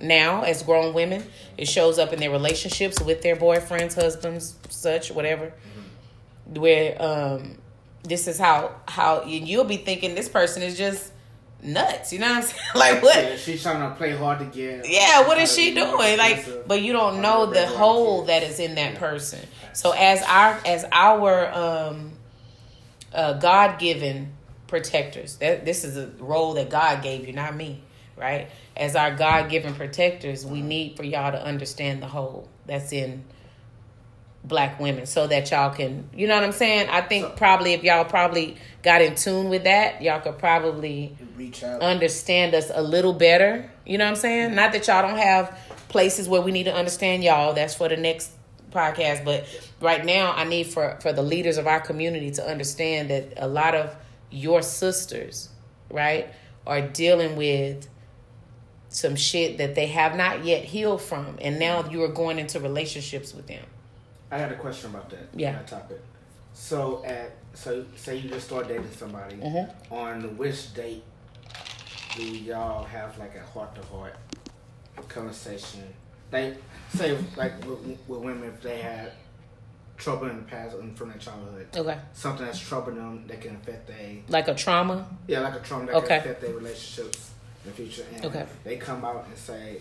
now 0.00 0.42
as 0.42 0.62
grown 0.62 0.94
women. 0.94 1.24
It 1.56 1.68
shows 1.68 1.98
up 1.98 2.12
in 2.12 2.20
their 2.20 2.30
relationships 2.30 3.00
with 3.00 3.22
their 3.22 3.36
boyfriends, 3.36 3.94
husbands, 3.94 4.56
such 4.68 5.10
whatever. 5.10 5.52
Where 6.46 7.00
um, 7.00 7.58
this 8.02 8.26
is 8.26 8.38
how 8.38 8.74
how 8.86 9.20
and 9.20 9.48
you'll 9.48 9.64
be 9.64 9.76
thinking 9.78 10.14
this 10.14 10.28
person 10.28 10.62
is 10.62 10.76
just 10.76 11.12
nuts. 11.62 12.12
You 12.12 12.18
know 12.18 12.28
what 12.28 12.36
I'm 12.36 12.42
saying? 12.42 12.60
Like 12.74 13.02
what? 13.02 13.16
Yeah, 13.16 13.36
she's 13.36 13.62
trying 13.62 13.88
to 13.88 13.96
play 13.96 14.16
hard 14.16 14.40
to 14.40 14.44
get. 14.46 14.88
Yeah, 14.88 15.26
what 15.26 15.38
is 15.38 15.54
she 15.54 15.74
doing? 15.74 16.18
Like, 16.18 16.66
but 16.66 16.82
you 16.82 16.92
don't 16.92 17.22
know 17.22 17.46
the 17.46 17.66
hole 17.66 18.24
that 18.24 18.42
is 18.42 18.58
in 18.58 18.74
that 18.74 18.96
person. 18.96 19.40
So 19.72 19.92
as 19.92 20.22
our 20.22 20.60
as 20.66 20.84
our 20.92 21.52
um, 21.54 22.12
uh, 23.14 23.34
God 23.34 23.78
given 23.78 24.32
protectors, 24.66 25.36
that 25.36 25.64
this 25.64 25.84
is 25.84 25.96
a 25.96 26.08
role 26.18 26.54
that 26.54 26.70
God 26.70 27.02
gave 27.02 27.26
you, 27.26 27.32
not 27.32 27.54
me, 27.54 27.82
right? 28.16 28.48
As 28.76 28.96
our 28.96 29.14
God 29.14 29.50
given 29.50 29.74
protectors, 29.74 30.44
we 30.46 30.62
need 30.62 30.96
for 30.96 31.04
y'all 31.04 31.32
to 31.32 31.42
understand 31.42 32.02
the 32.02 32.06
whole 32.08 32.48
that's 32.66 32.92
in 32.92 33.24
black 34.44 34.80
women, 34.80 35.06
so 35.06 35.28
that 35.28 35.50
y'all 35.52 35.72
can, 35.72 36.08
you 36.12 36.26
know 36.26 36.34
what 36.34 36.42
I'm 36.42 36.50
saying? 36.50 36.88
I 36.90 37.00
think 37.00 37.36
probably 37.36 37.74
if 37.74 37.84
y'all 37.84 38.04
probably 38.04 38.56
got 38.82 39.00
in 39.00 39.14
tune 39.14 39.48
with 39.48 39.64
that, 39.64 40.02
y'all 40.02 40.20
could 40.20 40.38
probably 40.38 41.16
Reach 41.36 41.62
out. 41.62 41.80
understand 41.80 42.52
us 42.52 42.68
a 42.74 42.82
little 42.82 43.12
better. 43.12 43.70
You 43.86 43.98
know 43.98 44.04
what 44.04 44.10
I'm 44.10 44.16
saying? 44.16 44.54
Not 44.56 44.72
that 44.72 44.88
y'all 44.88 45.02
don't 45.02 45.18
have 45.18 45.56
places 45.88 46.28
where 46.28 46.40
we 46.40 46.50
need 46.50 46.64
to 46.64 46.74
understand 46.74 47.22
y'all. 47.22 47.52
That's 47.54 47.74
for 47.74 47.88
the 47.88 47.96
next 47.96 48.32
podcast. 48.72 49.24
But 49.24 49.46
right 49.80 50.04
now, 50.04 50.32
I 50.32 50.42
need 50.42 50.64
for 50.64 50.98
for 51.00 51.12
the 51.12 51.22
leaders 51.22 51.56
of 51.56 51.68
our 51.68 51.80
community 51.80 52.32
to 52.32 52.44
understand 52.44 53.10
that 53.10 53.34
a 53.36 53.46
lot 53.46 53.76
of 53.76 53.94
your 54.30 54.62
sisters, 54.62 55.50
right, 55.88 56.32
are 56.66 56.80
dealing 56.80 57.36
with 57.36 57.86
some 58.92 59.16
shit 59.16 59.58
that 59.58 59.74
they 59.74 59.86
have 59.88 60.16
not 60.16 60.44
yet 60.44 60.64
healed 60.64 61.00
from, 61.02 61.36
and 61.40 61.58
now 61.58 61.88
you 61.88 62.02
are 62.04 62.08
going 62.08 62.38
into 62.38 62.60
relationships 62.60 63.34
with 63.34 63.46
them. 63.46 63.64
I 64.30 64.38
had 64.38 64.52
a 64.52 64.56
question 64.56 64.90
about 64.90 65.10
that. 65.10 65.28
Yeah. 65.34 65.52
That 65.52 65.66
topic. 65.66 66.00
So 66.54 67.02
at 67.04 67.32
so 67.54 67.84
say 67.96 68.16
you 68.16 68.28
just 68.30 68.46
start 68.46 68.68
dating 68.68 68.90
somebody. 68.92 69.36
Mhm. 69.36 69.70
On 69.90 70.36
which 70.38 70.72
date 70.74 71.02
do 72.16 72.22
y'all 72.24 72.84
have 72.84 73.18
like 73.18 73.34
a 73.36 73.42
heart 73.52 73.74
to 73.74 73.82
heart 73.88 74.14
conversation 75.08 75.82
like 76.30 76.56
say 76.94 77.16
like 77.36 77.58
with, 77.66 77.78
with 78.06 78.20
women 78.20 78.44
if 78.44 78.60
they 78.62 78.78
had 78.78 79.12
trouble 79.96 80.28
in 80.28 80.36
the 80.36 80.42
past 80.42 80.74
and 80.76 80.96
from 80.96 81.08
their 81.10 81.18
childhood, 81.18 81.66
Okay. 81.76 81.96
something 82.12 82.44
that's 82.44 82.58
troubling 82.58 82.96
them 82.96 83.24
that 83.28 83.40
can 83.40 83.56
affect 83.56 83.86
they 83.86 84.22
Like 84.28 84.48
a 84.48 84.54
trauma. 84.54 85.06
yeah 85.26 85.40
like 85.40 85.54
a 85.54 85.60
trauma 85.60 85.86
that 85.86 85.94
Okay. 85.96 86.08
can 86.08 86.18
affect 86.18 86.40
their 86.40 86.54
relationships 86.54 87.30
the 87.64 87.70
future. 87.70 88.04
And 88.14 88.24
Okay. 88.24 88.46
they 88.64 88.76
come 88.76 89.04
out 89.04 89.26
and 89.26 89.36
say, 89.36 89.80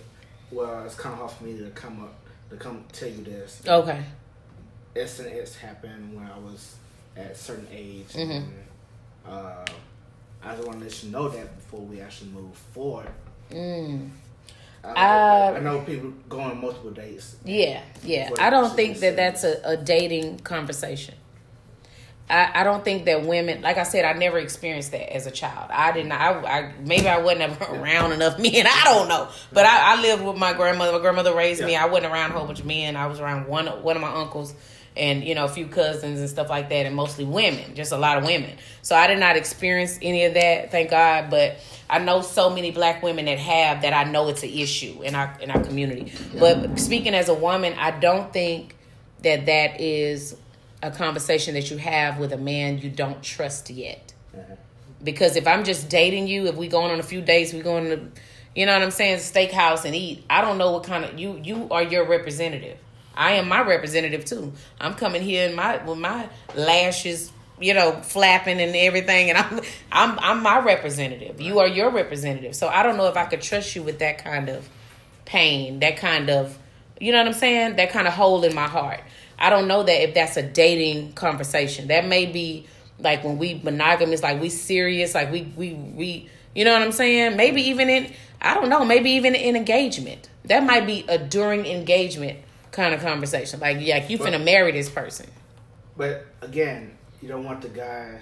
well, 0.52 0.84
it's 0.86 0.96
kind 0.96 1.14
of 1.14 1.20
hard 1.20 1.32
for 1.32 1.44
me 1.46 1.58
to 1.58 1.70
come 1.72 2.04
up 2.04 2.14
to 2.50 2.58
come 2.58 2.84
tell 2.92 3.08
you 3.10 3.24
this. 3.24 3.62
Okay. 3.66 4.04
It's 4.94 5.20
and 5.20 5.30
it's 5.30 5.56
happened 5.56 6.14
when 6.16 6.26
I 6.26 6.38
was 6.38 6.76
at 7.16 7.32
a 7.32 7.36
certain 7.36 7.68
age. 7.72 8.10
Mhm. 8.14 8.32
And, 8.32 8.54
uh, 9.26 9.66
I 10.44 10.56
just 10.56 10.68
want 10.68 10.80
to 10.80 10.86
let 10.86 11.04
you 11.04 11.12
know 11.12 11.30
that 11.30 11.56
before 11.58 11.82
we 11.82 12.02
actually 12.02 12.32
move 12.32 12.56
forward. 12.74 13.08
Mm. 13.52 14.10
I, 14.84 14.90
Uh, 14.90 15.54
I 15.58 15.60
know 15.60 15.82
people 15.82 16.12
go 16.28 16.40
on 16.40 16.60
multiple 16.60 16.90
dates. 16.92 17.36
Yeah, 17.46 17.82
yeah. 18.04 18.32
I 18.40 18.50
don't 18.50 18.76
think 18.76 18.98
that 19.00 19.16
that's 19.16 19.44
a, 19.44 19.62
a 19.64 19.78
dating 19.78 20.40
conversation. 20.40 21.14
I, 22.32 22.62
I 22.62 22.64
don't 22.64 22.84
think 22.84 23.06
that 23.06 23.26
women, 23.26 23.62
like 23.62 23.78
I 23.78 23.84
said, 23.84 24.06
I 24.06 24.14
never 24.14 24.38
experienced 24.40 24.92
that 24.92 25.14
as 25.14 25.28
a 25.28 25.32
child. 25.32 25.70
I 25.72 25.92
didn't. 25.92 26.14
I, 26.14 26.32
I 26.44 26.74
maybe 26.84 27.08
I 27.08 27.20
wasn't 27.20 27.62
around 27.70 28.14
enough 28.14 28.40
men. 28.40 28.66
I 28.68 28.84
don't 28.86 29.08
know. 29.08 29.28
But 29.52 29.66
I, 29.66 29.94
I 29.98 30.02
lived 30.02 30.24
with 30.24 30.38
my 30.38 30.54
grandmother. 30.54 30.94
My 30.94 31.00
grandmother 31.00 31.36
raised 31.36 31.64
me. 31.64 31.76
I 31.76 31.86
wasn't 31.86 32.14
around 32.14 32.32
a 32.32 32.34
whole 32.34 32.48
bunch 32.48 32.62
of 32.62 32.66
men. 32.66 32.96
I 32.96 33.08
was 33.08 33.20
around 33.20 33.48
one 33.48 33.68
one 33.84 33.96
of 33.96 34.02
my 34.02 34.14
uncles 34.14 34.56
and 34.96 35.24
you 35.24 35.36
know 35.36 35.46
a 35.46 35.50
few 35.50 35.68
cousins 35.68 36.20
and 36.20 36.30
stuff 36.30 36.50
like 36.50 36.70
that, 36.70 36.86
and 36.86 36.96
mostly 36.96 37.26
women. 37.26 37.76
Just 37.76 37.92
a 37.92 37.98
lot 37.98 38.18
of 38.18 38.24
women. 38.26 38.52
So 38.82 38.96
I 38.96 39.08
did 39.08 39.20
not 39.20 39.36
experience 39.36 40.00
any 40.02 40.26
of 40.26 40.34
that. 40.34 40.72
Thank 40.72 40.90
God. 40.90 41.30
But 41.30 41.58
I 41.90 42.00
know 42.00 42.22
so 42.22 42.50
many 42.50 42.72
black 42.72 43.04
women 43.04 43.26
that 43.26 43.40
have 43.40 43.82
that. 43.82 43.94
I 43.94 44.10
know 44.10 44.30
it's 44.30 44.44
an 44.44 44.50
issue 44.50 45.02
in 45.04 45.16
our 45.16 45.38
in 45.42 45.52
our 45.52 45.64
community. 45.64 46.14
But 46.38 46.80
speaking 46.80 47.14
as 47.14 47.30
a 47.30 47.34
woman, 47.34 47.74
I 47.74 47.92
don't 47.92 48.32
think 48.32 48.76
that 49.24 49.46
that 49.46 49.80
is 49.80 50.36
a 50.84 50.92
conversation 50.92 51.54
that 51.54 51.70
you 51.70 51.78
have 51.78 52.18
with 52.18 52.34
a 52.34 52.38
man 52.38 52.80
you 52.80 52.90
don't 52.90 53.22
trust 53.22 53.70
yet. 53.70 54.14
Mm-hmm. 54.36 54.54
Because 55.04 55.36
if 55.36 55.48
I'm 55.48 55.64
just 55.64 55.90
dating 55.90 56.28
you, 56.28 56.48
if 56.48 56.56
we 56.56 56.68
going 56.68 56.92
on 56.92 57.00
a 57.00 57.04
few 57.04 57.22
dates, 57.22 57.54
we 57.54 57.62
going 57.62 57.86
to, 57.86 58.22
you 58.56 58.66
know 58.66 58.74
what 58.74 58.82
I'm 58.82 58.92
saying, 58.92 59.18
steakhouse 59.18 59.86
and 59.86 59.96
eat. 59.96 60.24
I 60.30 60.42
don't 60.42 60.58
know 60.58 60.72
what 60.72 60.84
kind 60.84 61.06
of 61.06 61.20
you 61.20 61.40
you 61.44 61.68
are 61.72 61.82
your 61.82 62.08
representative. 62.08 62.78
I 63.16 63.34
am 63.34 63.48
my 63.48 63.62
representative 63.62 64.26
too. 64.26 64.54
I'm 64.80 64.94
coming 64.94 65.22
here 65.22 65.50
in 65.50 65.56
my 65.56 65.84
with 65.84 65.98
my 65.98 66.30
lashes, 66.56 67.32
you 67.60 67.74
know, 67.74 67.94
flapping 68.02 68.62
and 68.62 68.76
everything, 68.76 69.30
and 69.30 69.38
I'm 69.38 69.62
I'm 69.92 70.20
I'm 70.20 70.44
my 70.44 70.60
representative. 70.60 71.42
You 71.42 71.60
are 71.60 71.68
your 71.68 71.90
representative. 71.92 72.56
So 72.56 72.68
I 72.68 72.84
don't 72.84 72.98
know 72.98 73.08
if 73.08 73.18
I 73.18 73.26
could 73.26 73.42
trust 73.42 73.76
you 73.76 73.84
with 73.84 74.00
that 74.00 74.24
kind 74.24 74.50
of 74.50 74.70
pain, 75.26 75.80
that 75.80 75.98
kind 75.98 76.30
of, 76.30 76.58
you 77.00 77.12
know 77.12 77.20
what 77.20 77.28
I'm 77.28 77.34
saying, 77.34 77.78
that 77.78 77.92
kind 77.92 78.08
of 78.08 78.14
hole 78.14 78.44
in 78.44 78.54
my 78.54 78.68
heart. 78.68 79.02
I 79.42 79.50
don't 79.50 79.68
know 79.68 79.82
that 79.82 80.04
if 80.04 80.14
that's 80.14 80.38
a 80.38 80.44
dating 80.44 81.14
conversation. 81.14 81.88
That 81.88 82.06
may 82.06 82.28
be 82.28 82.68
like 83.00 83.24
when 83.24 83.40
we 83.40 83.56
monogamous, 83.64 84.22
like 84.22 84.40
we 84.40 84.50
serious, 84.50 85.16
like 85.16 85.32
we 85.32 85.52
we 85.58 85.74
we, 85.74 86.30
you 86.54 86.64
know 86.64 86.74
what 86.74 86.84
I'm 86.84 86.92
saying? 86.92 87.36
Maybe 87.38 87.64
even 87.64 87.90
in 87.90 88.14
I 88.40 88.54
don't 88.54 88.70
know, 88.70 88.86
maybe 88.86 89.10
even 89.12 89.34
in 89.34 89.56
engagement. 89.56 90.30
That 90.46 90.64
might 90.64 90.86
be 90.86 91.06
a 91.08 91.18
during 91.18 91.66
engagement 91.66 92.38
kind 92.72 92.94
of 92.94 93.02
conversation. 93.02 93.60
Like 93.60 93.78
yeah, 93.80 94.06
you 94.08 94.20
finna 94.20 94.44
marry 94.44 94.72
this 94.74 94.90
person. 94.90 95.28
But 95.98 96.28
again, 96.42 96.96
you 97.20 97.28
don't 97.28 97.44
want 97.44 97.62
the 97.62 97.70
guy. 97.70 98.22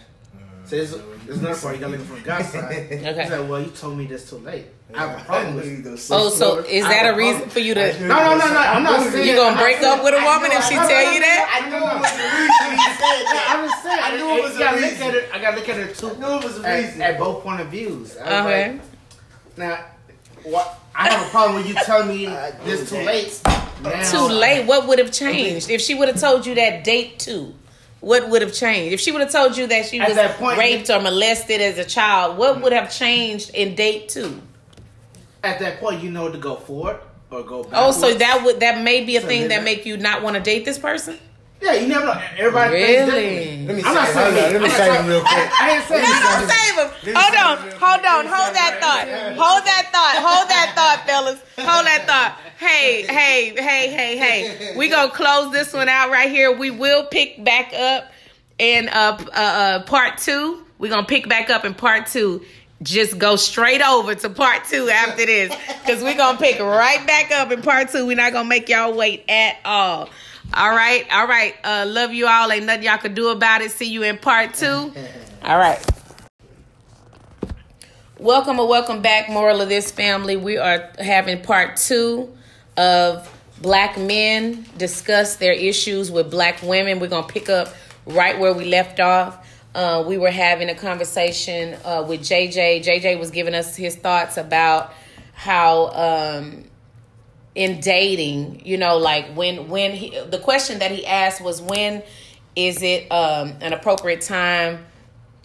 So 0.69 0.75
there's, 0.75 0.91
there's 1.25 1.39
another 1.39 1.59
part 1.59 1.73
you 1.75 1.81
gotta 1.81 1.97
look 1.97 2.05
from 2.05 2.17
the 2.17 2.21
guy's 2.21 2.51
side. 2.51 2.63
Okay. 2.63 2.97
He's 2.97 3.31
like, 3.31 3.49
well, 3.49 3.59
you 3.59 3.71
told 3.71 3.97
me 3.97 4.05
this 4.05 4.29
too 4.29 4.35
late. 4.37 4.65
I 4.93 5.07
have 5.07 5.19
a 5.21 5.23
problem 5.25 5.55
with 5.55 6.07
Oh, 6.11 6.29
so 6.29 6.59
is 6.59 6.83
that 6.85 7.05
a 7.07 7.13
a 7.13 7.17
reason 7.17 7.49
for 7.49 7.59
you 7.59 7.73
to? 7.73 7.99
No, 8.01 8.07
no, 8.07 8.37
no, 8.37 8.53
no. 8.53 8.57
I'm 8.59 8.83
not 8.83 9.11
saying 9.11 9.27
You 9.27 9.35
gonna 9.35 9.57
break 9.59 9.77
saying- 9.77 9.97
up 9.97 10.03
with 10.03 10.13
a 10.13 10.17
I 10.17 10.25
woman 10.35 10.51
know, 10.51 10.57
if 10.57 10.63
she 10.65 10.75
know, 10.75 10.87
tell 10.87 11.07
I 11.07 11.13
you 11.13 11.19
that? 11.21 11.61
I 11.63 11.69
know. 11.69 11.77
it 11.77 12.01
was 12.01 12.11
the 12.13 12.29
reason 12.37 12.69
he 12.77 12.85
said. 13.01 13.25
I'm 13.49 13.69
just 13.69 13.83
saying. 13.83 13.99
I 14.03 14.17
knew 14.17 14.37
it 14.37 14.43
was 14.43 14.53
you 14.53 14.59
gotta 14.59 14.77
a 14.77 14.81
look 14.81 14.91
reason. 14.91 15.07
at 15.07 15.15
it. 15.15 15.29
I 15.33 15.39
gotta 15.39 15.57
look 15.57 15.69
at 15.69 15.79
it 15.79 15.95
too. 15.95 16.09
I 16.09 16.13
knew 16.19 16.37
it 16.37 16.43
was 16.43 16.57
a 16.57 16.81
reason. 16.83 17.01
at 17.01 17.17
both 17.17 17.43
point 17.43 17.61
of 17.61 17.67
views. 17.69 18.15
Okay. 18.17 18.71
like, 18.73 18.81
now, 19.57 19.85
what? 20.43 20.79
I 20.95 21.09
have 21.09 21.25
a 21.27 21.29
problem 21.31 21.55
with 21.55 21.67
you 21.67 21.75
telling 21.83 22.07
me 22.09 22.25
this 22.63 22.89
too 22.89 22.97
late. 22.97 23.41
Now, 23.81 24.11
Too 24.11 24.27
late. 24.33 24.65
What 24.67 24.87
would 24.87 24.99
have 24.99 25.11
changed 25.11 25.69
if 25.71 25.81
she 25.81 25.95
would 25.95 26.09
have 26.09 26.19
told 26.19 26.45
you 26.45 26.53
that 26.55 26.83
date 26.83 27.17
two? 27.17 27.53
What 28.01 28.29
would 28.29 28.41
have 28.41 28.53
changed 28.53 28.93
if 28.93 28.99
she 28.99 29.11
would 29.11 29.21
have 29.21 29.31
told 29.31 29.57
you 29.57 29.67
that 29.67 29.85
she 29.85 29.99
At 29.99 30.07
was 30.07 30.15
that 30.15 30.37
point, 30.37 30.57
raped 30.57 30.89
or 30.89 31.01
molested 31.01 31.59
as 31.59 31.77
a 31.77 31.83
child? 31.85 32.37
What 32.37 32.57
mm. 32.57 32.63
would 32.63 32.73
have 32.73 32.91
changed 32.93 33.51
in 33.53 33.75
date 33.75 34.09
two? 34.09 34.41
At 35.43 35.59
that 35.59 35.79
point, 35.79 36.01
you 36.01 36.11
know 36.11 36.31
to 36.31 36.37
go 36.37 36.55
forward 36.55 36.99
or 37.29 37.43
go 37.43 37.63
back. 37.63 37.73
Oh, 37.75 37.91
so 37.91 38.13
that 38.13 38.43
would 38.45 38.61
that 38.61 38.81
may 38.83 39.03
be 39.03 39.17
a 39.17 39.21
So 39.21 39.27
thing 39.27 39.43
that 39.43 39.49
that- 39.49 39.63
make 39.63 39.85
you 39.85 39.97
not 39.97 40.21
want 40.23 40.35
to 40.35 40.41
date 40.41 40.65
this 40.65 40.77
person? 40.77 41.19
Yeah, 41.61 41.73
you 41.73 41.87
never 41.87 42.05
know. 42.05 42.21
Everybody 42.37 42.71
thinks 42.79 43.11
Really? 43.13 43.67
Let 43.67 43.75
me 43.75 43.83
I'm 43.83 43.93
not 43.93 44.07
say- 44.07 44.13
saying 44.13 44.33
hold 44.33 44.45
on, 44.45 44.53
let 44.53 44.61
me 44.61 44.69
I'm 44.69 44.75
say 44.77 44.87
not 44.87 45.07
real 45.09 45.19
quick. 45.21 45.31
I, 45.33 45.57
I 45.59 45.69
ain't 45.75 45.85
saying 45.85 46.01
No, 46.03 46.07
this. 46.09 46.23
don't 46.23 46.49
save 46.49 46.75
him. 46.79 46.89
This 47.03 47.17
Hold 47.19 47.33
is 47.33 47.39
on, 47.39 47.55
real 47.67 47.77
hold 47.79 47.99
quick. 47.99 48.11
on, 48.11 48.25
hold 48.31 48.55
that 48.55 48.73
thought. 48.79 49.07
Hold 49.35 49.65
that 49.67 49.85
thought. 49.91 50.15
Hold 50.23 50.49
that 50.49 50.71
thought, 50.75 51.05
fellas. 51.05 51.39
Hold 51.57 51.85
that 51.85 52.03
thought. 52.07 52.37
Hey, 52.57 53.03
hey, 53.03 53.49
hey, 53.61 53.89
hey, 53.91 54.17
hey. 54.17 54.73
We 54.77 54.87
gonna 54.89 55.11
close 55.11 55.51
this 55.51 55.73
one 55.73 55.89
out 55.89 56.09
right 56.11 56.29
here. 56.31 56.51
We 56.55 56.71
will 56.71 57.05
pick 57.07 57.43
back 57.43 57.73
up 57.73 58.05
in 58.57 58.87
uh, 58.89 59.17
uh, 59.27 59.31
uh 59.39 59.83
part 59.83 60.17
two. 60.19 60.65
We're 60.77 60.89
gonna 60.89 61.05
pick 61.07 61.27
back 61.27 61.49
up 61.49 61.65
in 61.65 61.73
part 61.73 62.07
two. 62.07 62.41
Just 62.81 63.17
go 63.17 63.35
straight 63.35 63.81
over 63.81 64.15
to 64.15 64.29
part 64.29 64.63
two 64.63 64.89
after 64.89 65.25
this. 65.25 65.53
Cause 65.85 66.01
we're 66.01 66.15
gonna 66.15 66.37
pick 66.37 66.57
right 66.61 67.05
back 67.05 67.31
up 67.31 67.51
in 67.51 67.61
part 67.61 67.89
two. 67.89 68.05
We're 68.05 68.15
not 68.15 68.31
gonna 68.31 68.47
make 68.47 68.69
y'all 68.69 68.93
wait 68.93 69.25
at 69.27 69.57
all. 69.65 70.09
All 70.53 70.69
right, 70.69 71.05
all 71.11 71.27
right. 71.27 71.55
Uh 71.63 71.85
love 71.87 72.13
you 72.13 72.27
all. 72.27 72.51
Ain't 72.51 72.65
nothing 72.65 72.83
y'all 72.83 72.97
can 72.97 73.13
do 73.13 73.29
about 73.29 73.61
it. 73.61 73.71
See 73.71 73.85
you 73.89 74.03
in 74.03 74.17
part 74.17 74.53
two. 74.55 74.91
All 75.43 75.57
right. 75.57 75.83
Welcome 78.17 78.59
or 78.59 78.67
welcome 78.67 79.01
back, 79.01 79.29
Moral 79.29 79.61
of 79.61 79.69
This 79.69 79.89
Family. 79.91 80.35
We 80.35 80.57
are 80.57 80.89
having 80.99 81.41
part 81.41 81.77
two 81.77 82.35
of 82.75 83.33
Black 83.61 83.97
men 83.97 84.65
discuss 84.77 85.37
their 85.37 85.53
issues 85.53 86.11
with 86.11 86.29
Black 86.29 86.61
women. 86.61 86.99
We're 86.99 87.07
going 87.07 87.25
to 87.25 87.33
pick 87.33 87.47
up 87.47 87.69
right 88.05 88.37
where 88.37 88.53
we 88.53 88.65
left 88.65 88.99
off. 88.99 89.47
Uh, 89.73 90.03
we 90.05 90.17
were 90.17 90.31
having 90.31 90.69
a 90.69 90.75
conversation 90.75 91.77
uh, 91.85 92.03
with 92.05 92.19
JJ. 92.19 92.83
JJ 92.83 93.17
was 93.17 93.31
giving 93.31 93.53
us 93.53 93.77
his 93.77 93.95
thoughts 93.95 94.35
about 94.35 94.93
how 95.33 95.87
um, 95.87 96.65
in 97.55 97.79
dating, 97.79 98.61
you 98.65 98.77
know, 98.77 98.97
like 98.97 99.33
when 99.35 99.69
when 99.69 99.91
he, 99.91 100.19
the 100.29 100.39
question 100.39 100.79
that 100.79 100.91
he 100.91 101.05
asked 101.05 101.41
was 101.41 101.61
when 101.61 102.03
is 102.55 102.81
it 102.81 103.11
um, 103.11 103.53
an 103.61 103.73
appropriate 103.73 104.21
time 104.21 104.85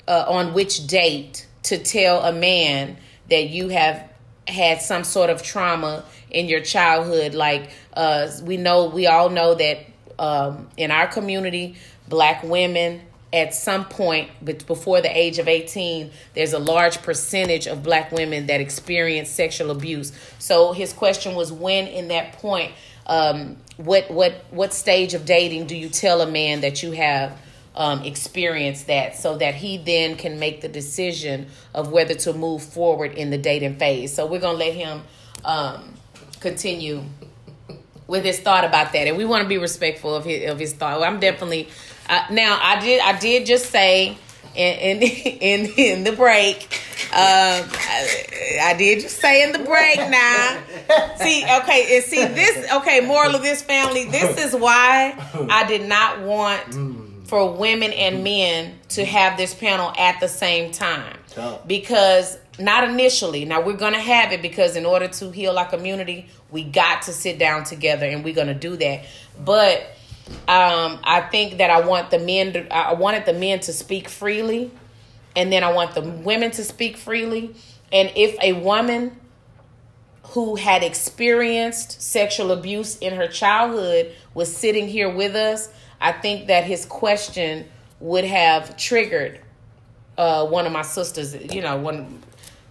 uh, 0.06 0.24
on 0.28 0.54
which 0.54 0.86
date 0.86 1.46
to 1.64 1.78
tell 1.78 2.22
a 2.22 2.32
man 2.32 2.96
that 3.30 3.48
you 3.48 3.68
have 3.68 4.08
had 4.46 4.82
some 4.82 5.04
sort 5.04 5.30
of 5.30 5.42
trauma 5.42 6.04
in 6.30 6.46
your 6.46 6.60
childhood? 6.60 7.34
Like 7.34 7.70
uh, 7.94 8.30
we 8.42 8.56
know 8.56 8.86
we 8.86 9.06
all 9.06 9.30
know 9.30 9.54
that 9.54 9.86
um, 10.18 10.68
in 10.76 10.90
our 10.90 11.06
community 11.06 11.76
black 12.08 12.42
women 12.42 13.00
at 13.34 13.52
some 13.52 13.84
point 13.84 14.30
but 14.40 14.64
before 14.66 15.02
the 15.02 15.18
age 15.18 15.38
of 15.38 15.48
18 15.48 16.10
there's 16.34 16.52
a 16.52 16.58
large 16.58 17.02
percentage 17.02 17.66
of 17.66 17.82
black 17.82 18.12
women 18.12 18.46
that 18.46 18.60
experience 18.60 19.28
sexual 19.28 19.70
abuse 19.70 20.12
so 20.38 20.72
his 20.72 20.92
question 20.92 21.34
was 21.34 21.52
when 21.52 21.86
in 21.86 22.08
that 22.08 22.32
point 22.34 22.72
um, 23.06 23.56
what 23.76 24.10
what 24.10 24.44
what 24.50 24.72
stage 24.72 25.12
of 25.12 25.26
dating 25.26 25.66
do 25.66 25.76
you 25.76 25.88
tell 25.88 26.20
a 26.20 26.30
man 26.30 26.62
that 26.62 26.82
you 26.82 26.92
have 26.92 27.36
um, 27.76 28.02
experience 28.02 28.84
that 28.84 29.16
so 29.16 29.36
that 29.38 29.54
he 29.54 29.78
then 29.78 30.16
can 30.16 30.38
make 30.38 30.60
the 30.60 30.68
decision 30.68 31.48
of 31.74 31.90
whether 31.90 32.14
to 32.14 32.32
move 32.32 32.62
forward 32.62 33.14
in 33.14 33.30
the 33.30 33.38
dating 33.38 33.76
phase. 33.76 34.14
So 34.14 34.26
we're 34.26 34.40
to 34.40 34.52
let 34.52 34.74
him 34.74 35.02
um, 35.44 35.94
continue 36.40 37.02
with 38.06 38.24
his 38.24 38.38
thought 38.38 38.64
about 38.64 38.92
that. 38.92 39.08
And 39.08 39.16
we 39.16 39.24
want 39.24 39.42
to 39.42 39.48
be 39.48 39.58
respectful 39.58 40.14
of 40.14 40.24
his, 40.24 40.50
of 40.50 40.58
his 40.58 40.72
thought. 40.72 41.02
I'm 41.02 41.18
definitely, 41.18 41.68
uh, 42.08 42.24
now 42.30 42.58
I 42.60 42.80
did, 42.80 43.00
I 43.00 43.18
did 43.18 43.46
just 43.46 43.70
say 43.70 44.16
in, 44.54 45.02
in, 45.02 45.02
in, 45.40 45.72
in 45.76 46.04
the 46.04 46.12
break, 46.12 46.64
um, 47.12 47.68
I, 47.72 48.58
I 48.62 48.74
did 48.76 49.00
just 49.00 49.18
say 49.18 49.42
in 49.42 49.52
the 49.52 49.58
break 49.60 49.98
now. 49.98 50.62
See, 51.16 51.44
okay, 51.44 51.96
and 51.96 52.04
see 52.04 52.24
this, 52.24 52.72
okay, 52.72 53.00
moral 53.00 53.34
of 53.34 53.42
this 53.42 53.62
family, 53.62 54.04
this 54.06 54.38
is 54.38 54.54
why 54.54 55.16
I 55.50 55.64
did 55.66 55.88
not 55.88 56.20
want 56.20 57.26
for 57.26 57.52
women 57.52 57.92
and 57.92 58.22
men 58.22 58.78
to 58.90 59.04
have 59.04 59.36
this 59.36 59.54
panel 59.54 59.92
at 59.96 60.20
the 60.20 60.28
same 60.28 60.72
time. 60.72 61.16
Because 61.66 62.38
not 62.58 62.84
initially. 62.84 63.44
Now 63.44 63.60
we're 63.62 63.76
gonna 63.76 64.00
have 64.00 64.32
it 64.32 64.42
because 64.42 64.76
in 64.76 64.86
order 64.86 65.08
to 65.08 65.30
heal 65.30 65.58
our 65.58 65.66
community, 65.66 66.26
we 66.50 66.64
got 66.64 67.02
to 67.02 67.12
sit 67.12 67.38
down 67.38 67.64
together 67.64 68.06
and 68.06 68.22
we're 68.22 68.34
gonna 68.34 68.54
do 68.54 68.76
that. 68.76 69.04
But 69.44 69.93
um, 70.48 71.00
I 71.04 71.26
think 71.30 71.58
that 71.58 71.70
I 71.70 71.86
want 71.86 72.10
the 72.10 72.18
men 72.18 72.52
to, 72.54 72.74
I 72.74 72.94
wanted 72.94 73.26
the 73.26 73.32
men 73.32 73.60
to 73.60 73.72
speak 73.72 74.08
freely 74.08 74.70
and 75.36 75.52
then 75.52 75.64
I 75.64 75.72
want 75.72 75.94
the 75.94 76.02
women 76.02 76.50
to 76.52 76.64
speak 76.64 76.96
freely. 76.96 77.54
And 77.92 78.10
if 78.16 78.36
a 78.42 78.52
woman 78.54 79.18
who 80.28 80.56
had 80.56 80.82
experienced 80.82 82.00
sexual 82.00 82.52
abuse 82.52 82.96
in 82.98 83.14
her 83.14 83.28
childhood 83.28 84.12
was 84.32 84.54
sitting 84.54 84.88
here 84.88 85.08
with 85.08 85.34
us, 85.34 85.68
I 86.00 86.12
think 86.12 86.48
that 86.48 86.64
his 86.64 86.86
question 86.86 87.68
would 88.00 88.24
have 88.24 88.76
triggered 88.76 89.40
uh, 90.18 90.46
one 90.46 90.66
of 90.66 90.72
my 90.72 90.82
sisters. 90.82 91.34
You 91.52 91.62
know, 91.62 91.76
one 91.76 92.22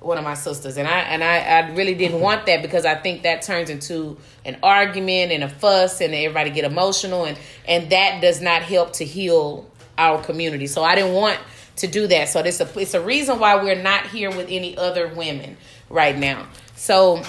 one 0.04 0.18
of 0.18 0.24
my 0.24 0.34
sisters, 0.34 0.78
and 0.78 0.88
I 0.88 1.00
and 1.00 1.24
I, 1.24 1.38
I 1.38 1.70
really 1.72 1.96
didn't 1.96 2.20
want 2.20 2.46
that 2.48 2.62
because 2.62 2.86
I 2.86 2.96
think 2.96 3.24
that 3.24 3.42
turns 3.42 3.70
into 3.70 4.18
an 4.46 4.58
argument 4.62 5.32
and 5.32 5.44
a 5.44 5.50
fuss, 5.50 6.02
and 6.02 6.14
everybody 6.14 6.50
get 6.50 6.66
emotional, 6.66 7.26
and 7.26 7.38
and 7.68 7.90
that 7.92 8.22
does 8.22 8.42
not 8.42 8.64
help 8.64 8.94
to 8.94 9.06
heal 9.06 9.70
our 9.98 10.22
community. 10.24 10.68
So 10.68 10.84
I 10.84 10.96
didn't 10.96 11.14
want 11.14 11.40
to 11.78 11.88
do 11.88 12.08
that. 12.08 12.30
So 12.30 12.44
this 12.44 12.60
a, 12.60 12.80
it's 12.80 12.94
a 12.94 13.02
reason 13.02 13.40
why 13.40 13.56
we're 13.64 13.82
not 13.82 14.08
here 14.08 14.30
with 14.30 14.48
any 14.50 14.78
other 14.78 15.08
women 15.08 15.58
right 15.90 16.18
now. 16.18 16.48
So 16.76 17.24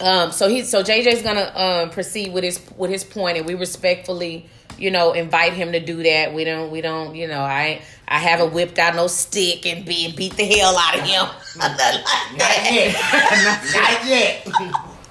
um 0.00 0.32
so 0.32 0.48
he 0.48 0.62
so 0.62 0.82
JJ's 0.82 1.22
gonna 1.22 1.52
um 1.54 1.90
proceed 1.90 2.32
with 2.32 2.44
his 2.44 2.60
with 2.76 2.90
his 2.90 3.04
point 3.04 3.38
and 3.38 3.46
we 3.46 3.54
respectfully 3.54 4.48
you 4.78 4.90
know 4.90 5.12
invite 5.12 5.52
him 5.52 5.72
to 5.72 5.80
do 5.80 6.02
that 6.02 6.34
we 6.34 6.44
don't 6.44 6.70
we 6.70 6.80
don't 6.80 7.14
you 7.14 7.28
know 7.28 7.40
i 7.40 7.80
i 8.12 8.18
haven't 8.18 8.52
whipped 8.52 8.78
out 8.78 8.94
no 8.94 9.06
stick 9.06 9.66
and 9.66 9.84
be 9.84 10.12
beat 10.12 10.34
the 10.36 10.44
hell 10.44 10.76
out 10.76 10.94
of 10.98 11.04
him 11.12 11.26
Nothing 11.56 11.76
like 11.78 12.38
that. 12.38 13.72
Not 13.74 14.08
yet. 14.08 14.48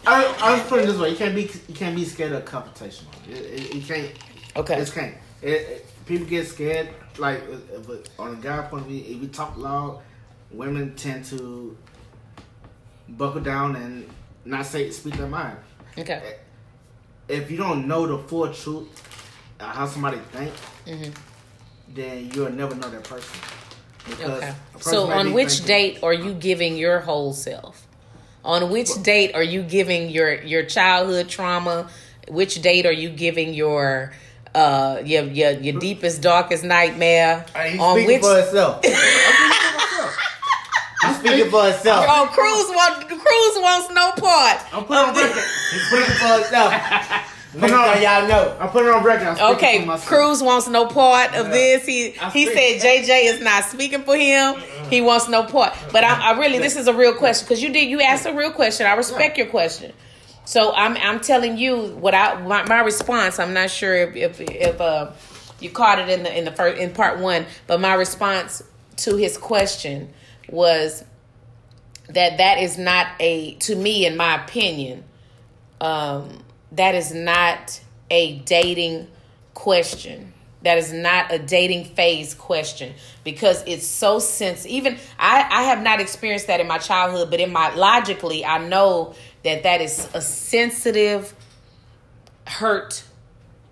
I, 0.08 0.36
I 0.41 0.54
was 0.54 0.64
putting 0.68 0.86
it 0.86 0.88
this 0.91 0.97
way: 0.99 1.10
you 1.12 1.16
can't 1.16 1.36
be 1.36 1.43
you 1.68 1.76
can't 1.76 1.95
be 1.95 2.06
scared 2.06 2.32
of 2.32 2.43
it, 3.28 3.76
you 3.76 3.82
can't. 3.82 4.12
okay 4.56 4.78
It 4.80 4.91
can't. 4.91 5.16
It, 5.41 5.49
it, 5.49 5.86
people 6.06 6.26
get 6.26 6.47
scared. 6.47 6.89
Like 7.18 7.43
if, 7.49 7.89
if, 7.89 8.20
on 8.20 8.34
a 8.34 8.38
guy 8.38 8.62
point 8.64 8.84
of 8.84 8.88
view, 8.89 9.04
if 9.16 9.22
you 9.22 9.28
talk 9.28 9.56
loud, 9.58 10.02
women 10.49 10.95
tend 10.95 11.26
to 11.26 11.78
buckle 13.10 13.41
down 13.41 13.76
and 13.76 14.08
not 14.45 14.66
say 14.66 14.89
speak 14.89 15.16
their 15.18 15.28
mind. 15.28 15.58
okay 15.97 16.38
If 17.28 17.52
you 17.52 17.58
don't 17.58 17.88
know 17.88 18.08
the 18.08 18.18
full 18.28 18.52
truth, 18.52 18.88
uh, 19.60 19.66
how 19.66 19.86
somebody 19.86 20.18
think, 20.32 20.54
Mhm. 20.88 21.14
Then 21.96 22.30
you'll 22.34 22.52
never 22.52 22.76
know 22.76 22.89
that 22.89 23.04
person. 23.04 23.39
Because 24.06 24.42
okay 24.44 24.54
person 24.74 24.92
so 24.94 25.12
on 25.12 25.34
which 25.34 25.60
thinking- 25.60 25.68
date 25.68 26.00
are 26.04 26.14
you 26.14 26.34
giving 26.34 26.76
your 26.76 27.00
whole 27.02 27.34
self 27.34 27.86
on 28.44 28.72
which 28.72 28.89
date 29.04 29.36
are 29.36 29.44
you 29.44 29.62
giving 29.62 30.10
your 30.10 30.34
your 30.42 30.64
childhood 30.64 31.30
trauma 31.30 31.88
which 32.28 32.60
date 32.64 32.88
are 32.88 32.92
you 32.92 33.10
giving 33.10 33.54
your 33.54 34.12
uh 34.56 34.98
your 35.06 35.26
your, 35.26 35.52
your 35.52 35.80
deepest 35.80 36.22
darkest 36.24 36.64
nightmare 36.64 37.46
on 37.56 37.94
speaking 37.94 38.08
which 38.08 38.22
for 38.22 38.36
himself. 38.42 38.84
He's 38.84 38.98
speaking 41.18 41.50
for 41.52 41.64
himself. 41.66 42.06
Oh, 42.08 42.28
Cruz 42.32 42.70
want 42.76 43.08
Cruz 43.08 43.58
wants 43.62 43.89
no 43.94 44.12
part. 44.22 44.60
I'm 44.74 44.86
putting. 44.86 45.14
He's 45.72 45.86
speaking 45.88 46.16
for 46.16 46.34
himself. 46.39 46.74
Make 47.54 47.70
Come 47.70 47.82
on. 47.82 48.02
y'all 48.02 48.28
know. 48.28 48.58
I'm 48.60 48.70
putting 48.70 48.89
on 48.93 49.04
record. 49.04 49.28
I'm 49.28 49.56
Okay, 49.56 49.86
for. 49.86 49.97
Cruz 50.08 50.41
wants 50.41 50.68
no 50.70 50.86
part 50.88 51.36
of 51.36 51.47
Yeah. 51.47 51.52
this. 51.52 51.86
He 51.86 52.18
I 52.18 52.30
he 52.30 52.45
speak. 52.45 52.82
said 52.82 53.04
JJ 53.04 53.26
is 53.26 53.41
not 53.41 53.66
speaking 53.66 54.04
for 54.04 54.16
him. 54.16 54.56
He 54.89 55.02
wants 55.02 55.28
no 55.28 55.43
part. 55.43 55.74
But 55.91 56.04
I, 56.06 56.32
I 56.32 56.39
really, 56.39 56.60
this 56.60 56.78
is 56.78 56.88
a 56.88 56.93
real 56.93 57.14
question 57.14 57.45
because 57.45 57.62
you 57.62 57.72
did 57.74 57.89
you 57.89 57.99
asked 58.02 58.26
a 58.26 58.34
real 58.34 58.52
question. 58.52 58.86
I 58.88 58.93
respect 58.93 59.38
your 59.38 59.47
question. 59.47 59.91
So 60.45 60.74
I'm 60.74 60.95
I'm 60.97 61.20
telling 61.20 61.58
you 61.58 61.88
what 61.95 62.16
I 62.16 62.41
my, 62.41 62.64
my 62.64 62.80
response. 62.82 63.38
I'm 63.38 63.54
not 63.54 63.70
sure 63.70 63.95
if 63.95 64.16
if, 64.16 64.41
if 64.41 64.80
uh, 64.80 65.12
you 65.60 65.70
caught 65.70 65.99
it 65.99 66.08
in 66.10 66.24
the 66.24 66.38
in 66.38 66.45
the 66.45 66.52
first 66.52 66.80
in 66.82 66.91
part 66.93 67.20
one, 67.20 67.45
but 67.68 67.82
my 67.82 67.95
response 67.95 68.64
to 68.97 69.18
his 69.18 69.38
question 69.38 70.10
was 70.49 71.04
that 72.08 72.38
that 72.38 72.60
is 72.60 72.78
not 72.78 73.08
a 73.20 73.56
to 73.56 73.76
me 73.76 74.06
in 74.06 74.16
my 74.18 74.41
opinion 74.43 75.04
um 75.80 76.43
that 76.72 76.95
is 76.95 77.13
not 77.13 77.82
a 78.09 78.39
dating 78.39 79.07
question. 79.53 80.34
That 80.63 80.78
is 80.78 80.93
not 80.93 81.32
a 81.32 81.39
dating 81.39 81.86
phase 81.86 82.36
question 82.36 82.93
because 83.24 83.63
it's 83.65 83.86
so 83.86 84.19
sense 84.19 84.65
even 84.67 84.97
I, 85.17 85.47
I 85.49 85.63
have 85.63 85.82
not 85.82 85.99
experienced 85.99 86.47
that 86.47 86.59
in 86.59 86.67
my 86.67 86.78
childhood 86.78 87.32
but 87.32 87.39
in 87.39 87.51
my 87.51 87.74
logically 87.74 88.45
i 88.45 88.59
know 88.59 89.15
that 89.43 89.63
that 89.63 89.82
is 89.82 90.07
a 90.13 90.22
sensitive 90.22 91.34
hurt 92.45 93.03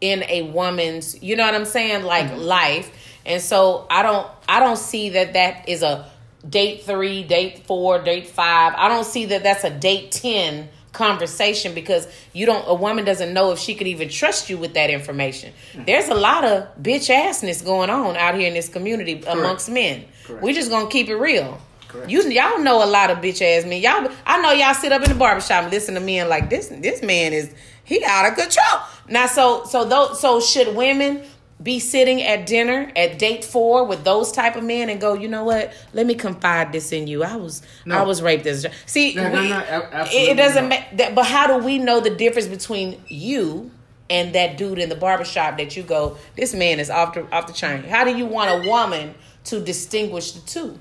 in 0.01 0.23
a 0.23 0.41
woman's 0.51 1.21
you 1.21 1.35
know 1.35 1.45
what 1.45 1.53
i'm 1.53 1.65
saying 1.65 2.03
like 2.03 2.25
mm-hmm. 2.25 2.39
life. 2.39 2.91
And 3.23 3.39
so 3.39 3.85
i 3.91 4.01
don't 4.01 4.27
i 4.47 4.59
don't 4.59 4.79
see 4.79 5.09
that 5.09 5.33
that 5.33 5.69
is 5.69 5.83
a 5.83 6.09
date 6.47 6.83
three 6.83 7.23
date 7.23 7.65
four 7.65 7.99
date 7.99 8.27
five. 8.27 8.73
I 8.75 8.87
don't 8.87 9.05
see 9.05 9.25
that 9.25 9.43
that's 9.43 9.63
a 9.63 9.69
date 9.69 10.11
10 10.11 10.69
conversation 10.91 11.75
because 11.75 12.07
you 12.33 12.45
don't 12.45 12.63
a 12.67 12.73
woman 12.73 13.05
doesn't 13.05 13.33
know 13.33 13.51
if 13.51 13.59
she 13.59 13.75
could 13.75 13.87
even 13.87 14.09
trust 14.09 14.49
you 14.49 14.57
with 14.57 14.73
that 14.73 14.89
information 14.89 15.53
hmm. 15.73 15.83
there's 15.85 16.07
a 16.09 16.15
lot 16.15 16.43
of 16.43 16.67
bitch 16.81 17.13
assness 17.13 17.63
going 17.63 17.89
on 17.89 18.15
out 18.17 18.35
here 18.35 18.47
in 18.47 18.53
this 18.53 18.69
community 18.69 19.23
amongst 19.27 19.69
men 19.69 20.03
Correct. 20.25 20.43
we 20.43 20.53
just 20.53 20.69
gonna 20.69 20.89
keep 20.89 21.07
it 21.07 21.15
real 21.15 21.59
Correct. 21.89 22.11
you 22.11 22.21
y'all 22.29 22.59
know 22.59 22.83
a 22.83 22.85
lot 22.85 23.09
of 23.09 23.17
bitch 23.17 23.41
ass 23.41 23.65
men. 23.65 23.81
Y'all, 23.81 24.11
I 24.23 24.39
know 24.41 24.51
y'all 24.51 24.75
sit 24.75 24.91
up 24.91 25.01
in 25.01 25.09
the 25.09 25.15
barbershop 25.15 25.63
and 25.63 25.71
listen 25.71 25.95
to 25.95 25.99
men 25.99 26.29
like 26.29 26.47
this. 26.47 26.67
This 26.67 27.01
man 27.01 27.33
is 27.33 27.51
he 27.83 28.03
out 28.05 28.27
of 28.27 28.37
control. 28.37 28.81
Now, 29.07 29.25
so 29.25 29.65
so 29.65 29.85
those 29.85 30.21
so 30.21 30.39
should 30.39 30.75
women 30.75 31.23
be 31.62 31.80
sitting 31.80 32.22
at 32.24 32.45
dinner 32.45 32.89
at 32.95 33.20
date 33.20 33.43
four 33.43 33.84
with 33.84 34.03
those 34.05 34.32
type 34.32 34.55
of 34.55 34.64
men 34.64 34.89
and 34.89 35.01
go, 35.01 35.14
you 35.14 35.28
know 35.28 35.43
what? 35.43 35.74
Let 35.93 36.05
me 36.05 36.16
confide 36.16 36.72
this 36.72 36.91
in 36.93 37.07
you. 37.07 37.24
I 37.24 37.36
was 37.36 37.62
I 37.89 38.03
was 38.03 38.22
raped 38.22 38.45
as 38.45 38.66
a 38.66 38.72
see. 38.86 39.14
No, 39.16 39.30
no, 39.30 39.41
we- 39.41 39.49
no, 39.49 39.60
it, 39.60 40.30
it 40.30 40.38
doesn't 40.38 40.70
that. 40.70 41.16
But 41.16 41.26
how 41.26 41.47
do 41.47 41.64
we 41.66 41.78
know 41.78 41.99
the 41.99 42.12
difference 42.12 42.47
between 42.47 43.01
you? 43.07 43.72
And 44.12 44.34
that 44.34 44.57
dude 44.57 44.80
in 44.80 44.89
the 44.89 44.95
barbershop 44.95 45.57
that 45.60 45.78
you 45.78 45.84
go, 45.84 46.18
this 46.36 46.55
man 46.55 46.80
is 46.80 46.89
off 46.89 47.14
the 47.14 47.32
off 47.32 47.45
the 47.45 47.53
chain. 47.53 47.84
How 47.84 48.03
do 48.03 48.18
you 48.18 48.26
want 48.26 48.66
a 48.66 48.68
woman 48.68 49.14
to 49.43 49.60
distinguish 49.60 50.32
the 50.32 50.41
two? 50.47 50.80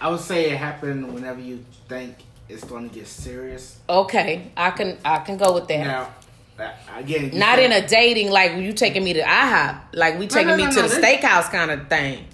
I 0.00 0.08
would 0.10 0.20
say 0.20 0.50
it 0.50 0.56
happened 0.56 1.12
whenever 1.12 1.40
you 1.40 1.64
think 1.88 2.16
it's 2.48 2.62
going 2.62 2.88
to 2.88 2.94
get 2.94 3.08
serious. 3.08 3.80
Okay, 3.88 4.52
I 4.56 4.70
can 4.70 4.98
I 5.04 5.18
can 5.18 5.38
go 5.38 5.54
with 5.54 5.66
that. 5.68 5.84
Now, 5.86 6.08
again, 6.96 7.32
you 7.32 7.38
Not 7.38 7.58
can't- 7.58 7.72
in 7.72 7.84
a 7.84 7.86
dating 7.86 8.30
like 8.30 8.52
you 8.56 8.72
taking 8.72 9.04
me 9.04 9.12
to 9.14 9.22
IHOP, 9.22 9.80
like 9.94 10.18
we 10.18 10.26
taking 10.26 10.48
no, 10.48 10.56
me 10.56 10.64
no, 10.64 10.70
to 10.70 10.76
no, 10.76 10.82
the 10.82 10.88
this- 10.88 11.04
steakhouse 11.04 11.50
kind 11.50 11.70
of 11.70 11.88
thing. 11.88 12.24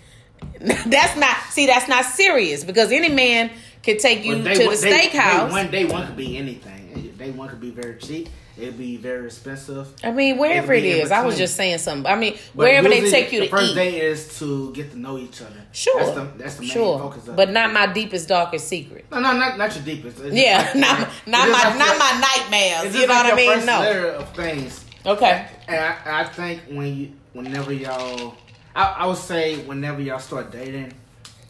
that's 0.60 1.16
not 1.16 1.36
see 1.50 1.66
that's 1.66 1.88
not 1.88 2.04
serious 2.04 2.64
because 2.64 2.90
any 2.92 3.08
man 3.08 3.50
could 3.82 3.98
take 3.98 4.24
you 4.24 4.34
Well, 4.36 4.44
day 4.44 4.54
to 4.54 4.66
one- 4.66 4.74
the 4.76 4.80
day- 4.82 5.08
steakhouse. 5.08 5.46
Day 5.48 5.52
one, 5.52 5.70
day 5.70 5.84
one 5.84 6.06
could 6.06 6.16
be 6.16 6.38
anything. 6.38 7.14
Day 7.18 7.30
one 7.30 7.48
could 7.48 7.60
be 7.60 7.70
very 7.70 7.98
cheap. 7.98 8.28
It'd 8.56 8.78
be 8.78 8.96
very 8.96 9.26
expensive. 9.26 9.88
I 10.04 10.12
mean, 10.12 10.38
wherever 10.38 10.72
it 10.72 10.84
It'll 10.84 10.92
be 10.94 11.00
in 11.00 11.06
is, 11.06 11.10
I 11.12 11.24
was 11.26 11.36
just 11.36 11.56
saying 11.56 11.78
something. 11.78 12.06
I 12.10 12.14
mean, 12.16 12.34
But 12.54 12.64
wherever 12.66 12.88
they 12.88 13.10
take 13.10 13.32
you 13.32 13.40
to 13.40 13.44
the 13.46 13.50
to 13.50 13.56
first 13.56 13.72
eat, 13.72 13.74
date 13.74 13.94
is 14.00 14.38
to 14.38 14.72
get 14.72 14.92
to 14.92 14.98
know 14.98 15.18
each 15.18 15.40
other. 15.42 15.60
sure, 15.72 15.98
that's 16.00 16.14
the, 16.14 16.24
that's 16.38 16.54
the 16.56 16.60
main 16.62 16.70
sure, 16.70 16.98
focus. 17.00 17.26
Of 17.28 17.34
but 17.36 17.50
not 17.50 17.72
my 17.72 17.86
deepest 17.92 18.28
darkest 18.28 18.68
secret. 18.68 19.06
no, 19.10 19.18
no, 19.20 19.32
not 19.36 19.58
not 19.58 19.74
your 19.74 19.84
deepest. 19.84 20.20
It's 20.20 20.36
Yeah, 20.36 20.58
like- 20.58 20.76
not 20.76 20.98
not 21.26 21.48
my 21.50 21.64
like 21.64 21.78
not 21.78 21.98
my 21.98 22.26
nightmares. 22.36 22.94
You 22.94 23.06
know 23.08 23.14
like 23.14 23.24
what 23.24 23.32
I 23.32 23.36
mean? 23.36 23.52
first 23.54 23.66
No. 23.66 23.80
layer 23.80 24.06
of 24.08 24.28
things. 24.36 24.84
Okay. 25.04 25.46
And 25.68 25.80
I, 25.80 26.20
I 26.20 26.24
think 26.24 26.62
when 26.70 26.96
you, 26.96 27.12
whenever 27.32 27.72
y'all, 27.72 28.36
I, 28.74 28.84
I 29.00 29.06
would 29.06 29.18
say 29.18 29.56
whenever 29.64 30.00
y'all 30.00 30.18
start 30.20 30.50
dating, 30.52 30.92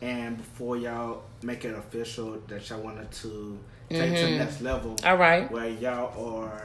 and 0.02 0.36
before 0.38 0.76
y'all 0.78 1.22
make 1.42 1.64
it 1.66 1.74
official 1.76 2.40
that 2.48 2.68
y'all 2.70 2.80
wanted 2.80 3.10
to 3.12 3.58
take 3.90 4.14
to 4.14 4.20
the 4.22 4.26
Mhm. 4.28 4.38
next 4.38 4.60
level, 4.62 4.96
All 5.04 5.16
right. 5.16 5.48
where 5.52 5.68
y'all 5.68 6.36
are, 6.42 6.64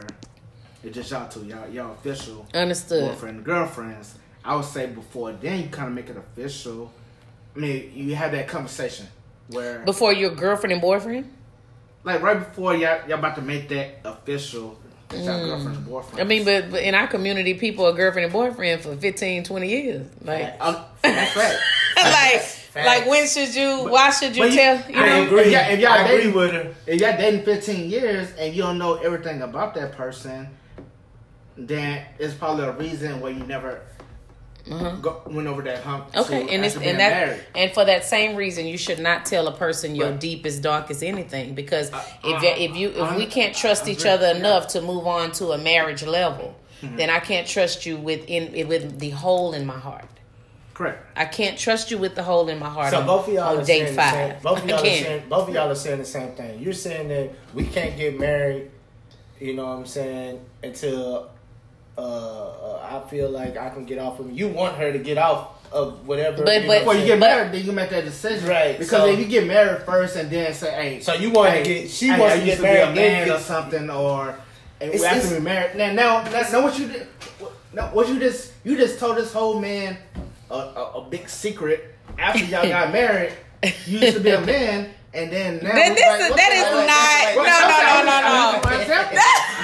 it's 0.84 0.96
just 0.96 1.12
y'all 1.12 1.28
two, 1.28 1.46
y'all 1.46 1.68
y'all 1.70 1.94
official 1.94 2.46
Understood. 2.54 3.10
boyfriend 3.10 3.38
and 3.38 3.46
girlfriends. 3.46 4.16
I 4.44 4.56
would 4.56 4.66
say 4.66 4.88
before 4.88 5.32
then 5.34 5.62
you 5.64 5.70
kind 5.70 5.88
of 5.90 5.94
make 5.94 6.10
it 6.10 6.18
official. 6.18 6.92
I 7.56 7.60
mean, 7.60 7.92
you 7.94 8.16
have 8.16 8.32
that 8.32 8.48
conversation 8.48 9.08
where, 9.50 9.80
Before 9.80 10.14
your 10.14 10.30
girlfriend 10.32 10.72
and 10.74 10.82
boyfriend. 10.82 11.30
like 12.04 12.22
right 12.22 12.40
before 12.40 12.76
y'all 12.76 13.00
y'all 13.08 13.20
about 13.20 13.36
to 13.36 13.42
make 13.42 13.68
that 13.70 14.00
official, 14.06 14.80
that 15.10 15.18
y'all 15.20 15.46
girlfriend 15.46 15.78
and 15.78 15.86
boyfriend. 15.86 16.18
Mm. 16.18 16.22
I 16.22 16.24
mean, 16.24 16.46
but, 16.46 16.72
but 16.72 16.84
in 16.84 16.96
our 16.96 17.08
community, 17.08 17.56
people 17.56 17.86
are 17.86 17.94
girlfriend 17.94 18.26
and 18.26 18.34
boyfriend 18.34 18.82
for 18.82 18.96
15, 18.96 19.44
20 19.44 19.68
years. 19.68 20.08
Like, 20.24 20.56
Um, 20.62 20.78
that's 21.02 21.36
right. 21.36 21.58
like, 21.98 22.42
Facts. 22.42 22.86
like 22.86 23.08
when 23.08 23.28
should 23.28 23.54
you? 23.54 23.90
Why 23.90 24.12
should 24.12 24.38
you 24.38 24.46
you- 24.46 24.56
tell? 24.56 24.76
You 24.90 25.02
I 25.02 25.10
know, 25.10 25.24
agree. 25.26 25.42
If 25.42 25.52
y'all, 25.52 25.72
if 25.74 25.80
y'all 25.80 25.92
I 25.92 25.98
agree 26.04 26.18
dating, 26.18 26.34
with 26.36 26.52
her. 26.52 26.76
if 26.88 27.02
y'all 27.02 27.18
dating 27.18 27.44
15 27.44 27.90
years 27.90 28.32
and 28.38 28.56
you 28.56 28.62
don't 28.62 28.78
know 28.78 28.96
everything 28.96 29.42
about 29.42 29.74
that 29.76 29.92
person, 29.94 30.48
then 31.68 32.05
it's 32.18 32.34
probably 32.34 32.66
a 32.66 32.72
reason 32.72 33.20
why 33.22 33.30
you 33.30 33.43
never 33.45 33.82
go, 35.01 35.22
went 35.28 35.47
over 35.47 35.62
that 35.64 35.84
hump. 35.84 36.12
to. 36.12 36.20
Okay, 36.22 36.53
and 36.53 36.64
it's 36.66 36.76
and 36.76 36.99
that 36.99 37.28
married. 37.28 37.41
and 37.55 37.72
for 37.72 37.86
that 37.86 38.05
same 38.05 38.36
reason, 38.36 38.66
you 38.68 38.78
should 38.78 38.99
not 38.99 39.26
tell 39.26 39.47
a 39.47 39.51
person 39.51 39.95
your 39.95 40.12
Right. 40.12 40.20
deepest, 40.20 40.62
darkest 40.62 41.03
anything 41.03 41.55
because 41.55 41.91
Uh, 41.91 42.01
if 42.24 42.43
uh, 42.43 42.47
if 42.57 42.76
you 42.76 42.89
if 42.89 43.16
we 43.16 43.26
can't 43.26 43.55
trust 43.55 43.86
I 43.88 43.91
each 43.91 43.99
agree. 43.99 44.12
other 44.12 44.28
Yeah. 44.32 44.36
enough 44.38 44.68
to 44.70 44.82
move 44.82 45.07
on 45.07 45.32
to 45.34 45.51
a 45.51 45.57
marriage 45.57 46.03
level, 46.03 46.55
Mm-hmm. 46.82 46.95
then 46.95 47.10
I 47.10 47.20
can't 47.20 47.45
trust 47.45 47.86
you 47.86 47.97
with 47.97 48.24
in 48.28 48.68
with 48.68 48.99
the 48.99 49.10
hole 49.10 49.53
in 49.53 49.66
my 49.66 49.78
heart. 49.78 50.05
Correct. 50.74 51.03
I 51.18 51.26
can't 51.26 51.57
trust 51.57 51.91
you 51.91 51.97
with 51.97 52.16
the 52.16 52.24
hole 52.24 52.47
in 52.47 52.57
my 52.57 52.70
heart. 52.70 52.91
So 52.91 53.01
on, 53.01 53.05
both 53.05 53.28
of 53.28 53.34
y'all 53.34 53.43
on 53.49 53.60
are 53.60 53.66
date 53.66 53.66
saying 53.66 53.95
the 53.97 54.01
five. 54.01 54.14
same. 54.14 54.36
Both 54.41 54.64
of 54.64 54.70
y'all 54.70 54.80
are 54.80 54.86
saying. 54.86 55.24
Both 55.28 55.47
of 55.49 55.53
y'all 55.55 55.70
are 55.72 55.76
saying 55.76 55.99
the 55.99 56.05
same 56.05 56.32
thing. 56.32 56.62
You're 56.62 56.72
saying 56.72 57.10
that 57.10 57.32
we 57.53 57.66
can't 57.66 57.97
get 57.97 58.18
married. 58.18 58.72
You 59.41 59.55
know 59.55 59.66
what 59.66 59.72
I'm 59.80 59.86
saying 59.86 60.39
until 60.64 61.32
uh, 62.00 62.50
uh, 62.91 63.04
I 63.06 63.10
feel 63.10 63.30
like 63.30 63.58
I 63.58 63.70
can 63.70 63.86
get 63.86 64.00
off 64.00 64.20
of 64.20 64.28
me. 64.28 64.34
You 64.34 64.47
want 64.47 64.76
her 64.78 64.91
to 64.91 65.00
get 65.00 65.18
off 65.18 65.50
of 65.72 66.08
whatever. 66.08 66.43
But- 66.43 66.62
you 66.64 66.68
but- 66.68 66.80
Before 66.80 66.93
you 66.93 67.00
saying? 67.02 67.08
get 67.08 67.20
But- 67.20 67.26
married, 67.30 67.52
then 67.54 67.66
you 67.66 67.72
make 67.72 67.89
that 67.91 68.06
decision. 68.06 68.47
Right, 68.50 68.74
Because 68.80 68.89
so- 68.89 69.08
if 69.08 69.20
you 69.20 69.26
get 69.26 69.45
married 69.45 69.84
first 69.84 70.16
and 70.16 70.30
then 70.30 70.54
say, 70.54 70.72
hey. 70.72 71.00
So 71.02 71.14
you 71.14 71.30
want 71.32 71.54
to 71.56 71.64
get- 71.64 71.89
she 71.89 72.08
hey, 72.08 72.20
wants 72.20 72.36
I 72.36 72.39
to 72.39 72.45
used 72.45 72.62
get 72.62 72.74
married, 72.74 72.93
be 72.95 73.00
a 73.02 73.10
man 73.10 73.32
or 73.32 73.39
something, 73.39 73.89
or 73.89 74.36
and 74.82 74.89
It's- 74.93 75.02
we 75.02 75.08
have 75.08 75.18
it's- 75.18 75.30
to 75.32 75.36
be 75.39 75.41
married. 75.41 75.76
Now, 75.76 75.91
now, 75.93 76.24
now, 76.24 76.50
know 76.52 76.62
what 76.62 76.80
you 76.80 76.88
did? 76.88 77.08
No, 77.74 77.84
what 77.93 78.08
you 78.10 78.20
just 78.20 78.52
you 78.64 78.76
just 78.78 78.97
told 79.00 79.18
this 79.18 79.32
whole 79.32 79.60
man 79.60 79.97
a, 80.50 80.56
a, 80.56 80.91
a 80.95 81.02
big 81.08 81.30
secret 81.30 81.93
after 82.18 82.43
y'all 82.45 82.68
got 82.78 82.91
married. 82.91 83.34
You 83.86 84.00
used 84.00 84.16
to 84.18 84.24
be 84.24 84.32
a 84.32 84.41
man, 84.41 84.89
and 85.14 85.32
then 85.32 85.60
now 85.64 85.74
That- 85.74 85.95
this 85.95 86.05
like, 86.05 86.22
is- 86.22 86.30
what 86.30 86.38
that 86.38 86.49
the- 86.49 86.57
is 86.57 86.66
wait, 86.70 86.88
not- 86.88 87.26
wait, 87.26 87.38
wait, 87.38 87.49
no, 87.49 87.57
no, 87.70 88.03
no, 88.05 88.18
no, 88.22 88.30
no. 88.30 89.60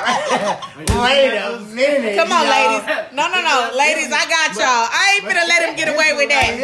Wait 0.00 1.32
a 1.36 1.58
minute. 1.74 2.16
Come 2.16 2.32
on, 2.32 2.46
y'all. 2.46 2.50
ladies. 2.50 2.86
No, 3.12 3.28
no, 3.28 3.40
no, 3.40 3.70
ladies. 3.76 4.12
I 4.12 4.24
got 4.26 4.54
y'all. 4.56 4.88
I 4.90 5.16
ain't 5.16 5.24
finna 5.24 5.46
let 5.48 5.68
him 5.68 5.76
get 5.76 5.88
away 5.88 6.12
with 6.16 6.28
that. 6.30 6.56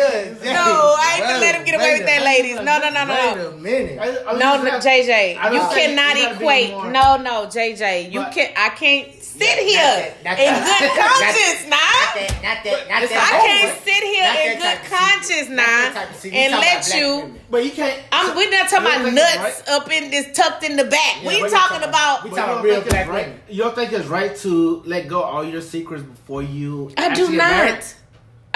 No, 0.44 0.94
I 0.98 1.16
ain't 1.16 1.24
finna 1.26 1.40
let 1.40 1.54
him 1.54 1.64
get 1.64 1.74
away 1.74 1.98
with 1.98 2.07
that, 2.07 2.22
ladies. 2.22 2.57
No, 2.57 2.78
no, 2.78 2.90
no, 2.90 3.04
no, 3.04 3.14
Wait 3.14 3.46
a 3.46 3.50
minute. 3.57 3.96
No, 4.38 4.62
no, 4.62 4.78
JJ, 4.78 5.34
you 5.52 5.61
cannot 5.74 6.16
you 6.16 6.22
gotta 6.24 6.38
be 6.38 6.44
equate. 6.44 6.70
No, 6.92 7.16
no, 7.16 7.46
JJ, 7.46 8.11
you 8.11 8.20
But- 8.20 8.32
can. 8.32 8.48
I 8.57 8.68
can't 8.70 9.16
sit 9.39 9.57
Yeah, 9.68 10.01
here 10.01 10.14
that- 10.24 10.39
in 10.39 10.55
good 10.64 10.91
conscience, 11.03 11.62
nah. 11.68 11.76
Not 11.76 12.14
that, 12.16 12.32
not 12.43 12.59
that, 12.64 12.89
not 12.89 13.03
It's 13.03 13.12
that. 13.12 13.28
I 13.28 13.47
can't 13.47 13.84
sit 13.84 14.03
here 14.03 14.53
in 14.53 14.59
good 14.59 14.62
type 14.62 14.78
of 14.78 14.84
secret. 14.84 14.99
conscience, 14.99 15.49
Not 15.51 15.57
that 15.57 15.93
nah, 15.95 16.01
type 16.01 16.11
of 16.11 16.16
secret. 16.16 16.39
We 16.39 16.45
and 16.45 16.53
let 16.55 16.95
you. 16.95 17.34
But 17.51 17.64
you 17.64 17.70
can't. 17.70 18.03
I'm, 18.12 18.37
we're 18.37 18.51
not 18.51 18.68
talking 18.70 18.87
about 18.87 19.12
nuts 19.12 19.61
it's 19.61 19.68
up 19.70 19.91
in 19.93 20.11
this 20.11 20.37
tucked 20.37 20.64
in 20.64 20.76
the 20.76 20.84
back. 20.84 21.22
Yeah, 21.22 21.28
we 21.28 21.43
we're 21.43 21.49
talking 21.51 21.80
talking- 21.80 21.89
about. 21.89 22.24
we 22.24 22.30
talking 22.30 22.43
you 22.43 22.47
don't 22.55 22.64
real 22.64 22.74
think 22.82 22.87
it's 22.87 22.95
black 22.95 23.09
right- 23.09 23.34
You 23.49 23.62
don't 23.62 23.74
think 23.74 23.93
it's 23.93 24.07
right 24.07 24.37
to 24.37 24.82
let 24.87 25.09
go 25.09 25.22
all 25.22 25.45
your 25.45 25.61
secrets 25.62 26.03
before 26.03 26.43
you? 26.43 26.91
I 26.97 27.14
do 27.14 27.28
get 27.28 27.37
married? 27.37 27.74
not. 27.74 27.95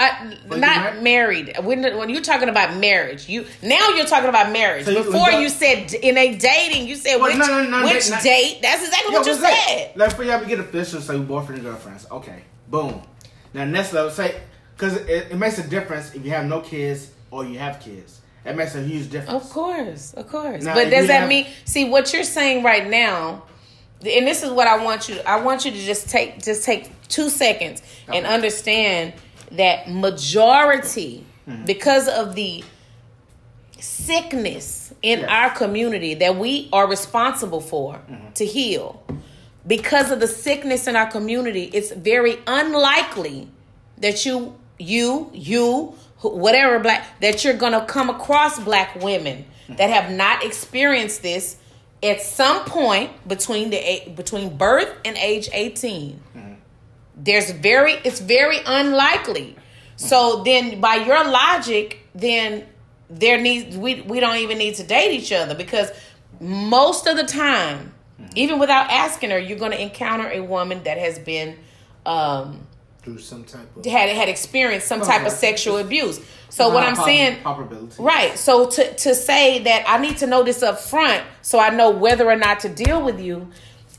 I, 0.01 0.37
not 0.49 0.59
mar- 0.59 1.01
married. 1.01 1.53
When 1.63 1.81
when 1.97 2.09
you're 2.09 2.21
talking 2.21 2.49
about 2.49 2.75
marriage, 2.77 3.29
you 3.29 3.45
now 3.61 3.89
you're 3.89 4.05
talking 4.05 4.29
about 4.29 4.51
marriage. 4.51 4.85
So 4.85 5.03
Before 5.03 5.29
you- 5.31 5.39
you 5.41 5.49
said 5.49 5.93
in 5.93 6.17
a 6.17 6.35
dating, 6.35 6.87
you 6.87 6.95
said 6.95 7.17
Well, 7.17 7.29
which 7.29 7.37
no, 7.37 7.63
no, 7.63 7.69
no, 7.69 7.83
which 7.85 8.05
that- 8.07 8.15
not- 8.15 8.23
date? 8.23 8.59
That's 8.61 8.83
exactly 8.85 9.13
Yeah, 9.13 9.19
what 9.19 9.27
you 9.27 9.35
that? 9.37 9.67
said. 9.67 9.91
Like 9.97 10.15
for 10.15 10.23
y'all 10.23 10.39
to 10.39 10.45
get 10.45 10.59
official, 10.59 11.01
say 11.01 11.17
boyfriend 11.19 11.61
and 11.61 11.69
girlfriends. 11.69 12.05
Okay, 12.11 12.43
boom. 12.67 13.01
Now 13.53 13.65
next 13.65 13.93
level, 13.93 14.11
say 14.11 14.35
because 14.75 14.95
it, 14.97 15.27
it 15.31 15.35
makes 15.37 15.59
a 15.59 15.67
difference 15.67 16.13
if 16.15 16.25
you 16.25 16.31
have 16.31 16.45
no 16.45 16.61
kids 16.61 17.09
or 17.29 17.45
you 17.45 17.59
have 17.59 17.79
kids. 17.79 18.19
It 18.43 18.55
makes 18.55 18.73
a 18.73 18.81
huge 18.81 19.11
difference. 19.11 19.43
Of 19.43 19.49
course, 19.51 20.13
of 20.15 20.27
course. 20.27 20.63
Now, 20.63 20.73
but 20.73 20.89
does 20.89 21.07
that 21.07 21.19
have- 21.21 21.29
mean? 21.29 21.45
See 21.65 21.87
what 21.87 22.11
you're 22.11 22.23
saying 22.23 22.63
right 22.63 22.89
now, 22.89 23.43
and 24.03 24.25
this 24.25 24.41
is 24.41 24.49
what 24.49 24.65
I 24.67 24.83
want 24.83 25.07
you. 25.09 25.19
I 25.27 25.39
want 25.41 25.63
you 25.63 25.69
to 25.69 25.77
just 25.77 26.09
take 26.09 26.41
just 26.43 26.63
take 26.65 26.89
two 27.07 27.29
seconds 27.29 27.83
and 28.11 28.25
understand 28.25 29.13
that 29.51 29.89
majority, 29.89 31.25
Mm-hmm. 31.47 31.65
because 31.65 32.07
of 32.07 32.35
the 32.35 32.63
sickness 33.79 34.93
in 35.01 35.19
Yes. 35.21 35.29
our 35.29 35.49
community 35.49 36.13
that 36.15 36.35
we 36.37 36.69
are 36.71 36.87
responsible 36.87 37.61
for 37.61 37.95
Mm-hmm. 37.95 38.31
to 38.33 38.45
heal, 38.45 39.01
because 39.65 40.11
of 40.11 40.19
the 40.19 40.27
sickness 40.27 40.87
in 40.87 40.95
our 40.95 41.07
community, 41.09 41.63
it's 41.73 41.91
very 41.91 42.37
unlikely 42.47 43.47
that 43.97 44.25
you 44.25 44.55
you 44.79 45.29
you 45.33 45.93
whatever 46.21 46.79
black 46.79 47.19
that 47.21 47.43
you're 47.43 47.53
going 47.55 47.73
to 47.73 47.85
come 47.85 48.09
across 48.09 48.59
black 48.59 48.95
women 49.01 49.45
that 49.69 49.89
have 49.89 50.11
not 50.11 50.43
experienced 50.43 51.21
this 51.23 51.57
at 52.03 52.19
some 52.21 52.63
point 52.65 53.11
between 53.27 53.69
the 53.69 54.03
between 54.15 54.55
birth 54.57 54.91
and 55.05 55.17
age 55.17 55.49
18 55.53 56.19
there's 57.23 57.51
very 57.51 57.93
it's 58.03 58.19
very 58.19 58.57
unlikely 58.65 59.55
so 59.95 60.41
then 60.43 60.79
by 60.81 60.95
your 60.95 61.23
logic 61.29 61.99
then 62.15 62.65
there 63.09 63.39
needs 63.39 63.77
we 63.77 64.01
we 64.01 64.19
don't 64.19 64.37
even 64.37 64.57
need 64.57 64.75
to 64.75 64.83
date 64.83 65.11
each 65.13 65.31
other 65.31 65.53
because 65.55 65.91
most 66.39 67.07
of 67.07 67.15
the 67.17 67.23
time 67.23 67.93
even 68.35 68.59
without 68.59 68.89
asking 68.89 69.29
her 69.29 69.37
you're 69.39 69.59
going 69.59 69.71
to 69.71 69.81
encounter 69.81 70.27
a 70.29 70.41
woman 70.41 70.81
that 70.83 70.97
has 70.97 71.19
been 71.19 71.57
um 72.05 72.65
Through 73.03 73.19
some 73.19 73.43
type 73.43 73.67
of. 73.75 73.85
had 73.85 74.09
had 74.09 74.29
experienced 74.29 74.87
some 74.87 75.01
type 75.01 75.25
of 75.25 75.31
sexual 75.31 75.77
abuse. 75.77 76.19
So 76.49 76.69
what 76.69 76.83
I'm 76.83 76.95
saying, 76.95 77.37
right? 77.99 78.37
So 78.37 78.69
to 78.69 78.93
to 78.95 79.15
say 79.15 79.59
that 79.63 79.85
I 79.87 79.97
need 79.99 80.17
to 80.17 80.27
know 80.27 80.43
this 80.43 80.61
up 80.63 80.79
front 80.79 81.23
so 81.41 81.59
I 81.59 81.69
know 81.69 81.91
whether 81.91 82.25
or 82.29 82.35
not 82.35 82.59
to 82.61 82.69
deal 82.69 83.01
with 83.01 83.19
you, 83.21 83.47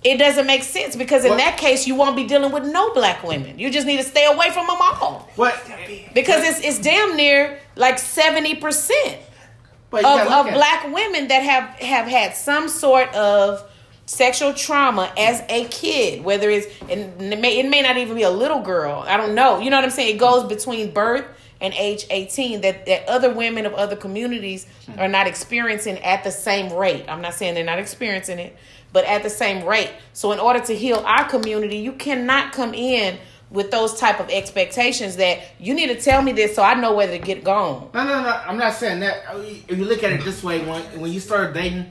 it 0.05 0.17
doesn't 0.19 0.47
make 0.47 0.63
sense 0.65 0.97
because 0.97 1.25
in 1.25 1.31
What- 1.31 1.39
that 1.39 1.57
case 1.57 1.87
you 1.87 1.95
won't 1.95 2.17
be 2.17 2.25
dealing 2.25 2.51
with 2.53 2.65
no 2.65 2.93
black 2.93 3.23
women. 3.23 3.59
You 3.59 3.71
just 3.71 3.87
need 3.87 3.99
to 3.99 4.03
stay 4.05 4.27
away 4.27 4.51
from 4.51 4.67
them 4.67 4.77
all 4.81 5.29
What? 5.37 5.55
because 6.15 6.43
it's 6.45 6.61
it's 6.61 6.79
damn 6.79 7.17
near 7.17 7.59
like 7.77 7.99
seventy 7.99 8.55
percent 8.57 9.19
of, 9.93 10.05
of 10.05 10.47
it. 10.47 10.55
black 10.55 10.85
women 10.93 11.29
that 11.29 11.43
have 11.43 11.69
have 11.81 12.07
had 12.07 12.35
some 12.35 12.69
sort 12.69 13.15
of 13.15 13.63
sexual 14.07 14.53
trauma 14.53 15.13
as 15.17 15.43
a 15.49 15.65
kid 15.67 16.25
whether 16.25 16.51
it's 16.51 16.67
and 16.91 17.33
it 17.33 17.39
may, 17.41 17.59
it 17.61 17.69
may 17.69 17.81
not 17.83 17.97
even 17.97 18.17
be 18.17 18.23
a 18.25 18.31
little 18.31 18.61
girl 18.61 19.05
i 19.07 19.17
don't 19.17 19.35
know 19.35 19.61
you 19.61 19.71
know 19.71 19.77
what 19.77 19.85
i'm 19.85 19.91
saying 19.91 20.15
it 20.17 20.19
goes 20.19 20.45
between 20.49 20.91
birth 20.93 21.25
and 21.61 21.73
age 21.75 22.05
18 22.11 22.63
that, 22.63 22.85
that 22.87 23.09
other 23.09 23.33
women 23.33 23.65
of 23.65 23.75
other 23.75 23.95
communities 23.95 24.67
are 24.99 25.07
not 25.09 25.27
experiencing 25.29 25.99
at 25.99 26.25
the 26.25 26.31
same 26.33 26.73
rate 26.73 27.05
i'm 27.09 27.23
not 27.23 27.33
saying 27.35 27.55
they're 27.55 27.65
not 27.65 27.79
experiencing 27.79 28.39
it 28.41 28.57
but 28.93 29.05
at 29.05 29.23
the 29.23 29.31
same 29.31 29.65
rate 29.67 29.91
so 30.13 30.33
in 30.33 30.39
order 30.39 30.61
to 30.61 30.75
heal 30.77 30.99
our 31.07 31.29
community 31.29 31.77
you 31.79 31.93
cannot 31.93 32.53
come 32.53 32.75
in 32.75 33.19
with 33.51 33.71
those 33.71 33.99
type 33.99 34.19
of 34.21 34.29
expectations 34.31 35.17
that 35.17 35.39
you 35.59 35.75
need 35.75 35.89
to 35.89 36.01
tell 36.01 36.23
me 36.23 36.33
this 36.33 36.55
so 36.57 36.63
i 36.63 36.75
know 36.75 36.95
whether 36.95 37.13
to 37.13 37.19
get 37.19 37.45
gone 37.45 37.91
No, 37.95 38.05
no, 38.05 38.23
no. 38.23 38.29
I'm 38.47 38.57
not 38.57 38.73
saying 38.75 39.01
that. 39.01 39.25
If 39.69 39.77
you 39.79 39.85
look 39.85 40.03
at 40.03 40.13
it 40.13 40.25
this 40.25 40.43
way, 40.43 40.61
when 40.65 40.83
when 41.01 41.13
you 41.13 41.21
start 41.21 41.53
dating, 41.55 41.87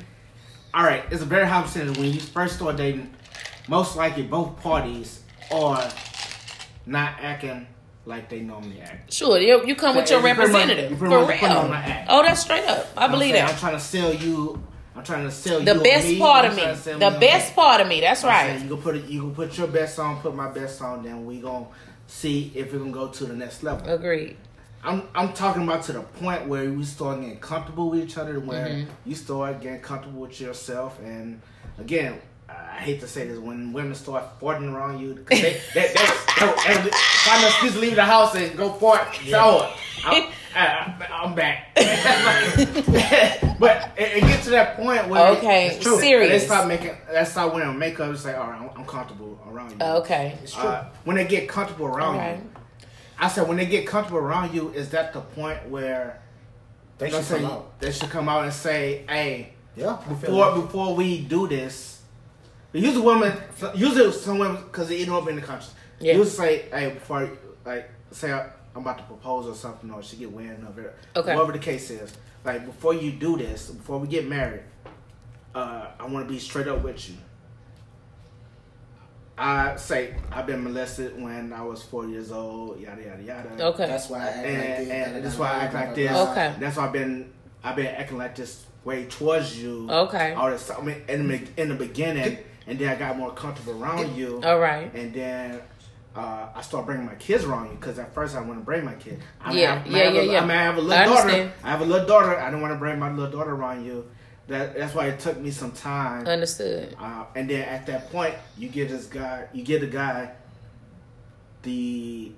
all 0.73 0.83
right, 0.83 1.03
it's 1.11 1.21
a 1.21 1.25
very 1.25 1.45
high 1.45 1.61
percentage. 1.61 1.97
When 1.97 2.11
you 2.13 2.19
first 2.19 2.55
start 2.55 2.77
dating, 2.77 3.13
most 3.67 3.95
likely 3.95 4.23
both 4.23 4.59
parties 4.61 5.21
are 5.51 5.87
not 6.85 7.13
acting 7.21 7.67
like 8.05 8.29
they 8.29 8.39
normally 8.39 8.81
act. 8.81 9.13
Sure, 9.13 9.37
you, 9.37 9.63
you 9.65 9.75
come 9.75 9.95
with 9.95 10.09
your 10.09 10.19
you 10.19 10.33
pretty 10.33 10.39
much- 10.39 10.47
representative 10.53 10.91
you 10.91 10.97
for 10.97 11.07
pretty 11.09 11.25
much 11.27 11.39
put 11.39 11.49
real. 11.49 11.57
on 11.59 11.69
my 11.69 11.77
act. 11.77 12.07
Oh, 12.09 12.23
that's 12.23 12.41
straight 12.41 12.65
up. 12.65 12.87
I 12.97 13.07
believe 13.07 13.33
saying, 13.35 13.45
I'm 13.47 13.55
trying 13.57 13.73
to 13.73 13.79
sell 13.79 14.13
you. 14.13 14.61
I'm 14.95 15.03
trying 15.03 15.23
to 15.25 15.31
sell 15.31 15.61
The 15.61 15.75
best 15.75 16.07
me, 16.07 16.19
part 16.19 16.45
of 16.45 16.55
me, 16.55 16.61
trying 16.63 16.75
to 16.75 16.81
sell 16.81 16.99
the 16.99 17.17
best 17.19 17.55
part 17.55 17.79
of 17.81 17.87
me. 17.87 18.01
That's 18.01 18.23
I'm 18.23 18.31
saying, 18.31 18.55
right. 18.55 18.63
You 18.63 18.75
can 18.75 18.81
put 18.83 18.95
it. 18.95 19.05
You 19.05 19.21
can 19.21 19.35
put 19.35 19.57
your 19.57 19.67
best 19.67 19.97
on. 19.99 20.19
Put 20.21 20.35
my 20.35 20.49
best 20.49 20.81
on. 20.81 21.03
Then 21.03 21.25
we 21.25 21.39
gonna 21.39 21.65
see 22.07 22.51
if 22.55 22.73
we 22.73 22.79
can 22.79 22.91
go 22.91 23.07
to 23.07 23.25
the 23.25 23.33
next 23.33 23.63
level. 23.63 23.89
Agreed. 23.89 24.35
I'm 24.83 25.03
I'm 25.15 25.31
talking 25.33 25.63
about 25.63 25.83
to 25.83 25.93
the 25.93 26.01
point 26.01 26.47
where 26.47 26.69
we 26.71 26.83
start 26.83 27.21
getting 27.21 27.39
comfortable 27.39 27.89
with 27.91 28.01
each 28.03 28.17
other, 28.17 28.39
where 28.39 28.67
Mm-hmm. 28.67 28.89
you 29.09 29.15
start 29.15 29.61
getting 29.61 29.79
comfortable 29.79 30.21
with 30.21 30.41
yourself, 30.41 30.99
and 31.03 31.39
again, 31.79 32.19
I 32.49 32.79
hate 32.79 32.99
to 33.01 33.07
say 33.07 33.27
this, 33.27 33.37
when 33.37 33.71
women 33.73 33.95
start 33.95 34.39
farting 34.41 34.73
around 34.73 34.99
you, 34.99 35.23
they 35.29 35.61
excuse 35.75 37.73
to 37.73 37.79
leave 37.79 37.95
the 37.95 38.03
house 38.03 38.35
and 38.35 38.57
go 38.57 38.73
fart. 38.73 39.15
So 39.29 39.71
I'm, 40.03 40.31
I, 40.55 41.07
I'm 41.11 41.33
back, 41.35 41.73
but 43.59 43.91
it, 43.97 44.17
it 44.17 44.21
gets 44.21 44.43
to 44.45 44.49
that 44.51 44.75
point 44.75 45.07
where 45.07 45.29
Okay, 45.37 45.67
it's 45.67 45.83
true. 45.83 45.99
serious. 45.99 46.31
And 46.31 46.41
they 46.41 46.45
start 46.45 46.67
making, 46.67 46.95
they 47.11 47.23
start 47.25 47.53
wearing 47.53 47.77
makeup. 47.77 48.13
It's 48.13 48.25
like, 48.25 48.37
all 48.37 48.49
right, 48.49 48.61
I'm, 48.61 48.69
I'm 48.79 48.85
comfortable 48.85 49.39
around 49.47 49.71
you. 49.71 49.77
Okay. 49.85 50.37
It's 50.43 50.53
true. 50.53 50.63
Uh, 50.63 50.85
when 51.05 51.15
they 51.17 51.25
get 51.25 51.47
comfortable 51.47 51.85
around 51.87 52.15
All 52.15 52.19
right. 52.21 52.37
you, 52.37 52.49
I 53.19 53.27
said 53.27 53.47
when 53.47 53.57
they 53.57 53.65
get 53.65 53.85
comfortable 53.87 54.19
around 54.19 54.53
you, 54.53 54.69
is 54.71 54.89
that 54.89 55.13
the 55.13 55.21
point 55.21 55.69
where 55.69 56.21
they 56.97 57.09
should 57.09 57.19
what 57.19 57.31
I'm 57.31 57.37
come 57.41 57.51
out. 57.51 57.79
they 57.79 57.91
should 57.91 58.09
come 58.09 58.29
out 58.29 58.43
and 58.43 58.53
say, 58.53 59.05
"Hey, 59.07 59.53
Yeah. 59.75 59.97
Before 60.07 60.45
that. 60.55 60.61
before 60.61 60.95
we 60.95 61.21
do 61.21 61.47
this, 61.47 62.01
usually 62.73 63.01
women, 63.05 63.33
usually 63.75 64.11
some 64.11 64.39
women 64.39 64.63
because 64.63 64.89
they 64.89 64.97
eat 64.97 65.05
them 65.05 65.13
up 65.15 65.27
in 65.27 65.35
the 65.35 65.41
country, 65.41 65.67
Yeah. 65.99 66.13
usually 66.13 66.29
say, 66.29 66.65
"Hey, 66.71 66.91
before 66.93 67.29
like 67.65 67.89
say 68.11 68.33
I, 68.33 68.47
I'm 68.75 68.81
about 68.81 68.97
to 68.99 69.03
propose 69.03 69.47
or 69.47 69.55
something, 69.55 69.91
or 69.91 70.01
she 70.01 70.15
get 70.17 70.31
wind 70.31 70.65
of 70.67 70.77
it, 70.79 70.95
Okay. 71.15 71.33
whatever 71.35 71.51
the 71.51 71.59
case 71.59 71.89
is, 71.89 72.13
like 72.45 72.65
before 72.65 72.93
you 72.93 73.11
do 73.11 73.37
this, 73.37 73.69
before 73.69 73.97
we 73.99 74.07
get 74.07 74.27
married, 74.27 74.63
uh, 75.53 75.87
I 75.99 76.05
want 76.07 76.27
to 76.27 76.33
be 76.33 76.39
straight 76.39 76.67
up 76.67 76.81
with 76.83 77.09
you." 77.09 77.15
I 79.37 79.75
say 79.75 80.15
I've 80.31 80.45
been 80.45 80.63
molested 80.63 81.19
when 81.19 81.51
I 81.51 81.63
was 81.63 81.81
four 81.81 82.05
years 82.05 82.31
old, 82.31 82.79
yada 82.79 83.01
yada 83.01 83.23
yada. 83.23 83.65
Okay. 83.67 83.87
That's 83.87 84.09
why 84.09 84.19
I 84.19 84.27
act 84.27 84.35
like 84.37 84.45
And, 84.45 84.85
this. 84.85 84.89
and 85.15 85.25
that's 85.25 85.37
why 85.37 85.47
I 85.51 85.55
act 85.63 85.73
like 85.73 85.95
this. 85.95 86.11
Okay. 86.11 86.53
That's 86.59 86.77
why 86.77 86.85
I've 86.85 86.93
been 86.93 87.33
I've 87.63 87.75
been 87.75 87.87
acting 87.87 88.17
like 88.17 88.35
this 88.35 88.65
way 88.83 89.05
towards 89.05 89.61
you. 89.61 89.87
Okay. 89.89 90.33
All 90.33 90.49
this 90.51 90.69
I 90.69 90.81
mean 90.81 91.01
in 91.07 91.27
the 91.27 91.41
in 91.57 91.69
the 91.69 91.75
beginning, 91.75 92.37
and 92.67 92.77
then 92.77 92.89
I 92.89 92.95
got 92.95 93.17
more 93.17 93.31
comfortable 93.33 93.81
around 93.81 94.15
you. 94.15 94.41
All 94.43 94.59
right. 94.59 94.93
And 94.93 95.11
then 95.13 95.61
uh, 96.15 96.47
I 96.55 96.61
start 96.61 96.85
bringing 96.85 97.05
my 97.05 97.15
kids 97.15 97.43
around 97.45 97.69
you 97.69 97.75
because 97.75 97.97
at 97.99 98.13
first 98.13 98.35
I 98.35 98.41
want 98.41 98.59
to 98.59 98.65
bring 98.65 98.83
my 98.83 98.95
kid. 98.95 99.19
I 99.39 99.53
Yeah, 99.53 99.75
have, 99.75 99.87
yeah, 99.87 100.09
yeah, 100.09 100.19
a, 100.21 100.23
yeah. 100.33 100.41
I 100.41 100.45
may 100.45 100.53
have 100.55 100.75
a 100.77 100.81
I 100.81 100.83
little 100.83 101.05
daughter. 101.05 101.21
understand. 101.29 101.51
I 101.63 101.69
have 101.69 101.81
a 101.81 101.85
little 101.85 102.07
daughter. 102.07 102.37
I 102.37 102.45
didn't 102.49 102.61
want 102.61 102.73
to 102.73 102.79
bring 102.79 102.99
my 102.99 103.11
little 103.11 103.31
daughter 103.31 103.51
around 103.51 103.85
you. 103.85 104.09
That 104.47 104.75
that's 104.75 104.93
why 104.93 105.07
it 105.07 105.19
took 105.19 105.39
me 105.39 105.51
some 105.51 105.71
time. 105.71 106.27
Understood. 106.27 106.95
Uh, 106.99 107.25
and 107.35 107.49
then 107.49 107.61
at 107.61 107.85
that 107.85 108.11
point, 108.11 108.35
you 108.57 108.67
get 108.67 108.89
this 108.89 109.05
guy, 109.05 109.47
you 109.53 109.63
get 109.63 109.79
the 109.81 109.87
guy 109.87 110.31
the, 111.63 112.31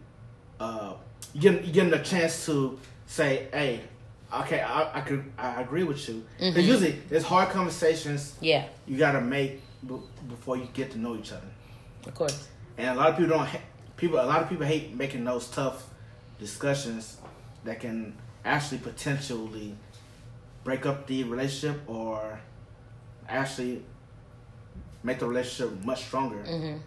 uh, 0.59 0.93
you 1.33 1.41
give 1.41 1.55
him, 1.55 1.65
you 1.65 1.71
give 1.71 1.83
him 1.85 1.91
the 1.91 1.99
chance 1.99 2.45
to 2.45 2.77
say, 3.07 3.47
"Hey, 3.53 3.81
okay, 4.41 4.59
I, 4.61 4.97
I 4.99 5.01
could, 5.01 5.23
I 5.37 5.61
agree 5.61 5.83
with 5.83 6.07
you." 6.09 6.23
Because 6.37 6.55
Mhm. 6.63 6.67
usually, 6.67 6.91
there's 7.09 7.23
hard 7.23 7.49
conversations 7.49 8.35
Yeah, 8.41 8.65
you 8.85 8.97
gotta 8.97 9.21
make 9.21 9.61
b- 9.87 9.95
before 10.29 10.57
you 10.57 10.67
get 10.73 10.91
to 10.91 10.99
know 10.99 11.15
each 11.15 11.31
other. 11.31 11.47
of 12.05 12.13
course. 12.13 12.49
And 12.77 12.89
a 12.89 12.95
lot 12.95 13.09
of 13.11 13.17
people 13.17 13.37
don't. 13.37 13.45
Ha- 13.47 13.59
people, 13.97 14.19
a 14.19 14.25
lot 14.25 14.41
of 14.41 14.49
people 14.49 14.65
hate 14.65 14.93
making 14.95 15.23
those 15.23 15.47
tough 15.47 15.87
discussions 16.39 17.17
that 17.63 17.79
can 17.79 18.15
actually 18.43 18.79
potentially 18.79 19.75
break 20.63 20.85
up 20.85 21.07
the 21.07 21.23
relationship 21.23 21.81
or 21.87 22.39
actually 23.29 23.83
make 25.03 25.19
the 25.19 25.25
relationship 25.27 25.83
much 25.85 26.03
stronger. 26.05 26.41
hmm 26.43 26.51
You 26.53 26.59
know 26.71 26.79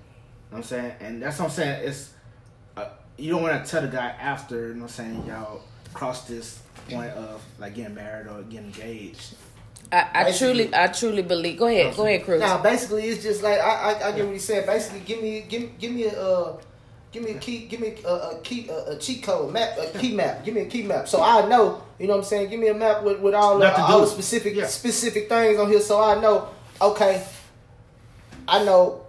what 0.50 0.58
I'm 0.58 0.62
saying? 0.64 0.92
And 1.00 1.22
that's 1.22 1.38
what 1.38 1.46
I'm 1.46 1.50
saying. 1.50 1.88
It's 1.88 2.12
uh, 2.76 2.88
you 3.16 3.30
don't 3.32 3.42
want 3.42 3.64
to 3.64 3.70
tell 3.70 3.82
the 3.82 3.88
guy 3.88 4.08
after. 4.20 4.68
You 4.68 4.74
know 4.74 4.82
what 4.82 4.82
I'm 4.82 4.88
saying? 4.88 5.24
Y'all 5.26 5.62
cross 5.94 6.26
this 6.26 6.60
point 6.90 7.10
of 7.12 7.42
like 7.58 7.74
getting 7.74 7.94
married 7.94 8.26
or 8.26 8.42
getting 8.42 8.66
engaged. 8.66 9.34
I, 9.92 10.08
I 10.14 10.32
truly, 10.32 10.74
I 10.74 10.88
truly 10.88 11.22
believe. 11.22 11.58
Go 11.58 11.66
ahead, 11.66 11.94
go 11.96 12.04
ahead, 12.06 12.24
Cruz. 12.24 12.40
Now, 12.40 12.58
basically, 12.62 13.04
it's 13.04 13.22
just 13.22 13.42
like 13.42 13.60
I, 13.60 13.92
I, 13.92 14.08
I 14.08 14.12
get 14.12 14.24
what 14.24 14.32
he's 14.32 14.44
saying. 14.44 14.66
Basically, 14.66 15.00
give 15.00 15.22
me, 15.22 15.42
give, 15.48 15.62
me- 15.62 15.70
give 15.78 15.92
me 15.92 16.04
a, 16.06 16.20
uh, 16.20 16.56
give 17.12 17.22
me 17.22 17.30
a 17.32 17.38
key, 17.38 17.66
give 17.66 17.80
me 17.80 17.94
a, 18.04 18.08
a 18.08 18.40
key, 18.42 18.68
a, 18.68 18.92
a 18.92 18.98
cheat 18.98 19.22
code 19.22 19.52
map, 19.52 19.78
a 19.78 19.96
key 19.98 20.14
map. 20.14 20.44
Give 20.44 20.54
me 20.54 20.62
a 20.62 20.66
key 20.66 20.82
map, 20.82 21.06
so 21.08 21.22
I 21.22 21.48
know. 21.48 21.82
You 21.98 22.08
know 22.08 22.14
what 22.14 22.18
I'm 22.20 22.24
saying? 22.24 22.50
Give 22.50 22.58
me 22.60 22.68
a 22.68 22.74
map 22.74 23.04
with, 23.04 23.20
with 23.20 23.34
all 23.34 23.58
the, 23.58 23.80
all 23.80 24.00
the 24.00 24.06
specific 24.08 24.54
Yeah. 24.56 24.66
specific 24.66 25.28
things 25.28 25.58
on 25.58 25.68
here, 25.70 25.80
so 25.80 26.02
I 26.02 26.20
know. 26.20 26.48
Okay, 26.82 27.24
I 28.48 28.64
know. 28.64 29.02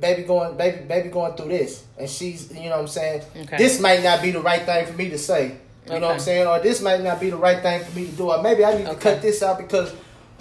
Baby 0.00 0.24
going, 0.24 0.56
baby, 0.56 0.84
baby 0.84 1.08
going 1.08 1.34
through 1.36 1.48
this, 1.48 1.84
and 1.96 2.10
she's, 2.10 2.52
you 2.52 2.64
know 2.64 2.70
what 2.70 2.78
I'm 2.80 2.88
saying. 2.88 3.22
Okay. 3.36 3.56
This 3.56 3.80
might 3.80 4.02
not 4.02 4.20
be 4.22 4.32
the 4.32 4.40
right 4.40 4.62
thing 4.62 4.86
for 4.86 4.92
me 4.94 5.08
to 5.10 5.18
say. 5.18 5.56
You 5.86 6.00
know 6.00 6.08
what 6.08 6.14
I'm 6.14 6.18
saying? 6.20 6.46
Or 6.46 6.58
this 6.60 6.80
might 6.82 7.00
not 7.02 7.20
be 7.20 7.30
the 7.30 7.36
right 7.36 7.62
thing 7.62 7.84
for 7.84 7.94
me 7.96 8.06
to 8.06 8.12
do. 8.12 8.30
Or 8.30 8.42
maybe 8.42 8.64
I 8.64 8.76
need 8.76 8.86
to 8.86 8.94
cut 8.96 9.22
this 9.22 9.42
out 9.42 9.58
because 9.58 9.94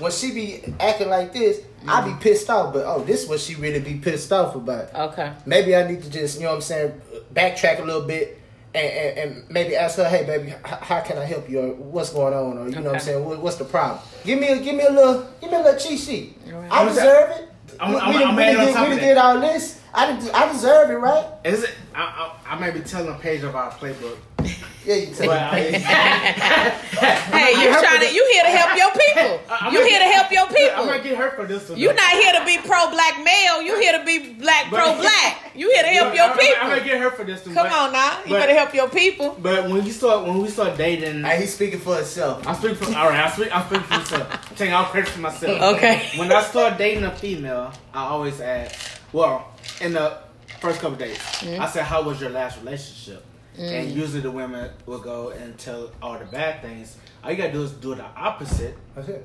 when 0.03 0.11
she 0.11 0.31
be 0.31 0.63
acting 0.79 1.09
like 1.09 1.33
this, 1.33 1.61
I 1.87 2.01
Mm-hmm. 2.01 2.17
be 2.17 2.23
pissed 2.23 2.49
off. 2.49 2.73
But 2.73 2.85
oh, 2.85 3.03
this 3.03 3.23
is 3.23 3.29
what 3.29 3.39
she 3.39 3.55
really 3.55 3.79
be 3.79 3.95
pissed 3.95 4.31
off 4.31 4.55
about. 4.55 4.93
Okay. 4.93 5.31
Maybe 5.45 5.75
I 5.75 5.85
need 5.89 6.01
to 6.03 6.09
just, 6.09 6.37
you 6.37 6.43
know 6.43 6.49
what 6.51 6.55
I'm 6.57 6.61
saying, 6.61 7.01
backtrack 7.33 7.79
a 7.79 7.83
little 7.83 8.03
bit 8.07 8.39
and, 8.75 8.87
and, 8.91 9.17
and 9.33 9.49
maybe 9.49 9.75
ask 9.75 9.97
her, 9.97 10.07
hey, 10.07 10.23
baby, 10.25 10.49
h- 10.49 10.55
how 10.63 11.01
can 11.01 11.17
I 11.17 11.25
help 11.25 11.49
you? 11.49 11.59
Or 11.59 11.73
what's 11.73 12.11
going 12.13 12.33
on? 12.33 12.57
Or 12.57 12.67
you 12.69 12.75
know 12.75 12.83
what 12.83 12.93
I'm 12.95 12.99
saying, 13.01 13.23
what, 13.25 13.39
what's 13.41 13.57
the 13.57 13.65
problem? 13.65 13.99
Give 14.23 14.39
me 14.39 14.47
a 14.49 14.59
give 14.59 14.75
me 14.75 14.83
a 14.85 14.91
little 14.91 15.27
give 15.41 15.51
me 15.51 15.57
a 15.57 15.61
little 15.61 15.79
cheat 15.79 15.99
sheet. 15.99 16.37
All 16.53 16.59
right. 16.61 16.71
I 16.71 16.85
deserve 16.85 17.29
it. 17.31 17.49
I'm- 17.79 17.91
we 17.93 17.99
I'm- 17.99 18.15
we 18.15 18.23
I'm 18.23 18.35
we 18.35 18.43
adding 18.43 18.55
done 18.55 18.61
on 18.61 18.65
did, 18.67 18.73
top 18.75 18.87
we 18.87 18.93
of 18.93 18.99
done 18.99 19.07
did 19.09 19.17
all 19.17 19.39
this. 19.41 19.79
I 19.95 20.19
did, 20.19 20.31
I 20.31 20.51
deserve 20.51 20.89
it, 20.89 20.95
right? 20.95 21.25
Is 21.43 21.63
it? 21.63 21.71
I, 21.93 22.33
I, 22.47 22.55
I 22.55 22.59
may 22.59 22.71
be 22.71 22.79
telling 22.79 23.13
a 23.13 23.17
page 23.19 23.43
of 23.43 23.55
our 23.55 23.71
playbook. 23.71 24.17
Yeah, 24.85 24.95
you 24.95 25.15
tell 25.15 25.27
But 25.27 25.53
it. 25.55 25.81
Hey, 25.81 27.51
you 27.55 27.69
trying 27.71 28.01
to? 28.01 28.13
You 28.13 28.29
here 28.33 28.43
to 28.43 28.49
help 28.49 28.77
your 28.77 28.91
people? 28.91 29.39
I- 29.49 29.69
You 29.71 29.77
gonna- 29.77 29.89
here 29.89 29.99
to 29.99 30.05
help 30.11 30.29
your 30.29 30.47
people. 30.47 30.75
I 30.75 30.85
might 30.85 31.01
people? 31.03 31.09
get 31.11 31.17
hurt 31.17 31.35
for 31.37 31.45
this 31.45 31.69
one. 31.69 31.79
You're 31.79 31.93
not 31.93 32.11
here 32.11 32.33
to 32.33 32.43
be 32.45 32.57
pro 32.57 32.89
black 32.91 33.23
male. 33.23 33.61
You 33.61 33.79
here 33.79 33.97
to 33.97 34.03
be 34.03 34.33
black 34.33 34.65
pro 34.67 34.93
black. 34.97 35.51
You 35.55 35.71
here 35.71 35.83
to 35.83 35.87
help 35.89 36.09
But 36.09 36.15
your 36.17 36.25
I- 36.25 36.27
I, 36.27 36.31
I 36.33 36.67
might 36.67 36.73
people. 36.81 36.89
get 36.89 36.99
hurt 37.01 37.15
for 37.15 37.23
this 37.23 37.45
one. 37.45 37.55
Come 37.55 37.67
but- 37.67 37.71
on 37.71 37.91
now, 37.93 38.17
you 38.25 38.31
but- 38.31 38.39
better 38.41 38.53
help 38.55 38.73
your 38.73 38.89
people. 38.89 39.37
But 39.41 39.69
when 39.69 39.85
you 39.85 39.91
start, 39.93 40.27
when 40.27 40.39
we 40.39 40.49
start 40.49 40.77
dating, 40.77 41.23
Hey, 41.23 41.39
he's 41.39 41.53
speaking 41.53 41.79
for 41.79 41.95
himself. 41.95 42.45
I 42.45 42.53
speak 42.53 42.75
for 42.75 42.85
all 42.93 43.07
right. 43.07 43.23
I 43.25 43.29
speak. 43.31 43.55
I 43.55 43.65
speak 43.65 43.81
for 43.83 43.93
myself. 43.93 44.49
I'm 44.49 44.55
taking 44.57 44.73
all 44.73 44.83
credit 44.85 45.09
for 45.11 45.21
myself. 45.21 45.61
Okay. 45.77 46.09
When 46.17 46.29
I 46.29 46.41
start 46.41 46.77
dating 46.77 47.05
a 47.05 47.11
female, 47.15 47.71
I 47.93 48.03
always 48.03 48.41
ask. 48.41 48.99
Well, 49.13 49.47
in 49.83 49.93
the 49.93 50.17
first 50.59 50.79
couple 50.81 50.97
days, 50.97 51.17
Mm-hmm. 51.17 51.61
I 51.61 51.67
said, 51.67 51.83
"How 51.83 52.01
was 52.01 52.19
your 52.21 52.29
last 52.31 52.59
relationship?" 52.59 53.23
Mm. 53.57 53.71
And 53.71 53.91
usually 53.91 54.21
the 54.21 54.31
women 54.31 54.71
will 54.87 54.99
go 54.99 55.29
and 55.29 55.55
tell 55.59 55.91
all 56.01 56.17
the 56.17 56.25
bad 56.25 56.61
things. 56.63 56.97
All 57.23 57.29
you 57.31 57.37
gotta 57.37 57.51
do 57.51 57.61
is 57.63 57.71
do 57.71 57.93
the 57.95 58.05
opposite. 58.15 58.75
That's 58.95 59.09
it. 59.09 59.23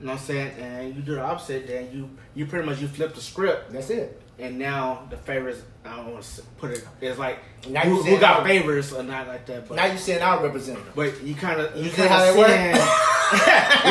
You 0.00 0.06
know 0.06 0.12
what 0.12 0.20
I'm 0.20 0.24
saying? 0.26 0.50
And 0.60 0.94
you 0.96 1.02
do 1.02 1.16
the 1.16 1.22
opposite, 1.22 1.66
then 1.66 1.90
you 1.92 2.08
you 2.34 2.46
pretty 2.46 2.64
much 2.66 2.80
you 2.80 2.88
flip 2.88 3.14
the 3.14 3.20
script, 3.20 3.72
That's 3.72 3.90
it. 3.90 4.20
and 4.38 4.58
now 4.58 5.06
the 5.10 5.16
favors. 5.18 5.60
I 5.84 5.96
don't 5.96 6.12
want 6.12 6.24
to 6.24 6.42
put 6.58 6.70
it. 6.70 6.86
It's 7.00 7.18
like 7.18 7.40
Now 7.68 7.80
who, 7.80 7.96
you 7.96 8.02
who 8.04 8.20
got 8.20 8.46
favors 8.46 8.92
or 8.92 9.02
not 9.02 9.26
like 9.28 9.44
that. 9.46 9.66
But 9.68 9.74
Now 9.76 9.86
you 9.86 9.98
saying 9.98 10.22
our 10.22 10.42
representative. 10.42 10.92
but 10.94 11.22
you 11.22 11.34
kind 11.34 11.60
of 11.60 11.76
you 11.76 11.84
You 11.84 11.90
see 11.90 11.96
kind 11.96 12.08
how 12.10 12.28
of 12.30 12.36
that 12.36 13.32
we 13.32 13.38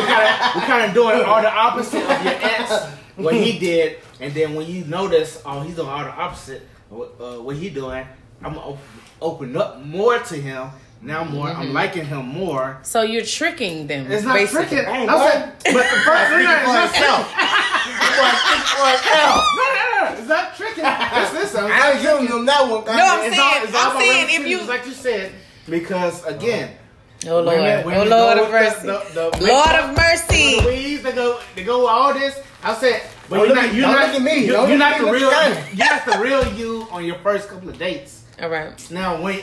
kind 0.02 0.24
of 0.24 0.56
we 0.56 0.62
kind 0.62 0.88
of 0.90 0.94
doing 0.94 1.22
all 1.26 1.42
the 1.42 1.52
opposite 1.52 2.02
of 2.04 2.24
your 2.24 2.34
ex 2.42 2.72
what 3.18 3.34
he 3.36 3.60
did, 3.68 3.98
and 4.22 4.34
then 4.34 4.56
when 4.56 4.68
you 4.68 4.86
notice 4.86 5.42
oh 5.46 5.62
he's 5.62 5.76
doing 5.76 5.90
all 5.90 6.04
the 6.04 6.12
opposite 6.12 6.62
what, 6.90 7.14
uh, 7.20 7.42
what 7.42 7.56
he 7.58 7.70
doing, 7.70 8.06
I'm 8.44 8.54
gonna 8.54 8.66
op- 8.66 8.80
open 9.22 9.58
up 9.58 9.82
more 9.84 10.18
to 10.20 10.36
him. 10.36 10.70
Now 11.00 11.24
more, 11.24 11.48
I'm 11.48 11.74
liking 11.74 12.06
him 12.06 12.26
more. 12.28 12.80
So 12.82 13.04
you're 13.04 13.24
tricking 13.24 13.86
them. 13.86 14.12
It's 14.12 14.24
not 14.26 14.34
basically. 14.34 14.66
tricking. 14.66 14.86
I 14.92 14.98
ain't 15.02 15.10
I'm 15.12 15.32
saying, 15.32 15.52
but 15.66 15.74
the 15.74 16.00
first 16.10 16.32
thing 16.32 16.46
Speaking 16.48 16.66
for 16.66 16.78
is 16.78 16.92
himself. 16.96 17.34
no, 18.18 19.64
no, 19.68 20.10
no, 20.10 20.18
it's 20.18 20.28
not 20.28 20.56
tricking. 20.56 20.84
It's 20.86 21.32
this. 21.32 21.56
I'm 21.56 21.72
I 21.72 21.92
ain't 21.92 22.02
giving 22.02 22.28
him 22.28 22.46
that 22.48 22.62
one. 22.64 22.84
No, 22.86 22.92
I'm 22.94 23.26
it's 23.28 23.36
saying- 23.36 23.40
all, 23.40 23.64
it's 23.64 23.76
all 23.76 23.82
I'm 23.82 23.92
about 23.92 24.02
saying 24.02 24.42
if 24.42 24.48
you- 24.48 24.64
like 24.68 24.86
you 24.86 24.94
said, 24.94 25.32
because 25.70 26.26
again, 26.26 26.72
Oh 27.28 27.42
Lord, 27.42 27.58
Women- 27.58 27.84
oh 27.86 28.04
Lord 28.06 28.38
of 28.38 28.52
mercy, 28.52 28.88
the- 28.88 28.94
the- 29.14 29.14
the 29.14 29.22
Lord 29.22 29.42
makeup, 29.42 29.90
of 29.90 29.96
the 29.96 30.02
mercy. 30.02 30.66
weeds, 30.66 31.04
they 31.04 31.12
go, 31.14 31.40
they 31.56 31.64
go 31.64 31.80
with 31.82 31.90
all 31.90 32.14
this. 32.14 32.40
I 32.68 32.74
said, 32.76 33.02
but 33.30 33.46
you're 33.48 33.56
not, 33.56 33.74
you're 33.74 33.82
don't 33.84 33.94
not, 33.94 34.08
look 34.08 34.16
at 34.16 34.22
me. 34.22 34.46
You're, 34.46 34.54
Don't 34.58 34.70
you're 34.70 34.78
not 34.78 34.98
the 35.00 35.06
real, 35.06 35.30
look 35.30 35.58
you're 35.74 35.88
not 35.88 36.06
the 36.06 36.20
real 36.20 36.54
you 36.54 36.88
on 36.92 37.06
your 37.06 37.18
first 37.20 37.48
couple 37.50 37.70
of 37.70 37.78
dates. 37.78 38.24
All 38.42 38.50
right. 38.50 38.92
Now, 38.92 39.22
when 39.22 39.40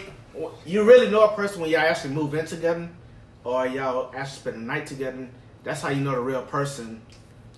you 0.67 0.85
really 0.85 1.11
know 1.11 1.25
a 1.25 1.35
person 1.35 1.61
when 1.63 1.71
y'all 1.71 1.81
actually 1.81 2.15
move 2.15 2.35
in 2.35 2.45
together, 2.47 2.89
or 3.45 3.67
y'all 3.67 4.13
actually 4.15 4.37
spend 4.41 4.57
the 4.57 4.61
night 4.61 4.87
together, 4.87 5.29
that's 5.63 5.81
how 5.81 5.89
you 5.91 6.03
know 6.03 6.13
the 6.13 6.21
real 6.21 6.43
person. 6.43 7.01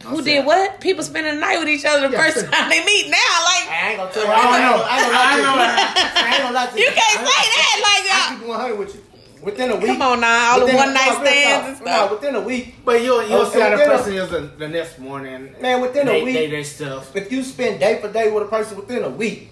Who 0.05 0.23
did 0.23 0.45
what? 0.45 0.81
People 0.81 1.03
spending 1.03 1.35
the 1.37 1.41
night 1.41 1.59
with 1.59 1.69
each 1.69 1.85
other 1.87 2.07
the 2.09 2.13
Yeah. 2.13 2.23
first 2.23 2.45
time 2.53 2.69
they 2.71 2.85
meet. 2.85 3.09
Now, 3.09 3.17
like 3.17 3.67
I 3.71 3.89
ain't 3.89 3.97
gonna 3.99 4.13
tell 4.13 4.25
you. 4.25 4.31
I 4.31 4.37
don't 4.43 4.53
I 4.55 4.59
know. 4.61 4.77
gonna- 4.77 4.85
I 4.87 4.97
ain't 4.97 5.43
gonna 5.43 5.57
lie 5.57 5.67
to 5.67 5.81
you. 5.81 6.07
I 6.07 6.23
I 6.27 6.35
ain't 6.35 6.43
gonna 6.43 6.55
lie 6.55 6.67
to 6.67 6.79
you. 6.79 6.85
you 6.85 6.91
can't 6.91 7.19
say 7.27 7.45
that. 7.57 8.27
I 8.29 8.31
Like, 8.31 8.39
keep 8.41 8.49
100 8.49 8.79
with 8.79 8.95
you. 8.95 9.03
Within 9.43 9.71
a 9.71 9.77
week. 9.77 9.87
come 9.87 10.03
on 10.03 10.21
now, 10.21 10.53
all 10.53 10.67
the 10.67 10.73
a- 10.73 10.77
one 10.77 10.95
night 10.95 11.19
stands 11.25 11.79
and 11.81 11.87
talk. 11.87 12.11
No, 12.11 12.15
within 12.17 12.35
a 12.37 12.41
week, 12.41 12.77
But 12.85 13.03
you'll 13.03 13.27
you'll 13.29 13.47
see 13.47 13.61
how 13.61 13.71
the 13.71 13.85
person 13.85 14.15
is 14.15 14.31
the, 14.31 14.41
the 14.59 14.69
next 14.69 14.99
morning. 14.99 15.55
Man, 15.61 15.81
within 15.81 16.09
a 16.09 16.25
week- 16.25 16.35
they, 16.35 16.47
they 16.51 16.63
stuff. 16.65 17.15
if 17.15 17.31
you 17.31 17.43
spend 17.43 17.79
day 17.81 18.01
for 18.01 18.11
day 18.13 18.31
with 18.33 18.45
a 18.45 18.47
person 18.47 18.77
within 18.77 19.05
a 19.05 19.11
week, 19.11 19.51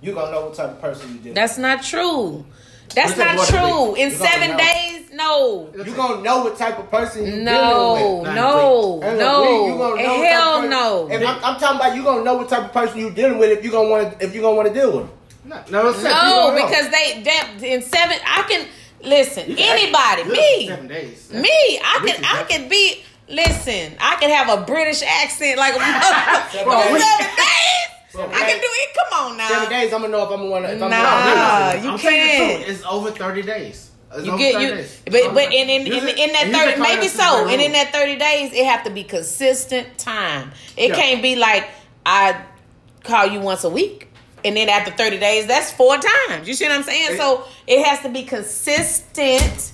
you 0.00 0.12
gonna 0.14 0.32
know 0.32 0.46
what 0.46 0.54
type 0.54 0.70
of 0.70 0.80
person 0.80 1.12
you 1.14 1.18
deal. 1.20 1.34
That's 1.34 1.58
not 1.58 1.82
true. 1.82 2.44
That's 2.94 3.16
What's 3.16 3.50
not 3.52 3.60
true. 3.60 3.94
In 3.94 4.10
You 4.10 4.16
seven 4.16 4.56
days, 4.56 5.10
no. 5.14 5.70
with. 5.74 5.86
You 5.86 5.94
gonna 5.94 6.20
know 6.22 6.42
what 6.44 6.58
type 6.58 6.78
of 6.78 6.90
person 6.90 7.24
you 7.26 7.36
No, 7.42 7.96
dealing 7.96 8.18
with. 8.18 8.26
Not 8.26 8.34
no, 8.34 9.00
In 9.02 9.18
no. 9.18 9.40
week, 9.42 10.00
you 10.00 10.06
know 10.06 10.22
Hell 10.24 10.54
person- 10.56 10.70
no. 10.70 11.08
If 11.10 11.26
I'm, 11.26 11.44
I'm 11.44 11.60
talking 11.60 11.76
about 11.80 11.96
you 11.96 12.02
gonna 12.02 12.24
know 12.24 12.34
what 12.34 12.48
type 12.48 12.64
of 12.64 12.72
person 12.72 12.98
you 12.98 13.10
dealing 13.10 13.38
with 13.38 13.50
if 13.56 13.64
you 13.64 13.70
gonna 13.70 13.88
want 13.88 14.18
to 14.18 14.24
if 14.26 14.34
you 14.34 14.40
gonna 14.42 14.56
want 14.56 14.68
to 14.68 14.74
deal 14.74 14.92
with. 14.96 15.06
Them. 15.06 15.10
No, 15.44 15.82
no, 15.82 15.88
it's 15.90 16.02
No, 16.02 16.10
you 16.10 16.14
don't 16.16 16.56
know. 16.56 16.66
because 16.66 16.88
they 16.90 17.22
that 17.22 17.48
in 17.62 17.82
seven. 17.82 18.16
I 18.26 18.42
can 18.48 18.66
listen. 19.02 19.44
Anybody, 19.58 20.24
me, 20.24 20.68
me. 21.40 21.80
I 21.82 22.02
can 22.04 22.24
I 22.24 22.44
can 22.48 22.68
be. 22.68 23.02
Listen, 23.28 23.94
I 24.00 24.16
can 24.16 24.28
have 24.30 24.58
a 24.58 24.64
British 24.66 25.02
accent 25.02 25.56
like 25.56 25.74
a 25.74 25.78
Seven 26.52 26.72
days. 26.72 26.82
seven 26.82 26.96
days. 26.98 27.02
Seven 28.10 28.34
I 28.34 28.40
can 28.40 28.56
do 28.60 28.66
it. 28.68 28.96
Come 29.10 29.30
on 29.30 29.36
now. 29.38 29.48
Seven 29.48 29.68
days, 29.70 29.92
I'm 29.92 30.00
gonna 30.02 30.12
know 30.12 30.24
if 30.24 30.30
I'm 30.38 30.48
gonna. 30.50 30.68
If 30.68 30.82
I'm 30.82 30.90
Nah. 30.90 30.98
gonna 30.98 31.74
Listen, 31.74 31.84
you 31.84 31.90
I'm 31.90 31.96
you 31.96 31.96
the 31.96 32.02
can't. 32.02 32.68
It's 32.68 32.84
over 32.84 33.10
thirty 33.12 33.42
days. 33.42 33.90
It's 34.14 34.26
You 34.26 34.36
get 34.36 34.52
30 34.54 34.64
you, 34.66 34.70
days. 34.74 35.02
but 35.06 35.32
but 35.34 35.44
in 35.54 35.70
in, 35.70 35.86
in, 35.86 36.08
in 36.08 36.32
that 36.32 36.50
thirty 36.52 36.80
maybe 36.82 37.08
so, 37.08 37.48
and 37.48 37.62
in 37.62 37.72
that 37.72 37.90
thirty 37.92 38.16
days 38.16 38.52
it 38.52 38.66
have 38.66 38.84
to 38.84 38.90
be 38.90 39.04
consistent 39.04 39.96
time. 39.96 40.50
It 40.76 40.90
Yeah. 40.90 40.96
can't 40.96 41.22
be 41.22 41.36
like 41.36 41.70
I 42.04 42.42
call 43.04 43.26
you 43.28 43.40
once 43.40 43.64
a 43.64 43.70
week, 43.70 44.11
and 44.44 44.56
then 44.56 44.68
after 44.68 44.90
thirty 44.90 45.18
days 45.18 45.46
that's 45.46 45.70
four 45.72 45.96
times. 45.96 46.46
You 46.48 46.54
see 46.54 46.64
what 46.66 46.72
I'm 46.74 46.82
saying? 46.82 47.12
It- 47.14 47.18
so 47.18 47.44
it 47.66 47.84
has 47.84 48.00
to 48.00 48.08
be 48.08 48.22
consistent, 48.24 49.72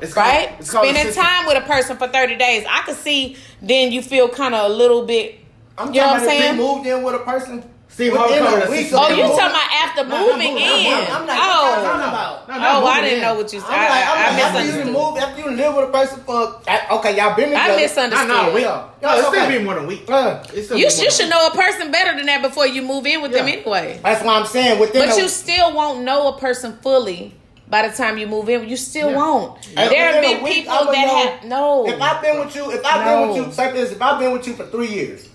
It's 0.00 0.14
called- 0.14 0.26
right? 0.26 0.52
it's 0.58 0.70
called 0.70 0.88
Spending 0.88 1.14
time 1.14 1.46
with 1.46 1.56
a 1.56 1.66
person 1.66 1.96
for 1.96 2.08
thirty 2.08 2.36
days, 2.36 2.64
I 2.68 2.82
could 2.82 2.96
see. 2.96 3.36
Then 3.62 3.92
you 3.92 4.02
feel 4.02 4.28
kind 4.28 4.54
of 4.54 4.70
a 4.70 4.74
little 4.74 5.02
bit. 5.06 5.40
I'm 5.78 5.92
You 5.92 6.00
know 6.00 6.06
what 6.08 6.14
I'm 6.16 6.20
talking 6.26 6.36
about 6.38 6.38
if 6.38 6.44
saying? 6.44 6.56
moved 6.56 6.86
in 6.86 7.02
with 7.02 7.14
a 7.14 7.18
person. 7.18 7.64
Steve 7.96 8.12
within 8.12 8.28
Harvey 8.28 8.36
a 8.36 8.44
covered 8.44 8.60
that 8.60 8.70
week 8.70 8.88
Oh, 8.92 9.08
them 9.08 9.16
you 9.16 9.22
moving- 9.24 9.38
talking 9.38 9.56
about 9.56 9.72
after 9.72 10.04
Nah, 10.04 10.18
moving 10.20 10.52
moving- 10.52 10.68
in? 10.68 10.92
I'm 10.92 11.08
not- 11.08 11.16
I'm 11.16 11.26
not 11.26 11.38
oh, 11.40 11.82
talking 11.82 12.08
about. 12.12 12.48
No, 12.48 12.54
Oh, 12.84 12.86
I 12.86 13.00
didn't 13.00 13.14
in. 13.16 13.20
know 13.24 13.34
what 13.36 13.52
you 13.54 13.60
said. 13.60 13.70
I'm 13.70 13.88
like, 13.88 13.88
I'm 13.88 13.96
I, 13.96 14.20
I, 14.20 14.30
like, 14.34 14.44
after 14.44 14.78
you 14.78 14.84
move, 14.92 15.16
after 15.18 15.40
you 15.40 15.50
live 15.56 15.74
with 15.76 15.84
a 15.88 15.92
person 15.92 16.20
for, 16.26 16.60
I- 16.68 16.82
okay, 16.96 17.16
y'all 17.16 17.34
been 17.34 17.48
together. 17.48 17.72
I 17.72 17.76
misunderstood. 17.76 18.28
No, 18.28 18.48
no, 18.48 18.54
we 18.54 18.64
are. 18.66 18.84
No, 19.00 19.08
No, 19.08 19.14
it's 19.14 19.20
it's 19.20 19.28
still 19.28 19.42
okay. 19.46 19.58
be 19.58 19.64
more 19.64 19.74
than 19.76 19.84
a 19.84 19.86
week. 19.86 20.04
Uh, 20.10 20.38
It's 20.52 20.70
You, 20.70 20.76
you 20.76 21.10
should 21.10 21.30
know 21.30 21.46
a 21.46 21.50
person 21.56 21.90
better 21.90 22.14
than 22.14 22.26
that 22.26 22.42
before 22.42 22.66
you 22.66 22.82
move 22.82 23.06
in 23.06 23.22
with 23.22 23.32
them 23.32 23.48
anyway. 23.48 23.98
that's 24.04 24.22
why 24.22 24.34
I'm 24.34 24.44
saying 24.46 24.78
within. 24.78 25.08
But 25.08 25.16
a, 25.16 25.22
you 25.22 25.28
still 25.28 25.72
won't 25.72 26.00
know 26.02 26.28
a 26.28 26.38
person 26.38 26.78
fully 26.82 27.32
by 27.70 27.88
the 27.88 27.96
time 27.96 28.18
you 28.18 28.26
move 28.26 28.50
in. 28.50 28.68
You 28.68 28.76
still 28.76 29.10
Yeah. 29.10 29.16
won't. 29.16 29.52
And 29.74 29.90
there 29.90 30.12
have 30.12 30.20
been 30.20 30.44
people 30.44 30.70
that 30.92 31.06
know 31.06 31.16
have 31.16 31.44
no. 31.44 31.88
If 31.88 32.02
I've 32.02 32.20
been 32.20 32.40
with 32.40 32.54
you, 32.54 32.70
if 32.72 32.84
I've 32.84 33.06
No. 33.06 33.18
been 33.20 33.28
with 33.28 33.36
you, 33.48 33.52
say 33.54 33.72
this, 33.72 33.92
if 33.92 34.02
I've 34.02 34.18
been 34.18 34.32
with 34.32 34.46
you 34.46 34.52
for 34.52 34.66
three 34.66 34.88
years, 34.88 35.28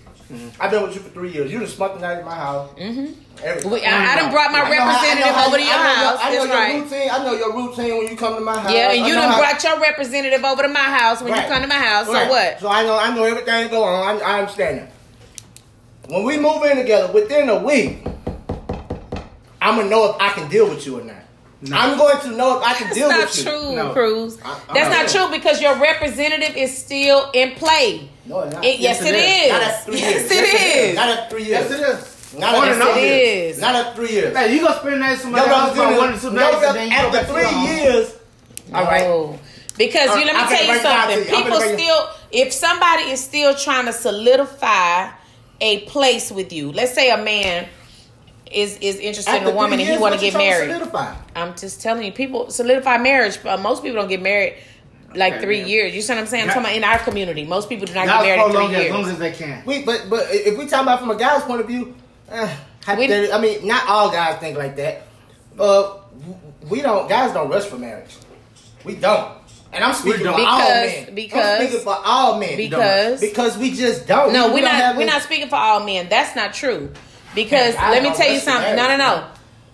I've 0.60 0.70
been 0.70 0.82
with 0.82 0.94
you 0.94 1.00
for 1.00 1.10
three 1.10 1.30
years. 1.30 1.50
You 1.52 1.58
just 1.60 1.74
spent 1.74 1.94
the 1.94 2.00
night 2.00 2.18
at 2.18 2.24
my 2.24 2.34
house. 2.34 2.70
Mm-hmm. 2.78 3.68
We- 3.70 3.84
I- 3.84 4.12
I 4.12 4.16
done 4.16 4.30
brought 4.30 4.52
my 4.52 4.62
representative 4.62 5.36
over 5.36 5.56
to 5.56 5.62
your 5.62 5.72
house. 5.72 6.18
I 6.20 6.30
know 6.34 6.46
That's 6.46 6.46
your 6.46 6.56
right. 6.56 6.82
routine. 6.82 7.10
I 7.10 7.24
know 7.24 7.32
your 7.34 7.52
routine 7.54 7.98
when 7.98 8.08
you 8.08 8.16
come 8.16 8.34
to 8.34 8.40
my 8.40 8.58
house. 8.58 8.72
yeah, 8.72 8.90
and 8.92 9.06
you 9.06 9.14
know 9.14 9.20
done 9.22 9.30
how- 9.32 9.38
brought 9.38 9.62
your 9.64 9.80
representative 9.80 10.44
over 10.44 10.62
to 10.62 10.68
my 10.68 10.78
house 10.80 11.20
when 11.22 11.32
Right. 11.32 11.42
you 11.42 11.48
come 11.52 11.62
to 11.62 11.68
my 11.68 11.74
house. 11.74 12.06
Right. 12.08 12.24
So 12.26 12.30
what? 12.30 12.60
So 12.60 12.68
I 12.68 12.82
know 12.84 12.96
I 12.98 13.14
know 13.14 13.24
everything 13.24 13.68
go 13.68 13.82
on. 13.84 14.20
I, 14.20 14.20
I 14.20 14.38
understand 14.40 14.78
that. 14.80 14.92
When 16.08 16.24
we 16.24 16.36
move 16.38 16.62
in 16.64 16.76
together, 16.76 17.12
within 17.12 17.48
a 17.48 17.58
week, 17.58 17.98
I'm 19.60 19.76
gonna 19.76 19.88
know 19.88 20.10
if 20.10 20.16
I 20.20 20.30
can 20.30 20.48
deal 20.48 20.68
with 20.68 20.84
you 20.86 21.00
or 21.00 21.04
not. 21.04 21.16
No. 21.64 21.76
I'm 21.76 21.96
going 21.96 22.18
to 22.22 22.30
know 22.32 22.58
if 22.58 22.64
I 22.64 22.74
can 22.74 22.88
That's 22.88 22.98
deal 22.98 23.08
not 23.08 23.20
with 23.20 23.38
you. 23.38 23.44
That's 23.44 23.54
not 23.62 23.62
true, 23.68 23.76
No. 23.76 23.92
Cruz. 23.92 24.38
I- 24.44 24.58
That's 24.74 24.90
not 25.14 25.16
not 25.16 25.28
true 25.30 25.38
because 25.38 25.60
your 25.62 25.76
representative 25.76 26.56
is 26.56 26.76
still 26.76 27.30
in 27.32 27.52
play. 27.52 28.08
No, 28.26 28.40
it's 28.40 28.54
not. 28.54 28.64
It, 28.64 28.78
yes, 28.80 29.00
Yes, 29.00 29.02
it 29.02 29.14
it 29.14 29.18
is. 29.18 29.44
is. 29.46 29.52
Not 29.52 29.62
at 29.62 29.84
three 29.84 29.98
yes, 29.98 30.30
years. 30.30 30.30
it 30.32 30.44
is. 30.88 30.96
Not 30.96 31.08
at 31.08 31.30
three 31.30 31.44
years. 31.44 31.70
Yes, 31.70 31.70
it 31.70 31.80
is. 31.80 32.38
Not 32.38 32.54
On 32.54 32.64
at 32.64 32.72
and 32.72 32.82
three. 32.82 33.02
It 33.02 33.06
years. 33.06 33.54
is. 33.56 33.60
Not 33.60 33.74
at 33.76 33.94
three 33.96 34.10
years. 34.10 34.36
Hey, 34.36 34.54
you 34.54 34.60
go 34.60 34.72
spend 34.78 34.94
the 34.94 34.98
night 34.98 35.10
with 35.12 35.20
somebody 35.20 35.48
Yo, 35.50 35.54
else 35.54 35.76
yo, 35.76 35.84
for 35.84 35.90
yo, 35.92 35.98
one 35.98 36.14
or 36.14 36.18
two 36.18 36.30
nights, 36.32 36.62
yo, 36.62 36.68
and 36.68 36.76
then 36.76 36.84
you 36.90 36.96
go 36.96 37.18
after 37.18 37.34
back 37.34 37.50
three 37.52 37.74
years. 37.74 38.16
All 38.72 38.84
right. 38.84 39.02
No. 39.02 39.38
Because 39.76 40.10
All 40.10 40.18
you 40.18 40.24
let 40.26 40.36
me 40.36 40.42
tell 40.56 40.62
you 40.64 40.68
break 40.70 40.80
it 40.80 40.82
down 40.82 41.08
something. 41.08 41.18
you. 41.18 41.24
People 41.24 41.42
gonna 41.50 41.58
break 41.60 41.72
it- 41.72 41.78
still, 41.80 42.08
if 42.30 42.52
somebody 42.52 43.02
is 43.10 43.22
still 43.24 43.54
trying 43.54 43.86
to 43.86 43.92
solidify 43.92 45.10
a 45.60 45.80
place 45.80 46.30
with 46.30 46.52
you, 46.52 46.72
let's 46.72 46.94
say 46.94 47.10
a 47.10 47.16
man 47.22 47.68
is 48.50 48.76
is 48.78 48.96
interested 48.96 49.36
in 49.36 49.44
a 49.44 49.50
woman 49.50 49.78
three 49.78 49.82
and 49.84 49.92
he 49.94 49.98
want 49.98 50.14
to 50.14 50.20
get 50.20 50.34
married. 50.34 50.70
solidify? 50.70 51.14
I'm 51.34 51.56
just 51.56 51.80
telling 51.82 52.04
you, 52.04 52.12
people 52.12 52.50
solidify 52.50 52.98
marriage. 52.98 53.38
But 53.42 53.60
most 53.60 53.82
people 53.82 53.96
don't 54.00 54.08
get 54.08 54.22
married 54.22 54.54
like 55.16 55.34
Okay, 55.34 55.42
three 55.42 55.60
yeah. 55.60 55.66
years. 55.66 55.94
You 55.94 56.02
see 56.02 56.12
what 56.12 56.20
I'm 56.20 56.26
saying? 56.26 56.42
I'm 56.42 56.48
Yeah. 56.48 56.54
talking 56.54 56.66
about 56.66 56.76
in 56.76 56.84
our 56.84 56.98
community. 56.98 57.44
Most 57.44 57.68
people 57.68 57.86
do 57.86 57.94
not 57.94 58.06
Guys 58.06 58.20
get 58.20 58.26
married 58.26 58.40
in 58.46 58.50
prolong 58.50 58.66
three 58.68 58.76
as 58.76 58.82
years. 58.82 58.94
long 58.94 59.10
as 59.10 59.18
they 59.18 59.30
can. 59.32 59.62
We, 59.66 59.82
but 59.82 60.06
but 60.10 60.26
if 60.30 60.58
we 60.58 60.66
talk 60.66 60.82
about 60.82 61.00
from 61.00 61.10
a 61.10 61.16
guy's 61.16 61.42
point 61.42 61.60
of 61.60 61.66
view, 61.66 61.94
uh, 62.30 62.48
hypothetically, 62.84 63.32
I 63.32 63.40
mean, 63.40 63.66
not 63.66 63.88
all 63.88 64.10
guys 64.10 64.38
think 64.38 64.56
like 64.58 64.76
that. 64.76 65.02
Uh, 65.58 65.94
we 66.68 66.80
don't. 66.80 67.08
Guys 67.08 67.32
don't 67.32 67.48
rush 67.50 67.64
for 67.64 67.76
marriage. 67.78 68.14
We 68.84 68.96
don't. 68.96 69.32
And 69.74 69.82
I'm 69.82 69.94
speaking 69.94 70.24
don't. 70.24 70.34
for 70.34 70.46
all 70.46 70.58
Because- 70.58 70.92
men. 71.06 71.14
because- 71.14 71.60
I'm 71.60 71.66
speaking 71.66 71.84
for 71.84 71.98
all 72.04 72.38
men. 72.38 72.56
because- 72.56 73.20
because 73.20 73.56
we 73.58 73.70
just 73.72 74.06
don't. 74.06 74.32
No, 74.32 74.48
We 74.48 74.54
we're 74.56 74.60
don't 74.66 74.70
have 74.74 74.96
We're 74.96 75.04
this- 75.06 75.14
not 75.14 75.22
speaking 75.22 75.48
for 75.48 75.56
all 75.56 75.80
men. 75.80 76.08
That's 76.10 76.36
not 76.36 76.52
true. 76.52 76.90
Because 77.34 77.74
Yeah, 77.74 77.90
let 77.90 78.02
me 78.02 78.10
tell 78.10 78.26
you 78.26 78.34
rush 78.34 78.44
to 78.44 78.50
something. 78.50 78.76
No, 78.76 78.88
no, 78.88 78.96
no, 78.98 79.24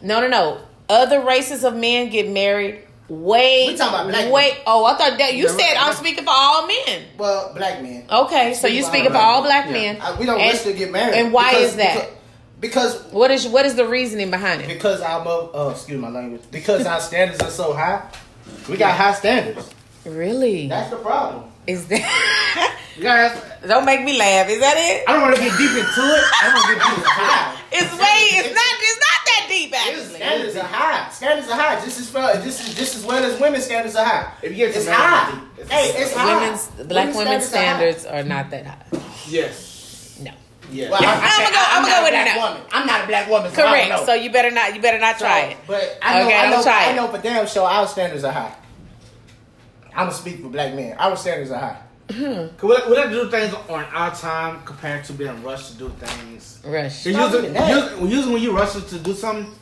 no, 0.02 0.20
no, 0.20 0.28
no. 0.28 0.58
Other 0.88 1.20
races 1.20 1.64
of 1.64 1.74
men 1.74 2.10
get 2.10 2.28
married 2.28 2.78
way, 3.08 3.66
We 3.68 3.76
talking 3.76 3.94
about 3.94 4.08
black 4.08 4.32
way. 4.32 4.48
men. 4.50 4.58
Oh, 4.66 4.84
I 4.84 4.96
thought 4.96 5.18
that 5.18 5.34
you 5.34 5.44
Yeah, 5.46 5.56
said 5.56 5.76
I'm 5.78 5.94
speaking 5.94 6.24
for 6.24 6.32
all 6.34 6.66
men. 6.66 7.02
Well, 7.16 7.52
black 7.54 7.82
men. 7.82 8.04
Okay, 8.10 8.54
so 8.54 8.66
you 8.66 8.82
speaking 8.82 9.10
for 9.10 9.16
all 9.18 9.42
black 9.42 9.70
men. 9.70 9.98
I- 10.00 10.14
we 10.18 10.26
don't 10.26 10.40
and, 10.40 10.52
rush 10.52 10.62
to 10.64 10.72
get 10.72 10.90
married. 10.90 11.14
And 11.14 11.32
why 11.32 11.50
because- 11.50 11.70
is 11.70 11.76
that? 11.76 12.10
Because, 12.60 12.94
because 12.96 13.12
What 13.12 13.30
is 13.30 13.46
what 13.46 13.66
is 13.66 13.74
the 13.76 13.86
reasoning 13.86 14.30
behind 14.30 14.62
it? 14.62 14.68
because 14.68 15.00
our 15.00 15.24
mo- 15.24 15.50
oh, 15.54 15.70
excuse 15.70 16.00
my 16.00 16.08
language. 16.08 16.42
Because 16.50 16.84
our 16.86 17.00
standards 17.00 17.40
are 17.40 17.50
so 17.50 17.72
high. 17.72 18.02
We 18.68 18.76
got 18.76 18.96
high 18.96 19.14
standards. 19.14 19.70
Really? 20.04 20.68
That's 20.68 20.90
the 20.90 20.96
problem. 20.96 21.44
Is 21.66 21.86
that? 21.88 22.74
You 22.96 23.04
Don't 23.68 23.84
make 23.84 24.02
me 24.02 24.18
laugh. 24.18 24.48
Is 24.48 24.58
that 24.60 24.74
it? 24.76 25.04
I 25.08 25.12
don't 25.12 25.22
want 25.22 25.36
to 25.36 25.40
get 25.42 25.52
deep 25.58 25.70
into 25.70 25.84
it. 25.84 26.24
I 26.24 26.40
don't 26.44 26.54
want 26.54 26.66
to 26.66 26.74
get 26.74 26.82
deep 26.82 26.98
into 26.98 27.08
it. 27.08 27.54
It's 27.70 27.92
way. 28.00 28.20
It's 28.40 28.54
not. 28.54 28.74
It's 28.80 29.00
not 29.04 29.17
deep 29.48 29.72
actually. 29.74 30.04
Standards 30.16 30.56
are 30.56 30.62
high. 30.64 31.10
Standards 31.10 31.48
are 31.48 31.56
high. 31.56 31.84
Just 31.84 31.98
as 32.00 32.10
far, 32.10 32.32
just 32.34 32.60
as, 32.68 32.74
just 32.74 32.96
as 32.96 33.04
well 33.04 33.24
as 33.24 33.40
women's 33.40 33.64
standards 33.64 33.96
are 33.96 34.04
high. 34.04 34.32
If 34.42 34.50
you 34.52 34.56
get 34.58 34.72
to 34.72 34.78
it's 34.78 34.86
marriage, 34.86 35.00
high. 35.00 35.42
it's- 35.58 35.70
hey, 35.70 36.02
it's 36.02 36.14
high. 36.14 36.40
Women's 36.40 36.66
black 36.88 37.14
women's 37.14 37.26
are 37.52 37.56
high. 37.56 37.62
standards 37.62 38.04
are 38.06 38.22
not 38.22 38.50
that 38.50 38.66
high. 38.66 38.84
Yes. 39.28 40.18
No. 40.22 40.30
Yes. 40.70 40.90
Well, 40.90 41.00
I, 41.02 41.06
I 41.06 41.08
I'ma 41.08 41.50
go- 41.50 41.56
I'm 41.56 41.78
I'ma 41.78 41.88
not 41.88 41.94
go 41.94 42.00
a 42.00 42.02
with 42.02 42.10
black 42.12 42.26
it 42.26 42.38
now. 42.38 42.48
woman. 42.50 42.62
I'm 42.72 42.86
not 42.86 43.04
a 43.04 43.06
black 43.06 43.28
woman. 43.30 43.52
So 43.52 43.62
I 43.62 43.64
don't 43.64 43.72
Correct. 43.72 43.88
know. 43.90 44.06
So 44.06 44.14
you 44.14 44.30
better 44.30 44.50
not. 44.50 44.74
You 44.74 44.80
better 44.82 44.98
not 44.98 45.18
try 45.18 45.40
it. 45.40 45.56
But 45.66 45.98
I 46.02 46.20
know, 46.20 46.26
Okay, 46.26 46.36
I 46.36 46.44
I'm 46.44 46.50
know, 46.50 46.62
try 46.62 46.90
I 46.90 46.94
know 46.94 47.08
for 47.08 47.18
damn 47.18 47.46
sure 47.46 47.66
our 47.68 47.86
standards 47.88 48.24
are 48.24 48.32
high. 48.32 48.54
I'm 49.94 50.06
gonna 50.06 50.12
speak 50.12 50.42
for 50.42 50.48
black 50.48 50.74
men. 50.74 50.96
Our 50.98 51.16
standards 51.16 51.50
are 51.50 51.58
high. 51.58 51.82
Cause 52.08 52.50
we, 52.62 52.68
we 52.68 52.96
like 52.96 53.10
to 53.10 53.10
do 53.10 53.30
things 53.30 53.52
on 53.68 53.84
our 53.84 54.14
time 54.14 54.62
compared 54.64 55.04
to 55.04 55.12
being 55.12 55.42
rushed 55.42 55.72
to 55.72 55.78
do 55.78 55.88
things. 56.00 56.60
Rush. 56.64 57.04
Usually, 57.06 57.48
usually, 57.48 58.10
usually 58.10 58.32
when 58.34 58.42
you 58.42 58.56
rush 58.56 58.72
to 58.72 58.98
do 58.98 59.12
something, 59.14 59.52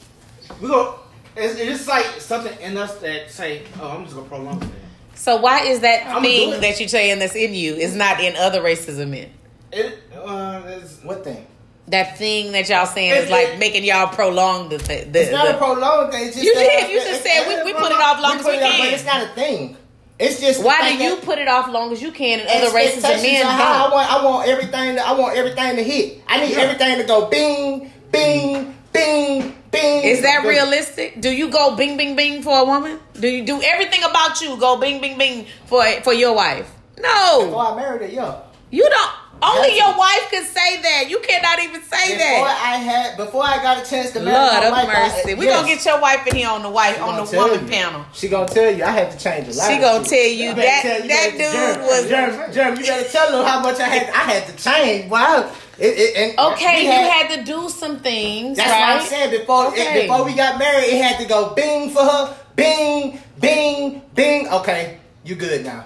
we 0.60 0.68
go. 0.68 1.00
It's, 1.36 1.58
it's 1.58 1.68
just 1.70 1.88
like 1.88 2.04
something 2.20 2.56
in 2.60 2.76
us 2.78 2.96
that 2.98 3.30
say, 3.30 3.62
"Oh, 3.80 3.88
I'm 3.88 4.04
just 4.04 4.14
gonna 4.16 4.28
prolong 4.28 4.62
it." 4.62 4.68
So 5.16 5.36
why 5.36 5.62
is 5.62 5.80
that 5.80 6.06
I'ma 6.06 6.20
thing 6.20 6.60
that 6.60 6.78
you're 6.78 6.88
saying 6.88 7.18
that's 7.18 7.34
in 7.34 7.52
you 7.52 7.74
is 7.74 7.94
not 7.96 8.20
in 8.20 8.36
other 8.36 8.62
races 8.62 8.98
of 8.98 9.08
men? 9.08 9.30
It 9.72 9.98
uh, 10.16 10.62
it's, 10.66 11.02
What 11.02 11.24
thing? 11.24 11.46
That 11.88 12.16
thing 12.16 12.52
that 12.52 12.68
y'all 12.68 12.86
saying 12.86 13.10
It- 13.10 13.24
is 13.24 13.30
like 13.30 13.48
it- 13.48 13.58
making 13.58 13.84
y'all 13.84 14.08
prolong 14.08 14.68
the 14.68 14.78
thing. 14.78 15.12
The, 15.12 15.22
It's 15.22 15.30
not 15.32 15.46
the- 15.46 15.54
a 15.56 15.58
prolonged 15.58 16.12
thing. 16.12 16.26
It's 16.28 16.34
just 16.36 16.46
You 16.46 16.54
did. 16.54 16.90
You 16.90 16.96
just 17.00 17.20
it's- 17.20 17.44
said 17.46 17.48
we- 17.64 17.72
we 17.72 17.78
put 17.78 17.90
it 17.92 17.98
off 18.00 18.20
long 18.20 18.36
as 18.36 18.42
put 18.42 18.52
we 18.52 18.58
it 18.58 18.62
off, 18.62 18.70
can. 18.72 18.84
But 18.86 18.92
it's 18.94 19.04
not 19.04 19.22
a 19.22 19.28
thing. 19.34 19.76
It's 20.18 20.40
just 20.40 20.62
why 20.64 20.96
do 20.96 21.04
you 21.04 21.16
put 21.16 21.38
it 21.38 21.46
off 21.48 21.68
long 21.68 21.92
as 21.92 22.00
you 22.00 22.10
can 22.10 22.40
and 22.40 22.48
other 22.48 22.74
races 22.74 23.04
expectations 23.04 23.44
men 23.44 23.46
high. 23.46 23.84
I 23.86 23.92
want, 23.92 24.12
I 24.12 24.24
want 24.24 24.48
everything. 24.48 24.94
To, 24.96 25.06
I 25.06 25.12
want 25.12 25.36
everything 25.36 25.76
to 25.76 25.82
hit. 25.82 26.22
I 26.26 26.40
need 26.40 26.52
Yeah. 26.52 26.60
everything 26.62 26.98
to 26.98 27.04
go 27.04 27.26
bing, 27.26 27.92
bing, 28.10 28.74
bing, 28.94 29.54
bing. 29.70 30.04
Is 30.04 30.22
that 30.22 30.42
Go- 30.42 30.48
realistic? 30.48 31.20
Do 31.20 31.30
you 31.30 31.50
go 31.50 31.76
bing 31.76 31.98
bing 31.98 32.16
bing 32.16 32.42
for 32.42 32.58
a 32.58 32.64
woman? 32.64 32.98
Do 33.20 33.28
you 33.28 33.44
do 33.44 33.60
everything 33.62 34.02
about 34.04 34.40
you 34.40 34.56
go 34.56 34.78
bing 34.78 35.02
bing 35.02 35.18
bing 35.18 35.46
for 35.66 35.84
for 36.02 36.14
your 36.14 36.34
wife? 36.34 36.70
No. 36.98 37.44
Before 37.44 37.66
I 37.72 37.76
married 37.76 38.00
her, 38.00 38.08
yeah. 38.08 38.36
you 38.70 38.88
don't. 38.88 39.10
Only 39.42 39.68
That's- 39.68 39.76
your 39.78 39.98
wife 39.98 40.30
can 40.30 40.44
say 40.44 40.80
that. 40.82 41.10
You 41.10 41.18
cannot 41.20 41.58
even 41.62 41.82
say 41.82 42.14
Before 42.14 42.18
that. 42.18 42.34
Before 42.36 42.48
I 42.48 42.76
had, 42.78 43.16
before 43.18 43.44
I 43.44 43.56
got 43.62 43.86
a 43.86 43.88
chance 43.88 44.10
to 44.12 44.20
marry 44.20 44.36
Lord 44.36 44.52
my 44.72 44.82
of 44.82 44.88
wife, 44.88 44.96
I- 44.96 45.08
mercy. 45.16 45.34
We 45.34 45.44
yes. 45.46 45.56
gonna 45.60 45.68
get 45.74 45.84
your 45.84 46.00
wife 46.00 46.26
in 46.26 46.36
here 46.36 46.48
on 46.48 46.62
the 46.62 46.70
wife 46.70 47.00
on 47.02 47.16
the 47.24 47.36
woman 47.36 47.60
you. 47.64 47.68
panel. 47.70 48.04
She 48.14 48.28
gonna 48.28 48.48
tell 48.48 48.70
you 48.74 48.82
I 48.84 48.90
had 48.90 49.10
to 49.10 49.18
change 49.22 49.48
a 49.48 49.58
lot. 49.58 49.70
She 49.70 49.78
gonna 49.78 50.04
tell 50.04 50.18
you 50.18 50.54
that- 50.54 50.82
tell- 50.82 51.02
you 51.02 51.08
that 51.08 51.30
dude 51.32 51.80
was- 51.86 52.06
Jerm, 52.06 52.54
Jerm, 52.54 52.78
you 52.78 52.86
better 52.86 53.08
tell 53.10 53.30
them 53.32 53.44
how 53.46 53.60
much 53.60 53.78
I 53.78 53.88
had. 53.88 54.08
I 54.08 54.32
had 54.32 54.46
to 54.46 54.62
change. 54.62 55.10
Wow. 55.10 55.50
It, 55.78 55.86
it, 55.88 56.16
and 56.16 56.38
Okay, 56.52 56.76
we 56.76 56.84
you 56.86 56.90
had 57.10 57.28
to 57.36 57.44
do 57.44 57.68
some 57.68 57.98
things, 58.00 58.56
That's 58.56 58.70
right? 58.70 58.80
what 58.94 59.02
I'm 59.02 59.06
saying. 59.06 59.30
Before 59.30 59.66
Okay. 59.66 60.02
before 60.06 60.24
we 60.24 60.32
got 60.32 60.58
married, 60.58 60.84
it 60.88 61.02
had 61.02 61.18
to 61.20 61.26
go 61.26 61.50
bing 61.50 61.90
for 61.90 62.02
her, 62.02 62.34
bing, 62.54 63.20
bing, 63.38 64.00
bing. 64.14 64.48
Okay, 64.48 64.96
you 65.24 65.34
good 65.34 65.66
now. 65.66 65.84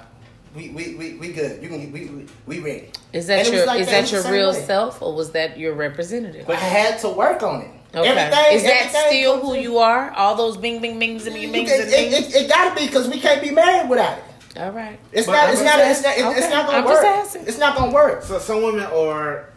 We 0.55 0.70
we 0.70 0.94
we, 0.97 1.14
we 1.14 1.32
good. 1.32 1.62
You 1.62 1.68
can 1.68 1.93
we 1.93 2.06
we, 2.06 2.27
we 2.47 2.59
ready. 2.59 2.90
Is 3.12 3.27
that 3.28 3.47
And 3.47 3.55
your 3.55 3.66
like 3.66 3.81
is 3.81 3.86
that, 3.86 4.02
that 4.06 4.12
your 4.12 4.31
real 4.32 4.52
way. 4.52 4.64
self 4.64 5.01
or 5.01 5.14
was 5.14 5.31
that 5.32 5.56
your 5.59 5.74
representative? 5.74 6.47
But 6.47 6.56
I 6.56 6.60
had 6.60 6.98
to 7.01 7.09
work 7.09 7.43
on 7.43 7.62
it. 7.62 7.70
Okay. 7.94 8.09
Everything, 8.09 8.56
is 8.56 8.62
that 8.64 8.72
everything 8.86 9.06
still 9.09 9.32
comes 9.40 9.44
who 9.48 9.55
you 9.56 9.78
are? 9.78 10.10
All 10.12 10.35
those 10.36 10.56
bing 10.56 10.81
bing 10.81 10.98
bings 10.98 11.27
and 11.27 11.35
bing 11.35 11.44
can- 11.44 11.52
bings 11.52 11.70
and 11.72 11.81
it, 11.82 11.90
bings? 12.12 12.35
it, 12.35 12.43
it 12.44 12.48
gotta 12.48 12.74
be 12.74 12.86
because 12.86 13.09
we 13.09 13.20
can't 13.20 13.40
be 13.43 13.51
married 13.51 13.89
without 13.89 14.18
it. 14.18 14.24
All 14.59 14.70
right. 14.72 14.98
It's 15.12 15.27
But 15.27 15.32
not. 15.35 15.44
I'm 15.44 15.51
It's 15.52 15.60
just 15.62 15.77
not. 15.77 15.86
It's 15.86 16.02
not. 16.02 16.18
asking. 16.18 16.43
It's 16.43 16.51
not 16.51 16.66
gonna 16.66 16.78
I'm 16.78 16.85
just 16.85 17.02
work. 17.02 17.12
asking. 17.12 17.43
It's 17.47 17.59
not 17.59 17.77
gonna 17.77 17.93
work. 17.93 18.22
So 18.24 18.39
some 18.40 18.62
women 18.62 18.86
are 18.86 19.51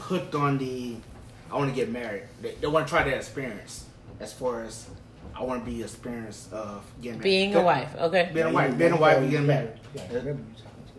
hooked 0.00 0.34
on 0.34 0.58
the 0.58 0.96
I 1.50 1.56
want 1.56 1.70
to 1.70 1.74
get 1.76 1.90
married. 1.90 2.24
They, 2.42 2.54
they 2.60 2.66
want 2.66 2.86
to 2.86 2.90
try 2.90 3.04
that 3.04 3.14
experience 3.14 3.86
as 4.20 4.32
far 4.32 4.62
as 4.64 4.88
I 5.34 5.42
want 5.44 5.64
to 5.64 5.70
be 5.70 5.82
experienced 5.82 6.52
of 6.52 6.84
getting 7.00 7.18
married. 7.18 7.22
Being 7.22 7.54
a 7.54 7.62
wife. 7.62 7.94
Okay. 7.96 8.30
Being 8.34 8.46
a 8.46 8.52
wife, 8.52 8.76
being 8.76 8.92
a 8.92 8.96
wife, 8.96 9.18
and 9.18 9.30
getting 9.30 9.46
married. 9.46 9.70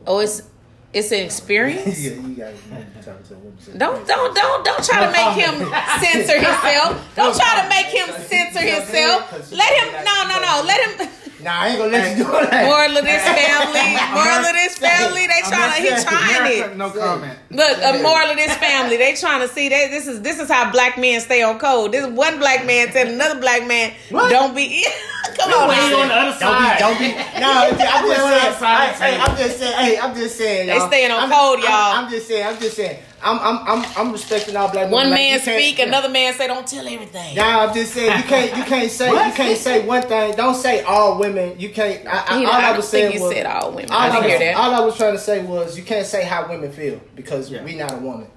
Oh, 0.08 0.20
it's 0.20 0.44
it's 0.92 1.12
an 1.12 1.20
experience. 1.26 2.00
Yeah, 2.00 2.14
you 2.14 2.36
guys 2.36 2.58
talking 3.06 3.24
to 3.28 3.34
a 3.36 3.38
woman. 3.38 3.78
Don't 3.78 4.08
don't 4.08 4.36
don't 4.36 4.66
don't 4.66 4.84
try 4.84 5.06
to 5.06 5.12
make 5.12 5.34
him 5.38 5.56
censor 6.02 6.40
himself. 6.40 6.98
Don't 7.16 7.36
try 7.36 7.62
to 7.62 7.70
make 7.70 7.88
him 7.88 8.08
censor 8.26 8.62
himself. 8.62 9.52
Let 9.52 9.72
him 9.80 10.06
no 10.06 10.16
no 10.30 10.40
no. 10.40 10.64
Let 10.66 10.80
him 10.90 11.10
Nah, 11.42 11.52
I 11.56 11.68
ain't 11.70 11.78
gonna 11.80 11.92
let 11.92 12.18
you 12.18 12.24
do 12.26 12.32
that. 12.32 12.66
moral 12.68 12.98
of 12.98 13.06
this 13.06 13.24
family. 13.40 13.88
Moral 14.12 14.44
of 14.44 14.56
this 14.60 14.76
family. 14.78 15.24
They 15.28 15.40
trying 15.48 15.72
to 15.72 15.80
he 15.80 16.04
trying 16.04 16.72
it. 16.72 16.78
No 16.78 16.90
comment. 16.92 17.40
Look, 17.50 17.78
a 17.80 18.04
moral 18.04 18.30
of 18.32 18.36
this 18.38 18.54
family. 18.58 18.98
They 18.98 19.16
trying 19.16 19.42
to 19.42 19.48
see 19.48 19.70
that 19.70 19.90
this 19.90 20.08
is 20.08 20.22
this 20.22 20.40
is 20.40 20.50
how 20.50 20.72
black 20.72 20.98
men 20.98 21.22
stay 21.22 21.42
on 21.44 21.58
code. 21.60 21.94
This 21.94 22.06
is 22.06 22.12
one 22.12 22.40
black 22.40 22.66
man 22.66 22.90
telling 22.90 23.14
another 23.14 23.40
black 23.40 23.66
man, 23.68 23.94
What? 24.10 24.30
don't 24.30 24.54
be. 24.56 24.86
Come 25.40 25.54
on, 25.54 25.68
When 25.70 25.78
you 25.78 25.92
now. 25.96 26.02
on 26.02 26.08
the 26.10 26.16
other 26.16 26.40
Don't 26.40 26.60
be, 26.60 26.66
side. 26.68 26.80
don't 26.80 27.00
be. 27.00 27.10
No, 27.40 27.48
I'm 27.48 27.78
just 27.78 28.04
We're 28.04 28.24
on 28.24 28.32
the 28.32 28.40
saying. 28.60 28.64
I, 28.64 28.88
hey. 29.00 29.18
I'm 29.20 29.38
just 29.38 29.60
saying. 29.60 29.78
Hey, 29.78 29.98
I'm 30.00 30.16
just 30.16 30.38
saying. 30.38 30.68
They 30.68 30.76
y'all. 30.76 30.88
staying 30.88 31.12
on 31.12 31.20
I'm- 31.20 31.30
code, 31.32 31.60
I'm- 31.60 31.64
y'all. 31.64 32.04
I'm, 32.06 32.12
just 32.12 32.28
saying. 32.28 32.46
I'm 32.48 32.60
just 32.60 32.76
saying. 32.76 33.00
I'm, 33.22 33.40
I'm, 33.40 33.68
I'm, 33.84 33.92
I'm 33.98 34.12
respecting 34.12 34.56
all 34.56 34.70
black 34.72 34.90
One. 34.92 35.10
Like, 35.10 35.20
man 35.20 35.40
speak, 35.40 35.78
yeah. 35.80 35.86
another 35.86 36.10
man 36.10 36.34
say, 36.34 36.48
"Don't 36.48 36.66
tell 36.66 36.88
everything." 36.88 37.36
Nah, 37.36 37.66
I'm 37.66 37.74
just 37.74 37.94
saying 37.94 38.18
you 38.18 38.24
can't 38.24 38.58
you 38.58 38.64
can't 38.64 38.92
say 38.92 39.10
you 39.28 39.34
can't 39.34 39.58
say 39.58 39.86
one 39.86 40.02
thing. 40.04 40.36
Don't 40.36 40.56
say 40.56 40.82
all 40.84 41.20
women. 41.20 41.60
You 41.60 41.70
can't. 41.70 42.06
I, 42.08 42.26
I, 42.28 42.40
He- 42.40 42.46
all 42.46 42.52
I 42.52 42.62
I, 42.72 42.76
was 42.78 42.88
saying 42.88 43.14
you 43.16 43.22
was 43.24 43.34
said 43.34 43.46
all 43.46 43.72
women. 43.72 43.92
All 43.92 43.98
I 43.98 44.06
I, 44.08 44.10
didn't 44.10 44.24
was, 44.24 44.32
hear 44.32 44.40
that. 44.40 44.56
all 44.58 44.74
I 44.76 44.80
was 44.86 44.96
trying 44.98 45.14
to 45.14 45.20
say 45.20 45.44
was 45.44 45.78
you 45.78 45.84
can't 45.84 46.06
say 46.06 46.24
how 46.24 46.48
women 46.50 46.72
feel 46.72 47.00
because 47.16 47.50
Yeah. 47.52 47.64
we 47.64 47.76
not 47.76 47.94
a 47.94 47.98
woman. 47.98 48.28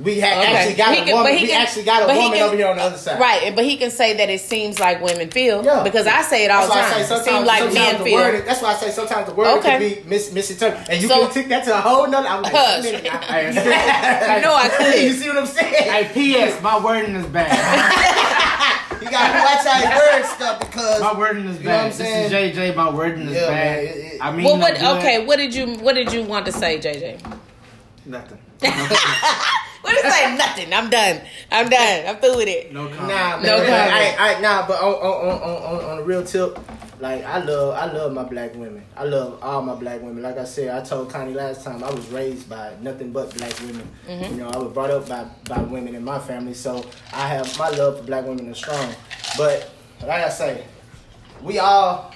We 0.00 0.20
ha- 0.20 0.28
Okay. 0.40 0.54
actually 0.54 0.74
got 0.76 0.94
He 0.94 1.00
a 1.00 1.04
can- 1.06 1.14
woman. 1.16 1.34
he 1.36 1.44
we 1.46 1.52
actually 1.52 1.82
got 1.82 2.02
a 2.04 2.06
but 2.06 2.14
he 2.14 2.22
woman 2.22 2.38
can- 2.38 2.46
over 2.46 2.56
here 2.56 2.68
on 2.68 2.76
the 2.76 2.82
other 2.84 2.96
side. 2.98 3.18
Right, 3.18 3.52
but 3.56 3.64
he 3.64 3.76
can 3.76 3.90
say 3.90 4.14
that 4.18 4.30
it 4.30 4.40
seems 4.40 4.78
like 4.78 5.02
women 5.02 5.28
feel. 5.28 5.64
Yeah. 5.64 5.82
Because 5.82 6.06
I 6.06 6.22
say 6.22 6.44
it 6.44 6.52
all 6.52 6.68
That's 6.68 6.88
the 6.90 6.94
time. 6.94 7.04
say 7.06 7.14
It 7.16 7.24
seems 7.24 7.46
like 7.46 7.72
men 7.74 7.98
the 7.98 8.04
feel. 8.04 8.14
word. 8.14 8.46
That's 8.46 8.62
why 8.62 8.74
I 8.74 8.76
say 8.76 8.90
sometimes 8.92 9.26
the 9.26 9.34
word 9.34 9.58
Okay. 9.58 9.68
can 9.70 9.80
be 9.80 10.02
mis- 10.08 10.30
misinterpreted, 10.32 10.88
and 10.88 11.02
you 11.02 11.08
So- 11.08 11.18
can 11.26 11.30
take 11.34 11.48
that 11.48 11.64
to 11.64 11.74
a 11.76 11.80
whole 11.80 12.06
nother. 12.06 12.28
I'm 12.28 12.42
like, 12.42 12.54
Hush. 12.54 12.84
wait 12.84 12.94
a 12.94 12.96
minute 12.98 13.12
now. 13.12 13.20
Hey, 13.22 13.50
still- 13.50 13.64
You 14.36 14.40
know 14.42 14.54
I 14.54 14.94
you 15.02 15.12
see 15.14 15.28
what 15.28 15.38
I'm 15.38 15.46
saying? 15.46 15.74
Hey, 15.74 16.10
P.S. 16.14 16.62
My 16.62 16.78
wording 16.78 17.16
is 17.16 17.26
bad. 17.26 17.50
You 19.00 19.08
gotta 19.10 19.38
watch 19.38 19.64
how 19.64 19.78
you 19.80 19.96
word 19.96 20.24
stuff 20.26 20.58
because 20.60 21.00
My 21.00 21.16
wording 21.16 21.46
is 21.46 21.58
You 21.60 21.66
know 21.66 21.70
what 21.70 21.80
I'm 21.82 21.88
bad. 21.90 21.94
saying? 21.94 22.30
This 22.30 22.52
is 22.52 22.56
JJ. 22.58 22.74
My 22.74 22.90
wording 22.90 23.28
is 23.28 23.34
Yeah, 23.36 23.46
bad. 23.46 23.54
man, 23.54 23.78
it- 23.84 23.96
it- 23.96 24.18
I 24.20 24.32
mean, 24.32 24.44
Well, 24.44 24.58
what? 24.58 24.74
Okay, 24.98 25.24
what 25.24 25.38
did 25.38 25.54
you 25.54 25.66
what 25.74 25.94
did 25.94 26.12
you 26.12 26.22
want 26.24 26.46
to 26.46 26.52
say, 26.52 26.78
JJ? 26.78 27.16
Nothing. 28.06 28.38
What 29.88 29.94
did 29.94 30.04
you 30.04 30.10
say? 30.10 30.36
Nothing. 30.36 30.74
I'm 30.74 30.90
done. 30.90 31.20
I'm 31.50 31.68
done. 31.70 32.06
I'm 32.06 32.16
through 32.16 32.36
with 32.36 32.48
it. 32.48 32.74
No 32.74 32.88
comment. 32.88 33.08
Nah, 33.08 33.36
man. 33.38 33.42
No 33.42 33.56
comment. 33.56 33.70
I, 34.20 34.34
I, 34.34 34.40
nah, 34.40 34.66
but 34.68 34.82
on, 34.82 34.92
on, 34.92 35.42
on, 35.42 35.62
on, 35.62 35.84
on 35.84 35.96
the 35.96 36.04
real 36.04 36.22
tip, 36.22 36.58
like 37.00 37.24
I 37.24 37.38
love, 37.38 37.74
I 37.74 37.90
love 37.90 38.12
my 38.12 38.24
black 38.24 38.54
women. 38.54 38.84
I 38.94 39.04
love 39.04 39.42
all 39.42 39.62
my 39.62 39.74
black 39.74 40.02
women. 40.02 40.22
Like 40.22 40.36
I 40.36 40.44
said, 40.44 40.76
I 40.76 40.84
told 40.84 41.08
Connie 41.08 41.32
last 41.32 41.64
time, 41.64 41.82
I 41.82 41.90
was 41.90 42.06
raised 42.08 42.50
by 42.50 42.74
nothing 42.82 43.12
but 43.12 43.34
black 43.38 43.58
women. 43.60 43.88
Mm-hmm. 44.06 44.34
You 44.34 44.40
know, 44.42 44.50
I 44.50 44.58
was 44.58 44.74
brought 44.74 44.90
up 44.90 45.08
by, 45.08 45.26
by 45.48 45.62
women 45.62 45.94
in 45.94 46.04
my 46.04 46.18
family, 46.18 46.52
so 46.52 46.84
I 47.14 47.26
have 47.26 47.58
my 47.58 47.70
love 47.70 47.96
for 47.96 48.04
black 48.04 48.26
women 48.26 48.46
is 48.50 48.58
strong. 48.58 48.94
But 49.38 49.70
like 50.02 50.22
I 50.22 50.28
say, 50.28 50.64
we 51.42 51.58
all, 51.60 52.12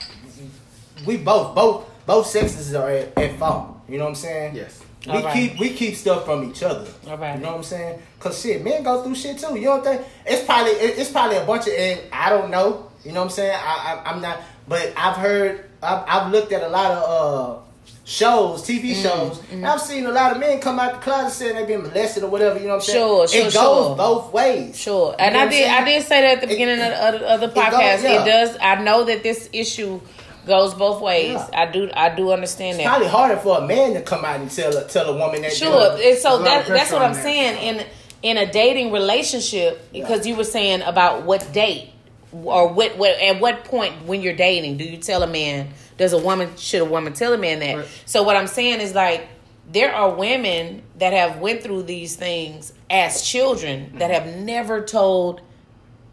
we 1.07 1.17
both, 1.17 1.55
both, 1.55 1.89
both 2.05 2.27
sexes 2.27 2.75
are 2.75 2.91
at, 2.91 3.17
at 3.17 3.39
fault. 3.39 3.79
You 3.89 3.97
know 3.97 4.05
what 4.05 4.11
I'm 4.11 4.17
saying? 4.17 4.57
Yes. 4.57 4.82
We 5.07 5.13
right. 5.15 5.33
keep 5.35 5.59
we 5.59 5.71
keep 5.71 5.95
stuff 5.97 6.25
from 6.25 6.49
each 6.49 6.63
other. 6.63 6.87
All 7.09 7.17
right. 7.19 7.35
You 7.37 7.43
know 7.43 7.49
what 7.51 7.57
I'm 7.59 7.63
saying? 7.65 8.01
Cause 8.21 8.41
shit, 8.41 8.63
men 8.63 8.83
go 8.85 9.03
through 9.03 9.17
shit 9.17 9.39
too. 9.39 9.57
You 9.57 9.65
know 9.65 9.79
what 9.79 9.87
I'm 9.89 9.97
saying? 9.97 10.05
It's 10.27 10.45
probably 10.45 10.73
it's 10.73 11.11
probably 11.11 11.37
a 11.39 11.45
bunch 11.45 11.67
of 11.67 11.73
and 11.75 12.01
I 12.13 12.31
don't 12.31 12.51
know. 12.51 12.89
You 13.05 13.11
know 13.13 13.21
what 13.21 13.25
I'm 13.27 13.31
saying? 13.31 13.59
I, 13.61 14.01
I 14.05 14.11
I'm 14.11 14.21
not, 14.23 14.41
but 14.69 14.93
I've 14.97 15.17
heard 15.17 15.69
I've, 15.83 16.05
I've 16.07 16.31
looked 16.33 16.53
at 16.53 16.63
a 16.63 16.69
lot 16.69 16.93
of 16.93 17.59
uh 17.59 17.63
shows, 18.05 18.63
TV 18.63 18.93
Mm, 18.95 19.03
shows, 19.03 19.43
and 19.53 19.67
I've 19.67 19.81
seen 19.81 20.07
a 20.07 20.11
lot 20.13 20.33
of 20.33 20.39
men 20.39 20.61
come 20.61 20.79
out 20.79 20.95
the 20.95 20.99
closet 21.01 21.33
saying 21.33 21.57
they've 21.57 21.67
been 21.67 21.83
molested 21.83 22.23
or 22.25 22.31
whatever. 22.31 22.59
You 22.59 22.67
know 22.67 22.75
what 22.75 22.75
I'm 22.77 22.81
saying? 22.83 22.99
Sure, 22.99 23.29
sure, 23.29 23.41
It 23.41 23.45
goes 23.45 23.53
sure. 23.55 23.97
both 23.97 24.33
ways. 24.33 24.79
Sure, 24.79 25.15
and 25.19 25.35
You 25.35 25.41
know 25.41 25.47
I 25.47 25.51
did. 25.51 25.69
I 25.69 25.85
did 25.85 26.03
say 26.07 26.21
that 26.21 26.33
at 26.35 26.41
the 26.43 26.47
It- 26.47 26.51
beginning 26.51 26.81
of, 26.81 26.91
the- 26.91 27.09
of, 27.09 27.21
the- 27.21 27.27
of 27.35 27.41
the 27.41 27.47
it 27.49 27.55
goes- 27.55 27.65
podcast. 27.65 28.03
yeah. 28.03 28.23
It 28.23 28.27
does. 28.27 28.57
I 28.61 28.75
know 28.83 29.05
that 29.05 29.23
this 29.23 29.49
issue 29.53 30.01
goes 30.47 30.75
both 30.75 31.01
ways. 31.01 31.33
Yeah. 31.33 31.49
I 31.53 31.71
do. 31.71 31.91
I 31.95 32.15
do 32.15 32.33
understand 32.33 32.77
It's 32.77 32.85
that. 32.85 32.89
probably 32.91 33.09
harder 33.09 33.37
for 33.37 33.59
a 33.59 33.67
man 33.67 33.95
to 33.95 34.03
come 34.03 34.25
out 34.25 34.41
and 34.41 34.51
tell 34.51 34.77
a, 34.77 34.87
tell 34.87 35.07
a 35.09 35.17
woman 35.17 35.43
that. 35.43 35.53
Sure, 35.53 35.97
and 36.01 36.19
so 36.19 36.43
that, 36.43 36.67
that's 36.67 36.93
what 36.93 37.03
I'm 37.03 37.15
that. 37.15 37.23
saying 37.23 37.79
in 37.79 37.87
in 38.23 38.37
a 38.37 38.51
dating 38.51 38.93
relationship 38.93 39.93
because 39.93 40.27
you 40.27 40.37
were 40.37 40.45
saying 40.45 40.83
about 40.83 41.25
what 41.25 41.53
date 41.53 41.91
or 42.33 42.73
what, 42.73 42.97
what 42.97 43.21
at 43.21 43.41
what 43.41 43.65
point 43.65 44.07
when 44.07 44.23
you're 44.23 44.37
dating 44.37 44.77
do 44.77 44.85
you 44.85 44.97
tell 44.97 45.23
a 45.23 45.27
man 45.27 45.69
does 45.99 46.13
a 46.13 46.19
woman 46.19 46.49
should 46.57 46.81
a 46.81 46.85
woman 46.85 47.13
tell 47.13 47.33
a 47.33 47.39
man 47.39 47.59
that 47.59 47.77
Right. 47.77 47.89
so 48.07 48.23
what 48.23 48.37
i'm 48.37 48.47
saying 48.47 48.81
is 48.81 48.95
like 48.95 49.29
there 49.71 49.95
are 49.95 50.15
women 50.15 50.83
that 50.99 51.13
have 51.13 51.39
went 51.39 51.63
through 51.63 51.83
these 51.83 52.17
things 52.17 52.73
as 52.89 53.23
children 53.23 53.99
that 53.99 54.11
mm-hmm. 54.11 54.29
have 54.29 54.37
never 54.39 54.83
told 54.83 55.41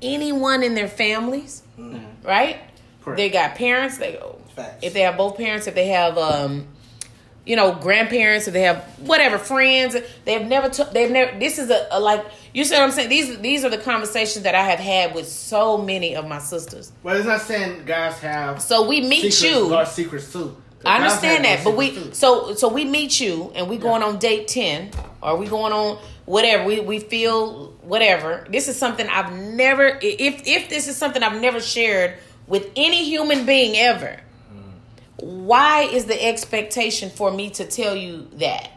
anyone 0.01 0.63
in 0.63 0.75
their 0.75 0.87
families 0.89 1.63
mm-hmm. 1.77 2.27
right 2.27 2.57
Correct. 3.09 3.17
they 3.17 3.29
got 3.29 3.55
parents 3.55 3.97
they 3.97 4.13
go 4.13 4.39
Facts. 4.55 4.77
if 4.83 4.93
they 4.93 5.01
have 5.01 5.17
both 5.17 5.37
parents 5.37 5.67
if 5.67 5.75
they 5.75 5.87
have 5.89 6.17
um 6.17 6.67
you 7.45 7.55
know 7.55 7.73
grandparents 7.73 8.47
if 8.47 8.53
they 8.53 8.61
have 8.61 8.83
whatever 8.99 9.37
friends 9.37 9.95
they've 10.25 10.45
never 10.45 10.69
took 10.69 10.91
they've 10.91 11.11
never 11.11 11.37
this 11.39 11.57
is 11.57 11.69
a, 11.69 11.87
a 11.91 11.99
like 11.99 12.25
you 12.53 12.63
see 12.63 12.75
what 12.75 12.83
i'm 12.83 12.91
saying 12.91 13.09
these 13.09 13.39
these 13.39 13.63
are 13.63 13.69
the 13.69 13.77
conversations 13.77 14.43
that 14.43 14.55
i 14.55 14.61
have 14.63 14.79
had 14.79 15.15
with 15.15 15.27
so 15.27 15.77
many 15.77 16.15
of 16.15 16.27
my 16.27 16.39
sisters 16.39 16.91
Well, 17.03 17.15
it's 17.15 17.25
not 17.25 17.41
saying 17.41 17.85
guys 17.85 18.19
have 18.19 18.61
so 18.61 18.87
we 18.87 19.01
meet 19.01 19.33
secrets, 19.33 19.43
you 19.43 19.73
Our 19.73 19.85
secrets 19.85 20.31
too. 20.31 20.55
I 20.85 20.95
understand 20.95 21.43
that, 21.43 21.63
but 21.65 21.75
we 21.75 21.91
too. 21.91 22.13
so 22.13 22.53
so 22.53 22.69
we 22.69 22.85
meet 22.85 23.19
you 23.19 23.51
and 23.53 23.67
we 23.69 23.77
going 23.77 24.01
on 24.01 24.17
date 24.17 24.47
ten 24.47 24.91
or 25.21 25.35
we 25.35 25.45
going 25.45 25.73
on 25.73 25.97
whatever 26.25 26.63
we 26.63 26.79
we 26.79 26.99
feel 26.99 27.71
whatever. 27.81 28.47
This 28.49 28.69
is 28.69 28.77
something 28.77 29.05
I've 29.09 29.33
never 29.33 29.99
if 30.01 30.47
if 30.47 30.69
this 30.69 30.87
is 30.87 30.95
something 30.95 31.21
I've 31.21 31.41
never 31.41 31.59
shared 31.59 32.17
with 32.49 32.69
any 32.75 33.05
human 33.05 33.45
being 33.45 33.77
ever. 33.77 34.19
Why 35.17 35.81
is 35.83 36.05
the 36.05 36.21
expectation 36.27 37.09
for 37.09 37.31
me 37.31 37.49
to 37.51 37.65
tell 37.65 37.95
you 37.95 38.27
that? 38.33 38.69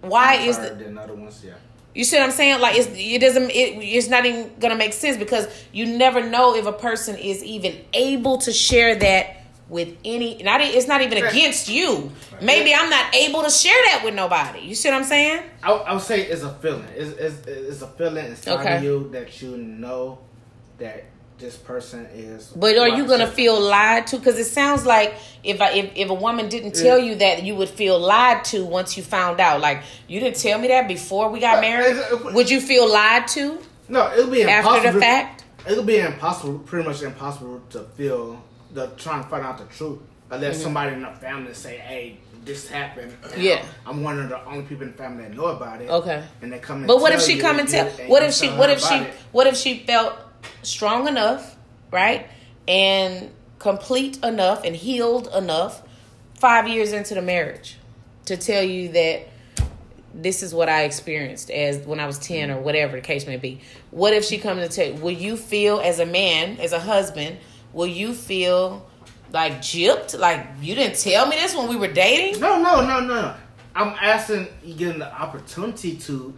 Why 0.00 0.34
is 0.34 0.58
the 0.58 0.70
than 0.70 0.96
other 0.98 1.14
ones? 1.14 1.42
Yeah. 1.44 1.54
you 1.94 2.04
see 2.04 2.16
what 2.16 2.24
I'm 2.24 2.30
saying? 2.30 2.60
Like 2.60 2.76
it's, 2.76 2.88
it 2.92 3.20
doesn't. 3.20 3.50
It, 3.50 3.78
it's 3.82 4.08
not 4.08 4.24
even 4.26 4.52
gonna 4.58 4.76
make 4.76 4.92
sense 4.92 5.16
because 5.16 5.48
you 5.72 5.86
never 5.86 6.28
know 6.28 6.54
if 6.54 6.66
a 6.66 6.72
person 6.72 7.16
is 7.16 7.42
even 7.42 7.74
able 7.94 8.36
to 8.38 8.52
share 8.52 8.94
that 8.96 9.36
with 9.70 9.96
any. 10.04 10.42
Not 10.42 10.60
it's 10.60 10.86
not 10.86 11.00
even 11.00 11.24
against 11.24 11.68
you. 11.70 12.12
Maybe 12.42 12.74
I'm 12.74 12.90
not 12.90 13.14
able 13.14 13.42
to 13.42 13.50
share 13.50 13.80
that 13.86 14.02
with 14.04 14.14
nobody. 14.14 14.60
You 14.60 14.74
see 14.74 14.90
what 14.90 14.98
I'm 14.98 15.04
saying? 15.04 15.42
I, 15.62 15.72
I 15.72 15.92
would 15.94 16.02
say 16.02 16.20
it's 16.20 16.42
a 16.42 16.52
feeling. 16.52 16.86
It's, 16.94 17.16
it's, 17.18 17.46
it's 17.46 17.82
a 17.82 17.88
feeling 17.88 18.26
inside 18.26 18.60
Okay. 18.60 18.76
of 18.76 18.82
you 18.82 19.08
that 19.12 19.40
you 19.40 19.56
know 19.56 20.18
that 20.78 21.06
this 21.38 21.56
person 21.56 22.06
is. 22.14 22.46
But 22.56 22.78
are 22.78 22.88
you 22.88 23.06
gonna 23.06 23.26
feel 23.26 23.60
lied 23.60 24.06
to? 24.08 24.18
Because 24.18 24.38
it 24.38 24.44
sounds 24.46 24.86
like 24.86 25.14
if 25.44 25.60
I, 25.60 25.70
if 25.72 25.92
if 25.94 26.10
a 26.10 26.14
woman 26.14 26.48
didn't 26.48 26.72
tell 26.74 26.98
you 26.98 27.14
that, 27.16 27.42
you 27.42 27.54
would 27.56 27.68
feel 27.68 27.98
lied 27.98 28.44
to 28.46 28.64
once 28.64 28.96
you 28.96 29.02
found 29.02 29.40
out. 29.40 29.60
Like 29.60 29.82
you 30.08 30.20
didn't 30.20 30.36
tell 30.36 30.58
me 30.58 30.68
that 30.68 30.88
before 30.88 31.28
we 31.30 31.40
got 31.40 31.56
But- 31.56 31.60
married. 31.62 31.96
but- 32.22 32.34
Would 32.34 32.50
you 32.50 32.60
feel 32.60 32.90
lied 32.90 33.28
to 33.28 33.58
No, 33.88 34.12
it'll 34.12 34.30
be 34.30 34.42
impossible. 34.42 34.76
after 34.76 34.92
the 34.92 35.00
fact? 35.00 35.44
It'll 35.68 35.84
be 35.84 35.98
impossible, 35.98 36.58
pretty 36.60 36.88
much 36.88 37.02
impossible 37.02 37.60
to 37.70 37.80
feel 37.96 38.42
the 38.72 38.88
trying 38.96 39.22
to 39.24 39.28
find 39.28 39.44
out 39.44 39.58
the 39.58 39.64
truth 39.64 39.98
unless 40.30 40.62
somebody 40.62 40.92
in 40.94 41.02
the 41.02 41.10
family 41.20 41.52
say, 41.54 41.76
"Hey, 41.78 42.18
this 42.44 42.68
happened." 42.68 43.12
Mm-hmm. 43.22 43.40
Yeah. 43.40 43.64
I'm 43.84 44.02
one 44.02 44.18
of 44.20 44.28
the 44.28 44.44
only 44.46 44.62
people 44.62 44.84
in 44.86 44.92
the 44.92 44.96
family 44.98 45.24
that 45.24 45.34
know 45.36 45.46
about 45.46 45.80
it. 45.82 45.90
Okay. 45.90 46.22
and 46.40 46.52
they 46.52 46.58
come. 46.60 46.78
And 46.78 46.86
But 46.86 47.00
what 47.00 47.12
if 47.12 47.20
she 47.20 47.34
you, 47.34 47.42
come 47.42 47.58
and 47.58 47.68
tell? 47.68 47.86
What 48.06 48.22
if 48.22 48.32
she? 48.32 48.48
What 48.50 48.70
if 48.70 48.80
she? 48.80 48.94
it. 48.94 49.14
What 49.32 49.46
if 49.48 49.56
she 49.56 49.80
felt 49.80 50.14
strong 50.62 51.08
enough, 51.08 51.56
right, 51.90 52.28
and 52.66 53.30
complete 53.58 54.22
enough 54.24 54.64
and 54.64 54.76
healed 54.76 55.28
enough, 55.34 55.82
five 56.34 56.68
years 56.68 56.92
into 56.92 57.14
the 57.14 57.22
marriage, 57.22 57.76
to 58.26 58.36
tell 58.36 58.62
you 58.62 58.88
that 58.92 59.28
this 60.14 60.42
is 60.42 60.54
what 60.54 60.68
I 60.68 60.84
experienced 60.84 61.50
as 61.50 61.78
when 61.86 62.00
I 62.00 62.06
was 62.06 62.18
ten 62.18 62.50
or 62.50 62.60
whatever 62.60 62.96
the 62.96 63.02
case 63.02 63.26
may 63.26 63.36
be. 63.36 63.60
What 63.90 64.12
if 64.14 64.24
she 64.24 64.38
comes 64.38 64.66
to 64.66 64.68
tell? 64.68 64.94
you, 64.94 65.00
Will 65.00 65.10
you 65.12 65.36
feel 65.36 65.80
as 65.80 65.98
a 65.98 66.06
man, 66.06 66.58
as 66.58 66.72
a 66.72 66.80
husband? 66.80 67.36
Will 67.72 67.86
you 67.86 68.14
feel 68.14 68.86
like 69.32 69.58
gypped? 69.58 70.18
Like 70.18 70.46
you 70.60 70.74
didn't 70.74 70.96
tell 70.98 71.26
me 71.26 71.36
this 71.36 71.54
when 71.54 71.68
we 71.68 71.76
were 71.76 71.92
dating? 71.92 72.40
No, 72.40 72.60
no, 72.62 72.86
no, 72.86 73.00
no. 73.00 73.34
I'm 73.74 73.94
asking 74.00 74.48
you 74.64 74.74
getting 74.74 75.00
the 75.00 75.12
opportunity 75.12 75.96
to 75.96 76.32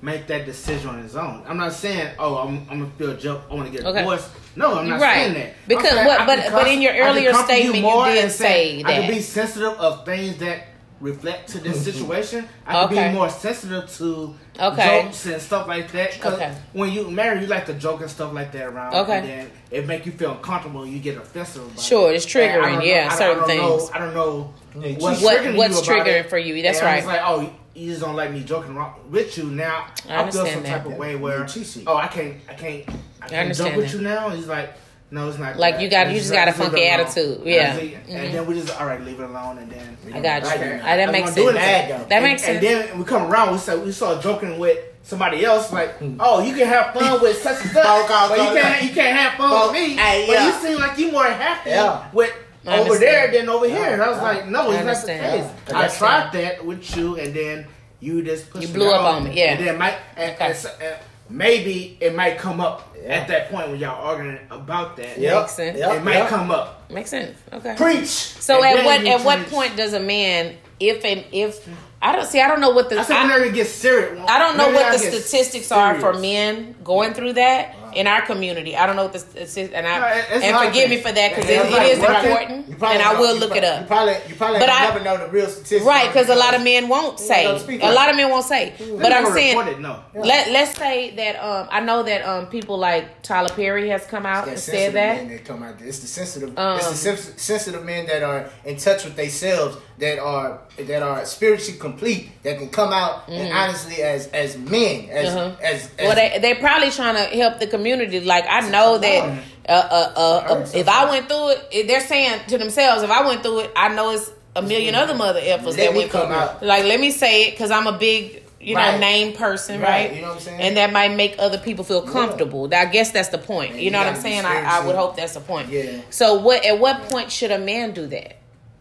make 0.00 0.26
that 0.28 0.46
decision 0.46 0.88
on 0.90 1.02
his 1.02 1.16
own. 1.16 1.42
I'm 1.48 1.56
not 1.56 1.72
saying, 1.72 2.14
oh, 2.18 2.36
I'm, 2.38 2.66
I'm 2.70 2.80
gonna 2.80 2.90
feel 2.98 3.16
jump. 3.16 3.42
I 3.50 3.54
want 3.54 3.66
to 3.66 3.76
get 3.76 3.84
Okay. 3.86 3.98
divorced. 3.98 4.28
No, 4.56 4.78
I'm 4.78 4.88
not 4.88 5.00
Right. 5.00 5.14
saying 5.14 5.34
that. 5.34 5.54
Because 5.66 5.86
I'm 5.86 5.94
saying 5.96 6.06
what- 6.06 6.26
but- 6.26 6.38
can 6.40 6.52
but 6.52 6.66
in 6.68 6.82
your 6.82 6.94
earlier 6.94 7.32
statement, 7.34 7.76
you 7.76 7.82
more 7.82 8.06
did 8.06 8.24
and 8.24 8.32
say 8.32 8.82
that 8.82 8.88
I 8.88 8.94
that. 8.94 9.00
can 9.06 9.10
be 9.14 9.20
sensitive 9.20 9.72
of 9.72 10.04
things 10.04 10.36
that 10.38 10.68
reflect 11.00 11.48
to 11.50 11.58
this 11.58 11.82
situation. 11.88 12.48
I 12.66 12.72
can 12.72 12.84
Okay. 12.84 13.08
be 13.08 13.14
more 13.14 13.28
sensitive 13.30 13.88
to 13.98 14.34
Okay. 14.60 15.02
jokes 15.04 15.26
and 15.26 15.40
stuff 15.42 15.68
like 15.68 15.90
that. 15.92 16.20
'Cause 16.20 16.34
Okay. 16.34 16.52
when 16.72 16.90
you 16.92 17.08
marry, 17.10 17.40
you 17.40 17.46
like 17.46 17.66
to 17.66 17.74
joke 17.74 18.00
and 18.00 18.10
stuff 18.10 18.32
like 18.32 18.50
that 18.52 18.66
around. 18.66 18.94
Okay. 18.94 19.18
And 19.18 19.28
then 19.28 19.50
it 19.70 19.86
make 19.86 20.06
you 20.06 20.12
feel 20.12 20.32
uncomfortable. 20.32 20.84
You 20.86 20.98
get 20.98 21.16
offensive. 21.16 21.62
About 21.66 21.80
Sure, 21.80 22.10
it. 22.12 22.16
it's 22.16 22.26
triggering, 22.26 22.62
I 22.64 22.70
don't 22.70 22.78
know- 22.80 22.84
yeah, 22.84 23.08
certain 23.10 23.44
I 23.44 23.46
don't 23.46 23.56
know- 23.58 23.78
things. 23.78 23.90
I 23.94 23.98
don't 23.98 24.14
know 24.14 24.52
what's 24.98 25.20
What- 25.22 25.38
triggering 25.38 25.56
what's 25.56 25.86
you 25.86 25.94
about 25.94 26.06
triggering 26.06 26.20
it. 26.20 26.30
for 26.30 26.38
you. 26.38 26.62
That's 26.62 26.78
And 26.80 26.88
I 26.88 26.96
was 26.96 27.04
right. 27.04 27.22
like, 27.22 27.30
oh, 27.30 27.50
you 27.78 27.90
just 27.90 28.00
don't 28.02 28.16
like 28.16 28.32
me 28.32 28.42
joking 28.42 28.76
around 28.76 29.10
with 29.10 29.36
you 29.38 29.44
now. 29.44 29.86
I 30.08 30.22
I, 30.24 30.30
feel 30.30 30.40
understand 30.42 30.48
some 30.50 30.64
type 30.64 30.86
of 30.86 30.94
way 30.96 31.16
where, 31.16 31.46
oh, 31.86 31.96
I 31.96 32.08
can't, 32.08 32.36
I 32.48 32.54
can't, 32.54 32.88
I 33.22 33.28
can't 33.28 33.32
understand 33.42 33.74
joke 33.74 33.82
with 33.84 33.94
you 33.94 34.00
now. 34.00 34.30
He's 34.30 34.46
like, 34.46 34.74
no, 35.10 35.28
it's 35.28 35.38
not. 35.38 35.56
Like, 35.56 35.76
that. 35.76 35.82
you 35.82 35.88
got- 35.88 36.08
you 36.08 36.18
just 36.18 36.30
like, 36.30 36.38
got 36.46 36.48
a 36.48 36.50
leave 36.50 36.70
funky 36.70 36.86
alone. 36.88 37.00
attitude. 37.00 37.38
And 37.38 37.46
Yeah. 37.46 37.72
I 37.72 37.76
say-. 37.78 37.94
And 38.10 38.34
then 38.34 38.46
we 38.46 38.54
just 38.60 38.78
all 38.80 38.86
right, 38.86 39.00
leave 39.00 39.20
it 39.20 39.24
alone, 39.24 39.58
and 39.58 39.70
then 39.70 39.96
I 40.12 40.20
got 40.20 40.42
you. 40.42 40.48
Okay. 40.50 40.80
Ah, 40.82 40.96
that 40.96 41.08
I'm 41.08 41.12
makes 41.12 41.30
gonna 41.30 41.40
do 41.40 41.46
sense. 41.46 41.56
it. 41.56 41.60
Bad, 41.60 41.90
though. 41.90 42.04
That 42.08 42.12
and, 42.12 42.24
makes 42.24 42.42
sense. 42.42 42.64
and 42.64 42.66
then 42.90 42.98
we 42.98 43.04
come 43.04 43.22
around. 43.30 43.52
We 43.52 43.58
start, 43.58 43.80
we 43.80 43.92
start 43.92 44.22
joking 44.22 44.58
with 44.58 44.78
somebody 45.02 45.44
else, 45.44 45.72
like, 45.72 45.94
oh, 46.20 46.42
you 46.44 46.54
can 46.54 46.66
have 46.66 46.92
fun 46.92 47.22
with 47.22 47.40
such 47.42 47.62
and 47.62 47.70
such, 47.70 47.84
but 48.08 48.38
you 48.38 48.60
can't, 48.60 48.82
you 48.82 48.90
can't 48.90 49.16
have 49.16 49.32
fun 49.38 49.50
Phone- 49.50 49.72
with 49.72 49.80
me. 49.80 49.94
Hey, 49.96 50.26
but 50.26 50.32
yeah. 50.34 50.46
you 50.46 50.52
seem 50.68 50.78
like 50.78 50.98
you 50.98 51.10
more 51.12 51.24
happy 51.24 51.70
Yeah. 51.70 52.06
with 52.12 52.34
I 52.68 52.78
over 52.80 52.98
there 52.98 53.24
understand. 53.24 53.34
than 53.34 53.48
over 53.54 53.66
here. 53.68 53.78
Yeah, 53.78 53.92
And 53.94 54.02
I 54.02 54.08
was 54.10 54.18
like, 54.18 54.46
no, 54.48 54.70
I 54.70 54.74
it's 54.76 54.84
not 54.84 55.06
the 55.06 55.12
understand. 55.12 55.42
case. 55.66 55.74
I 55.74 55.84
I 55.84 55.88
tried 55.88 56.32
that 56.32 56.64
with 56.64 56.96
you, 56.96 57.16
and 57.16 57.34
then 57.34 57.66
you 58.00 58.22
just 58.22 58.50
pushed 58.50 58.68
You 58.68 58.74
blew 58.74 58.90
up 58.90 59.02
on 59.14 59.24
me, 59.24 59.36
yeah. 59.38 59.52
And 59.54 59.66
then 59.66 59.78
might, 59.78 59.96
and, 60.16 60.34
Okay. 60.34 60.46
and 60.46 60.66
and 60.82 60.94
uh, 60.94 60.96
maybe 61.28 61.96
it 62.00 62.14
might 62.14 62.38
come 62.38 62.60
up 62.60 62.96
Yeah. 63.00 63.14
at 63.16 63.28
that 63.28 63.50
point 63.50 63.68
when 63.70 63.78
y'all 63.80 64.04
arguing 64.04 64.38
about 64.50 64.96
that. 64.96 65.18
Yep. 65.18 65.40
Makes 65.42 65.52
sense. 65.52 65.78
Yep. 65.78 65.96
It 65.96 66.04
might 66.04 66.14
Yep. 66.14 66.28
come 66.28 66.50
up. 66.50 66.90
Makes 66.90 67.10
sense. 67.10 67.36
Okay. 67.52 67.74
Preach. 67.76 68.06
So 68.08 68.62
And 68.62 68.78
at 68.80 68.84
what 68.84 69.00
you 69.04 69.12
at 69.12 69.24
what 69.24 69.46
point 69.48 69.76
does 69.76 69.92
a 69.92 70.00
man, 70.00 70.56
if 70.80 71.04
and 71.04 71.24
if 71.32 71.66
I 72.00 72.14
don't 72.14 72.26
see, 72.26 72.40
I 72.40 72.46
don't 72.48 72.60
know 72.60 72.70
what 72.70 72.88
the 72.90 73.00
I 73.00 73.02
said 73.02 73.16
I, 73.16 73.22
whenever 73.24 73.44
it 73.46 73.54
gets 73.54 73.70
serious. 73.70 74.24
I 74.28 74.38
don't 74.38 74.56
know 74.56 74.66
what 74.70 74.92
the 74.92 74.98
y'all 75.04 75.10
get 75.12 75.22
statistics 75.22 75.72
are 75.72 75.98
for 75.98 76.12
men 76.14 76.76
going 76.84 77.12
through 77.12 77.32
that 77.34 77.74
in 77.98 78.06
our 78.06 78.22
community. 78.22 78.76
I 78.76 78.86
don't 78.86 78.96
know 78.96 79.02
what 79.04 79.12
this 79.12 79.56
is, 79.56 79.70
and 79.72 79.86
I 79.86 79.98
No, 79.98 80.06
and 80.46 80.68
forgive 80.68 80.88
me 80.88 80.98
for 80.98 81.10
that 81.10 81.28
because 81.34 81.50
it, 81.50 81.54
it's 81.60 81.76
it 81.76 81.82
is 81.82 81.98
important, 81.98 82.68
and 82.68 83.02
I 83.02 83.18
will 83.20 83.36
look 83.36 83.50
pro- 83.50 83.58
it 83.58 83.64
up. 83.64 83.80
You 83.82 83.86
probably, 83.88 84.16
you 84.28 84.34
probably 84.36 84.58
But 84.60 84.68
I- 84.70 84.84
never 84.88 85.00
know 85.00 85.16
the 85.16 85.28
real 85.28 85.48
statistics. 85.48 85.84
Right, 85.84 86.06
because 86.08 86.28
a 86.28 86.34
lot 86.36 86.54
of 86.54 86.62
men 86.62 86.88
won't 86.88 87.18
say. 87.18 87.44
A 87.46 87.92
lot 87.92 88.08
of 88.10 88.16
men 88.16 88.30
won't 88.30 88.44
say. 88.44 88.74
They 88.78 88.96
But 89.04 89.12
I'm 89.12 89.26
saying, 89.32 89.56
report 89.58 89.74
it, 89.74 89.80
no. 89.80 90.00
let 90.14 90.50
let's 90.52 90.78
say 90.78 91.14
that 91.16 91.34
um 91.42 91.66
I 91.70 91.80
know 91.80 92.02
that 92.04 92.22
um 92.22 92.46
people 92.46 92.78
like 92.78 93.22
Tyler 93.22 93.48
Perry 93.50 93.88
has 93.88 94.06
come 94.06 94.24
out 94.26 94.46
and 94.48 94.58
said 94.58 94.92
that. 94.94 95.28
that 95.28 95.44
come 95.44 95.62
out. 95.64 95.80
It's 95.80 95.98
the 95.98 96.06
sensitive. 96.06 96.50
it's 96.50 96.58
Um, 96.58 96.78
the 96.78 97.16
sensitive 97.50 97.84
men 97.84 98.06
that 98.06 98.22
are 98.22 98.48
in 98.64 98.76
touch 98.76 99.04
with 99.04 99.16
themselves, 99.16 99.76
that 99.98 100.18
are 100.18 100.60
that 100.78 101.02
are 101.02 101.24
spiritually 101.24 101.78
complete, 101.78 102.30
that 102.42 102.58
can 102.58 102.68
come 102.70 102.92
out 102.92 103.28
and 103.28 103.52
honestly 103.52 104.02
as 104.02 104.26
as 104.28 104.56
men, 104.56 105.08
as 105.10 105.28
Mm-hmm. 105.28 105.38
Uh-huh. 105.38 105.56
as, 105.62 105.90
as 105.98 106.06
Well, 106.06 106.14
they 106.14 106.38
they 106.40 106.54
probably 106.54 106.90
trying 106.90 107.16
to 107.16 107.36
help 107.36 107.58
the 107.58 107.66
community. 107.66 108.20
Like 108.20 108.44
I 108.48 108.68
know 108.70 108.98
that 108.98 109.42
uh, 109.68 109.72
uh, 109.72 110.12
uh, 110.50 110.66
if 110.74 110.88
I 110.88 111.10
went 111.10 111.28
through 111.28 111.54
it, 111.72 111.86
they're 111.88 112.00
saying 112.00 112.40
to 112.48 112.58
themselves, 112.58 113.02
if 113.02 113.10
I 113.10 113.26
went 113.26 113.42
through 113.42 113.60
it, 113.60 113.72
I 113.76 113.88
know 113.94 114.10
it's 114.10 114.30
a 114.56 114.62
million 114.62 114.94
other 114.94 115.14
mother 115.14 115.40
Let 115.40 115.62
that 115.62 115.92
through. 115.92 116.08
come 116.08 116.32
out. 116.32 116.62
Like 116.62 116.84
let 116.84 117.00
me 117.00 117.10
say 117.10 117.48
it 117.48 117.50
because 117.52 117.70
I'm 117.70 117.86
a 117.86 117.96
big 117.98 118.44
you 118.60 118.74
know 118.74 118.80
Right. 118.80 118.98
name 118.98 119.34
person, 119.36 119.80
Right, 119.80 119.88
right? 120.08 120.14
you 120.16 120.20
know 120.22 120.28
what 120.28 120.36
I'm 120.38 120.40
saying? 120.42 120.60
And 120.60 120.76
that 120.78 120.92
might 120.92 121.14
make 121.14 121.36
other 121.38 121.58
people 121.58 121.84
feel 121.84 122.02
comfortable. 122.02 122.68
I 122.74 122.86
guess 122.86 123.12
that's 123.12 123.28
the 123.28 123.38
point. 123.38 123.70
And 123.72 123.78
you 123.78 123.84
you 123.86 123.90
know 123.92 123.98
what 123.98 124.08
I'm 124.08 124.16
saying? 124.16 124.44
I, 124.44 124.62
I 124.80 124.86
would 124.86 124.96
hope 124.96 125.16
that's 125.16 125.34
the 125.34 125.40
point. 125.40 125.68
Yeah. 125.68 126.00
So 126.10 126.34
what? 126.40 126.64
At 126.64 126.78
what 126.80 127.02
point 127.08 127.30
should 127.30 127.50
a 127.52 127.58
man 127.58 127.92
do 127.92 128.06
that? 128.08 128.37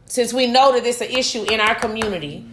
Since 0.07 0.33
we 0.33 0.47
know 0.47 0.71
that 0.73 0.85
it's 0.85 1.01
an 1.01 1.09
issue 1.09 1.43
in 1.43 1.59
our 1.59 1.75
community, 1.75 2.45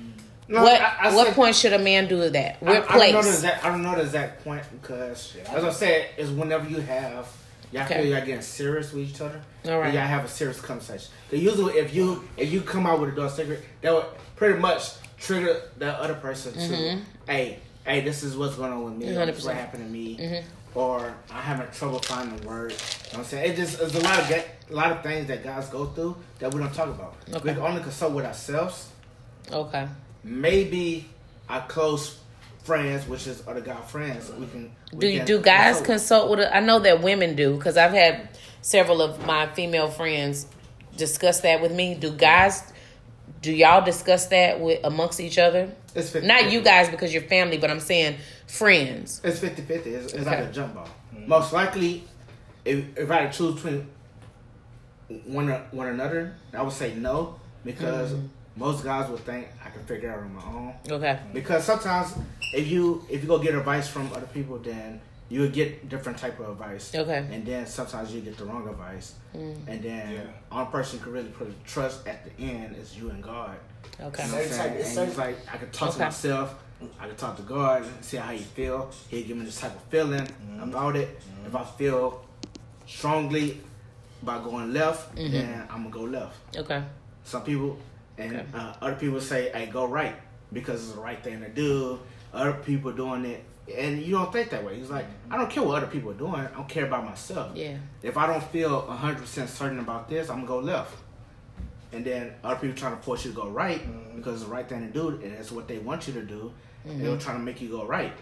No, 0.48 0.62
what 0.62 0.81
I- 0.81 0.97
I 1.09 1.14
what 1.14 1.28
said- 1.28 1.36
point 1.36 1.56
should 1.56 1.72
a 1.72 1.78
man 1.78 2.06
do 2.09 2.28
that? 2.28 2.56
I, 2.60 2.64
What 2.64 2.70
I 2.72 2.78
don't 2.81 2.86
place? 2.89 3.12
know 3.14 3.22
the 3.22 3.28
exact. 3.28 3.64
I 3.64 3.68
don't 3.68 3.82
know 3.82 3.94
the 3.94 4.02
exact 4.02 4.44
point 4.44 4.62
because, 4.82 5.35
as 5.52 5.64
I 5.64 5.70
said, 5.70 6.06
is 6.18 6.31
whenever 6.31 6.68
you 6.68 6.81
have 6.81 7.26
y'all 7.72 7.85
Okay. 7.85 8.02
feel 8.02 8.06
y'all 8.16 8.26
getting 8.26 8.43
serious 8.43 8.93
with 8.93 9.09
each 9.09 9.20
other. 9.20 9.40
All 9.66 9.78
right. 9.78 9.86
and 9.86 9.94
Y'all 9.94 10.06
have 10.06 10.24
a 10.24 10.28
serious 10.28 10.60
conversation. 10.60 11.09
usually, 11.31 11.74
if 11.78 11.94
you 11.94 12.28
if 12.36 12.52
you 12.52 12.60
come 12.60 12.86
out 12.86 13.01
with 13.01 13.10
a 13.10 13.12
door 13.16 13.31
secret, 13.31 13.64
that 13.81 13.94
would 13.94 14.05
pretty 14.36 14.59
much 14.59 14.90
trigger 15.18 15.62
the 15.78 15.90
other 15.93 16.14
person 16.14 16.52
to, 16.52 16.59
Mm-hmm. 16.59 17.01
hey, 17.26 17.59
hey, 17.86 18.01
this 18.02 18.22
is 18.22 18.36
what's 18.36 18.56
going 18.56 18.72
on 18.72 18.85
with 18.85 18.94
me. 18.94 19.16
or 19.16 19.24
This 19.26 19.39
is 19.39 19.44
what 19.47 19.55
happened 19.56 19.85
to 19.86 19.90
me. 19.90 20.18
Mm-hmm. 20.18 20.47
Or 20.74 21.14
I'm 21.30 21.42
having 21.42 21.68
trouble 21.72 22.01
finding 22.01 22.44
words. 22.46 22.74
You 23.06 23.12
know 23.12 23.18
what 23.18 23.18
I'm 23.18 23.24
saying? 23.30 23.52
It 23.52 23.56
just 23.56 23.78
there's 23.78 23.94
a 23.94 24.01
lot 24.01 24.18
of 24.18 24.28
ga- 24.28 24.44
a 24.70 24.74
lot 24.74 24.90
of 24.90 25.02
things 25.02 25.28
that 25.28 25.44
guys 25.44 25.68
go 25.68 25.86
through 25.86 26.16
that 26.40 26.52
we 26.52 26.60
don't 26.60 26.74
talk 26.74 26.88
about. 26.88 27.14
Okay. 27.28 27.38
We 27.51 27.55
can 27.55 27.59
only 27.62 27.82
consult 27.82 28.12
with 28.12 28.24
ourselves 28.24 28.88
Okay. 29.52 29.86
maybe 30.24 31.06
our 31.48 31.64
close 31.66 32.18
friends, 32.64 33.06
which 33.06 33.26
is 33.26 33.42
other 33.46 33.60
guy 33.60 33.76
friends, 33.82 34.32
we 34.32 34.46
can. 34.46 34.72
we 34.92 34.98
Do 34.98 35.06
you, 35.09 35.18
can 35.18 35.26
do 35.26 35.40
guys 35.40 35.76
consult. 35.76 35.86
consult 35.86 36.30
with? 36.30 36.40
A, 36.40 36.56
I 36.56 36.60
know 36.60 36.78
that 36.80 37.02
women 37.02 37.36
do 37.36 37.56
because 37.56 37.76
I've 37.76 37.92
had 37.92 38.30
several 38.62 39.01
of 39.02 39.24
my 39.26 39.46
female 39.55 39.88
friends 39.90 40.46
discuss 40.96 41.40
that 41.42 41.60
with 41.60 41.72
me. 41.72 41.94
Do 41.94 42.10
guys? 42.10 42.72
Do 43.42 43.52
y'all 43.52 43.84
discuss 43.84 44.26
that 44.28 44.59
with 44.60 44.80
amongst 44.84 45.20
each 45.20 45.38
other? 45.38 45.70
It's 45.94 46.10
50, 46.10 46.26
Not 46.26 46.51
you 46.51 46.62
guys 46.62 46.88
because 46.88 47.12
you're 47.12 47.22
family, 47.22 47.59
but 47.59 47.70
I'm 47.70 47.80
saying 47.80 48.16
friends. 48.59 49.20
It's 49.24 49.39
50 49.40 49.62
50. 49.62 49.90
It's, 49.94 50.12
it's 50.12 50.26
like 50.26 50.39
Okay. 50.39 50.48
a 50.48 50.52
jump 50.52 50.74
ball. 50.74 50.89
Most 51.26 51.52
likely, 51.52 52.05
if, 52.64 52.85
if 52.97 53.10
I 53.10 53.22
had 53.22 53.32
to 53.32 53.39
choose 53.39 53.55
between 53.55 53.86
one 55.26 55.48
one 55.70 55.89
another, 55.89 56.35
I 56.52 56.62
would 56.62 56.72
say 56.72 56.94
no 56.94 57.36
because 57.64 58.12
Mm-hmm. 58.12 58.26
most 58.56 58.85
guys 58.85 59.10
would 59.10 59.20
think 59.20 59.48
I 59.64 59.70
can 59.70 59.82
figure 59.85 60.09
it 60.10 60.12
out 60.12 60.18
on 60.20 60.35
my 60.35 60.43
own. 60.44 60.74
Okay. 60.90 61.18
Because 61.32 61.64
sometimes 61.64 62.14
if 62.52 62.68
you 62.68 63.05
if 63.10 63.22
you 63.22 63.28
go 63.28 63.39
get 63.39 63.55
advice 63.55 63.89
from 63.89 64.10
other 64.12 64.26
people, 64.32 64.59
then 64.59 65.01
you 65.31 65.40
would 65.40 65.52
get 65.52 65.89
different 65.89 66.18
type 66.18 66.39
of 66.39 66.51
advice. 66.51 66.94
Okay. 66.94 67.26
And 67.32 67.44
then 67.47 67.66
sometimes 67.66 68.12
you 68.14 68.20
get 68.20 68.36
the 68.36 68.44
wrong 68.44 68.68
advice. 68.68 69.14
Mm. 69.35 69.56
And 69.66 69.82
then 69.82 70.12
Yeah. 70.12 70.20
only 70.52 70.70
person 70.70 70.98
who 70.98 71.05
can 71.05 71.12
really 71.14 71.28
put 71.31 71.64
trust 71.64 72.06
at 72.06 72.24
the 72.24 72.43
end 72.43 72.76
is 72.76 72.97
you 72.97 73.10
and 73.10 73.22
God. 73.22 73.56
Okay. 74.01 74.24
You 74.24 74.31
know 74.31 74.36
what 74.39 74.44
I'm 74.47 74.51
saying? 74.52 74.70
type- 74.70 74.81
it's 74.81 74.97
And 74.97 75.09
it's 75.09 75.18
like 75.18 75.36
I 75.52 75.56
could 75.56 75.72
talk 75.72 75.89
Okay. 75.90 75.98
to 75.98 76.05
myself, 76.05 76.55
I 77.01 77.06
could 77.09 77.19
talk 77.19 77.36
to 77.36 77.43
God, 77.43 77.82
and 77.82 78.05
see 78.05 78.16
how 78.16 78.31
you 78.32 78.40
feel. 78.40 78.90
He'll 79.09 79.27
give 79.27 79.36
me 79.36 79.44
this 79.44 79.61
type 79.61 79.74
of 79.74 79.82
feeling 79.85 80.20
Mm-hmm. 80.27 80.62
about 80.62 80.97
it. 80.97 81.09
If 81.47 81.55
I 81.55 81.65
feel 81.65 82.24
strongly 82.86 83.61
about 84.23 84.44
going 84.44 84.73
left, 84.73 85.15
Mm-hmm. 85.16 85.32
then 85.32 85.62
I'm 85.70 85.89
gonna 85.90 85.90
go 85.90 86.02
left. 86.19 86.36
Okay. 86.56 86.82
Some 87.24 87.43
people 87.43 87.78
and 88.19 88.36
Okay. 88.36 88.47
uh, 88.55 88.74
other 88.81 88.94
people 88.97 89.20
say, 89.20 89.51
"Hey, 89.52 89.66
go 89.66 89.86
right," 89.86 90.15
because 90.52 90.85
it's 90.85 90.94
the 90.94 91.01
right 91.01 91.23
thing 91.23 91.40
to 91.40 91.48
do. 91.48 91.98
Other 92.32 92.52
people 92.55 92.93
doing 92.93 93.24
it, 93.24 93.44
and 93.77 94.02
you 94.02 94.12
don't 94.12 94.32
think 94.32 94.51
that 94.51 94.65
way. 94.65 94.77
He's 94.77 94.90
like 94.90 95.06
I 95.31 95.36
don't 95.36 95.51
care 95.51 95.62
what 95.62 95.77
other 95.78 95.86
people 95.90 96.11
are 96.11 96.15
doing. 96.27 96.35
I 96.35 96.47
don't 96.47 96.69
care 96.69 96.86
about 96.86 97.05
myself. 97.05 97.56
Yeah. 97.56 97.77
If 98.02 98.16
I 98.16 98.27
don't 98.27 98.43
feel 98.44 98.81
hundred 98.82 99.20
percent 99.20 99.48
certain 99.51 99.78
about 99.81 100.09
this, 100.09 100.28
I'm 100.31 100.36
gonna 100.44 100.48
go 100.48 100.59
left. 100.59 100.97
And 101.93 102.05
then 102.05 102.32
other 102.43 102.56
people 102.61 102.77
trying 102.77 102.97
to 102.97 103.02
force 103.02 103.24
you 103.24 103.31
to 103.31 103.36
go 103.36 103.48
right 103.48 103.81
because 104.16 104.35
it's 104.35 104.44
the 104.44 104.51
right 104.51 104.69
thing 104.69 104.81
to 104.86 104.93
do, 104.93 105.09
and 105.11 105.32
it's 105.32 105.52
what 105.52 105.69
they 105.69 105.78
want 105.78 106.09
you 106.09 106.15
to 106.15 106.23
do. 106.23 106.52
And 106.86 107.05
they're 107.05 107.16
trying 107.16 107.39
to 107.39 107.43
make 107.43 107.61
you 107.61 107.69
go 107.69 107.85
right. 107.86 108.12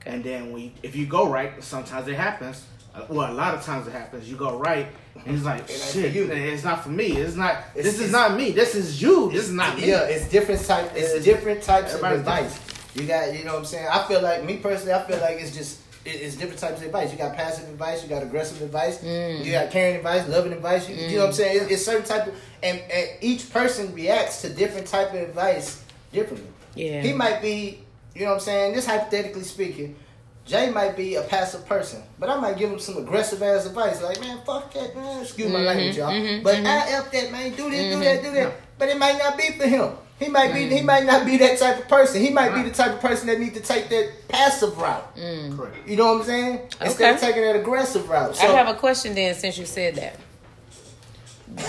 Okay. 0.00 0.10
And 0.10 0.24
then 0.24 0.52
when 0.52 0.62
you, 0.62 0.70
if 0.82 0.96
you 0.96 1.06
go 1.06 1.28
right, 1.30 1.62
sometimes 1.62 2.08
it 2.08 2.14
happens. 2.16 2.64
Uh, 2.94 3.02
Well, 3.08 3.30
a 3.30 3.34
lot 3.34 3.54
of 3.54 3.62
times 3.64 3.86
it 3.86 3.92
happens. 3.92 4.30
You 4.30 4.36
go 4.36 4.58
right, 4.58 4.86
and 5.26 5.34
it's 5.36 5.44
like 5.44 5.68
It 5.68 5.76
shit. 5.92 6.14
you. 6.14 6.24
It's 6.32 6.64
not 6.64 6.82
for 6.82 6.88
me. 6.90 7.12
It's 7.12 7.36
not. 7.36 7.52
It's- 7.74 7.84
this 7.84 7.94
is 7.94 8.08
it's- 8.08 8.12
not 8.12 8.36
me. 8.36 8.52
This 8.52 8.74
is 8.74 9.00
you. 9.02 9.30
This 9.30 9.44
is 9.44 9.52
not 9.52 9.76
me. 9.76 9.88
Yeah, 9.88 10.02
it's 10.04 10.28
different 10.28 10.64
type. 10.64 10.90
It's 10.94 11.10
It's- 11.10 11.24
different 11.24 11.62
types 11.62 11.94
of 11.94 12.02
everybody's 12.02 12.46
advice. 12.52 12.94
You 12.94 13.02
got, 13.06 13.36
you 13.36 13.44
know 13.44 13.52
what 13.52 13.58
I'm 13.60 13.64
saying. 13.66 13.86
I 13.90 14.02
feel 14.08 14.22
like 14.22 14.44
me 14.44 14.56
personally, 14.56 14.94
I 14.94 15.02
feel 15.04 15.18
like 15.20 15.38
it's 15.40 15.54
just 15.54 15.80
it's 16.06 16.36
different 16.36 16.58
types 16.58 16.80
of 16.80 16.86
advice. 16.86 17.12
You 17.12 17.18
got 17.18 17.36
passive 17.36 17.68
advice, 17.68 18.02
you 18.02 18.08
got 18.08 18.22
aggressive 18.22 18.62
advice, 18.62 18.98
Mm. 18.98 19.44
you 19.44 19.52
got 19.52 19.70
caring 19.70 19.96
advice, 19.96 20.26
loving 20.26 20.54
advice. 20.54 20.88
You, 20.88 20.94
you 20.96 21.16
know 21.16 21.24
what 21.24 21.26
I'm 21.28 21.32
saying? 21.34 21.56
It- 21.64 21.70
it's 21.72 21.84
certain 21.84 22.06
type 22.06 22.28
of, 22.28 22.34
and, 22.62 22.80
and 22.90 23.08
each 23.20 23.50
person 23.52 23.92
reacts 23.94 24.40
to 24.40 24.48
different 24.48 24.86
type 24.86 25.10
of 25.12 25.20
advice 25.20 25.82
differently. 26.10 26.48
Yeah. 26.74 27.02
He 27.02 27.12
might 27.12 27.42
be, 27.42 27.80
you 28.18 28.24
know 28.24 28.32
what 28.32 28.34
I'm 28.38 28.40
saying. 28.40 28.74
Just 28.74 28.88
hypothetically 28.88 29.44
speaking. 29.44 29.96
Jay 30.44 30.70
might 30.70 30.96
be 30.96 31.14
a 31.16 31.22
passive 31.22 31.66
person, 31.66 32.02
but 32.18 32.30
I 32.30 32.40
might 32.40 32.56
give 32.56 32.70
him 32.70 32.78
some 32.78 32.96
aggressive 32.96 33.42
ass 33.42 33.66
advice, 33.66 34.02
like 34.02 34.18
man, 34.20 34.38
fuck 34.46 34.72
that, 34.72 34.96
man. 34.96 35.22
Excuse 35.22 35.52
my 35.52 35.58
Mhm, 35.58 35.66
language, 35.66 35.96
y'all. 35.96 36.10
mhm, 36.10 36.42
but 36.42 36.56
mhm. 36.56 36.66
I 36.66 36.90
f 36.90 37.12
that, 37.12 37.30
man. 37.30 37.50
Do 37.50 37.70
this, 37.70 37.94
do 37.94 38.02
that, 38.02 38.22
do 38.22 38.30
that. 38.32 38.52
But 38.78 38.88
it 38.88 38.96
might 38.98 39.18
not 39.18 39.36
be 39.36 39.50
for 39.52 39.66
him. 39.66 39.90
He 40.18 40.28
might 40.28 40.52
be. 40.54 40.66
He 40.66 40.82
might 40.82 41.04
not 41.04 41.26
be 41.26 41.36
that 41.36 41.58
type 41.58 41.78
of 41.80 41.88
person. 41.88 42.20
He 42.22 42.30
might 42.30 42.54
be 42.54 42.62
the 42.68 42.74
type 42.74 42.92
of 42.94 43.00
person 43.00 43.26
that 43.28 43.38
need 43.38 43.54
to 43.54 43.60
take 43.60 43.88
that 43.90 44.28
passive 44.28 44.76
route. 44.78 45.14
Correct. 45.54 45.86
You 45.86 45.96
know 45.96 46.12
what 46.14 46.20
I'm 46.22 46.26
saying? 46.26 46.60
Instead 46.80 47.14
of 47.14 47.20
taking 47.20 47.42
that 47.42 47.54
aggressive 47.56 48.08
route. 48.08 48.40
I 48.42 48.46
have 48.46 48.68
a 48.68 48.74
question 48.74 49.14
then 49.14 49.34
since 49.34 49.58
you 49.58 49.66
said 49.66 49.96
that. 49.96 50.16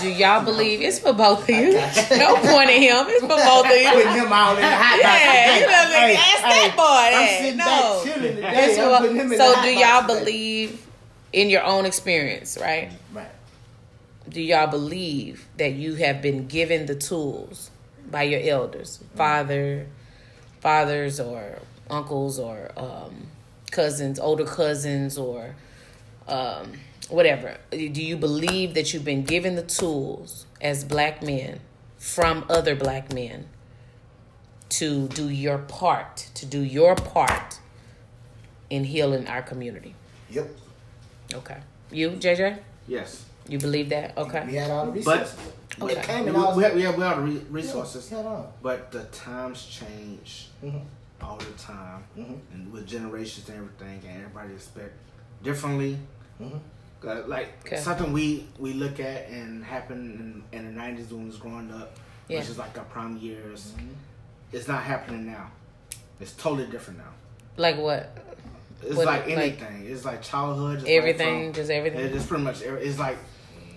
Do 0.01 0.09
y'all 0.09 0.43
believe 0.45 0.81
it's 0.81 0.99
for 0.99 1.13
both 1.13 1.43
of 1.43 1.49
you? 1.49 1.71
Don't 1.73 2.41
point 2.43 2.69
at 2.69 2.77
him. 2.77 3.05
It's 3.09 3.21
for 3.21 3.27
both 3.27 3.65
of 3.65 3.71
you. 3.71 3.89
putting 3.89 4.13
him 4.13 4.31
out 4.31 4.55
in 4.55 4.61
the 4.61 4.69
hot 4.69 5.01
box. 5.01 5.19
Yeah, 5.19 5.19
Hey, 5.19 5.59
you 5.61 5.65
better 5.67 5.93
hey, 5.93 6.15
ask 6.15 6.43
hey, 6.43 6.67
that 6.67 6.75
boy 6.77 7.17
I'm 7.17 7.43
sitting 7.43 7.57
No. 7.57 7.65
back 7.65 8.03
chilling 8.13 8.35
today. 8.35 8.81
I'm 8.81 9.01
putting 9.01 9.15
him 9.15 9.31
in 9.31 9.37
so 9.37 9.53
hot 9.55 9.63
do 9.63 9.73
y'all 9.73 10.01
today. 10.07 10.19
believe 10.19 10.85
in 11.33 11.49
your 11.49 11.63
own 11.63 11.85
experience, 11.85 12.57
right? 12.61 12.91
Right. 13.13 13.27
Do 14.27 14.41
y'all 14.41 14.67
believe 14.67 15.47
that 15.57 15.73
you 15.73 15.95
have 15.95 16.21
been 16.21 16.47
given 16.47 16.85
the 16.85 16.95
tools 16.95 17.71
by 18.09 18.23
your 18.23 18.41
elders, 18.53 18.99
father, 19.15 19.87
fathers 20.59 21.19
or 21.19 21.59
uncles 21.89 22.37
or 22.39 22.71
um, 22.77 23.27
cousins, 23.71 24.19
older 24.19 24.45
cousins 24.45 25.17
or 25.17 25.55
um, 26.27 26.73
whatever? 27.09 27.57
Do 27.71 27.77
you 28.03 28.17
believe 28.17 28.73
that 28.73 28.93
you've 28.93 29.05
been 29.05 29.23
given 29.23 29.55
the 29.55 29.63
tools 29.63 30.45
as 30.61 30.83
black 30.83 31.21
men 31.21 31.59
from 31.97 32.45
other 32.49 32.75
black 32.75 33.13
men 33.13 33.47
to 34.69 35.07
do 35.09 35.29
your 35.29 35.57
part, 35.57 36.29
to 36.35 36.45
do 36.45 36.61
your 36.61 36.95
part 36.95 37.59
in 38.69 38.83
healing 38.85 39.27
our 39.27 39.41
community? 39.41 39.95
Yep. 40.29 40.49
Okay. 41.33 41.57
You, 41.91 42.11
JJ? 42.11 42.59
Yes. 42.87 43.25
You 43.47 43.57
believe 43.59 43.89
that? 43.89 44.15
Okay. 44.17 44.45
We 44.45 44.55
had 44.55 44.69
all 44.71 44.85
the 44.91 45.01
But- 45.01 45.19
resources. 45.21 45.39
Okay. 45.81 45.93
It 45.93 46.03
came 46.03 46.23
We, 46.23 46.29
and 46.29 46.37
I 46.37 46.41
was 46.41 46.57
we 46.57 46.63
have, 46.63 46.75
we 46.75 46.81
have 46.81 46.97
we 46.97 47.03
have 47.03 47.17
the 47.25 47.39
resources, 47.51 48.09
Yeah, 48.11 48.19
we 48.21 48.27
all. 48.27 48.53
but 48.61 48.91
the 48.91 49.03
times 49.05 49.65
change. 49.65 50.49
Mhm. 50.63 50.81
all 51.21 51.35
the 51.37 51.51
time, 51.61 52.01
Mhm. 52.17 52.39
and 52.53 52.71
with 52.71 52.87
generations 52.87 53.49
and 53.49 53.57
everything, 53.57 54.01
and 54.09 54.21
everybody 54.23 54.53
expect 54.53 54.93
differently. 55.43 55.97
Mhm. 56.41 56.59
Like 57.01 57.49
Okay. 57.65 57.77
something 57.77 58.11
we 58.11 58.45
we 58.57 58.73
look 58.73 58.99
at 58.99 59.29
and 59.29 59.63
happened 59.63 60.43
in, 60.51 60.57
in 60.59 60.65
the 60.65 60.71
nineties 60.71 61.11
when 61.11 61.21
we 61.21 61.27
was 61.27 61.37
growing 61.37 61.71
up, 61.71 61.97
Yeah. 62.27 62.39
which 62.39 62.49
is 62.49 62.57
like 62.57 62.77
our 62.77 62.83
prime 62.85 63.17
years. 63.17 63.73
Mm-hmm. 63.77 63.87
It's 64.51 64.67
not 64.67 64.83
happening 64.83 65.27
now. 65.27 65.51
It's 66.19 66.33
totally 66.33 66.65
different 66.67 66.99
now. 66.99 67.13
Like 67.55 67.77
what? 67.77 68.17
It's 68.81 68.95
What- 68.95 69.05
like 69.05 69.27
like- 69.27 69.37
anything. 69.37 69.85
it's 69.87 70.03
like 70.05 70.21
childhood. 70.21 70.75
Just 70.79 70.85
like 70.87 70.95
Everything, 70.97 71.45
from- 71.45 71.53
just 71.53 71.71
everything. 71.71 71.99
It's 72.01 72.25
pretty 72.25 72.43
much. 72.43 72.61
It's 72.61 72.99
like 72.99 73.17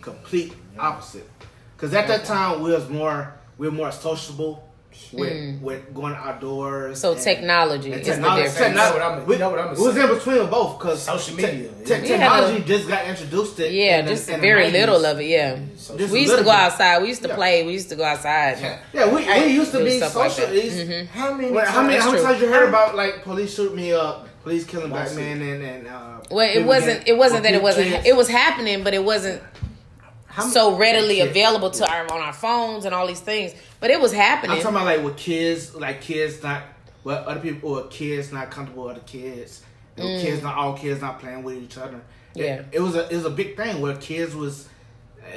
complete 0.00 0.54
opposite. 0.78 1.28
Because 1.76 1.94
at 1.94 2.08
that 2.08 2.24
time 2.24 2.60
we 2.62 2.72
was 2.72 2.88
more 2.88 3.34
we 3.58 3.68
were 3.68 3.74
more 3.74 3.92
sociable 3.92 4.68
with 5.12 5.60
with 5.62 5.94
going 5.94 6.14
outdoors. 6.14 6.98
Hmm. 6.98 7.00
So 7.00 7.12
and- 7.12 7.20
technology 7.20 7.92
and 7.92 8.00
is 8.00 8.06
the 8.06 8.12
technology- 8.14 8.42
difference. 8.44 8.74
You 8.76 8.80
what 8.94 9.02
I'm- 9.02 9.26
we, 9.26 9.34
you 9.34 9.38
know 9.40 9.50
what 9.50 9.58
I'm 9.58 9.74
we 9.76 9.82
was 9.86 9.96
in 9.96 10.08
between 10.08 10.46
both 10.46 10.78
because 10.78 11.02
Social 11.02 11.36
media. 11.36 11.68
te- 11.84 11.92
Yeah. 11.94 12.00
technology 12.00 12.60
just 12.64 12.88
got 12.88 13.06
introduced. 13.06 13.56
To 13.56 13.70
Yeah, 13.70 13.98
in 13.98 14.04
the- 14.06 14.10
just 14.12 14.28
in 14.28 14.40
very 14.40 14.64
90s. 14.64 14.72
little 14.72 15.04
of 15.04 15.20
it. 15.20 15.24
Yeah, 15.26 15.56
So 15.76 15.96
Just 15.96 16.12
we 16.12 16.20
used 16.20 16.32
to 16.32 16.44
go 16.44 16.50
bit. 16.50 16.60
outside. 16.60 17.02
We 17.02 17.08
used 17.08 17.22
to 17.22 17.28
Yeah. 17.28 17.34
play. 17.34 17.62
We 17.64 17.72
used 17.72 17.88
to 17.90 17.96
go 17.96 18.04
outside. 18.04 18.58
Yeah. 18.60 18.78
Yeah, 18.92 19.06
we, 19.14 19.24
we 19.24 19.46
used 19.52 19.72
to 19.72 19.84
be 19.84 19.98
stuff 19.98 20.14
like 20.16 20.30
social. 20.30 20.46
that. 20.52 20.56
it's- 20.56 20.78
Mhm. 20.88 21.08
How 21.08 21.32
many? 21.34 21.50
Well, 21.50 21.66
how 21.66 21.82
many, 21.82 21.98
how 21.98 22.10
many 22.10 22.22
times 22.22 22.40
you 22.40 22.48
heard 22.48 22.68
about 22.68 22.94
like 22.96 23.22
police 23.24 23.54
shoot 23.54 23.74
me 23.74 23.92
up, 23.92 24.26
police 24.44 24.64
killing 24.64 24.90
black 24.90 25.04
That's 25.06 25.16
men, 25.16 25.40
and 25.42 25.62
and 25.62 25.86
uh, 25.88 25.90
Well, 26.30 26.48
it 26.48 26.64
wasn't. 26.64 27.02
It 27.06 27.16
wasn't 27.16 27.42
that 27.44 27.54
it 27.54 27.62
wasn't. 27.62 27.88
kids. 27.88 28.06
It 28.06 28.16
was 28.16 28.28
happening, 28.28 28.82
but 28.84 28.94
it 28.94 29.04
wasn't 29.04 29.40
How 30.26 30.46
so 30.48 30.76
readily 30.76 31.16
kids. 31.16 31.30
available 31.30 31.70
to 31.70 31.86
our 31.86 32.10
on 32.10 32.20
our 32.20 32.32
phones 32.32 32.84
and 32.86 32.94
all 32.94 33.06
these 33.06 33.20
things. 33.20 33.52
But 33.82 33.90
it 33.90 34.00
was 34.00 34.12
happening. 34.12 34.52
I'm 34.56 34.62
talking 34.62 34.76
about 34.76 34.86
like 34.86 35.02
with 35.02 35.16
kids, 35.16 35.74
like 35.74 36.00
kids 36.00 36.42
not, 36.42 36.62
well, 37.04 37.22
other 37.26 37.40
people 37.40 37.74
or 37.74 37.88
kids 37.88 38.32
not 38.32 38.50
comfortable 38.50 38.84
with 38.84 38.92
other 38.96 39.04
kids. 39.04 39.62
You 39.96 40.04
know, 40.04 40.20
Kids 40.22 40.42
not 40.42 40.56
all 40.56 40.72
kids 40.78 41.00
not 41.02 41.18
playing 41.20 41.42
with 41.42 41.56
each 41.62 41.76
other. 41.76 41.96
It- 41.96 42.02
Mm. 42.34 42.40
Yeah. 42.46 42.62
it, 42.72 42.80
was 42.80 42.94
a 42.94 43.06
it 43.10 43.16
was 43.16 43.26
a 43.26 43.30
big 43.30 43.56
thing 43.58 43.82
where 43.82 43.94
kids 43.96 44.34
was. 44.34 44.66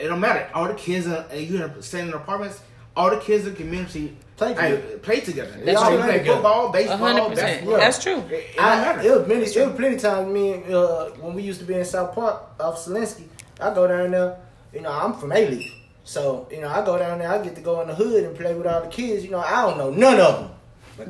It 0.01 0.07
don't 0.07 0.19
matter. 0.21 0.47
All 0.53 0.67
the 0.67 0.75
kids 0.75 1.07
are 1.07 1.25
you 1.35 1.61
in 1.61 1.81
staying 1.81 2.07
in 2.07 2.13
apartments. 2.13 2.61
All 2.95 3.09
the 3.09 3.17
kids 3.19 3.45
in 3.45 3.51
the 3.53 3.57
community 3.57 4.15
Play 4.37 4.53
hey, 4.53 4.71
together. 4.75 4.97
play 4.99 5.19
together. 5.21 5.51
That's 5.51 5.65
They 5.65 5.75
all 5.75 5.89
true. 5.91 6.01
play 6.03 6.25
football, 6.25 6.69
baseball, 6.71 6.97
hundred 6.97 7.29
percent. 7.29 7.47
basketball. 7.47 7.77
That's 7.77 8.03
true. 8.03 8.17
It, 8.29 8.33
it 8.55 8.59
I, 8.61 9.03
it 9.03 9.11
was 9.19 9.27
many. 9.27 9.41
It 9.43 9.67
was 9.67 9.75
plenty 9.75 9.97
times. 9.97 10.33
Me 10.33 10.53
and 10.53 10.73
uh, 10.73 11.05
when 11.21 11.33
we 11.33 11.41
used 11.41 11.59
to 11.61 11.65
be 11.65 11.73
in 11.73 11.83
South 11.85 12.13
Park 12.15 12.41
off 12.59 12.77
Selinsky, 12.85 13.23
I 13.59 13.73
go 13.73 13.87
down 13.87 14.11
there. 14.11 14.37
You 14.73 14.81
know, 14.81 14.91
I'm 14.91 15.13
from 15.15 15.31
A 15.33 15.49
League, 15.49 15.71
so 16.05 16.47
you 16.49 16.61
know 16.61 16.69
I 16.69 16.85
go 16.85 16.97
down 16.97 17.19
there. 17.19 17.29
I 17.29 17.43
get 17.43 17.55
to 17.55 17.61
go 17.61 17.81
in 17.81 17.87
the 17.89 17.95
hood 17.95 18.23
and 18.23 18.37
play 18.37 18.53
with 18.55 18.65
all 18.67 18.81
the 18.81 18.87
kids. 18.87 19.25
You 19.25 19.31
know, 19.31 19.39
I 19.39 19.63
don't 19.63 19.77
know 19.77 19.89
none 19.89 20.19
of 20.19 20.39
them. 20.39 20.51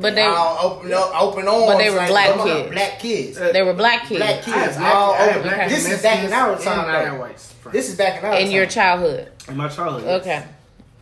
But 0.01 0.15
they- 0.15 0.23
all 0.23 0.57
open 0.71 0.91
up, 0.91 1.21
open 1.21 1.47
arms. 1.47 1.65
But 1.67 1.77
they 1.77 1.91
were 1.91 1.97
like, 1.97 2.07
black 2.09 2.29
come 2.31 2.39
on, 2.39 2.47
kids. 2.47 2.71
Black 2.71 2.99
kids. 2.99 3.37
Uh, 3.37 3.51
They 3.51 3.61
were 3.61 3.73
black 3.75 4.07
kids 4.07 4.19
Black 4.19 4.41
kids. 4.41 4.77
black- 4.77 4.95
all 4.95 5.13
I 5.13 5.29
open. 5.29 5.41
black 5.43 5.69
This 5.69 5.87
is 5.87 6.01
back 6.01 6.23
in 6.23 6.33
our 6.33 6.57
time. 6.57 6.89
I 6.89 6.99
had 7.03 7.19
whites. 7.19 7.53
This 7.71 7.89
is 7.89 7.95
back 7.95 8.19
in 8.19 8.25
our 8.25 8.35
in 8.35 8.49
your 8.49 8.65
childhood. 8.65 9.31
in 9.47 9.55
my 9.57 9.67
childhood. 9.67 10.21
Okay, 10.21 10.43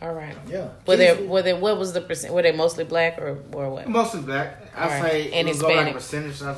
all 0.02 0.12
right. 0.12 0.36
Yeah. 0.46 0.68
Were 0.86 0.96
there? 0.96 1.16
Were 1.26 1.40
there? 1.40 1.56
What 1.56 1.78
was 1.78 1.94
the 1.94 2.02
percent? 2.02 2.34
Were 2.34 2.42
they 2.42 2.52
mostly 2.52 2.84
black 2.84 3.18
or 3.18 3.38
or 3.54 3.70
what? 3.70 3.88
Mostly 3.88 4.20
black. 4.20 4.60
I 4.76 4.82
All 4.82 4.88
right. 4.90 5.02
say 5.12 5.32
And 5.32 5.48
it 5.48 5.54
would 5.56 5.62
like 5.62 5.94
Hispanic. 5.94 5.94
percentage. 5.94 6.42
I 6.42 6.54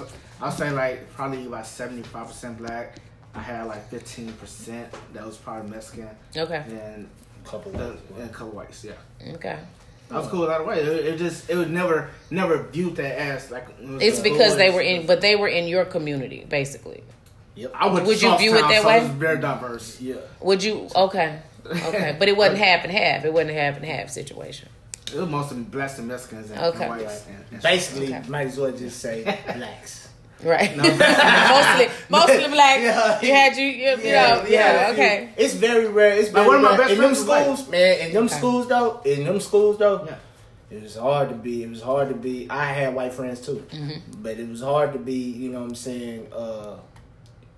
I 0.46 0.50
say 0.50 0.70
like 0.70 1.12
probably 1.14 1.46
about 1.46 1.66
seventy 1.66 2.02
five 2.02 2.26
percent 2.26 2.58
black. 2.58 2.96
I 3.36 3.40
had 3.40 3.66
like 3.66 3.88
fifteen 3.88 4.32
percent 4.32 4.88
that 5.12 5.24
was 5.24 5.36
probably 5.36 5.70
Mexican, 5.70 6.08
Okay, 6.36 6.64
and 6.70 7.08
couple 7.46 7.72
the, 7.72 7.84
of 7.90 8.00
and 8.18 8.30
a 8.30 8.32
couple 8.32 8.50
whites. 8.50 8.84
Yeah, 8.84 8.92
okay. 9.34 9.58
I 10.10 10.18
was 10.18 10.28
cool 10.28 10.40
with 10.40 10.50
that 10.50 10.64
way. 10.66 10.80
It, 10.80 11.06
it 11.06 11.16
just 11.18 11.48
it 11.50 11.56
was 11.56 11.68
never 11.68 12.10
never 12.30 12.62
viewed 12.64 12.96
that 12.96 13.18
as 13.18 13.50
like. 13.50 13.66
it 13.80 14.02
It's 14.02 14.20
a- 14.20 14.22
because 14.22 14.56
they 14.56 14.70
were 14.70 14.80
in, 14.80 15.06
but 15.06 15.20
they 15.20 15.34
were 15.36 15.48
in 15.48 15.66
your 15.66 15.84
community, 15.84 16.44
basically. 16.48 17.02
Yep. 17.56 17.72
I 17.74 17.86
went 17.86 18.00
to 18.04 18.08
Would 18.08 18.22
you 18.22 18.36
view 18.38 18.54
it 18.54 18.60
that 18.62 18.82
so 18.82 18.88
way? 18.88 18.98
It 18.98 19.02
was 19.02 19.10
very 19.12 19.38
diverse. 19.38 20.00
Yeah. 20.00 20.16
Would 20.40 20.62
you? 20.62 20.88
Okay, 20.94 21.40
okay. 21.66 22.14
But 22.18 22.28
it 22.28 22.36
wasn't 22.36 22.58
half 22.68 22.84
and 22.84 22.92
half. 22.92 23.24
It 23.24 23.32
wasn't 23.32 23.50
a 23.50 23.54
half 23.54 23.76
and 23.76 23.84
half 23.84 24.10
situation. 24.10 24.68
It 25.12 25.18
was 25.18 25.28
mostly 25.28 25.62
blacks 25.62 25.98
and 25.98 26.08
Mexicans 26.08 26.50
and, 26.50 26.60
Okay. 26.60 26.88
whites. 26.88 27.24
And, 27.28 27.44
and 27.52 27.62
Basically, 27.62 28.14
Okay. 28.14 28.28
might 28.28 28.48
as 28.48 28.58
well 28.58 28.72
just 28.72 29.00
say 29.00 29.22
blacks. 29.56 30.05
Right. 30.42 30.76
No. 30.76 30.82
mostly, 30.82 31.88
mostly 32.10 32.48
black. 32.52 32.80
Yeah. 32.86 33.20
You 33.22 33.32
had 33.32 33.56
you, 33.56 33.64
you, 33.64 33.90
you 33.90 34.12
know, 34.12 34.44
yeah, 34.48 34.90
okay. 34.92 35.30
It's 35.36 35.54
very 35.54 35.88
rare. 35.88 36.12
It's 36.18 36.32
Like, 36.32 36.44
very 36.44 36.46
one 36.48 36.56
of 36.56 36.62
my 36.62 36.76
best 36.76 36.90
in 36.92 36.96
friends 36.98 37.18
was 37.20 37.28
white. 37.28 37.42
schools, 37.44 37.68
man. 37.70 37.98
In 38.06 38.12
them 38.12 38.24
Okay. 38.26 38.34
schools 38.36 38.68
though, 38.68 39.00
in 39.04 39.24
them 39.24 39.40
schools 39.40 39.78
though, 39.78 40.04
Yeah. 40.06 40.76
it 40.76 40.82
was 40.82 40.96
hard 40.96 41.30
to 41.30 41.34
be. 41.34 41.62
It 41.62 41.70
was 41.70 41.80
hard 41.82 42.08
to 42.10 42.14
be. 42.14 42.46
I 42.50 42.66
had 42.72 42.94
white 42.94 43.14
friends 43.14 43.40
too, 43.40 43.64
Mm-hmm. 43.70 44.22
but 44.22 44.38
it 44.38 44.48
was 44.48 44.60
hard 44.60 44.92
to 44.92 44.98
be. 44.98 45.14
You 45.14 45.50
know 45.50 45.60
what 45.60 45.68
I'm 45.70 45.74
saying? 45.74 46.26
Uh, 46.32 46.76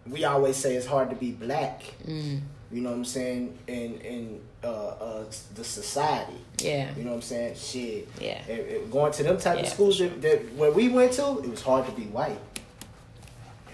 we 0.09 0.25
always 0.25 0.57
say 0.57 0.77
it's 0.77 0.87
hard 0.87 1.11
to 1.11 1.17
be 1.17 1.33
black. 1.33 1.83
Mm, 2.07 2.41
You 2.71 2.81
know 2.83 2.91
what 2.91 2.97
I'm 2.97 3.05
saying? 3.05 3.59
In 3.67 4.01
in 4.01 4.41
uh, 4.63 4.69
uh, 4.69 5.25
the 5.55 5.65
society. 5.65 6.39
yeah, 6.61 6.91
You 6.97 7.05
know 7.05 7.11
what 7.11 7.17
I'm 7.17 7.23
saying? 7.23 7.55
Shit. 7.57 8.09
yeah. 8.21 8.43
It- 8.49 8.67
it- 8.73 8.91
going 8.91 9.13
to 9.13 9.23
them 9.23 9.37
type 9.39 9.57
Yeah, 9.57 9.63
of 9.67 9.69
schools 9.69 9.99
for 9.99 10.05
that, 10.05 10.23
that 10.23 10.55
where 10.55 10.71
we 10.73 10.89
went 10.89 11.13
to, 11.15 11.39
it 11.45 11.51
was 11.51 11.63
hard 11.63 11.87
to 11.87 11.93
be 11.93 12.05
white. 12.19 12.39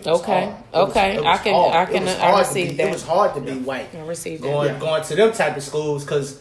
Okay. 0.07 0.43
It 0.45 0.49
was- 0.73 0.91
okay. 0.91 1.15
it 1.17 1.23
was 1.25 1.27
I 1.41 1.43
can- 1.43 1.55
hard. 1.55 1.75
I 1.75 1.85
can- 1.93 2.09
I 2.09 2.39
receive 2.39 2.69
be- 2.71 2.75
that. 2.77 2.89
It 2.89 2.93
was 2.93 3.03
hard 3.07 3.35
to 3.35 3.41
be 3.41 3.53
white. 3.53 3.89
I 3.95 4.01
received 4.01 4.43
that. 4.43 4.49
Going 4.49 4.73
Yeah. 4.75 4.79
going 4.81 5.03
to 5.05 5.15
them 5.17 5.33
type 5.33 5.57
of 5.57 5.63
schools 5.63 6.05
because 6.05 6.41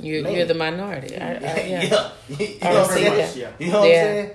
You, 0.00 0.26
you're 0.28 0.46
the 0.46 0.54
minority. 0.54 1.16
I, 1.16 1.28
I, 1.28 1.32
yeah, 1.40 1.66
yeah. 1.66 1.82
you 1.82 1.90
know 1.90 2.10
I 2.62 2.72
what 2.72 2.90
receive 2.90 3.14
that. 3.14 3.36
Yeah. 3.36 3.48
You 3.58 3.72
know 3.72 3.80
what 3.80 3.88
Yeah. 3.90 3.96
I'm 4.00 4.04
saying? 4.06 4.30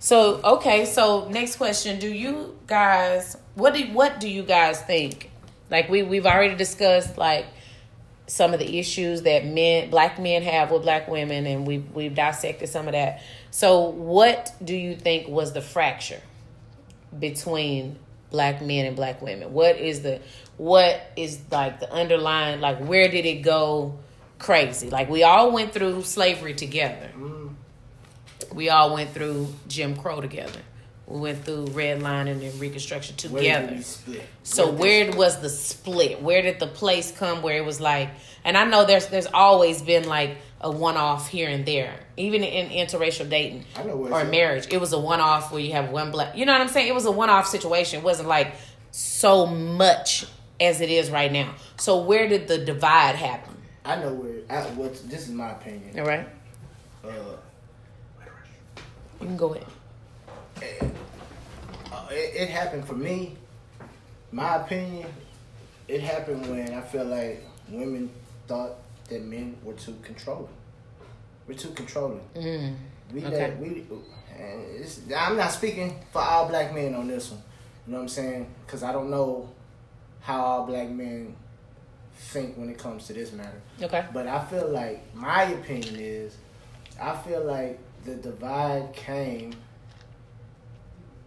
So 0.00 0.40
okay, 0.44 0.84
so 0.84 1.28
next 1.28 1.56
question: 1.56 1.98
Do 1.98 2.08
you 2.08 2.56
guys 2.68 3.36
what 3.56 3.74
do 3.74 3.82
what 3.86 4.20
do 4.20 4.28
you 4.28 4.42
guys 4.44 4.80
think? 4.80 5.30
Like 5.70 5.88
we 5.88 6.02
we've 6.04 6.24
already 6.26 6.54
discussed 6.54 7.18
like 7.18 7.46
some 8.28 8.52
of 8.52 8.60
the 8.60 8.78
issues 8.78 9.22
that 9.22 9.44
men 9.44 9.90
black 9.90 10.18
men 10.20 10.42
have 10.42 10.70
with 10.70 10.82
black 10.82 11.08
women, 11.08 11.46
and 11.46 11.66
we've 11.66 11.84
we've 11.94 12.14
dissected 12.14 12.68
some 12.68 12.86
of 12.86 12.92
that. 12.92 13.22
So 13.50 13.80
what 13.88 14.52
do 14.64 14.76
you 14.76 14.94
think 14.94 15.26
was 15.28 15.52
the 15.52 15.60
fracture 15.62 16.20
between 17.16 17.98
black 18.30 18.60
men 18.62 18.86
and 18.86 18.96
black 18.96 19.22
women? 19.22 19.52
What 19.52 19.76
is 19.76 20.02
the 20.02 20.20
what 20.56 21.00
is 21.16 21.40
like 21.50 21.80
the 21.80 21.92
underlying 21.92 22.60
like 22.60 22.78
where 22.78 23.08
did 23.08 23.26
it 23.26 23.42
go 23.42 23.98
crazy? 24.38 24.90
Like 24.90 25.08
we 25.08 25.22
all 25.22 25.52
went 25.52 25.72
through 25.72 26.02
slavery 26.02 26.54
together 26.54 27.10
we 28.52 28.70
all 28.70 28.94
went 28.94 29.10
through 29.10 29.48
Jim 29.66 29.96
Crow 29.96 30.20
together. 30.20 30.60
We 31.06 31.20
went 31.20 31.44
through 31.44 31.66
redlining 31.68 32.46
and 32.46 32.60
Reconstruction 32.60 33.16
Where 33.30 33.42
together. 33.42 33.82
split? 33.82 34.22
So 34.42 34.70
where 34.70 35.10
was 35.12 35.40
the 35.40 35.48
split? 35.48 36.22
Where 36.22 36.42
did 36.42 36.60
the 36.60 36.66
place 36.66 37.12
come 37.12 37.40
where 37.40 37.56
it 37.56 37.64
was 37.64 37.80
like? 37.80 38.10
And 38.44 38.56
I 38.56 38.64
know 38.64 38.84
there's 38.84 39.06
there's 39.06 39.26
always 39.26 39.80
been 39.80 40.06
like 40.06 40.36
a 40.60 40.70
one 40.70 40.96
off 40.96 41.28
here 41.28 41.48
and 41.48 41.64
there, 41.64 41.94
even 42.16 42.42
in 42.42 42.70
interracial 42.70 43.28
dating 43.28 43.64
I 43.76 43.84
know 43.84 43.96
where 43.96 44.12
or 44.12 44.24
marriage. 44.24 44.66
It 44.72 44.80
was 44.80 44.92
a 44.92 44.98
one 44.98 45.20
off 45.20 45.52
where 45.52 45.60
you 45.60 45.72
have 45.72 45.90
one 45.90 46.10
black. 46.10 46.36
You 46.36 46.46
know 46.46 46.52
what 46.52 46.60
I'm 46.60 46.68
saying? 46.68 46.88
It 46.88 46.94
was 46.94 47.06
a 47.06 47.10
one 47.12 47.30
off 47.30 47.46
situation. 47.46 48.00
It 48.00 48.04
wasn't 48.04 48.28
like 48.28 48.54
so 48.90 49.46
much 49.46 50.26
as 50.60 50.80
it 50.80 50.90
is 50.90 51.10
right 51.10 51.30
now. 51.30 51.54
So 51.76 52.02
where 52.02 52.28
did 52.28 52.48
the 52.48 52.58
divide 52.58 53.14
happen? 53.14 53.54
I 53.84 53.96
know 53.96 54.12
where. 54.14 54.34
I, 54.50 54.62
what 54.70 54.94
this 55.08 55.28
is 55.28 55.30
my 55.30 55.52
opinion. 55.52 55.98
All 56.00 56.06
right, 56.06 56.26
Uh, 57.04 57.08
you 59.20 59.26
can 59.26 59.36
go 59.36 59.54
ahead. 59.54 59.66
uh, 61.92 62.06
it, 62.10 62.34
it 62.42 62.48
happened 62.50 62.86
for 62.86 62.94
me. 62.94 63.36
My 64.32 64.56
opinion, 64.56 65.06
it 65.86 66.00
happened 66.02 66.46
when 66.48 66.74
I 66.74 66.80
felt 66.82 67.06
like 67.08 67.42
women 67.70 68.10
thought 68.46 68.74
that 69.08 69.22
men 69.24 69.56
were 69.62 69.74
too 69.74 69.96
controlling. 70.02 70.48
We're 71.46 71.54
too 71.54 71.70
controlling. 71.70 72.20
Mm. 72.34 72.76
We 73.12 73.24
Okay. 73.24 73.30
let 73.30 73.58
we. 73.58 73.86
And 74.38 74.62
it's, 74.80 75.00
I'm 75.16 75.36
not 75.36 75.50
speaking 75.50 75.98
for 76.12 76.20
all 76.22 76.48
black 76.48 76.72
men 76.74 76.94
on 76.94 77.08
this 77.08 77.30
one. 77.30 77.42
You 77.86 77.92
know 77.92 77.98
what 77.98 78.02
I'm 78.02 78.08
saying? 78.08 78.54
Because 78.66 78.82
I 78.82 78.92
don't 78.92 79.10
know 79.10 79.48
how 80.20 80.40
all 80.40 80.66
black 80.66 80.88
men 80.90 81.34
think 82.16 82.56
when 82.56 82.68
it 82.68 82.78
comes 82.78 83.06
to 83.06 83.12
this 83.14 83.32
matter. 83.32 83.60
Okay. 83.82 84.04
But 84.12 84.26
I 84.26 84.44
feel 84.44 84.68
like 84.68 85.02
my 85.14 85.44
opinion 85.44 85.96
is, 85.96 86.36
I 87.00 87.16
feel 87.16 87.42
like 87.44 87.78
the 88.04 88.14
divide 88.16 88.92
came 88.92 89.54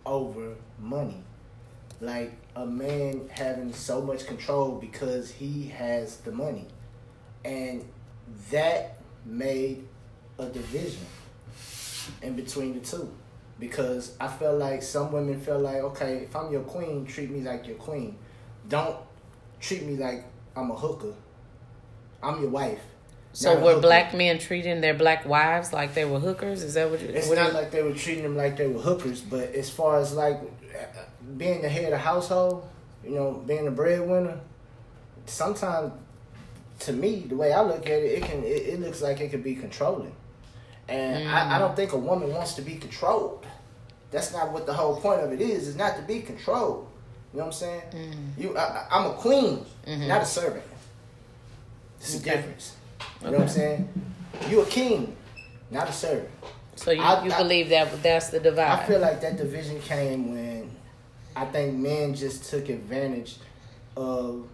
over 0.06 0.56
money. 0.80 1.24
Like 2.00 2.34
a 2.56 2.66
man 2.66 3.30
having 3.32 3.74
so 3.74 4.02
much 4.02 4.26
control 4.26 4.74
because 4.74 5.32
he 5.32 5.68
has 5.70 6.18
the 6.18 6.32
money. 6.32 6.68
And 7.44 7.86
that 8.52 8.98
made 9.26 9.88
a 10.40 10.46
division 10.46 11.06
in 12.22 12.36
between 12.36 12.74
the 12.74 12.80
two. 12.80 13.12
Because 13.60 14.16
I 14.20 14.28
felt 14.28 14.58
like 14.58 14.82
some 14.82 15.12
women 15.12 15.40
felt 15.40 15.62
like, 15.62 15.78
okay, 15.78 16.18
if 16.24 16.36
I'm 16.36 16.52
your 16.52 16.64
queen, 16.64 17.06
treat 17.06 17.30
me 17.30 17.42
like 17.42 17.68
your 17.68 17.76
queen. 17.78 18.18
Don't 18.70 18.96
treat 19.60 19.84
me 19.84 19.98
like 19.98 20.26
I'm 20.56 20.72
a 20.72 20.76
hooker. 20.76 21.14
I'm 22.24 22.42
your 22.42 22.50
wife. 22.50 22.80
So 23.34 23.58
were 23.60 23.80
black 23.80 24.14
men 24.14 24.40
treating 24.40 24.82
their 24.82 24.94
black 24.94 25.26
wives 25.26 25.72
like 25.72 25.94
they 25.94 26.04
were 26.06 26.20
hookers? 26.20 26.64
Is 26.64 26.74
that 26.74 26.90
what 26.90 27.02
you? 27.02 27.08
It's 27.08 27.30
what 27.30 27.38
not 27.38 27.48
you- 27.48 27.54
like 27.54 27.72
they 27.72 27.82
were 27.82 27.94
treating 27.94 28.24
them 28.24 28.36
like 28.36 28.58
they 28.58 28.68
were 28.68 28.82
hookers, 28.82 29.22
but 29.22 29.54
as 29.56 29.70
far 29.70 30.00
as 30.00 30.14
like 30.14 30.40
being 31.38 31.62
the 31.62 31.70
head 31.70 31.86
of 31.86 31.92
the 31.92 31.98
household, 32.00 32.68
you 33.04 33.12
know, 33.12 33.32
being 33.48 33.66
the 33.66 33.72
breadwinner, 33.72 34.40
sometimes 35.28 35.94
to 36.82 36.94
me, 36.94 37.26
the 37.28 37.36
way 37.36 37.54
I 37.54 37.62
look 37.62 37.86
at 37.86 38.02
it, 38.02 38.22
it 38.22 38.24
can 38.24 38.44
it, 38.44 38.48
it 38.48 38.80
looks 38.82 39.02
like 39.02 39.20
it 39.20 39.30
could 39.30 39.44
be 39.44 39.56
controlling, 39.56 40.16
and 40.88 41.28
I, 41.30 41.56
I 41.56 41.58
mm. 41.58 41.60
don't 41.60 41.76
think 41.76 41.94
a 41.94 41.98
woman 41.98 42.34
wants 42.34 42.54
to 42.56 42.62
be 42.62 42.76
controlled. 42.76 43.46
That's 44.12 44.34
not 44.34 44.52
what 44.52 44.66
the 44.66 44.74
whole 44.74 45.00
point 45.00 45.22
of 45.22 45.32
it 45.32 45.42
is. 45.42 45.68
It's 45.68 45.78
not 45.78 45.96
to 45.96 46.02
be 46.02 46.22
controlled. 46.22 46.88
You 47.34 47.40
know 47.40 47.46
what 47.46 47.54
I'm 47.54 47.54
saying? 47.54 47.82
Mm. 47.92 48.44
You, 48.44 48.58
I, 48.58 48.88
I'm 48.92 49.12
a 49.12 49.14
queen, 49.14 49.66
mm-hmm. 49.88 50.08
not 50.08 50.22
a 50.22 50.26
servant. 50.26 50.66
It's 52.00 52.16
a 52.16 52.24
difference. 52.24 52.76
You 53.22 53.28
know 53.28 53.34
what 53.34 53.42
I'm 53.44 53.50
saying? 53.50 53.90
You 54.50 54.62
a 54.62 54.66
king, 54.66 55.16
not 55.70 55.88
a 55.88 55.94
servant. 55.94 56.30
so 56.76 56.92
you, 56.92 57.02
I- 57.02 57.24
you 57.24 57.32
I- 57.32 57.38
believe 57.38 57.70
that 57.70 58.04
that's 58.04 58.30
the 58.30 58.40
divide? 58.40 58.80
I 58.80 58.86
feel 58.86 59.00
like 59.00 59.22
that 59.22 59.38
division 59.38 59.80
came 59.82 60.34
when 60.34 60.72
I 61.36 61.46
think 61.46 61.78
men 61.78 62.14
just 62.14 62.50
took 62.50 62.68
advantage 62.70 63.38
of 63.96 64.48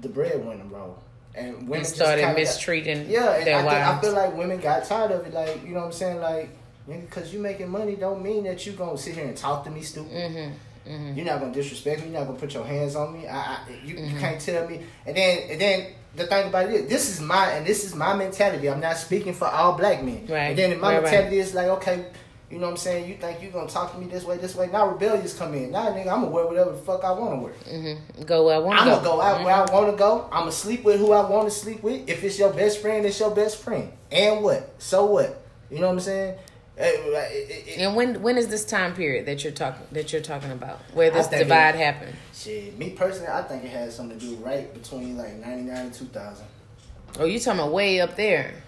the 0.00 0.08
breadwinner 0.08 0.64
role, 0.64 0.98
and 1.34 1.54
women 1.68 1.78
and 1.78 1.86
started 1.86 2.34
mistreating 2.34 3.10
Yeah, 3.10 3.34
and 3.34 3.46
their 3.46 3.56
I, 3.58 3.62
think, 3.62 3.72
I 3.72 4.00
feel 4.00 4.12
like 4.14 4.36
women 4.36 4.60
got 4.60 4.84
tired 4.84 5.10
of 5.10 5.26
it. 5.26 5.34
Like 5.34 5.64
you 5.64 5.70
know 5.74 5.80
what 5.80 5.86
I'm 5.86 5.92
saying? 5.92 6.20
Like 6.20 6.50
because 6.86 7.32
you 7.32 7.40
making 7.40 7.68
money 7.70 7.96
don't 7.96 8.22
mean 8.22 8.44
that 8.44 8.64
you 8.66 8.72
gonna 8.72 8.98
sit 8.98 9.14
here 9.14 9.24
and 9.26 9.36
talk 9.36 9.64
to 9.64 9.70
me 9.70 9.80
stupid. 9.82 10.12
mm-hmm, 10.12 10.90
mm-hmm. 10.92 11.16
You're 11.16 11.26
not 11.26 11.40
gonna 11.40 11.52
disrespect 11.52 12.00
me. 12.02 12.10
You're 12.10 12.20
not 12.20 12.26
gonna 12.26 12.38
put 12.38 12.52
your 12.54 12.64
hands 12.64 12.94
on 12.94 13.12
me. 13.14 13.26
I, 13.26 13.36
I 13.38 13.58
you, 13.84 13.94
Mm-hmm. 13.96 14.14
you 14.14 14.20
can't 14.20 14.40
tell 14.40 14.68
me. 14.68 14.80
And 15.06 15.16
then 15.16 15.38
and 15.50 15.60
then 15.60 15.86
the 16.14 16.26
thing 16.26 16.48
about 16.48 16.66
it 16.68 16.72
is, 16.74 16.88
this 16.88 17.08
is 17.10 17.20
my 17.20 17.50
and 17.52 17.66
this 17.66 17.84
is 17.84 17.94
my 17.94 18.14
mentality. 18.14 18.68
I'm 18.70 18.80
not 18.80 18.96
speaking 18.98 19.32
for 19.34 19.46
all 19.48 19.72
black 19.76 20.04
men. 20.04 20.26
Right. 20.28 20.50
And 20.50 20.58
then 20.58 20.78
my 20.80 20.94
Right, 20.94 21.02
right. 21.02 21.10
mentality 21.12 21.38
is 21.38 21.54
like, 21.54 21.66
okay, 21.68 22.04
you 22.50 22.58
know 22.58 22.66
what 22.66 22.72
I'm 22.72 22.76
saying? 22.76 23.08
You 23.08 23.16
think 23.16 23.42
you're 23.42 23.50
gonna 23.50 23.68
talk 23.68 23.92
to 23.92 23.98
me 23.98 24.06
this 24.06 24.24
way, 24.24 24.36
this 24.36 24.54
way? 24.54 24.68
Now 24.68 24.88
rebellious 24.88 25.36
come 25.36 25.54
in. 25.54 25.70
Now 25.70 25.86
nigga, 25.86 26.08
I'm 26.08 26.20
gonna 26.20 26.28
wear 26.28 26.46
whatever 26.46 26.72
the 26.72 26.78
fuck 26.78 27.02
I 27.02 27.12
wanna 27.12 27.36
wear. 27.36 27.52
Mm-hmm. 27.52 28.22
Go 28.24 28.46
where 28.46 28.56
I 28.56 28.58
want 28.58 28.78
to. 28.78 28.82
I'm 28.82 28.88
to 28.88 28.94
gonna 28.94 29.04
go 29.04 29.20
out 29.20 29.36
mm-hmm. 29.36 29.44
where 29.44 29.54
I 29.54 29.72
want 29.72 29.90
to 29.90 29.96
go. 29.96 30.28
I'm 30.30 30.40
gonna 30.40 30.52
sleep 30.52 30.84
with 30.84 31.00
who 31.00 31.12
I 31.12 31.28
want 31.28 31.48
to 31.48 31.54
sleep 31.54 31.82
with. 31.82 32.08
If 32.08 32.22
it's 32.22 32.38
your 32.38 32.52
best 32.52 32.80
friend, 32.80 33.06
it's 33.06 33.18
your 33.18 33.34
best 33.34 33.62
friend. 33.62 33.90
And 34.12 34.42
what? 34.42 34.74
So 34.78 35.06
what? 35.06 35.42
You 35.70 35.78
know 35.80 35.86
what 35.86 35.94
I'm 35.94 36.00
saying? 36.00 36.38
It- 36.76 36.84
it- 36.84 37.68
it- 37.68 37.78
And 37.78 37.94
when 37.94 38.20
when 38.20 38.36
is 38.36 38.48
this 38.48 38.64
time 38.64 38.94
period 38.94 39.26
that 39.26 39.44
you're 39.44 39.52
talking 39.52 39.86
that 39.92 40.12
you're 40.12 40.22
talking 40.22 40.50
about 40.50 40.80
where 40.92 41.10
this 41.10 41.28
divide 41.28 41.76
happened? 41.76 42.14
Shit, 42.34 42.76
me 42.76 42.90
personally, 42.90 43.28
I 43.28 43.42
think 43.42 43.64
it 43.64 43.70
has 43.70 43.94
something 43.94 44.18
to 44.18 44.26
do 44.26 44.34
right 44.36 44.72
between 44.74 45.16
like 45.16 45.34
99 45.34 45.76
and 45.76 45.94
2000. 45.94 46.44
Oh, 47.18 47.26
you 47.26 47.38
talking 47.38 47.60
about 47.60 47.72
way 47.72 48.00
up 48.00 48.16
there? 48.16 48.63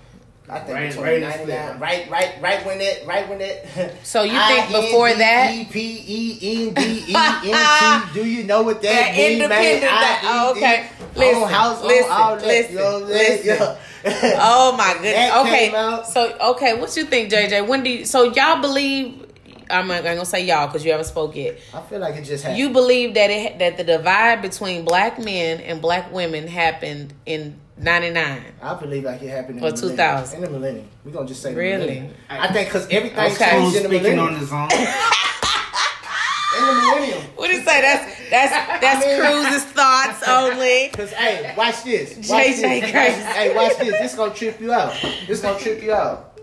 I 0.48 0.58
think 0.60 0.68
Right- 0.76 0.88
between 0.90 1.04
right 1.04 1.20
99, 1.20 1.78
right, 1.80 2.10
right, 2.10 2.30
right 2.40 2.64
when 2.66 2.78
that, 2.78 3.06
right 3.06 3.28
when 3.28 3.40
it. 3.40 3.66
So 4.04 4.22
you 4.22 4.38
think 4.46 4.68
before 4.70 5.12
that- 5.12 5.52
E 5.54 5.64
P 5.64 6.04
E 6.06 6.66
N 6.68 6.74
D 6.74 7.04
E 7.08 7.14
N 7.16 8.08
T. 8.12 8.14
Do 8.20 8.24
you 8.24 8.44
know 8.44 8.62
what 8.62 8.80
that 8.82 8.92
That 8.92 9.16
means, 9.16 9.42
independent- 9.42 9.82
that- 9.82 10.22
oh, 10.24 10.50
okay. 10.52 10.88
Listen, 11.16 11.42
Own 11.42 11.48
house, 11.48 11.80
own 11.82 11.88
listen, 11.88 12.12
all 12.12 12.36
that, 12.36 12.46
listen, 12.46 12.72
you 12.72 12.78
know 12.78 12.92
what 12.94 13.02
I'm 13.02 13.08
saying? 13.08 13.30
listen. 13.46 13.46
Yeah. 13.58 13.76
Oh 14.38 14.76
my 14.76 14.92
goodness. 14.92 15.14
That 15.14 15.36
Okay. 15.46 16.02
So 16.12 16.36
okay, 16.52 16.78
what 16.78 16.96
you 16.96 17.04
think, 17.04 17.32
JJ? 17.32 17.66
When 17.66 17.82
do 17.82 17.90
you, 17.90 18.04
so 18.04 18.32
y'all 18.32 18.60
believe? 18.60 19.24
I'm 19.68 19.88
not 19.88 20.04
gonna 20.04 20.24
say 20.24 20.44
y'all 20.44 20.68
because 20.68 20.84
you 20.84 20.92
haven't 20.92 21.06
spoke 21.06 21.34
yet. 21.34 21.58
I 21.74 21.80
feel 21.80 21.98
like 21.98 22.14
it 22.14 22.22
just 22.22 22.44
happened. 22.44 22.60
You 22.60 22.70
believe 22.70 23.14
that 23.14 23.30
it 23.30 23.58
that 23.58 23.76
the 23.78 23.82
divide 23.82 24.42
between 24.42 24.84
black 24.84 25.18
men 25.18 25.60
and 25.60 25.82
black 25.82 26.12
women 26.12 26.46
happened 26.46 27.14
in 27.24 27.58
'99. 27.78 28.42
I 28.62 28.74
believe 28.74 29.04
like 29.04 29.22
it 29.22 29.28
happened 29.28 29.58
in 29.58 29.64
Or 29.64 29.70
the 29.70 29.76
millennium. 29.76 29.96
2000. 29.96 30.36
In 30.36 30.44
the 30.44 30.50
millennium. 30.58 30.88
We're 31.04 31.12
going 31.12 31.26
to 31.26 31.32
just 31.32 31.42
say 31.42 31.50
the 31.52 31.58
Really? 31.58 32.10
I 32.28 32.52
think 32.52 32.68
because 32.68 32.88
everything 32.90 33.18
Okay. 33.18 33.50
changed 33.50 33.76
in 33.76 33.82
the 33.82 33.88
speaking 33.88 34.16
millennium. 34.16 34.34
on 34.34 34.40
his 34.40 34.52
own? 34.52 34.68
in 36.58 36.66
the 36.66 36.72
millennium. 36.82 37.22
What 37.36 37.48
do 37.48 37.56
you 37.56 37.62
say? 37.62 37.80
That's 37.80 38.30
that's 38.30 38.80
that's 38.80 39.04
I 39.04 39.08
mean- 39.08 39.20
Cruz's 39.20 39.64
thoughts 39.64 40.28
only. 40.28 40.88
Cause 40.88 41.12
hey, 41.12 41.54
watch 41.56 41.84
this. 41.84 42.16
Watch 42.28 42.46
JJ 42.46 42.80
this. 42.80 42.90
crazy. 42.90 43.22
Hey, 43.22 43.54
watch 43.54 43.76
this. 43.78 43.92
This 43.92 44.14
gonna 44.14 44.34
trip 44.34 44.60
you 44.60 44.72
out. 44.72 44.94
This 45.26 45.42
gonna 45.42 45.58
trip 45.58 45.82
you 45.82 45.92
out. 45.92 46.38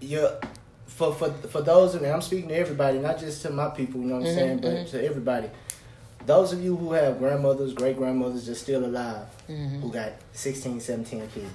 Yeah, 0.00 0.30
for 0.86 1.14
for 1.14 1.30
for 1.30 1.62
those 1.62 1.94
of 1.94 2.02
and 2.02 2.12
I'm 2.12 2.22
speaking 2.22 2.48
to 2.48 2.56
everybody, 2.56 2.98
not 2.98 3.18
just 3.18 3.42
to 3.42 3.50
my 3.50 3.68
people. 3.68 4.00
You 4.00 4.06
know 4.08 4.14
what 4.16 4.22
I'm 4.22 4.28
mm-hmm, 4.28 4.38
saying, 4.38 4.58
but 4.58 4.70
mm-hmm. 4.70 4.90
to 4.90 5.04
everybody. 5.04 5.50
Those 6.26 6.52
of 6.52 6.62
you 6.62 6.76
who 6.76 6.92
have 6.92 7.18
grandmothers, 7.18 7.72
great 7.72 7.96
grandmothers 7.96 8.46
that's 8.46 8.60
still 8.60 8.84
alive, 8.84 9.26
mm-hmm. 9.48 9.80
who 9.80 9.92
got 9.92 10.12
16, 10.32 10.80
17 10.80 11.28
kids. 11.28 11.46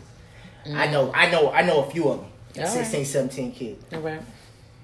I 0.66 0.70
mm-hmm. 0.70 0.92
know, 0.92 1.12
I 1.14 1.30
know, 1.30 1.52
I 1.52 1.62
know 1.62 1.84
a 1.84 1.90
few 1.90 2.10
of 2.10 2.20
them. 2.20 2.30
All 2.58 2.64
right. 2.64 2.72
16, 2.72 3.06
17 3.06 3.52
kids 3.52 3.84
All 3.94 4.00
right. 4.00 4.22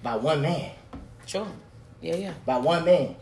by 0.04 0.16
one 0.18 0.42
man. 0.42 0.72
Sure. 1.26 1.48
Yeah, 2.02 2.16
yeah. 2.16 2.34
By 2.46 2.58
one 2.58 2.84
man. 2.86 3.16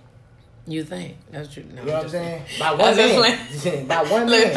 You 0.68 0.84
think 0.84 1.18
that's 1.32 1.54
true? 1.54 1.64
No, 1.64 1.82
You 1.82 1.88
know 1.88 1.94
what 1.94 2.04
I'm 2.04 2.10
saying? 2.10 2.44
By 2.60 2.74
one 2.74 2.96
man. 2.96 3.88
by 3.88 4.04
one 4.04 4.30
man. 4.30 4.54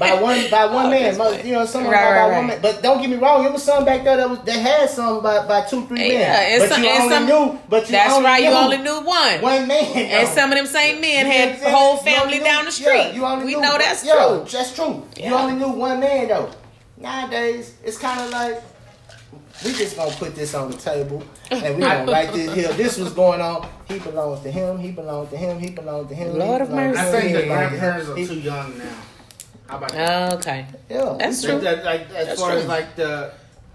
By 0.00 0.14
one 0.20 0.50
by 0.50 0.64
one 0.64 0.86
Oh, 0.90 0.90
man. 0.90 1.16
Most- 1.18 1.44
You 1.44 1.52
know, 1.52 1.66
someone 1.66 1.92
Right, 1.92 2.02
by, 2.02 2.10
right, 2.16 2.30
by 2.30 2.36
one 2.38 2.46
man. 2.48 2.58
But 2.62 2.82
don't 2.82 3.00
get 3.00 3.10
me 3.10 3.16
wrong, 3.16 3.44
it 3.44 3.52
was 3.52 3.62
some 3.62 3.84
back 3.84 4.02
there 4.02 4.16
that 4.16 4.28
was 4.30 4.40
that 4.40 4.58
had 4.58 4.88
some 4.90 5.22
by, 5.22 5.46
by 5.46 5.60
two, 5.68 5.86
three 5.86 5.98
men. 5.98 6.10
Yeah, 6.12 6.40
and 6.40 6.60
but 6.62 6.68
some- 6.70 6.82
you 6.82 6.88
and 6.88 7.02
only 7.02 7.14
some- 7.14 7.26
knew 7.26 7.58
but 7.68 7.82
you 7.86 7.92
That's 7.92 8.12
only 8.14 8.24
right. 8.24 8.42
You 8.42 8.48
only 8.50 8.78
knew 8.78 9.00
one. 9.02 9.40
one 9.42 9.68
man. 9.68 9.96
And 9.96 10.26
some 10.28 10.50
of 10.50 10.56
them 10.58 10.66
same 10.66 11.00
men 11.00 11.26
You 11.26 11.32
had 11.32 11.62
I'm 11.62 11.72
whole 11.74 11.96
family 11.98 12.38
knew- 12.38 12.44
down 12.44 12.64
the 12.64 12.72
street. 12.72 12.86
Yeah, 12.96 13.12
you 13.12 13.24
only 13.24 13.44
we 13.44 13.54
knew, 13.54 13.60
know 13.60 13.76
that's 13.78 14.04
yeah, 14.04 14.14
true. 14.14 14.46
That's 14.50 14.74
true. 14.74 15.06
Yeah. 15.16 15.28
You 15.30 15.34
only 15.36 15.54
knew 15.54 15.68
one 15.68 16.00
man 16.00 16.28
though. 16.28 16.50
Nowadays, 16.96 17.74
it's 17.84 17.98
kind 17.98 18.20
of 18.20 18.30
like 18.30 18.62
we 19.64 19.72
just 19.72 19.96
gonna 19.96 20.10
put 20.12 20.34
this 20.34 20.54
on 20.54 20.70
the 20.70 20.76
table 20.76 21.22
and 21.50 21.76
we 21.76 21.82
gonna 21.82 22.10
write 22.10 22.32
this 22.32 22.54
here. 22.54 22.72
This 22.72 22.96
was 22.98 23.12
going 23.12 23.40
on. 23.40 23.68
He 23.88 23.98
belongs 23.98 24.40
to 24.42 24.50
him. 24.50 24.78
He 24.78 24.90
belongs 24.92 25.30
to 25.30 25.36
him. 25.36 25.58
He 25.58 25.70
belongs 25.70 26.08
to 26.08 26.14
him. 26.14 26.38
Lord 26.38 26.62
of 26.62 26.68
belongs 26.70 26.96
to 26.96 27.02
I 27.02 27.10
think 27.10 27.32
the 27.36 27.42
belongs 27.42 27.58
to 27.58 27.68
him. 27.68 27.78
grandparents 27.80 28.08
are 28.08 28.14
too 28.34 28.40
young 28.40 28.78
now. 28.78 28.84
How 29.70 29.76
about 29.76 29.92
that? 29.92 30.32
Okay. 30.34 30.66
Yeah, 30.88 31.16
That's 31.18 31.42
true. 31.42 31.60
that- 31.60 31.84
like, 31.84 32.10
as 32.10 32.26
That's 32.28 32.40
far 32.40 32.50
true. 32.52 32.60
as 32.60 32.66
like 32.66 32.96
the 32.96 33.32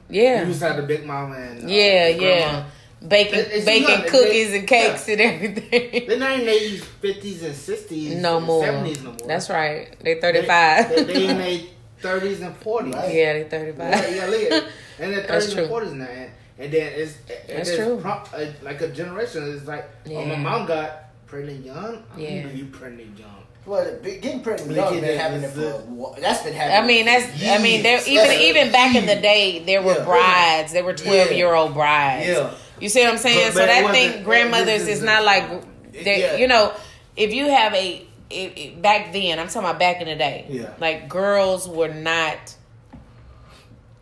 Yeah. 0.09 0.41
you 0.41 0.47
used 0.49 0.59
to 0.59 0.67
have 0.67 0.75
the 0.77 0.83
big 0.83 1.05
mama 1.05 1.35
and 1.35 1.63
uh, 1.63 1.67
Yeah, 1.67 2.11
the 2.11 2.21
yeah. 2.21 2.65
Baking, 3.07 3.39
It- 3.39 3.49
it's 3.51 3.65
baking 3.65 3.87
not- 3.99 4.07
cookies 4.07 4.49
they- 4.51 4.59
and 4.59 4.67
cakes 4.67 5.07
and 5.07 5.21
everything. 5.21 6.07
They're 6.07 6.17
not 6.19 6.39
in 6.39 6.45
their 6.45 6.69
fifties 7.01 7.43
and 7.43 7.55
sixties, 7.55 8.15
no 8.21 8.39
more. 8.39 8.63
seventies 8.65 9.03
no 9.03 9.11
more. 9.11 9.27
That's 9.27 9.49
right. 9.49 9.95
They 10.03 10.15
They- 10.15 10.21
35. 10.21 10.89
They, 10.89 11.03
they 11.03 11.27
in 11.29 11.37
their 11.37 11.59
thirties 12.01 12.41
and 12.41 12.55
forties. 12.57 12.93
Right. 12.95 13.13
yeah, 13.13 13.33
they're 13.33 13.49
35. 13.49 13.79
Yeah, 13.79 14.15
yeah, 14.15 14.25
look 14.25 14.41
at 14.41 14.51
it. 14.51 14.63
And 14.99 15.11
they're 15.13 15.21
That's 15.21 15.27
thirties 15.45 15.53
true. 15.53 15.61
and 15.63 15.69
forties 15.69 15.93
now. 15.93 16.05
And, 16.05 16.31
and 16.59 16.71
then 16.73 16.91
it's 16.95 17.13
and 17.49 17.57
That's 17.59 17.75
true. 17.75 17.99
Pro, 18.01 18.11
uh, 18.11 18.45
like 18.63 18.81
a 18.81 18.87
generation 18.89 19.43
is 19.43 19.65
like, 19.67 19.87
oh, 20.09 20.25
my 20.25 20.35
mom 20.35 20.65
got 20.65 21.05
pregnant 21.27 21.65
young. 21.65 22.03
I 22.15 22.19
Yeah. 22.19 22.29
yeah. 22.29 22.47
you 22.53 22.65
pregnant 22.65 23.17
young. 23.19 23.34
Well, 23.65 23.83
getting 24.03 24.41
pregnant 24.41 24.69
Look 24.69 24.77
young 24.77 24.95
at 24.97 25.01
been 25.01 25.17
happening 25.19 25.49
for 25.49 25.59
the- 25.59 25.75
a 25.75 25.79
while. 25.79 26.15
that's 26.21 26.43
been 26.43 26.53
happening. 26.53 26.77
I 26.83 26.85
mean, 26.85 27.05
that's. 27.05 27.43
I 27.43 27.57
mean, 27.57 27.81
there 27.81 27.99
even 28.07 28.27
That's 28.27 28.39
even 28.41 28.71
back 28.71 28.95
in 28.95 29.05
the 29.07 29.15
day, 29.15 29.63
there 29.65 29.81
were 29.81 29.95
Yeah. 29.97 30.03
brides. 30.03 30.71
There 30.73 30.83
were 30.83 30.93
twelve 30.93 31.31
Yeah. 31.31 31.37
year 31.37 31.53
old 31.53 31.73
brides. 31.73 32.27
Yeah. 32.27 32.51
You 32.79 32.89
see 32.89 33.01
what 33.03 33.13
I'm 33.13 33.17
saying? 33.17 33.47
But- 33.47 33.53
so 33.53 33.59
but 33.61 33.65
that 33.67 33.91
thing, 33.91 34.23
grandmothers 34.23 34.83
is 34.83 34.87
is- 34.99 35.01
not 35.03 35.23
like. 35.23 35.45
They, 35.93 36.19
Yeah. 36.21 36.35
You 36.35 36.47
know, 36.47 36.73
if 37.17 37.33
you 37.33 37.49
have 37.49 37.73
a. 37.73 38.01
It, 38.29 38.57
it- 38.57 38.81
back 38.81 39.13
then, 39.13 39.39
I'm 39.39 39.47
talking 39.47 39.61
about 39.61 39.79
back 39.79 40.01
in 40.01 40.07
the 40.07 40.15
day. 40.15 40.45
Yeah. 40.49 40.65
Like 40.79 41.07
girls 41.09 41.67
were 41.67 41.87
not. 41.87 42.55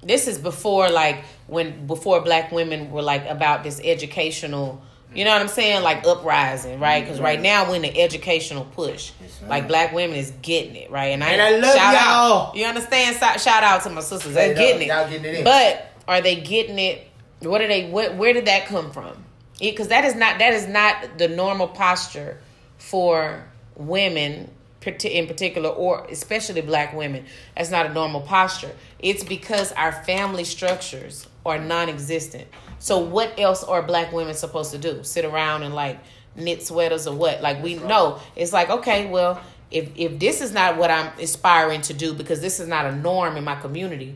This 0.01 0.27
is 0.27 0.37
before 0.37 0.89
like 0.89 1.23
when 1.47 1.87
before 1.87 2.19
black 2.21 2.51
women 2.51 2.91
were 2.91 3.01
like 3.01 3.25
about 3.29 3.63
this 3.63 3.79
educational. 3.83 4.81
You 5.15 5.25
know 5.25 5.31
what 5.31 5.41
I'm 5.41 5.47
saying? 5.47 5.83
Like 5.83 6.05
uprising, 6.05 6.79
right? 6.79 7.03
Mm, 7.03 7.05
because 7.05 7.21
right 7.21 7.39
now 7.39 7.69
we're 7.69 7.75
in 7.77 7.81
the 7.83 8.01
educational 8.01 8.65
push. 8.65 9.11
Like 9.47 9.67
black 9.67 9.93
women 9.93 10.15
is 10.15 10.31
getting 10.41 10.75
it, 10.75 10.89
right? 10.89 11.07
And 11.07 11.23
I, 11.23 11.29
And 11.31 11.41
I 11.41 11.51
love 11.57 11.75
shout 11.75 11.93
y'all. 11.93 12.47
out. 12.49 12.55
You 12.55 12.65
understand? 12.65 13.15
Shout 13.41 13.63
out 13.63 13.83
to 13.83 13.89
my 13.89 14.01
sisters. 14.01 14.33
They're 14.33 14.53
getting 14.55 14.83
it. 14.83 14.87
getting 14.87 15.25
it. 15.25 15.43
But 15.43 15.91
are 16.07 16.21
they 16.21 16.37
getting 16.37 16.79
it? 16.79 17.07
What 17.41 17.61
are 17.61 17.67
they? 17.67 17.89
What? 17.89 18.15
Where 18.15 18.33
did 18.33 18.45
that 18.45 18.67
come 18.67 18.91
from? 18.91 19.23
Because 19.59 19.89
that 19.89 20.05
is 20.05 20.15
not 20.15 20.39
that 20.39 20.53
is 20.53 20.67
not 20.67 21.17
the 21.17 21.27
normal 21.27 21.67
posture 21.67 22.39
for 22.77 23.43
women, 23.75 24.49
in 24.85 25.27
particular, 25.27 25.69
or 25.69 26.05
especially 26.09 26.61
black 26.61 26.93
women. 26.93 27.25
That's 27.55 27.71
not 27.71 27.85
a 27.85 27.93
normal 27.93 28.21
posture. 28.21 28.71
It's 28.99 29.23
because 29.23 29.71
our 29.73 29.91
family 29.91 30.43
structures 30.43 31.27
are 31.45 31.59
non-existent. 31.59 32.47
So 32.83 32.97
what 32.97 33.39
else 33.39 33.63
are 33.63 33.81
black 33.81 34.11
women 34.11 34.33
supposed 34.35 34.71
to 34.73 34.77
do? 34.77 35.03
Sit 35.03 35.23
around 35.23 35.63
and 35.63 35.73
like 35.73 35.99
knit 36.35 36.61
sweaters 36.67 37.07
or 37.07 37.15
what? 37.15 37.41
Like 37.41 37.63
we 37.63 37.75
know 37.75 38.19
it's 38.35 38.51
like 38.51 38.69
okay, 38.69 39.09
well, 39.09 39.39
if 39.71 39.89
if 39.95 40.19
this 40.19 40.41
is 40.41 40.51
not 40.51 40.75
what 40.75 40.91
I'm 40.91 41.07
aspiring 41.17 41.79
to 41.83 41.93
do 41.93 42.13
because 42.13 42.41
this 42.41 42.59
is 42.59 42.67
not 42.67 42.85
a 42.85 42.93
norm 42.93 43.37
in 43.37 43.45
my 43.45 43.55
community, 43.55 44.15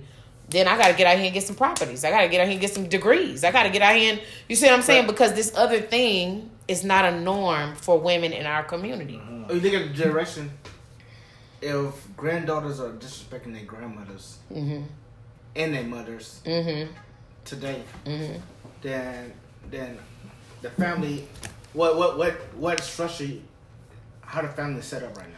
then 0.50 0.68
I 0.68 0.78
got 0.78 0.88
to 0.90 0.96
get 0.96 1.08
out 1.08 1.16
here 1.16 1.26
and 1.28 1.34
get 1.34 1.44
some 1.44 1.56
properties. 1.56 2.04
I 2.04 2.10
got 2.10 2.24
to 2.24 2.28
get 2.28 2.42
out 2.42 2.48
here 2.48 2.52
and 2.58 2.60
get 2.62 2.74
some 2.74 2.90
degrees. 2.90 3.46
I 3.46 3.54
got 3.54 3.64
to 3.64 3.70
get 3.70 3.82
out 3.82 3.96
here 3.96 4.12
and 4.14 4.22
you 4.50 4.58
see 4.58 4.66
what 4.66 4.76
I'm 4.76 4.82
saying? 4.82 5.04
Right. 5.06 5.12
Because 5.14 5.34
this 5.34 5.56
other 5.56 5.80
thing 5.80 6.50
is 6.68 6.84
not 6.84 7.06
a 7.06 7.18
norm 7.22 7.74
for 7.76 7.98
women 7.98 8.34
in 8.34 8.46
our 8.46 8.64
community. 8.64 9.22
Oh, 9.50 9.54
you 9.54 9.62
look 9.62 9.74
at 9.74 9.88
the 9.88 9.94
generation. 9.94 10.52
if 11.62 11.94
granddaughters 12.18 12.82
are 12.82 12.92
disrespecting 12.92 13.54
their 13.54 13.64
grandmothers 13.64 14.40
Mm-hmm. 14.52 14.84
and 15.56 15.74
their 15.74 15.84
mothers 15.86 16.42
Mm-hmm. 16.46 16.92
today, 17.46 17.82
Mm-hmm. 18.06 18.40
Then 18.82 19.34
then 19.70 19.98
the 20.62 20.70
family, 20.72 21.28
what 21.74 21.98
what 21.98 22.18
what 22.18 22.34
what 22.56 22.84
structure, 22.84 23.30
how 24.22 24.42
the 24.42 24.48
family 24.50 24.82
set 24.82 25.04
up 25.04 25.18
right 25.18 25.28
now? 25.28 25.38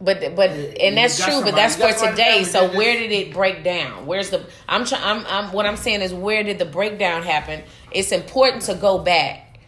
But 0.00 0.36
but 0.36 0.50
and 0.50 0.96
that's 0.96 1.22
true. 1.22 1.42
But 1.42 1.54
that's 1.54 1.76
for 1.76 1.92
today. 1.92 2.44
So 2.44 2.68
where 2.76 2.98
did 2.98 3.12
it 3.12 3.32
break 3.32 3.64
down? 3.64 4.06
Where's 4.06 4.30
the? 4.30 4.44
I'm 4.68 4.84
trying. 4.84 5.02
I'm, 5.02 5.26
I'm. 5.26 5.52
What 5.52 5.64
I'm 5.64 5.76
saying 5.76 6.02
is 6.02 6.12
where 6.12 6.42
did 6.42 6.58
the 6.58 6.66
breakdown 6.66 7.22
happen? 7.22 7.62
It's 7.90 8.12
important 8.12 8.62
to 8.64 8.74
go 8.74 8.98
back. 8.98 9.60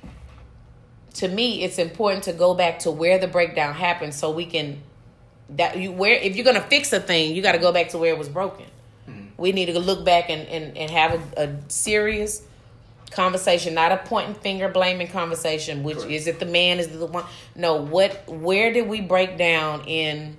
To 1.14 1.28
me, 1.28 1.64
it's 1.64 1.78
important 1.78 2.24
to 2.24 2.32
go 2.32 2.54
back 2.54 2.80
to 2.80 2.90
where 2.90 3.18
the 3.18 3.26
breakdown 3.26 3.74
happened, 3.74 4.14
so 4.14 4.30
we 4.30 4.44
can. 4.44 4.82
That 5.50 5.78
you 5.78 5.92
where 5.92 6.14
if 6.14 6.36
you're 6.36 6.44
gonna 6.44 6.60
fix 6.60 6.92
a 6.92 7.00
thing, 7.00 7.34
you 7.34 7.40
got 7.40 7.52
to 7.52 7.58
go 7.58 7.72
back 7.72 7.88
to 7.90 7.98
where 7.98 8.12
it 8.12 8.18
was 8.18 8.28
broken. 8.28 8.66
Mm-hmm. 9.08 9.28
We 9.38 9.52
need 9.52 9.66
to 9.66 9.80
look 9.80 10.04
back 10.04 10.28
and 10.28 10.46
and, 10.46 10.76
and 10.76 10.90
have 10.90 11.14
a, 11.38 11.42
a 11.44 11.70
serious 11.70 12.42
conversation, 13.08 13.74
not 13.74 13.92
a 13.92 13.98
pointing 13.98 14.34
finger 14.34 14.68
blaming 14.68 15.08
conversation. 15.08 15.82
Which 15.82 15.98
Correct. 15.98 16.10
is 16.10 16.26
it 16.26 16.40
the 16.40 16.46
man? 16.46 16.78
Is 16.78 16.86
it 16.86 16.98
the 16.98 17.06
one? 17.06 17.24
No. 17.54 17.76
What? 17.76 18.28
Where 18.28 18.72
did 18.72 18.88
we 18.88 19.00
break 19.00 19.36
down 19.38 19.84
in? 19.86 20.36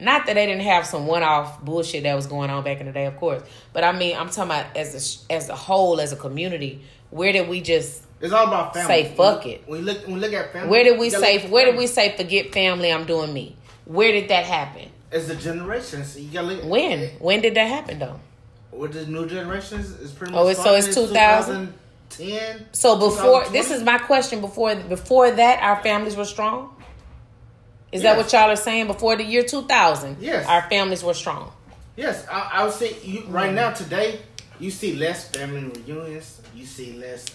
Not 0.00 0.26
that 0.26 0.34
they 0.34 0.46
didn't 0.46 0.62
have 0.62 0.84
some 0.84 1.06
one-off 1.06 1.62
bullshit 1.62 2.02
that 2.02 2.14
was 2.14 2.26
going 2.26 2.50
on 2.50 2.64
back 2.64 2.80
in 2.80 2.86
the 2.86 2.92
day, 2.92 3.06
of 3.06 3.16
course. 3.18 3.42
But 3.72 3.84
I 3.84 3.92
mean, 3.92 4.16
I'm 4.16 4.28
talking 4.28 4.44
about 4.44 4.76
as 4.76 5.26
a 5.28 5.32
as 5.32 5.48
a 5.48 5.56
whole, 5.56 6.00
as 6.00 6.12
a 6.12 6.16
community. 6.16 6.82
Where 7.10 7.32
did 7.32 7.48
we 7.48 7.60
just? 7.60 8.02
It's 8.20 8.32
all 8.32 8.46
about 8.46 8.74
family. 8.74 9.04
Say, 9.04 9.14
fuck 9.14 9.46
it. 9.46 9.62
When 9.66 9.80
you 9.80 9.86
look 9.86 10.02
when 10.02 10.16
you 10.16 10.20
look 10.20 10.32
at 10.32 10.52
family, 10.52 10.70
Where 10.70 10.84
did 10.84 10.98
we 10.98 11.10
say? 11.10 11.46
Where 11.48 11.66
did 11.66 11.76
we 11.76 11.86
say? 11.86 12.16
Forget 12.16 12.52
family. 12.52 12.92
I'm 12.92 13.04
doing 13.04 13.32
me. 13.32 13.56
Where 13.84 14.12
did 14.12 14.28
that 14.28 14.44
happen? 14.44 14.88
It's 15.10 15.28
the 15.28 15.34
generations. 15.36 16.18
You 16.18 16.30
gotta 16.32 16.46
look 16.46 16.64
When? 16.64 17.10
When 17.18 17.40
did 17.42 17.54
that 17.54 17.68
happen 17.68 17.98
though? 17.98 18.18
with 18.72 18.94
the 18.94 19.06
new 19.06 19.26
generations. 19.26 19.92
It's 20.00 20.12
pretty 20.12 20.34
oh, 20.34 20.44
much. 20.44 20.56
Oh, 20.58 20.74
it's- 20.74 20.94
so 20.94 21.04
it's 21.04 21.10
started 21.10 21.72
in 22.20 22.66
So 22.72 22.96
before 22.98 23.48
this 23.50 23.70
is 23.70 23.82
my 23.82 23.98
question. 23.98 24.40
Before 24.40 24.74
before 24.74 25.30
that, 25.30 25.62
our 25.62 25.82
families 25.82 26.16
were 26.16 26.24
strong. 26.24 26.74
Is 27.92 28.02
that 28.02 28.16
what 28.16 28.32
y'all 28.32 28.50
are 28.50 28.56
saying? 28.56 28.86
Before 28.86 29.16
the 29.16 29.24
year 29.24 29.42
2000, 29.42 30.16
Yes. 30.20 30.46
our 30.46 30.62
families 30.70 31.04
were 31.04 31.12
strong. 31.14 31.52
Yes, 31.96 32.26
I, 32.30 32.50
I 32.54 32.64
would 32.64 32.72
say 32.72 32.96
you 33.04 33.24
right 33.28 33.52
now 33.52 33.72
today 33.72 34.20
you 34.58 34.70
see 34.70 34.94
less 34.96 35.28
family 35.28 35.70
reunions. 35.86 36.40
You 36.54 36.64
see 36.64 36.94
less 36.94 37.26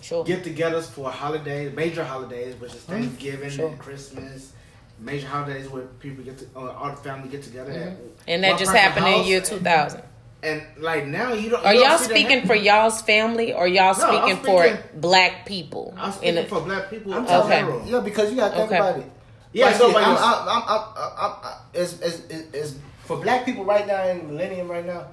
Sure. 0.00 0.24
get-togethers 0.24 0.86
for 0.86 1.08
holidays, 1.12 1.72
major 1.76 2.02
holidays, 2.02 2.56
which 2.60 2.74
is 2.74 2.80
Thanksgiving 2.80 3.50
Sure. 3.50 3.68
and 3.68 3.78
Christmas. 3.78 4.52
Major 4.98 5.28
holidays 5.28 5.68
where 5.68 5.82
people 6.00 6.24
get 6.24 6.38
to, 6.38 6.46
uh, 6.56 6.72
all 6.72 6.90
the 6.90 6.96
family 6.96 7.28
get 7.28 7.42
together. 7.44 7.70
at 7.70 7.92
And 8.26 8.42
that 8.42 8.58
just 8.58 8.72
happened 8.72 9.06
in 9.06 9.24
year 9.24 9.40
2000. 9.40 10.02
And 10.44 10.62
like 10.78 11.06
now 11.06 11.32
you 11.34 11.50
don't. 11.50 11.64
Are 11.64 11.72
you 11.72 11.80
don't 11.80 11.88
y'all 11.90 11.98
see 11.98 12.08
that 12.08 12.14
speaking 12.14 12.40
for 12.40 12.54
happening. 12.54 12.64
y'all's 12.64 13.02
family 13.02 13.52
or 13.52 13.68
y'all 13.68 13.96
No, 13.96 14.04
I'm 14.04 14.36
speaking, 14.36 14.42
speaking- 14.42 14.76
for 14.76 14.96
black 14.98 15.46
people? 15.46 15.94
I'm 15.96 16.06
In 16.06 16.12
speaking 16.14 16.34
the- 16.34 16.44
for 16.44 16.60
black 16.62 16.90
people. 16.90 17.14
I'm 17.14 17.20
in 17.22 17.26
talking. 17.28 17.64
Okay. 17.64 17.90
Yeah, 17.90 18.00
because 18.00 18.30
you 18.30 18.36
got 18.36 18.48
to 18.50 18.56
think 18.56 18.66
Okay. 18.72 18.76
about 18.78 18.98
it. 18.98 19.06
Yeah, 19.52 19.66
Like, 19.66 19.74
so 19.76 19.86
I'm, 19.88 19.92
like 19.92 20.06
I'm, 20.06 20.14
this- 20.14 20.22
I'm, 20.22 20.48
I'm, 20.48 20.62
I'm, 20.68 20.80
I'm, 21.18 21.32
I'm, 21.44 21.52
it's, 21.74 22.00
it's, 22.00 22.20
it's, 22.28 22.54
it's 22.54 22.74
for 23.04 23.18
black 23.18 23.44
people 23.44 23.64
right 23.64 23.86
now 23.86 24.02
in 24.08 24.18
the 24.18 24.24
millennium 24.24 24.68
right 24.68 24.84
now. 24.84 25.06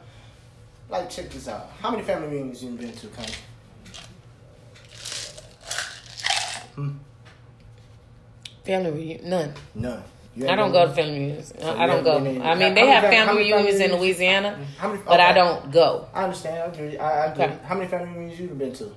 Like, 0.90 1.10
check 1.12 1.30
this 1.30 1.48
out. 1.48 1.70
How 1.82 1.92
many 1.92 2.02
family 2.04 2.30
reunions 2.30 2.64
you 2.64 2.72
been 2.72 2.92
to, 2.94 3.08
Connie? 3.08 3.34
family 8.66 8.92
reunion, 8.92 9.30
none. 9.30 9.54
None. 9.76 10.04
You 10.40 10.48
I 10.48 10.56
don't 10.56 10.72
go 10.72 10.86
to 10.86 10.92
family 10.94 11.20
reunions. 11.20 11.54
So 11.60 11.76
I 11.78 11.86
don't 11.86 12.04
go. 12.04 12.12
haven't 12.14 12.24
been 12.34 12.36
in- 12.38 12.48
I 12.48 12.56
mean, 12.56 12.74
they 12.74 12.82
many 12.82 12.88
have 12.92 13.04
fam- 13.04 13.12
family 13.28 13.42
many 13.42 13.52
family 13.52 13.64
reunions 13.72 13.92
in? 13.92 14.00
Louisiana, 14.00 14.66
How 14.78 14.88
many? 14.88 15.02
but 15.06 15.20
I 15.20 15.34
don't 15.34 15.72
go. 15.72 16.08
I 16.14 16.24
understand. 16.24 16.56
I 16.64 16.66
agree. 16.74 16.98
I, 16.98 17.10
I 17.10 17.26
agree. 17.32 17.44
Okay. 17.44 17.58
How 17.66 17.76
many 17.76 17.88
family 17.88 18.10
reunions 18.18 18.40
you've 18.40 18.58
been 18.58 18.72
to? 18.74 18.96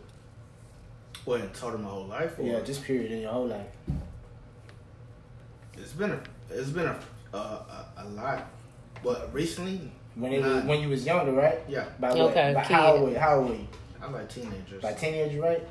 Well, 1.27 1.40
in 1.43 1.48
total 1.51 1.81
my 1.81 1.89
whole 1.89 2.06
life. 2.06 2.39
Or 2.39 2.43
Yeah, 2.43 2.60
just 2.60 2.85
period 2.85 3.10
in 3.10 3.20
your 3.23 3.32
whole 3.32 3.47
life. 3.47 3.66
it's 5.77 5.93
been 5.93 6.10
a 6.12 6.20
it's 6.51 6.70
been 6.70 6.86
a 6.86 6.98
a, 7.32 7.36
a, 7.39 7.93
a 7.98 8.05
lot, 8.10 8.47
but 9.02 9.32
recently 9.35 9.90
When 10.14 10.32
it 10.32 10.43
was, 10.44 10.64
when 10.64 10.81
you 10.81 10.89
was 10.90 11.05
younger, 11.06 11.32
right? 11.32 11.59
yeah, 11.69 11.86
By 11.98 12.10
what? 12.10 12.31
Okay, 12.31 12.52
By 12.55 12.62
how 12.62 12.93
old 12.93 13.02
were 13.02 13.10
you? 13.10 13.19
How 13.19 13.36
old 13.39 13.48
were 13.48 13.55
you? 13.56 13.66
I 14.02 14.10
like 14.10 14.28
teenagers. 14.28 14.82
Like 14.82 15.01
teenage, 15.01 15.35
right? 15.39 15.66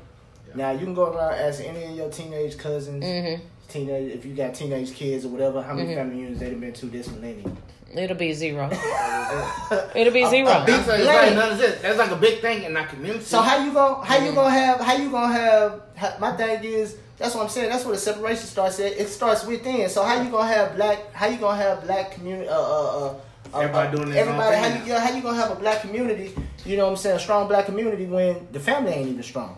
Yeah. 0.48 0.54
Now 0.56 0.70
you 0.72 0.80
can 0.80 0.94
go 0.94 1.12
around 1.12 1.34
ask 1.34 1.62
any 1.64 1.84
of 1.84 1.90
your 1.96 2.10
teenage 2.10 2.58
cousins, 2.58 3.04
hmm 3.04 3.46
teenage 3.72 4.12
if 4.12 4.24
you 4.24 4.34
got 4.34 4.54
teenage 4.54 4.94
kids 4.94 5.24
or 5.24 5.28
whatever, 5.28 5.62
how 5.62 5.74
many 5.74 5.88
Mhm. 5.90 5.94
family 5.96 6.14
reunions 6.16 6.38
they've 6.40 6.60
been 6.60 6.72
to 6.74 6.86
this 6.86 7.08
millennium. 7.08 7.56
It'll 7.94 8.16
be 8.16 8.32
zero. 8.32 8.70
It'll 9.94 10.12
be 10.12 10.22
A- 10.22 10.26
a 10.26 10.30
zero. 10.30 10.62
big- 10.64 10.76
That's 10.76 10.88
like, 10.88 10.98
it's 11.00 11.06
like, 11.08 11.34
none 11.34 11.52
of 11.52 11.58
this. 11.58 11.80
That's 11.82 11.98
like 11.98 12.10
a 12.10 12.16
big 12.16 12.40
thing 12.40 12.62
in 12.64 12.76
our 12.76 12.86
community. 12.86 13.24
So 13.24 13.40
how 13.42 13.62
you 13.64 13.72
gonna 13.72 14.04
how 14.04 14.16
Mm. 14.18 14.26
you 14.26 14.32
gonna 14.32 14.50
have 14.50 14.80
how 14.80 14.94
you 14.96 15.10
gonna 15.10 15.32
have 15.32 15.80
ha- 15.96 16.16
my 16.18 16.32
thing 16.36 16.64
is 16.64 16.96
that's 17.18 17.34
what 17.34 17.42
I'm 17.44 17.48
saying 17.50 17.68
that's 17.70 17.84
where 17.84 17.94
the 17.94 18.00
separation 18.00 18.46
starts 18.46 18.80
at 18.80 18.92
it 18.92 19.08
starts 19.08 19.44
within 19.44 19.88
so 19.88 20.02
how 20.02 20.20
you 20.22 20.30
gonna 20.30 20.48
have 20.52 20.74
black 20.76 21.12
how 21.12 21.26
you 21.28 21.36
gonna 21.36 21.56
have 21.62 21.84
black 21.84 22.12
community 22.12 22.48
uh 22.48 22.54
uh 22.60 22.96
uh 22.98 23.14
uh, 23.54 23.58
Everybody 23.60 23.88
uh, 23.88 23.90
doing 23.90 24.10
their 24.10 24.22
own 24.24 24.28
everybody 24.30 24.56
how 24.56 24.84
you, 24.86 24.94
how 24.94 25.14
you 25.14 25.22
gonna 25.22 25.36
have 25.36 25.50
a 25.50 25.54
black 25.56 25.82
community 25.82 26.34
you 26.64 26.76
know 26.78 26.84
what 26.86 26.90
I'm 26.92 26.96
saying 26.96 27.16
a 27.16 27.20
strong 27.20 27.46
black 27.48 27.66
community 27.66 28.06
when 28.06 28.48
the 28.52 28.58
family 28.60 28.92
ain't 28.92 29.08
even 29.10 29.22
strong 29.22 29.56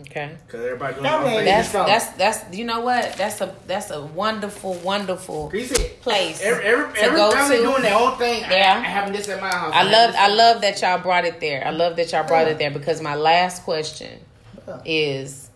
Okay. 0.00 0.36
because 0.46 0.64
everybody 0.64 0.94
doing 0.94 1.04
Family 1.06 1.30
their 1.30 1.38
own 1.38 1.38
thing. 1.38 1.44
That's 1.46 1.68
strong. 1.68 1.86
that's 1.86 2.06
that's 2.10 2.56
you 2.56 2.64
know 2.64 2.80
what? 2.80 3.14
That's 3.16 3.40
a 3.40 3.54
that's 3.66 3.90
a 3.90 4.02
wonderful 4.04 4.74
wonderful. 4.74 5.50
You 5.54 5.64
see, 5.64 5.88
place 6.00 6.40
Every, 6.42 6.64
every, 6.64 6.92
to 6.94 7.00
every 7.00 7.16
go 7.16 7.30
family 7.30 7.56
to. 7.56 7.62
doing 7.62 7.82
their 7.82 7.96
own 7.98 8.16
thing. 8.18 8.40
Yeah. 8.42 8.74
I, 8.76 8.78
I 8.78 8.82
having 8.82 9.12
this 9.12 9.28
at 9.28 9.40
my 9.40 9.48
house. 9.50 9.72
I 9.74 9.78
having 9.78 9.92
love 9.92 10.14
I 10.16 10.28
love 10.28 10.60
that 10.62 10.80
y'all 10.82 10.98
brought 10.98 11.24
it 11.24 11.40
there. 11.40 11.66
I 11.66 11.70
love 11.70 11.96
that 11.96 12.12
y'all 12.12 12.26
brought 12.26 12.48
it 12.48 12.58
there 12.58 12.70
because 12.70 13.00
my 13.00 13.14
last 13.14 13.62
question 13.64 14.20
Yeah. 14.66 14.80
is 14.84 15.50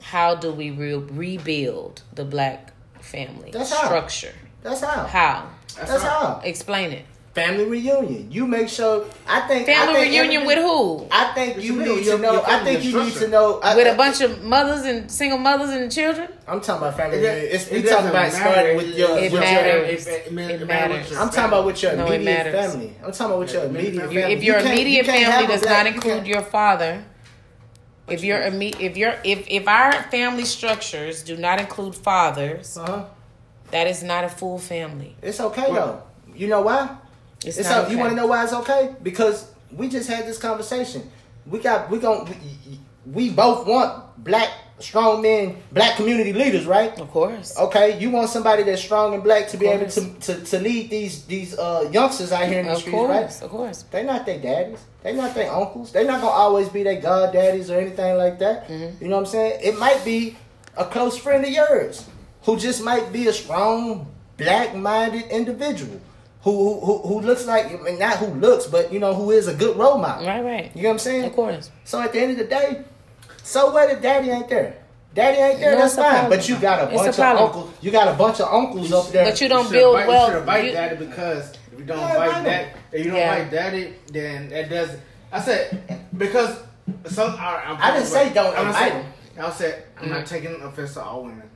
how 0.00 0.34
do 0.34 0.50
we 0.52 0.70
re- 0.70 0.94
rebuild 0.94 2.02
the 2.14 2.24
black 2.24 2.72
family 3.00 3.50
That's 3.52 3.70
how. 3.72 3.84
structure? 3.86 4.34
that's 4.62 4.80
how 4.82 5.04
How? 5.06 5.50
That's 5.76 5.90
that's 5.90 6.02
how. 6.02 6.08
how 6.36 6.40
Explain 6.44 6.92
it. 6.92 7.04
Family 7.34 7.64
reunion 7.64 8.30
you 8.30 8.44
make 8.46 8.68
sure 8.68 9.06
I 9.26 9.40
think 9.42 9.68
I 9.68 9.74
Family 9.74 10.00
think 10.00 10.12
reunion 10.12 10.44
with 10.46 10.58
who? 10.58 11.06
I 11.12 11.32
think 11.32 11.58
you 11.62 11.74
you 11.74 11.96
need 11.96 12.04
to 12.06 12.18
know 12.18 12.42
I 12.44 12.64
think 12.64 12.82
you 12.84 13.02
need 13.04 13.12
to 13.14 13.28
know 13.28 13.60
I, 13.62 13.76
With 13.76 13.86
a 13.86 13.96
bunch 13.96 14.20
of 14.20 14.42
mothers 14.42 14.82
and 14.84 15.08
single 15.10 15.38
mothers 15.38 15.70
and 15.70 15.90
children? 15.92 16.28
I'm 16.48 16.60
talking 16.60 16.82
about 16.82 16.96
family 16.96 17.18
It- 17.18 17.22
reunion 17.22 17.54
it's, 17.54 17.70
we 17.70 17.76
it 17.78 17.88
talking 17.88 18.08
about 18.10 18.32
matter. 18.32 18.36
starting 18.36 18.76
with 18.76 18.94
your, 18.96 19.10
It 19.16 19.22
with 19.22 19.32
your 19.32 19.40
matters. 19.42 20.06
It, 20.06 20.10
it, 20.10 20.32
It 20.32 20.60
it 20.62 20.66
matters. 20.66 21.16
I'm 21.16 21.30
talking 21.30 21.44
about 21.44 21.66
with 21.66 21.82
your 21.82 21.96
No, 21.96 22.06
immediate 22.06 22.52
family. 22.52 22.96
I'm 23.04 23.12
talking 23.12 23.26
about 23.26 23.38
with 23.38 23.52
your 23.52 23.62
Yeah, 23.62 23.68
immediate 23.70 23.94
you- 24.12 24.20
family. 24.20 24.32
if 24.36 24.42
your 24.42 24.58
You 24.60 24.66
immediate 24.66 25.06
you 25.06 25.12
family 25.12 25.46
does 25.46 25.64
not 25.64 25.86
include 25.86 26.26
your 26.26 26.42
father, 26.42 27.04
if 28.08 28.24
your 28.24 28.40
imme- 28.40 28.80
if 28.80 28.96
your 28.96 29.14
if 29.22 29.46
if 29.48 29.68
our 29.68 29.92
family 30.10 30.44
structures 30.44 31.22
do 31.22 31.36
not 31.36 31.60
include 31.60 31.94
fathers, 31.94 32.76
Uh-huh. 32.76 33.04
that 33.70 33.86
is 33.86 34.02
not 34.02 34.24
a 34.24 34.28
full 34.28 34.58
family. 34.58 35.14
It's 35.22 35.38
okay 35.40 35.70
Well- 35.70 36.02
though. 36.26 36.34
You 36.34 36.48
know 36.48 36.62
why? 36.62 36.88
It's, 37.44 37.58
It's 37.58 37.68
not 37.68 37.84
okay. 37.84 37.92
You 37.92 37.98
want 37.98 38.10
to 38.10 38.16
know 38.16 38.26
why 38.26 38.44
it's 38.44 38.52
okay? 38.52 38.94
Because 39.02 39.50
we 39.72 39.88
just 39.88 40.08
had 40.08 40.26
this 40.26 40.38
conversation. 40.38 41.10
We 41.46 41.58
got 41.58 41.90
we 41.90 41.98
gon' 41.98 42.26
we, 42.26 42.80
we 43.06 43.30
both 43.30 43.66
want 43.66 44.22
black 44.22 44.50
strong 44.78 45.20
men, 45.22 45.56
black 45.72 45.96
community 45.96 46.32
leaders, 46.32 46.66
right? 46.66 46.98
Of 46.98 47.10
course. 47.10 47.56
Okay, 47.58 47.98
you 47.98 48.10
want 48.10 48.28
somebody 48.30 48.62
that's 48.62 48.82
strong 48.82 49.14
and 49.14 49.22
black 49.22 49.48
to 49.48 49.56
be 49.56 49.66
able 49.66 49.88
to, 49.88 50.14
to 50.20 50.44
to 50.44 50.58
lead 50.58 50.90
these 50.90 51.24
these 51.26 51.58
uh 51.58 51.88
youngsters 51.92 52.32
out 52.32 52.46
here 52.46 52.60
in 52.60 52.66
the 52.66 52.72
Of 52.72 52.78
streets, 52.78 52.94
course. 52.96 53.08
right? 53.10 53.42
Of 53.42 53.50
course. 53.50 53.82
They're 53.90 54.04
not 54.04 54.26
their 54.26 54.38
daddies. 54.38 54.80
They're 55.02 55.14
not 55.14 55.34
their 55.34 55.50
uncles. 55.50 55.92
They're 55.92 56.04
not 56.04 56.20
gonna 56.20 56.32
always 56.32 56.68
be 56.68 56.82
their 56.82 57.00
god 57.00 57.32
daddies 57.32 57.70
or 57.70 57.80
anything 57.80 58.16
like 58.18 58.38
that. 58.40 58.68
Mm-hmm. 58.68 59.02
You 59.02 59.10
know 59.10 59.16
what 59.16 59.26
I'm 59.26 59.32
saying? 59.32 59.60
It 59.62 59.78
might 59.78 60.04
be 60.04 60.36
a 60.76 60.84
close 60.84 61.16
friend 61.16 61.42
of 61.44 61.50
yours 61.50 62.06
who 62.42 62.58
just 62.58 62.82
might 62.84 63.12
be 63.12 63.28
a 63.28 63.32
strong 63.32 64.06
black 64.36 64.74
minded 64.74 65.24
individual 65.30 66.00
who, 66.42 66.80
who 66.80 66.98
who 66.98 67.20
looks 67.20 67.46
like 67.46 67.66
I 67.66 67.76
mean, 67.82 67.98
not 67.98 68.16
who 68.18 68.26
looks, 68.26 68.66
but 68.66 68.92
you 68.92 68.98
know 68.98 69.14
who 69.14 69.30
is 69.30 69.46
a 69.46 69.54
good 69.54 69.76
role 69.76 69.98
model. 69.98 70.26
Right, 70.26 70.42
right. 70.44 70.70
You 70.74 70.82
know 70.84 70.88
what 70.90 70.92
I'm 70.94 70.98
saying? 71.00 71.24
Of 71.24 71.32
course. 71.34 71.70
So 71.84 72.00
at 72.00 72.12
the 72.12 72.20
end 72.20 72.32
of 72.32 72.38
the 72.38 72.44
day, 72.44 72.82
so 73.42 73.72
what 73.72 73.90
if 73.90 74.00
daddy 74.00 74.30
ain't 74.30 74.48
there? 74.48 74.76
Daddy 75.14 75.38
ain't 75.38 75.58
there, 75.60 75.72
No, 75.72 75.78
that's 75.80 75.96
fine. 75.96 76.30
But 76.30 76.48
you 76.48 76.56
got 76.56 76.78
a 76.80 76.94
It's 76.94 77.02
a 77.02 77.04
bunch 77.04 77.18
of 77.18 77.36
uncles. 77.40 77.72
You 77.82 77.90
got 77.90 78.08
a 78.08 78.12
bunch 78.14 78.40
of 78.40 78.52
uncles 78.54 78.92
up 78.92 79.08
there. 79.08 79.24
But 79.24 79.40
you 79.40 79.48
don't 79.48 79.64
should 79.64 79.72
build 79.72 79.94
invite, 79.98 80.08
well. 80.08 80.26
You 80.28 80.32
should 80.32 80.38
invite 80.40 80.64
you- 80.66 80.72
daddy 80.72 80.96
because 81.04 81.52
if 81.72 81.78
you 81.80 81.84
don't 81.84 81.98
Yeah, 81.98 82.10
invite 82.12 82.28
invite 82.28 82.44
that, 82.44 82.64
him. 82.68 82.78
if 82.92 83.04
you 83.04 83.10
don't 83.10 83.20
Yeah. 83.20 83.34
invite 83.36 83.50
daddy, 83.50 83.94
then 84.12 84.48
that 84.50 84.70
does. 84.70 84.90
I 85.32 85.40
said 85.40 86.02
because 86.16 86.56
some. 87.06 87.34
I, 87.38 87.76
I 87.80 87.90
didn't 87.92 88.06
say 88.06 88.32
don't 88.32 88.46
I'm 88.56 88.64
not 88.64 88.66
invite 88.68 88.92
saying- 88.92 89.04
him. 89.04 89.12
I 89.44 89.50
said 89.50 89.84
I'm 89.96 90.04
Mm-hmm. 90.04 90.12
not 90.14 90.26
taking 90.26 90.62
offense 90.62 90.94
to 90.94 91.02
all 91.02 91.22
women. 91.24 91.50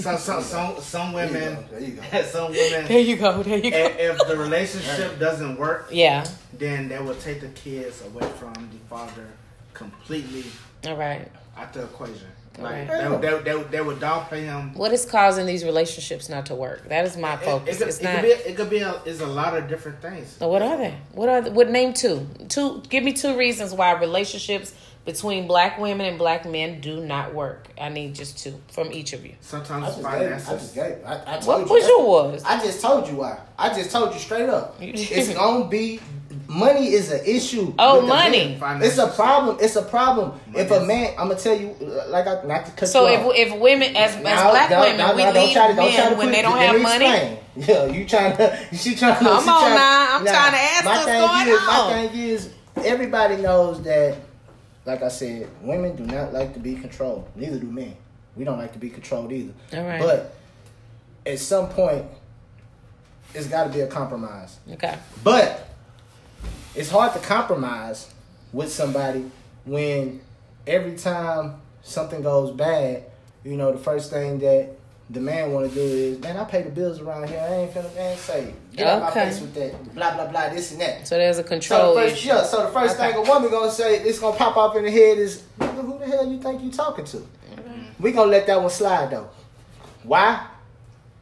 Some 0.00 0.16
some 0.18 0.42
some 0.42 0.80
some 0.80 1.12
There 1.12 1.26
you 1.26 1.32
women. 1.34 1.54
go. 1.54 1.62
There 1.70 1.80
you 1.80 1.92
go. 1.92 2.22
Some 2.22 2.52
women. 2.52 2.86
There 2.86 2.98
you 2.98 3.16
go. 3.16 3.42
There 3.42 3.58
you 3.58 3.70
go. 3.70 3.76
if, 3.76 3.98
if 4.20 4.26
the 4.28 4.36
relationship 4.36 5.18
doesn't 5.18 5.58
work, 5.58 5.88
Yeah. 5.90 6.24
then 6.58 6.88
they 6.88 6.98
will 6.98 7.14
take 7.16 7.40
the 7.42 7.48
kids 7.48 8.02
away 8.02 8.26
from 8.38 8.54
the 8.54 8.78
father 8.88 9.26
completely 9.74 10.44
All 10.86 10.96
right. 10.96 11.28
out 11.56 11.72
the 11.72 11.84
equation. 11.84 12.26
Like 12.58 12.88
Right. 12.88 13.00
they, 13.00 13.08
would- 13.08 13.44
they, 13.44 13.52
they, 13.52 13.62
they 13.64 13.80
would 13.80 14.00
downplay 14.00 14.42
him. 14.44 14.74
What 14.74 14.92
is 14.92 15.04
causing 15.06 15.46
these 15.46 15.64
relationships 15.64 16.28
not 16.28 16.46
to 16.46 16.54
work? 16.54 16.88
That 16.88 17.04
is 17.06 17.16
my 17.16 17.34
It, 17.34 17.40
focus. 17.40 17.76
it, 17.76 17.78
could, 17.78 17.88
it's 17.88 17.98
it 18.00 18.04
not. 18.04 18.14
could 18.16 18.22
be. 18.22 18.28
It 18.50 18.56
could 18.56 18.70
be. 18.70 18.78
A, 18.80 19.00
it's 19.06 19.20
a 19.20 19.26
lot 19.26 19.56
of 19.56 19.68
different 19.68 20.00
things. 20.02 20.36
So 20.38 20.48
what 20.48 20.60
are 20.62 20.76
they? 20.76 20.94
What 21.12 21.28
are 21.28 21.40
they? 21.42 21.50
What 21.50 21.70
name 21.70 21.92
two? 21.94 22.26
Two. 22.48 22.82
Give 22.88 23.04
me 23.04 23.12
two 23.12 23.36
reasons 23.36 23.72
why 23.72 23.92
relationships 23.92 24.74
between 25.12 25.46
black 25.46 25.78
women 25.78 26.06
and 26.06 26.18
black 26.18 26.44
men 26.46 26.80
do 26.80 27.00
not 27.04 27.34
work. 27.34 27.66
I 27.80 27.88
need 27.88 28.14
just 28.14 28.38
two 28.38 28.60
from 28.72 28.92
each 28.92 29.12
of 29.12 29.24
you. 29.26 29.34
Sometimes 29.40 29.84
I 29.84 29.88
it's 29.88 29.96
just 29.96 30.08
gave, 30.08 30.32
I 30.32 30.58
just 30.58 30.74
gave. 30.74 31.04
I, 31.04 31.36
I 31.36 31.38
told 31.38 31.68
What 31.68 31.82
you. 31.82 31.98
was 32.04 32.42
That's- 32.42 32.42
your? 32.42 32.60
I 32.60 32.64
just 32.64 32.80
told 32.80 33.08
you 33.08 33.14
why. 33.16 33.38
I 33.58 33.68
just 33.74 33.90
told 33.90 34.12
you 34.14 34.20
straight 34.20 34.48
up. 34.48 34.76
it's 34.80 35.34
gonna 35.34 35.66
be 35.66 36.00
money 36.46 36.88
is 36.92 37.10
an 37.10 37.24
issue. 37.24 37.74
Oh, 37.78 38.00
money. 38.02 38.58
It's 38.62 38.98
a 38.98 39.08
problem. 39.08 39.58
It's 39.60 39.76
a 39.76 39.82
problem. 39.82 40.38
if 40.54 40.70
a 40.70 40.80
man, 40.84 41.14
I'm 41.18 41.28
gonna 41.28 41.40
tell 41.40 41.58
you, 41.58 41.74
like 42.08 42.26
I 42.26 42.42
not 42.44 42.66
to 42.66 42.72
cut 42.72 42.88
So 42.88 43.08
you 43.08 43.14
if 43.14 43.20
off. 43.26 43.32
if 43.36 43.60
women 43.60 43.96
as, 43.96 44.14
as 44.16 44.20
black 44.22 44.70
now, 44.70 44.80
women 44.82 44.96
now, 44.98 45.14
we 45.16 45.22
now, 45.24 45.32
don't 45.32 45.44
leave 45.46 45.54
try 45.54 45.66
to- 45.68 45.74
don't 45.74 45.92
try 45.92 46.04
men 46.04 46.12
to 46.12 46.18
when 46.18 46.26
put- 46.28 46.32
they 46.36 46.42
don't 46.42 46.58
have 46.58 46.80
money. 46.82 47.04
explain. 47.06 47.36
Yeah, 47.56 47.86
you 47.86 48.06
trying 48.06 48.36
to, 48.38 48.56
she 48.72 48.94
trying 48.94 49.14
to. 49.18 49.24
Come 49.24 49.48
on 49.48 49.60
trying- 49.60 49.74
now, 49.74 50.16
I'm 50.16 50.24
trying 50.24 50.52
to 50.52 50.58
ask 50.58 50.84
what's 50.84 51.04
going 51.06 51.48
is, 51.48 51.60
on. 51.60 51.66
My 51.66 52.06
thing 52.08 52.20
is, 52.20 52.50
everybody 52.76 53.36
knows 53.36 53.82
that, 53.82 54.16
like 54.90 55.02
I 55.04 55.08
said, 55.08 55.48
women 55.62 55.94
do 55.94 56.04
not 56.04 56.32
like 56.32 56.52
to 56.54 56.58
be 56.58 56.74
controlled. 56.74 57.28
Neither 57.36 57.60
do 57.60 57.66
men. 57.66 57.96
We 58.34 58.44
don't 58.44 58.58
like 58.58 58.72
to 58.72 58.78
be 58.78 58.90
controlled 58.90 59.30
either. 59.30 59.52
All 59.72 59.84
right. 59.84 60.00
But 60.00 60.34
at 61.24 61.38
some 61.38 61.68
point, 61.68 62.06
it's 63.32 63.46
got 63.46 63.64
to 63.64 63.70
be 63.70 63.80
a 63.82 63.86
compromise. 63.86 64.58
Okay. 64.72 64.98
But 65.22 65.68
it's 66.74 66.90
hard 66.90 67.12
to 67.12 67.20
compromise 67.20 68.12
with 68.52 68.72
somebody 68.72 69.30
when 69.64 70.20
every 70.66 70.96
time 70.96 71.60
something 71.82 72.22
goes 72.22 72.50
bad, 72.50 73.04
you 73.44 73.56
know, 73.56 73.70
the 73.70 73.78
first 73.78 74.10
thing 74.10 74.40
that 74.40 74.70
the 75.08 75.20
man 75.20 75.52
want 75.52 75.68
to 75.68 75.74
do 75.74 75.80
is, 75.80 76.18
man, 76.18 76.36
I 76.36 76.44
pay 76.44 76.62
the 76.62 76.70
bills 76.70 77.00
around 77.00 77.28
here. 77.28 77.38
I 77.40 77.54
ain't 77.54 77.72
finna, 77.72 77.96
I 77.96 78.00
ain't 78.10 78.18
say, 78.18 78.54
get 78.84 78.88
out 78.88 79.02
my 79.02 79.10
Okay. 79.10 79.30
face 79.30 79.40
with 79.40 79.54
that, 79.54 79.94
blah 79.94 80.14
blah 80.14 80.26
blah, 80.26 80.48
this 80.48 80.72
and 80.72 80.80
that. 80.80 81.06
So 81.06 81.16
there's 81.16 81.38
a 81.38 81.42
So 81.42 81.48
control 81.48 81.94
the 81.94 82.00
first, 82.02 82.14
issue. 82.16 82.28
yeah. 82.28 82.42
So 82.42 82.62
the 82.66 82.72
first 82.72 82.98
Okay. 82.98 83.12
thing 83.12 83.26
a 83.26 83.28
woman 83.30 83.50
gonna 83.50 83.70
say, 83.70 83.96
it's 84.00 84.18
gonna 84.18 84.36
pop 84.36 84.56
up 84.56 84.76
in 84.76 84.84
the 84.84 84.90
head 84.90 85.18
is, 85.18 85.42
who 85.58 85.98
the 85.98 86.06
hell 86.06 86.26
you 86.26 86.40
think 86.40 86.62
you 86.62 86.70
talking 86.70 87.04
to? 87.06 87.16
Mm-hmm. 87.18 88.02
We 88.02 88.12
gonna 88.12 88.30
let 88.30 88.46
that 88.46 88.60
one 88.60 88.70
slide 88.70 89.10
though. 89.10 89.28
Why? 90.02 90.46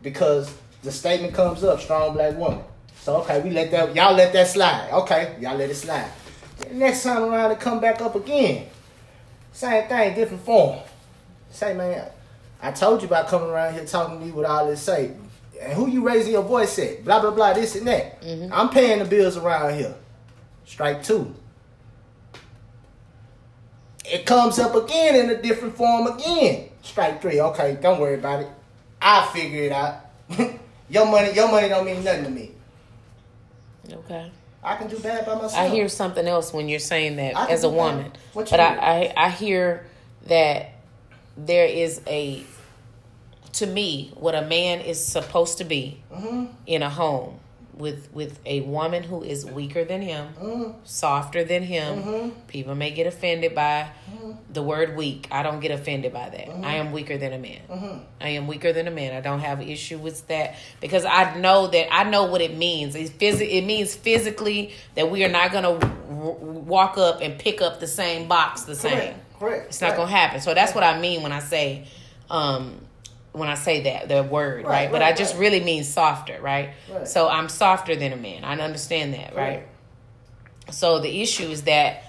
Because 0.03 0.53
the 0.83 0.93
statement 0.93 1.35
comes 1.35 1.65
up, 1.65 1.81
strong 1.81 2.13
black 2.15 2.37
woman. 2.37 2.63
So 3.03 3.17
okay, 3.23 3.41
we 3.41 3.51
let 3.51 3.71
that 3.71 3.95
y'all 3.95 4.15
let 4.15 4.33
that 4.33 4.47
slide. 4.49 4.91
Okay, 4.93 5.37
y'all 5.41 5.57
let 5.57 5.71
it 5.71 5.75
slide. 5.75 6.11
Next 6.73 7.03
time 7.03 7.23
around 7.25 7.51
it 7.53 7.61
come 7.61 7.81
back 7.81 8.01
up 8.01 8.15
again. 8.15 8.67
Same 9.53 9.89
thing, 9.89 10.15
different 10.15 10.45
form. 10.45 10.79
Say 11.51 11.75
man, 11.75 12.07
I 12.63 12.71
told 12.73 13.01
you 13.03 13.09
about 13.09 13.29
coming 13.29 13.49
around 13.49 13.75
here 13.75 13.85
talking 13.85 14.19
to 14.21 14.25
me 14.27 14.31
with 14.31 14.45
all 14.47 14.67
this 14.67 14.83
say. 14.83 15.13
And 15.61 15.73
who 15.73 15.89
you 15.89 16.07
raising 16.07 16.33
your 16.33 16.43
voice 16.43 16.79
at? 16.79 17.05
Blah 17.05 17.21
blah 17.21 17.31
blah, 17.31 17.53
this 17.53 17.77
and 17.77 17.87
that. 17.87 18.23
Mm-hmm. 18.23 18.53
I'm 18.53 18.69
paying 18.71 18.99
the 19.01 19.05
bills 19.05 19.37
around 19.37 19.75
here. 19.75 19.95
Strike 20.65 21.03
two. 21.03 21.35
It 24.05 24.25
comes 24.25 24.59
up 24.59 24.75
again 24.75 25.17
in 25.17 25.31
a 25.31 25.43
different 25.43 25.77
form 25.77 26.07
again. 26.07 26.71
Strike 26.83 27.21
three. 27.21 27.41
Okay, 27.41 27.79
don't 27.81 28.01
worry 28.01 28.15
about 28.15 28.43
it. 28.43 28.49
I'll 29.03 29.27
figure 29.29 29.65
it 29.65 29.73
out. 29.73 30.07
your 30.89 31.07
money, 31.07 31.33
your 31.33 31.51
money 31.51 31.69
don't 31.69 31.85
mean 31.85 32.03
nothing 32.03 32.25
to 32.25 32.31
me. 32.31 32.53
Okay. 33.91 34.31
I 34.63 34.77
can 34.77 34.89
do 34.89 34.99
bad 34.99 35.25
by 35.25 35.35
myself. 35.35 35.57
I 35.57 35.69
hear 35.69 35.89
something 35.89 36.27
else 36.27 36.53
when 36.53 36.69
you're 36.69 36.79
saying 36.79 37.17
that 37.17 37.51
as 37.51 37.65
a 37.65 37.69
woman. 37.69 38.13
But? 38.35 38.53
I, 38.53 38.77
I 38.77 39.13
I 39.17 39.31
hear 39.31 39.87
that 40.27 40.73
there 41.37 41.67
is 41.67 42.01
a 42.07 42.45
to 43.59 43.67
me 43.67 44.11
what 44.15 44.35
a 44.35 44.43
man 44.43 44.81
is 44.81 45.05
supposed 45.05 45.59
to 45.59 45.65
be 45.65 46.01
Mm-hmm. 46.13 46.47
in 46.67 46.83
a 46.83 46.91
home 46.91 47.39
with 47.75 48.09
with 48.13 48.41
a 48.45 48.61
woman 48.63 49.05
who 49.05 49.23
is 49.23 49.47
weaker 49.47 49.85
than 49.85 50.03
him, 50.03 50.27
Mhm. 50.43 50.75
softer 50.83 51.45
than 51.45 51.63
him. 51.63 52.03
Mhm. 52.03 52.33
People 52.49 52.75
may 52.75 52.91
get 52.91 53.07
offended 53.07 53.55
by 53.55 53.87
Mm-hmm. 54.13 54.33
the 54.53 54.63
word 54.65 54.97
weak. 54.97 55.29
I 55.31 55.45
don't 55.45 55.61
get 55.61 55.71
offended 55.71 56.13
by 56.13 56.29
that. 56.29 56.49
I 56.65 56.75
am 56.77 56.91
weaker 56.91 57.17
than 57.19 57.33
a 57.33 57.39
man. 57.39 57.61
Mhm. 57.71 58.01
I 58.21 58.31
am 58.31 58.49
weaker 58.49 58.73
than 58.73 58.89
a 58.89 58.91
man. 58.91 59.13
I 59.15 59.21
don't 59.21 59.39
have 59.41 59.61
an 59.61 59.69
issue 59.69 59.97
with 59.99 60.27
that 60.27 60.57
because 60.81 61.05
I 61.05 61.37
know 61.39 61.69
that 61.69 61.87
I 61.95 62.03
know 62.03 62.25
what 62.25 62.41
it 62.41 62.57
means. 62.57 62.97
It, 62.97 63.17
phys- 63.17 63.41
it 63.49 63.65
means 63.65 63.95
physically 63.95 64.73
that 64.97 65.09
we 65.09 65.25
are 65.25 65.29
not 65.31 65.53
going 65.53 65.65
to 65.65 65.87
w- 66.09 66.37
walk 66.67 66.99
up 66.99 67.21
and 67.21 67.39
pick 67.39 67.63
up 67.63 67.79
the 67.79 67.87
same 67.87 68.27
box 68.27 68.63
the 68.63 68.75
same. 68.75 68.93
Correct. 68.93 69.39
Correct. 69.39 69.67
It's 69.69 69.81
not 69.81 69.91
Right. 69.91 69.97
going 69.99 70.09
to 70.09 70.15
happen. 70.17 70.41
So 70.41 70.53
that's 70.53 70.75
what 70.75 70.83
I 70.83 70.99
mean 70.99 71.23
when 71.23 71.31
I 71.31 71.39
say, 71.39 71.85
um, 72.29 72.81
when 73.33 73.49
I 73.49 73.55
say 73.55 73.83
that 73.83 74.09
the 74.09 74.23
word, 74.23 74.65
right? 74.65 74.71
Right, 74.71 74.91
but 74.91 75.01
right, 75.01 75.13
I 75.15 75.17
just 75.17 75.35
right. 75.35 75.41
really 75.41 75.61
mean 75.61 75.85
softer, 75.85 76.41
right? 76.41 76.71
So 77.05 77.29
I'm 77.29 77.49
softer 77.49 77.95
than 77.95 78.13
a 78.13 78.17
man. 78.17 78.45
I 78.45 78.59
understand 78.59 79.15
that, 79.15 79.35
right? 79.37 79.67
So 80.71 80.99
the 80.99 81.23
issue 81.23 81.49
is 81.49 81.63
that 81.63 82.05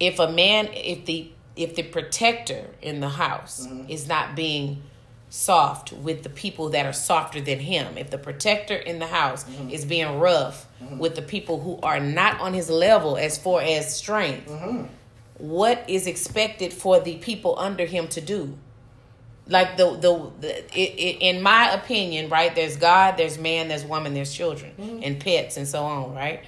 if 0.00 0.18
a 0.18 0.30
man, 0.30 0.68
if 0.72 1.04
the 1.06 1.30
if 1.56 1.74
the 1.74 1.82
protector 1.82 2.66
in 2.82 3.00
the 3.00 3.08
house 3.08 3.66
Mm-hmm. 3.66 3.88
is 3.90 4.06
not 4.06 4.36
being 4.36 4.82
soft 5.30 5.92
with 5.92 6.22
the 6.22 6.28
people 6.28 6.68
that 6.70 6.84
are 6.86 6.92
softer 6.92 7.40
than 7.40 7.58
him, 7.60 7.96
if 7.96 8.10
the 8.10 8.18
protector 8.18 8.74
in 8.76 8.98
the 8.98 9.06
house 9.06 9.44
Mm-hmm. 9.44 9.70
is 9.70 9.84
being 9.84 10.18
rough 10.18 10.66
with 10.98 11.14
the 11.16 11.22
people 11.22 11.60
who 11.60 11.78
are 11.82 11.98
not 12.00 12.40
on 12.40 12.52
his 12.54 12.68
level 12.68 13.16
as 13.16 13.38
far 13.38 13.62
as 13.62 13.94
strength, 13.96 14.48
Mm-hmm. 14.50 14.84
what 15.38 15.88
is 15.88 16.06
expected 16.06 16.72
for 16.74 17.00
the 17.00 17.16
people 17.16 17.58
under 17.58 17.86
him 17.86 18.08
to 18.08 18.20
do? 18.20 18.58
Like 19.48 19.76
the 19.76 19.90
the, 19.96 20.30
the 20.40 20.58
it, 20.76 20.90
it, 20.98 21.16
in 21.22 21.40
my 21.42 21.70
opinion, 21.72 22.28
right? 22.30 22.52
There's 22.54 22.76
God, 22.76 23.16
there's 23.16 23.38
man, 23.38 23.68
there's 23.68 23.84
woman, 23.84 24.12
there's 24.14 24.32
children 24.34 24.72
Mm-hmm. 24.78 25.02
and 25.04 25.20
pets 25.20 25.56
and 25.56 25.68
so 25.68 25.84
on, 25.84 26.14
right? 26.14 26.40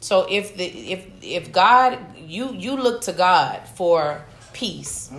So 0.00 0.26
if 0.30 0.56
the 0.56 0.64
if 0.64 1.04
if 1.22 1.50
God 1.52 1.98
you 2.16 2.52
you 2.54 2.76
look 2.76 3.00
to 3.02 3.12
God 3.12 3.66
for 3.66 4.22
peace, 4.52 5.10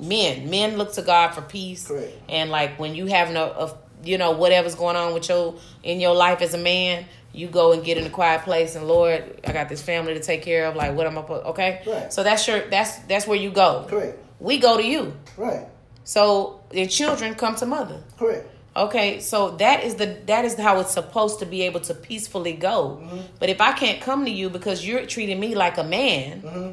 men 0.00 0.48
men 0.50 0.76
look 0.76 0.92
to 0.94 1.02
God 1.02 1.34
for 1.34 1.42
peace, 1.42 1.84
Mm-hmm. 1.84 1.94
Correct. 1.94 2.12
and 2.28 2.50
like 2.50 2.78
when 2.78 2.94
you 2.94 3.06
have 3.06 3.32
no 3.32 3.46
of 3.50 3.76
you 4.04 4.18
know 4.18 4.30
whatever's 4.32 4.76
going 4.76 4.94
on 4.96 5.14
with 5.14 5.28
your 5.28 5.56
in 5.82 6.00
your 6.00 6.14
life 6.14 6.40
as 6.42 6.54
a 6.54 6.58
man, 6.58 7.04
you 7.32 7.48
go 7.48 7.72
and 7.72 7.84
get 7.84 7.98
in 7.98 8.06
a 8.06 8.10
quiet 8.10 8.42
place 8.42 8.76
and 8.76 8.86
Lord, 8.86 9.40
I 9.44 9.52
got 9.52 9.68
this 9.68 9.82
family 9.82 10.14
to 10.14 10.20
take 10.20 10.42
care 10.42 10.66
of. 10.66 10.76
Like 10.76 10.94
what 10.94 11.08
am 11.08 11.18
I 11.18 11.22
put? 11.22 11.44
Okay, 11.46 11.82
Right. 11.86 12.12
so 12.12 12.22
that's 12.22 12.46
your 12.46 12.60
that's 12.70 12.98
that's 13.10 13.26
where 13.26 13.38
you 13.38 13.50
go. 13.50 13.86
Correct. 13.88 14.16
We 14.38 14.58
go 14.58 14.76
to 14.76 14.84
you. 14.84 15.14
Right. 15.36 15.66
So 16.04 16.60
your 16.72 16.86
children 16.86 17.34
come 17.34 17.54
to 17.56 17.66
mother. 17.66 18.02
Correct. 18.18 18.48
Okay, 18.74 19.20
so 19.20 19.50
that 19.58 19.84
is 19.84 19.96
the 19.96 20.06
that 20.26 20.44
is 20.46 20.54
how 20.54 20.80
it's 20.80 20.92
supposed 20.92 21.38
to 21.40 21.46
be 21.46 21.62
able 21.62 21.80
to 21.80 21.94
peacefully 21.94 22.54
go. 22.54 23.00
Mm-hmm. 23.02 23.18
But 23.38 23.50
if 23.50 23.60
I 23.60 23.72
can't 23.72 24.00
come 24.00 24.24
to 24.24 24.30
you 24.30 24.48
because 24.48 24.86
you're 24.86 25.04
treating 25.06 25.38
me 25.38 25.54
like 25.54 25.76
a 25.78 25.84
man, 25.84 26.40
Mm-hmm. 26.42 26.70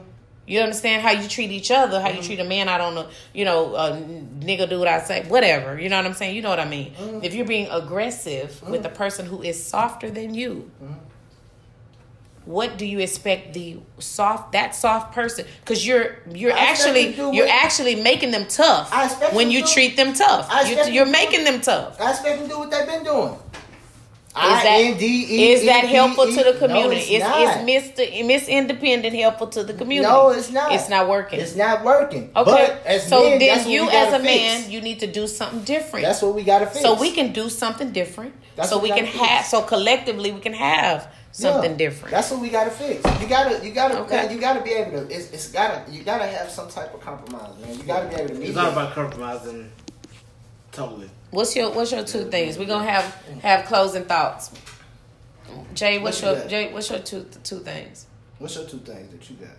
you 0.48 0.62
understand 0.62 1.02
how 1.04 1.12
you 1.12 1.28
treat 1.28 1.52
each 1.52 1.72
other, 1.72 2.00
how 2.02 2.10
you 2.10 2.22
treat 2.24 2.40
a 2.40 2.46
man 2.46 2.70
I 2.70 2.78
don't 2.78 2.96
know, 2.96 3.08
you 3.34 3.44
know, 3.46 3.76
uh, 3.76 3.98
nigga 4.40 4.68
do 4.70 4.80
what 4.80 4.88
I 4.88 5.02
say, 5.02 5.26
whatever. 5.28 5.78
You 5.80 5.90
know 5.90 5.98
what 5.98 6.06
I'm 6.06 6.14
saying? 6.14 6.36
You 6.38 6.42
know 6.42 6.50
what 6.50 6.60
I 6.62 6.70
mean? 6.70 6.94
Mm-hmm. 6.94 7.20
If 7.26 7.36
you're 7.36 7.46
being 7.46 7.68
aggressive 7.70 8.62
with 8.64 8.86
a 8.86 8.90
person 8.90 9.26
who 9.26 9.42
is 9.44 9.62
softer 9.62 10.10
than 10.10 10.34
you, 10.34 10.72
Mm-hmm. 10.82 10.94
What 12.50 12.80
do 12.80 12.86
you 12.88 12.98
expect 12.98 13.54
the 13.54 13.78
soft 14.00 14.54
that 14.54 14.74
soft 14.74 15.14
person? 15.14 15.46
Because 15.60 15.86
you're 15.86 16.18
you're 16.34 16.52
actually 16.52 17.12
them 17.12 17.14
to 17.14 17.32
do 17.32 17.38
you're 17.38 17.48
actually 17.48 18.02
making 18.02 18.32
them 18.32 18.48
tough 18.48 18.90
I 18.92 19.06
expect 19.06 19.36
when 19.36 19.50
them 19.50 19.58
you 19.58 19.66
treat 19.68 19.96
them 19.96 20.14
tough. 20.14 20.48
I 20.50 20.64
You, 20.64 20.92
you're 20.92 21.06
making 21.06 21.44
them 21.44 21.62
tough. 21.62 22.02
I 22.02 22.10
expect 22.10 22.40
them 22.40 22.48
to 22.48 22.54
do 22.56 22.60
what 22.60 22.72
they've 22.72 22.88
been 22.88 23.04
doing. 23.04 23.36
Is 24.30 24.64
that, 24.64 25.02
is 25.02 25.66
that 25.66 25.84
helpful 25.86 26.26
to 26.26 26.44
the 26.44 26.56
community? 26.58 27.20
No, 27.20 27.46
it's 27.46 27.60
it's, 27.68 27.98
it's 27.98 28.00
Mr. 28.00 28.28
Miss 28.28 28.48
Independent 28.48 29.16
helpful 29.16 29.48
to 29.48 29.64
the 29.64 29.74
community. 29.74 30.10
No, 30.10 30.30
it's 30.30 30.52
not. 30.52 30.72
It's 30.72 30.88
not 30.88 31.10
working. 31.10 31.40
It's 31.40 31.56
not 31.56 31.84
working. 31.84 32.32
okay. 32.36 32.52
But 32.52 32.86
as 32.86 33.08
so 33.08 33.30
men, 33.30 33.40
then 33.40 33.70
you 33.70 33.90
as 33.90 34.14
a 34.14 34.20
fix. 34.20 34.24
man, 34.24 34.72
you 34.72 34.82
need 34.82 35.00
to 35.02 35.08
do 35.08 35.28
something 35.28 35.62
different. 35.64 36.06
That's 36.06 36.22
what 36.22 36.36
we 36.36 36.44
got 36.44 36.60
to 36.60 36.68
fix. 36.68 36.82
so 36.82 37.00
we 37.00 37.12
can 37.12 37.34
do 37.34 37.50
something 37.50 37.92
different. 37.92 38.34
That's 38.56 38.70
so 38.70 38.78
we 38.78 38.92
we 38.92 38.98
can 38.98 39.08
fix. 39.08 39.18
have 39.18 39.46
so 39.46 39.62
collectively 39.62 40.32
we 40.32 40.40
can 40.40 40.54
have 40.54 41.12
something 41.40 41.72
Yeah, 41.72 41.78
different. 41.78 42.12
That's 42.12 42.32
what 42.32 42.42
we 42.42 42.50
gotta 42.50 42.72
fix. 42.72 43.04
You 43.22 43.28
gotta, 43.28 43.66
you 43.66 43.72
gotta, 43.72 44.00
Okay. 44.00 44.16
man, 44.16 44.32
you 44.32 44.40
gotta 44.40 44.62
be 44.62 44.72
able 44.72 44.92
to. 44.92 45.14
It's, 45.16 45.32
it's 45.32 45.52
gotta, 45.52 45.90
you 45.92 46.04
gotta 46.04 46.26
have 46.26 46.50
some 46.50 46.70
type 46.70 46.94
of 46.94 47.02
compromise, 47.02 47.58
man. 47.62 47.78
You 47.78 47.84
gotta 47.84 48.08
be 48.10 48.16
able 48.16 48.28
to 48.30 48.34
meet. 48.36 48.48
It's 48.50 48.56
not 48.56 48.70
it. 48.70 48.72
about 48.74 48.94
compromising. 48.94 49.72
Totally. 50.72 51.10
What's 51.32 51.56
your 51.56 51.72
what's 51.72 51.92
your 51.92 52.04
two 52.04 52.26
things? 52.30 52.58
We're 52.58 52.66
gonna 52.68 52.90
have 52.90 53.06
have 53.42 53.66
closing 53.66 54.06
thoughts. 54.06 54.52
Jay, 55.74 55.98
what's 56.00 56.22
What 56.22 56.28
you 56.30 56.34
your 56.34 56.42
got? 56.42 56.50
Jay, 56.50 56.74
what's 56.74 56.90
your 56.90 57.00
two 57.00 57.26
two 57.44 57.60
things? 57.60 58.06
What's 58.38 58.56
your 58.56 58.66
two 58.66 58.78
things 58.80 59.12
that 59.12 59.30
you 59.30 59.36
got? 59.38 59.58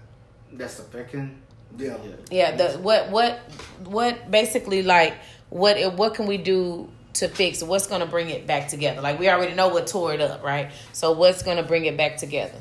That's 0.52 0.74
the 0.77 0.82
affecting. 0.85 1.40
Yeah. 1.77 1.97
Yeah, 2.31 2.57
the 2.57 2.78
what 2.78 3.11
what 3.11 3.39
what 3.85 4.31
basically 4.31 4.82
like 4.82 5.15
what 5.51 5.94
what 5.94 6.15
can 6.15 6.27
we 6.27 6.36
do 6.36 6.89
to 7.14 7.28
fix? 7.28 7.62
What's 7.62 7.86
going 7.86 8.00
to 8.00 8.06
bring 8.06 8.30
it 8.30 8.46
back 8.46 8.68
together? 8.68 9.00
Like 9.00 9.18
we 9.18 9.28
already 9.28 9.54
know 9.54 9.68
what 9.68 9.86
tore 9.86 10.12
it 10.14 10.20
up, 10.20 10.42
right? 10.42 10.70
So 10.92 11.12
what's 11.12 11.42
going 11.42 11.56
to 11.56 11.62
bring 11.62 11.84
it 11.86 11.96
back 11.96 12.16
together? 12.18 12.58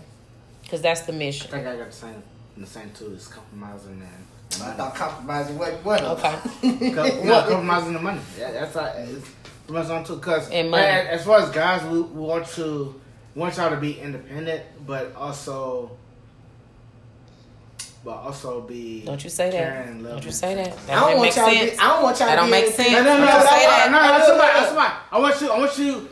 Because 0.64 0.82
that's 0.82 1.02
the 1.02 1.14
mission 1.14 1.48
I 1.48 1.52
think 1.52 1.68
I 1.68 1.76
got 1.78 1.88
the 1.92 1.96
same. 1.96 2.24
The 2.58 2.66
same 2.66 2.92
too 2.92 3.08
is 3.14 3.28
compromising 3.28 4.02
and 4.02 4.64
I 4.64 4.74
thought 4.74 4.96
compromising 4.96 5.58
what 5.58 5.74
what 5.86 6.02
one 6.02 6.04
of 6.04 6.22
them. 6.22 6.42
Okay. 6.64 6.92
Co- 6.92 7.04
no, 7.24 7.42
compromising 7.42 7.94
the 7.94 8.00
money. 8.00 8.20
Yeah, 8.38 8.52
that's 8.52 8.74
how 8.74 8.86
it's 8.98 9.30
pretty 9.66 9.74
much 9.82 9.90
on 9.90 10.04
too. 10.04 10.18
Cause 10.20 10.50
And 10.50 10.70
money. 10.70 10.84
as, 10.86 11.20
as 11.20 11.26
far 11.26 11.40
as 11.42 11.50
guys, 11.52 11.84
we, 11.86 12.02
we 12.02 12.22
want 12.22 12.46
to 12.48 13.00
we 13.36 13.42
want 13.42 13.56
y'all 13.58 13.70
to 13.70 13.78
be 13.78 14.00
independent, 14.00 14.64
but 14.86 15.16
also, 15.16 15.92
but 18.04 18.12
also 18.12 18.62
be. 18.62 19.02
Don't 19.06 19.24
you 19.24 19.30
say 19.30 19.50
that. 19.52 19.88
loving. 19.88 20.04
Don't 20.04 20.26
you 20.26 20.32
say 20.32 20.56
that. 20.56 20.68
I 20.68 20.70
That 20.70 20.88
don't 20.88 20.88
don't 20.88 21.18
want 21.18 21.22
make 21.22 21.36
y'all 21.36 21.50
to 21.50 21.56
sense. 21.58 21.72
be. 21.72 21.78
I 21.80 21.88
don't 21.88 22.04
want 22.04 22.20
y'all 22.20 22.28
That 22.28 22.36
don't 22.38 22.50
make 22.52 22.66
sense. 22.68 22.92
No, 22.92 22.98
no, 22.98 23.04
no, 23.04 23.12
Don't 23.12 23.20
no, 23.26 23.32
say 23.32 23.40
no, 23.40 23.70
that. 23.70 23.90
no, 23.92 24.00
that's 24.02 24.28
Look, 24.30 24.38
That's 24.40 24.72
fine. 24.74 24.92
I 25.12 25.20
want 25.20 25.42
you. 25.42 25.52
I 25.52 25.58
want 25.60 25.78
you. 25.78 26.10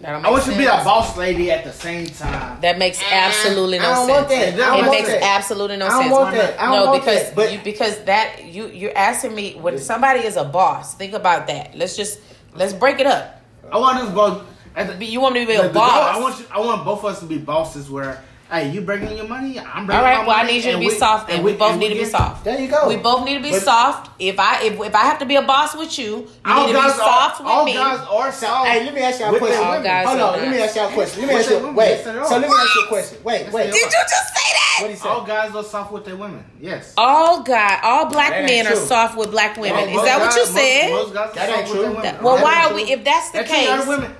That 0.00 0.12
don't 0.12 0.20
I 0.20 0.22
make 0.24 0.30
want 0.32 0.46
you 0.46 0.52
to 0.52 0.58
be 0.58 0.64
a 0.66 0.70
boss 0.84 1.16
lady 1.16 1.50
at 1.50 1.64
the 1.64 1.72
same 1.72 2.06
time. 2.06 2.60
That 2.60 2.78
makes 2.78 3.00
absolutely 3.10 3.78
I 3.78 3.82
no 3.82 3.88
don't 3.94 4.06
sense. 4.06 4.10
want 4.18 4.28
that. 4.28 4.48
It 4.48 4.56
don't 4.56 4.78
It 4.78 4.80
want 4.82 4.90
makes 4.90 5.08
that. 5.08 5.22
absolutely 5.22 5.76
no 5.78 5.86
I 5.86 5.88
don't 5.88 6.02
sense. 6.02 6.12
want 6.12 6.34
that. 6.36 6.60
I 6.60 6.66
don't 6.66 6.84
no, 6.84 6.86
want 6.90 7.02
because 7.02 7.22
that. 7.24 7.34
But 7.36 7.52
you 7.52 7.60
because 7.64 8.04
that 8.04 8.44
you 8.44 8.66
you're 8.68 8.96
asking 8.96 9.34
me 9.34 9.54
when 9.54 9.78
somebody 9.78 10.20
is 10.20 10.36
a 10.36 10.44
boss. 10.44 10.94
Think 10.94 11.14
about 11.14 11.46
that. 11.48 11.74
Let's 11.76 11.96
just 11.96 12.20
let's 12.54 12.72
break 12.74 12.98
it 13.00 13.06
up. 13.06 13.42
I 13.72 13.78
want 13.78 13.98
us 13.98 14.14
both. 14.14 14.42
At 14.76 14.98
the, 14.98 15.04
You 15.06 15.20
want 15.22 15.32
me 15.32 15.40
to 15.40 15.46
be 15.46 15.54
a 15.54 15.62
the 15.62 15.68
goal- 15.68 15.82
boss? 15.82 16.16
I 16.16 16.20
want 16.20 16.38
you. 16.40 16.46
I 16.52 16.60
want 16.60 16.84
both 16.84 16.98
of 16.98 17.06
us 17.06 17.20
to 17.20 17.26
be 17.26 17.38
bosses. 17.38 17.88
Where 17.90 18.22
hey, 18.50 18.70
you 18.70 18.80
bringing 18.80 19.16
your 19.16 19.26
money, 19.28 19.58
I'm 19.58 19.86
bringing. 19.86 19.90
All 19.90 20.02
right. 20.02 20.18
my 20.20 20.26
Well, 20.26 20.36
I 20.36 20.42
need 20.44 20.64
you 20.64 20.72
to 20.72 20.78
be 20.78 20.86
we- 20.88 20.94
soft. 20.98 21.28
Then 21.28 21.36
and 21.36 21.44
we, 21.44 21.52
both 21.54 21.72
and 21.72 21.80
need 21.80 21.88
to 21.90 21.94
be 21.94 22.04
soft. 22.04 22.44
There 22.44 22.58
you 22.60 22.68
go. 22.68 22.88
We 22.88 22.96
both 22.96 23.24
need 23.24 23.34
to 23.36 23.42
be 23.42 23.50
But- 23.50 23.62
soft. 23.62 24.10
If 24.18 24.38
I 24.38 24.62
if, 24.62 24.80
if 24.80 24.94
I 24.94 25.02
have 25.02 25.18
to 25.18 25.26
be 25.26 25.36
a 25.36 25.42
boss 25.42 25.74
with 25.76 25.98
you, 25.98 26.04
you 26.06 26.28
All 26.46 26.66
need 26.66 26.72
to 26.72 26.82
be 26.82 26.88
soft 26.90 27.40
are, 27.40 27.44
with 27.44 27.52
all 27.52 27.64
me. 27.64 27.74
guys 27.74 28.00
are 28.10 28.32
soft. 28.32 28.68
Hey, 28.68 28.84
let 28.84 28.94
me 28.94 29.00
ask 29.02 29.20
y'all 29.20 29.34
a 29.34 29.38
question. 29.38 29.56
their 29.58 29.64
All 29.66 29.70
women. 29.72 29.84
guys 29.84 30.06
Hold 30.06 30.20
are 30.20 30.32
on, 30.34 30.40
let 30.40 30.50
me 30.50 30.58
ask 30.58 30.76
y'all 30.76 30.88
a 30.88 30.92
question. 30.92 31.20
Let 31.22 31.28
me 31.28 31.34
ask 31.40 31.50
you. 31.50 31.72
Wait. 31.72 32.02
So 32.04 32.12
let 32.12 32.40
me 32.40 32.56
ask 32.58 32.74
you 32.74 32.82
a 32.84 32.88
question. 32.88 33.18
Wait, 33.24 33.52
wait. 33.52 33.66
Did 33.72 33.74
you 33.74 33.90
just 33.90 34.34
say 34.34 34.52
that? 34.52 34.78
What 34.80 34.90
he 34.90 34.96
said? 34.96 35.08
All 35.08 35.24
guys 35.24 35.54
are 35.54 35.64
soft 35.64 35.92
with 35.92 36.04
their 36.04 36.16
women. 36.16 36.44
Yes. 36.60 36.94
All 36.96 37.42
guy, 37.42 37.78
all 37.82 38.06
black 38.06 38.30
men 38.46 38.66
are 38.66 38.76
soft 38.76 39.16
with 39.16 39.30
black 39.30 39.56
women. 39.58 39.88
Is 39.88 40.02
that 40.02 40.18
what 40.20 40.34
you 40.34 40.46
said? 40.46 40.90
Most, 40.90 41.14
most 41.14 41.14
guys 41.14 41.30
are 41.30 41.34
That 41.34 41.58
ain't 41.58 41.66
true. 41.68 41.80
their 41.80 41.88
women. 41.90 42.02
That- 42.02 42.22
well, 42.22 42.42
why 42.42 42.64
are 42.66 42.74
we? 42.74 42.82
If 42.84 43.04
that's 43.04 43.30
the 43.30 43.38
That's 43.38 43.50
true, 43.50 43.58
other 43.68 43.78
case, 43.82 43.88
women. 43.88 44.16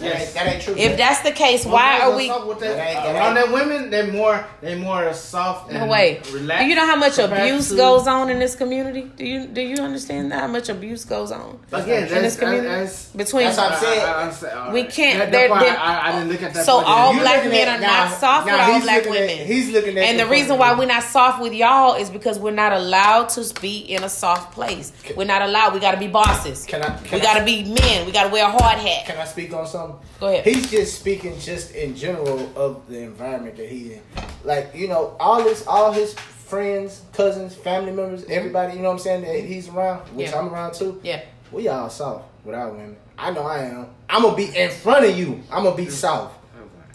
If- 0.00 0.12
That 0.12 0.20
ain't, 0.20 0.34
that 0.34 0.46
ain't 0.46 0.62
true. 0.62 0.74
If 0.76 0.96
that's 0.96 1.20
the 1.20 1.32
case, 1.32 1.64
most 1.64 1.72
why 1.74 2.00
are 2.00 2.16
we? 2.16 2.28
soft 2.28 2.46
with 2.46 2.60
their- 2.60 2.74
That 2.76 2.86
ain't- 2.88 3.02
that 3.02 3.14
around 3.16 3.36
ain't- 3.36 3.46
their 3.46 3.54
women? 3.54 3.90
They're 3.90 4.06
more. 4.12 4.44
They're 4.62 4.76
more 4.76 5.12
soft. 5.14 5.70
No 5.72 5.86
way. 5.86 6.20
Relaxed 6.32 6.62
Do 6.64 6.68
you 6.68 6.74
know 6.74 6.86
how 6.86 6.96
much 6.96 7.18
abuse 7.18 7.68
to- 7.70 7.76
goes 7.76 8.06
on 8.06 8.30
in 8.30 8.38
this 8.38 8.54
community? 8.54 9.10
Do 9.16 9.24
you 9.24 9.46
do 9.46 9.60
you 9.60 9.76
understand 9.82 10.32
how 10.32 10.46
much 10.46 10.68
abuse 10.68 11.04
goes 11.04 11.32
on 11.32 11.58
Again, 11.72 12.08
in 12.08 12.22
this 12.22 12.36
community 12.36 12.68
that's, 12.68 13.06
between? 13.06 13.46
That's 13.46 13.58
what 13.58 13.72
I'm 13.72 13.78
saying. 13.80 14.00
I- 14.00 14.04
I 14.12 14.22
understand. 14.22 14.58
All 14.58 14.72
We 14.72 14.80
right. 14.82 14.90
can't- 14.92 15.18
That- 15.18 15.32
they're- 15.32 15.48
that's 15.48 15.50
why 15.50 15.68
they're- 15.68 15.78
I, 15.78 16.08
I 16.08 16.12
didn't 16.12 16.28
look 16.32 16.42
at 16.42 16.54
that. 16.54 16.64
So 16.66 16.74
point. 16.76 16.88
all 16.88 17.14
You 17.14 17.20
black 17.20 17.44
men 17.44 17.68
at- 17.68 17.76
are 17.76 17.80
now- 17.80 18.04
not 18.08 18.18
soft 18.20 18.44
with 18.46 18.54
all 18.54 18.80
black 18.80 18.96
looking 19.06 19.14
at- 19.22 19.28
women. 19.28 19.46
he's 19.46 19.68
looking 19.70 19.98
at 19.98 20.04
and 20.04 20.18
the 20.20 20.24
the 20.24 20.30
reason 20.30 20.58
why 20.58 20.74
we're 20.74 20.86
not 20.86 21.02
soft 21.02 21.40
with 21.40 21.52
y'all 21.54 21.94
is 21.94 22.10
because 22.10 22.38
we're 22.38 22.50
not 22.50 22.72
allowed 22.72 23.28
to 23.30 23.42
be 23.60 23.78
in 23.78 24.04
a 24.04 24.08
soft 24.08 24.52
place. 24.52 24.92
We're 25.16 25.24
not 25.24 25.42
allowed. 25.42 25.72
We 25.74 25.80
got 25.80 25.92
to 25.92 25.96
be 25.96 26.06
bosses. 26.08 26.64
Can 26.66 26.82
I- 26.82 26.94
we 27.12 27.18
got 27.20 27.34
to 27.38 27.44
be 27.44 27.64
men. 27.64 28.04
We 28.06 28.12
got 28.12 28.24
to 28.24 28.28
wear 28.28 28.44
a 28.44 28.50
hard 28.50 28.78
hat. 28.78 29.06
Can 29.06 29.16
I 29.18 29.24
speak 29.24 29.52
on 29.54 29.66
something? 29.66 29.87
Um, 29.88 30.00
Go 30.20 30.26
ahead. 30.28 30.44
He's 30.44 30.70
just 30.70 30.98
speaking 30.98 31.38
just 31.38 31.74
in 31.74 31.94
general 31.94 32.50
of 32.56 32.88
the 32.88 33.00
environment 33.00 33.56
that 33.56 33.68
he's 33.68 33.92
in. 33.92 34.02
Like, 34.44 34.74
you 34.74 34.88
know, 34.88 35.16
all 35.20 35.42
his 35.42 35.66
all 35.66 35.92
his 35.92 36.14
friends, 36.14 37.02
cousins, 37.12 37.54
family 37.54 37.92
members, 37.92 38.22
mm-hmm. 38.22 38.32
everybody, 38.32 38.74
you 38.74 38.80
know 38.80 38.88
what 38.88 38.94
I'm 38.94 38.98
saying, 39.00 39.22
that 39.22 39.44
he's 39.44 39.68
around, 39.68 40.00
which 40.14 40.30
Yeah. 40.30 40.38
I'm 40.38 40.48
around 40.48 40.74
too. 40.74 41.00
Yeah. 41.02 41.22
We 41.52 41.68
all 41.68 41.90
soft 41.90 42.26
with 42.44 42.54
our 42.54 42.70
women. 42.70 42.96
I 43.16 43.30
know 43.30 43.42
I 43.42 43.64
am. 43.64 43.86
I'm 44.08 44.22
gonna 44.22 44.36
be 44.36 44.54
in 44.56 44.70
front 44.70 45.04
of 45.04 45.18
you. 45.18 45.42
I'm 45.50 45.64
gonna 45.64 45.76
be 45.76 45.84
mm-hmm. 45.84 45.92
soft. 45.92 46.36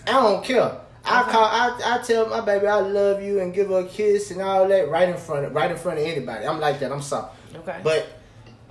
I 0.07 0.11
don't 0.11 0.43
care. 0.43 0.79
I 1.05 1.21
mm-hmm. 1.21 1.31
call. 1.31 1.45
I, 1.45 1.79
I 1.85 2.03
tell 2.03 2.29
my 2.29 2.41
baby 2.41 2.67
I 2.67 2.79
love 2.79 3.21
you 3.21 3.39
and 3.39 3.53
give 3.53 3.69
her 3.69 3.79
a 3.79 3.85
kiss 3.85 4.31
and 4.31 4.41
all 4.41 4.67
that 4.67 4.89
right 4.89 5.09
in 5.09 5.17
front 5.17 5.45
of 5.45 5.53
right 5.53 5.69
in 5.69 5.77
front 5.77 5.99
of 5.99 6.05
anybody. 6.05 6.45
I'm 6.45 6.59
like 6.59 6.79
that. 6.79 6.91
I'm 6.91 7.01
soft. 7.01 7.35
Okay. 7.55 7.79
But 7.83 8.07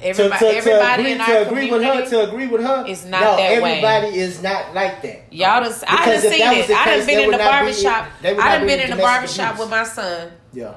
Everybody, 0.03 0.39
to, 0.39 0.51
to, 0.51 0.57
everybody 0.57 1.03
to 1.05 1.09
agree, 1.09 1.13
in 1.13 1.21
our 1.21 1.27
to 1.27 1.47
agree 1.49 1.71
with 1.71 1.83
her, 1.83 2.07
to 2.11 2.29
agree 2.29 2.47
with 2.49 2.61
her, 2.63 2.85
is 2.87 3.05
not 3.05 3.21
no, 3.21 3.37
that 3.37 3.63
way. 3.63 3.73
everybody 3.79 4.19
is 4.19 4.43
not 4.43 4.75
like 4.75 5.01
that. 5.03 5.33
Y'all 5.33 5.63
done, 5.63 5.73
I 5.87 6.07
done 6.07 6.21
seen 6.21 6.39
that 6.41 6.57
was 6.57 6.65
it. 6.65 6.69
the 6.69 6.75
I 6.75 6.85
done 6.97 7.07
been 7.07 7.19
in 7.21 7.31
the 7.31 7.37
not 7.37 7.39
be- 7.39 7.45
barbershop. 7.45 8.09
they 8.21 8.35
would 8.35 8.43
I 8.43 8.59
done 8.59 8.67
been 8.67 8.81
in 8.81 8.91
the 8.91 9.03
barbershop 9.03 9.51
abuse. 9.55 9.61
with 9.61 9.71
my 9.71 9.85
son, 9.85 10.33
Yeah. 10.53 10.75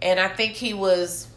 and 0.00 0.18
I 0.18 0.28
think 0.28 0.54
he 0.54 0.72
was. 0.74 1.28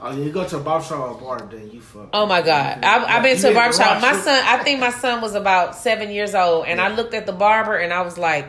Oh, 0.00 0.12
you 0.16 0.30
go 0.30 0.46
to 0.46 0.58
a 0.58 0.60
barbershop 0.60 1.00
or 1.00 1.18
a 1.18 1.20
bar, 1.20 1.48
then 1.50 1.70
you 1.72 1.80
fuck. 1.80 2.10
Oh 2.12 2.24
my 2.24 2.40
God! 2.40 2.84
I, 2.84 3.16
I've 3.16 3.22
been 3.24 3.36
to 3.36 3.50
a 3.50 3.54
barbershop. 3.54 4.00
My 4.00 4.12
son, 4.12 4.44
I 4.46 4.58
think 4.62 4.78
my 4.78 4.90
son 4.90 5.20
was 5.20 5.34
about 5.34 5.74
seven 5.74 6.10
years 6.12 6.36
old, 6.36 6.66
and 6.66 6.80
I 6.80 6.94
looked 6.94 7.14
at 7.14 7.26
the 7.26 7.32
barber 7.32 7.76
and 7.76 7.92
I 7.92 8.02
was 8.02 8.16
like, 8.16 8.46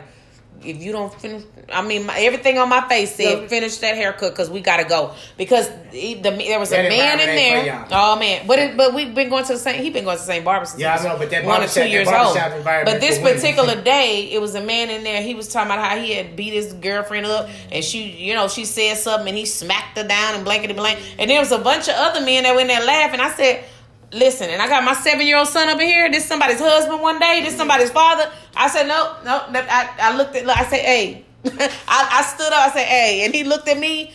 "If 0.64 0.82
you 0.82 0.92
don't 0.92 1.12
finish, 1.14 1.42
I 1.72 1.82
mean, 1.82 2.06
my, 2.06 2.18
everything 2.18 2.58
on 2.58 2.68
my 2.68 2.86
face 2.88 3.14
said 3.14 3.48
finish 3.48 3.76
that 3.78 3.96
haircut 3.96 4.32
because 4.32 4.50
we 4.50 4.60
gotta 4.60 4.84
go." 4.84 5.12
Because 5.36 5.68
the, 5.90 6.14
the, 6.14 6.30
there 6.30 6.58
was 6.58 6.72
a 6.72 6.88
man 6.88 7.20
in 7.20 7.26
there. 7.26 7.86
Oh 7.90 8.18
man, 8.18 8.46
but 8.46 8.58
it, 8.58 8.76
but 8.76 8.94
we've 8.94 9.14
been 9.14 9.28
going 9.28 9.44
to 9.44 9.52
the 9.52 9.58
same. 9.58 9.82
He's 9.82 9.92
been 9.92 10.04
going 10.04 10.16
to 10.16 10.22
the 10.22 10.26
same 10.26 10.44
barber 10.44 10.66
since 10.66 10.80
Yeah, 10.80 10.96
I 10.96 11.02
know, 11.02 11.18
but 11.18 11.30
that 11.30 11.44
one 11.44 11.62
or 11.62 11.68
two 11.68 11.88
years 11.88 12.08
old. 12.08 12.36
But 12.64 13.00
this 13.00 13.18
for 13.18 13.24
women. 13.24 13.40
particular 13.40 13.82
day, 13.82 14.30
it 14.32 14.40
was 14.40 14.54
a 14.54 14.62
man 14.62 14.90
in 14.90 15.04
there. 15.04 15.22
He 15.22 15.34
was 15.34 15.48
talking 15.48 15.70
about 15.70 15.84
how 15.84 15.96
he 15.98 16.14
had 16.14 16.36
beat 16.36 16.52
his 16.52 16.72
girlfriend 16.74 17.26
up, 17.26 17.48
and 17.72 17.84
she, 17.84 18.10
you 18.10 18.34
know, 18.34 18.48
she 18.48 18.64
said 18.64 18.96
something, 18.96 19.28
and 19.28 19.36
he 19.36 19.46
smacked 19.46 19.98
her 19.98 20.06
down 20.06 20.34
and 20.34 20.44
blankety 20.44 20.74
blank. 20.74 21.00
And 21.18 21.30
there 21.30 21.40
was 21.40 21.52
a 21.52 21.58
bunch 21.58 21.88
of 21.88 21.94
other 21.96 22.20
men 22.20 22.44
that 22.44 22.54
were 22.54 22.60
in 22.60 22.66
there 22.66 22.84
laughing. 22.84 23.20
I 23.20 23.30
said, 23.30 23.64
"Listen," 24.12 24.50
and 24.50 24.60
I 24.60 24.68
got 24.68 24.84
my 24.84 24.94
seven 24.94 25.26
year 25.26 25.38
old 25.38 25.48
son 25.48 25.68
over 25.68 25.82
here. 25.82 26.10
This 26.10 26.26
somebody's 26.26 26.60
husband 26.60 27.00
one 27.00 27.18
day. 27.18 27.42
This 27.42 27.56
somebody's 27.56 27.90
father. 27.90 28.30
I 28.56 28.68
said, 28.68 28.86
"No, 28.86 29.16
no." 29.24 29.42
I, 29.54 29.90
I 30.00 30.16
looked 30.16 30.36
at. 30.36 30.48
I 30.48 30.64
said, 30.64 30.80
"Hey." 30.80 31.24
I, 31.46 31.48
I 31.88 32.22
stood 32.22 32.52
up. 32.52 32.68
I 32.68 32.70
said, 32.70 32.86
"Hey," 32.86 33.24
and 33.24 33.34
he 33.34 33.44
looked 33.44 33.66
at 33.68 33.78
me. 33.78 34.12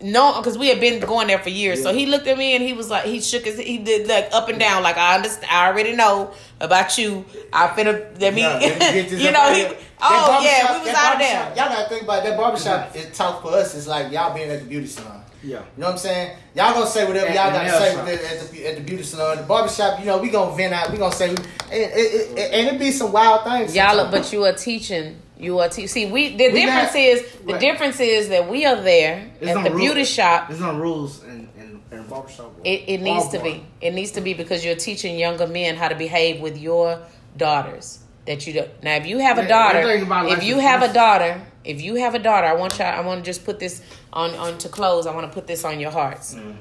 No, 0.00 0.38
because 0.38 0.56
we 0.56 0.68
had 0.68 0.80
been 0.80 1.00
going 1.00 1.26
there 1.26 1.38
for 1.38 1.48
years. 1.48 1.82
So 1.82 1.92
he 1.92 2.06
looked 2.06 2.26
at 2.28 2.38
me 2.38 2.54
and 2.54 2.62
he 2.62 2.72
was 2.72 2.88
like, 2.88 3.04
he 3.04 3.20
shook 3.20 3.44
his, 3.44 3.58
he 3.58 3.78
did 3.78 4.06
like 4.06 4.28
up 4.32 4.48
and 4.48 4.58
down, 4.58 4.82
like 4.82 4.96
I 4.96 5.16
understand, 5.16 5.50
I 5.50 5.66
already 5.66 5.94
know 5.96 6.32
about 6.60 6.96
you. 6.98 7.24
I 7.52 7.68
finna 7.68 8.20
let 8.20 8.34
me, 8.34 8.42
Yeah, 8.42 8.58
let 8.58 9.10
me 9.10 9.18
you 9.24 9.32
know, 9.32 9.52
he, 9.52 9.66
oh 10.00 10.40
yeah, 10.42 10.78
we 10.78 10.86
was 10.86 10.94
out 10.96 11.14
of 11.14 11.18
there. 11.18 11.48
Y'all 11.48 11.68
gotta 11.68 11.88
think 11.88 12.02
about 12.02 12.24
it. 12.24 12.28
that 12.28 12.36
barbershop. 12.36 12.90
Mm-hmm. 12.90 12.98
Is 13.10 13.16
talk 13.16 13.42
for 13.42 13.52
us. 13.52 13.74
It's 13.74 13.88
like 13.88 14.12
y'all 14.12 14.32
being 14.34 14.50
at 14.50 14.60
the 14.60 14.66
beauty 14.66 14.86
salon. 14.86 15.24
Yeah. 15.42 15.58
You 15.58 15.80
know 15.82 15.86
what 15.86 15.92
I'm 15.92 15.98
saying? 15.98 16.36
Y'all 16.54 16.74
gonna 16.74 16.86
say 16.86 17.06
whatever 17.06 17.26
At 17.28 17.34
y'all 17.34 17.52
gotta 17.52 17.70
say 17.70 17.94
shop. 17.94 18.04
with 18.06 18.20
the, 18.20 18.28
at, 18.30 18.50
the, 18.50 18.66
at 18.66 18.74
the 18.76 18.82
beauty 18.82 19.02
salon. 19.04 19.36
The 19.36 19.42
barbershop, 19.44 20.00
you 20.00 20.06
know, 20.06 20.18
we 20.18 20.30
gonna 20.30 20.56
vent 20.56 20.74
out. 20.74 20.90
We 20.90 20.98
gonna 20.98 21.14
say, 21.14 21.28
and 21.30 21.38
it, 21.38 21.72
it, 21.72 22.38
it, 22.38 22.52
and 22.54 22.74
it 22.76 22.78
be 22.78 22.90
some 22.90 23.12
wild 23.12 23.44
things. 23.44 23.74
Y'all, 23.74 23.90
sometimes. 23.96 24.10
but 24.10 24.32
you 24.32 24.44
are 24.44 24.52
teaching. 24.52 25.16
You 25.38 25.60
are 25.60 25.68
te- 25.68 25.86
see. 25.86 26.06
We 26.10 26.36
the 26.36 26.48
We 26.48 26.64
difference 26.64 26.94
not- 26.94 27.00
is 27.00 27.32
the 27.46 27.52
Right. 27.52 27.60
difference 27.60 28.00
is 28.00 28.28
that 28.30 28.48
we 28.50 28.66
are 28.66 28.80
there 28.80 29.30
There's 29.38 29.56
at 29.56 29.62
no 29.62 29.70
the 29.70 29.76
beauty 29.76 30.04
shop. 30.04 30.48
There's 30.48 30.60
no 30.60 30.74
rules 30.76 31.22
in 31.22 31.48
in, 31.56 31.80
in 31.92 32.02
barbershop. 32.08 32.52
It, 32.64 32.84
it 32.88 33.00
needs 33.00 33.28
to 33.28 33.40
be. 33.40 33.64
It 33.80 33.94
needs 33.94 34.10
to 34.12 34.20
be 34.20 34.34
because 34.34 34.64
you're 34.64 34.74
teaching 34.74 35.16
younger 35.16 35.46
men 35.46 35.76
how 35.76 35.86
to 35.88 35.94
behave 35.94 36.40
with 36.40 36.58
your 36.58 36.98
daughters. 37.36 38.00
That 38.28 38.46
you 38.46 38.52
do. 38.52 38.64
Now, 38.82 38.94
if 38.96 39.06
you 39.06 39.18
have 39.20 39.38
a 39.38 39.48
daughter, 39.48 39.78
one 39.78 39.88
thing 39.88 40.02
about 40.02 40.28
if 40.30 40.44
you 40.44 40.58
have 40.58 40.82
a 40.82 40.92
daughter, 40.92 41.40
if 41.64 41.80
you 41.80 41.94
have 41.94 42.14
a 42.14 42.18
daughter, 42.18 42.46
I 42.46 42.52
want 42.52 42.78
y'all. 42.78 42.86
I 42.88 43.00
want 43.00 43.24
to 43.24 43.28
just 43.28 43.42
put 43.44 43.58
this 43.58 43.80
on 44.12 44.34
on 44.34 44.58
to 44.58 44.68
close. 44.68 45.06
I 45.06 45.14
want 45.14 45.26
to 45.26 45.32
put 45.32 45.46
this 45.46 45.64
on 45.64 45.80
your 45.80 45.90
hearts 45.90 46.34
Mm-hmm. 46.34 46.58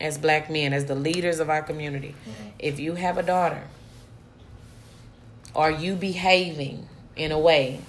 as 0.00 0.16
black 0.16 0.48
men, 0.48 0.72
as 0.72 0.84
the 0.84 0.94
leaders 0.94 1.40
of 1.40 1.50
our 1.50 1.62
community. 1.62 2.14
If 2.60 2.78
you 2.78 2.94
have 2.94 3.18
a 3.18 3.24
daughter, 3.24 3.64
are 5.56 5.72
you 5.72 5.96
behaving 5.96 6.88
in 7.16 7.32
a 7.32 7.38
way 7.38 7.80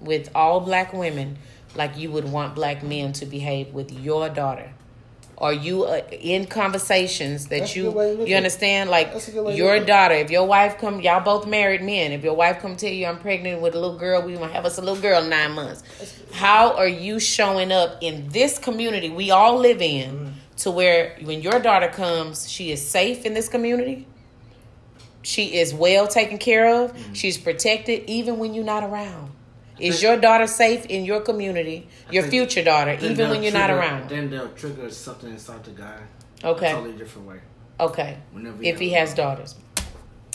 with 0.00 0.30
all 0.34 0.60
black 0.60 0.94
women 0.94 1.36
like 1.74 1.98
you 1.98 2.10
would 2.10 2.24
want 2.32 2.54
black 2.54 2.82
men 2.82 3.12
to 3.14 3.26
behave 3.26 3.74
with 3.74 3.92
your 3.92 4.30
daughter? 4.30 4.72
Are 5.42 5.52
you 5.52 5.82
uh, 5.84 6.02
in 6.20 6.46
conversations 6.46 7.48
that 7.48 7.58
That's 7.58 7.74
you 7.74 7.82
good 7.84 7.94
way 7.94 8.12
to 8.12 8.18
look 8.20 8.28
you 8.28 8.36
understand? 8.36 8.90
Like 8.90 9.12
That's 9.12 9.26
a 9.26 9.32
good 9.32 9.44
way 9.44 9.52
to 9.52 9.58
your 9.58 9.72
look 9.74 9.76
at 9.76 9.82
it. 9.82 9.86
daughter, 9.86 10.14
if 10.14 10.30
your 10.30 10.46
wife 10.46 10.78
come, 10.78 11.00
y'all 11.00 11.20
both 11.20 11.48
married 11.48 11.82
men. 11.82 12.12
If 12.12 12.22
your 12.22 12.34
wife 12.34 12.60
come 12.60 12.76
tell 12.76 12.92
you 12.92 13.06
I'm 13.06 13.18
pregnant 13.18 13.60
with 13.60 13.74
a 13.74 13.80
little 13.80 13.98
girl, 13.98 14.22
we 14.22 14.34
gonna 14.34 14.52
have 14.52 14.64
us 14.64 14.78
a 14.78 14.80
little 14.80 15.02
girl 15.02 15.20
nine 15.24 15.50
months. 15.52 15.82
How 16.32 16.76
are 16.76 16.86
you 16.86 17.18
showing 17.18 17.72
up 17.72 17.98
in 18.00 18.28
this 18.28 18.56
community 18.56 19.10
we 19.10 19.32
all 19.32 19.58
live 19.58 19.82
in 19.82 20.10
Mm-hmm. 20.12 20.28
to 20.58 20.70
where 20.70 21.18
when 21.24 21.42
your 21.42 21.58
daughter 21.58 21.88
comes, 21.88 22.48
she 22.48 22.70
is 22.70 22.86
safe 22.86 23.26
in 23.26 23.34
this 23.34 23.48
community? 23.48 24.06
She 25.22 25.56
is 25.56 25.74
well 25.74 26.06
taken 26.06 26.38
care 26.38 26.82
of. 26.84 26.92
Mm-hmm. 26.92 27.12
She's 27.14 27.36
protected 27.36 28.04
even 28.08 28.38
when 28.38 28.54
you're 28.54 28.64
not 28.64 28.84
around. 28.84 29.32
Is 29.82 30.02
your 30.02 30.16
daughter 30.16 30.46
safe 30.46 30.86
in 30.86 31.04
your 31.04 31.20
community? 31.20 31.88
Your 32.10 32.22
future 32.24 32.62
daughter, 32.62 32.96
even 33.00 33.30
when 33.30 33.42
you're 33.42 33.52
not 33.52 33.70
around. 33.70 34.08
Then 34.08 34.30
they'll 34.30 34.48
trigger 34.50 34.88
something 34.90 35.30
inside 35.30 35.64
the 35.64 35.72
guy. 35.72 35.98
Okay. 36.44 36.70
A 36.72 36.74
totally 36.74 36.96
different 36.96 37.28
way. 37.28 37.40
Okay. 37.80 38.18
Whenever 38.32 38.62
If 38.62 38.78
he 38.78 38.90
has 38.90 39.14
daughters. 39.14 39.56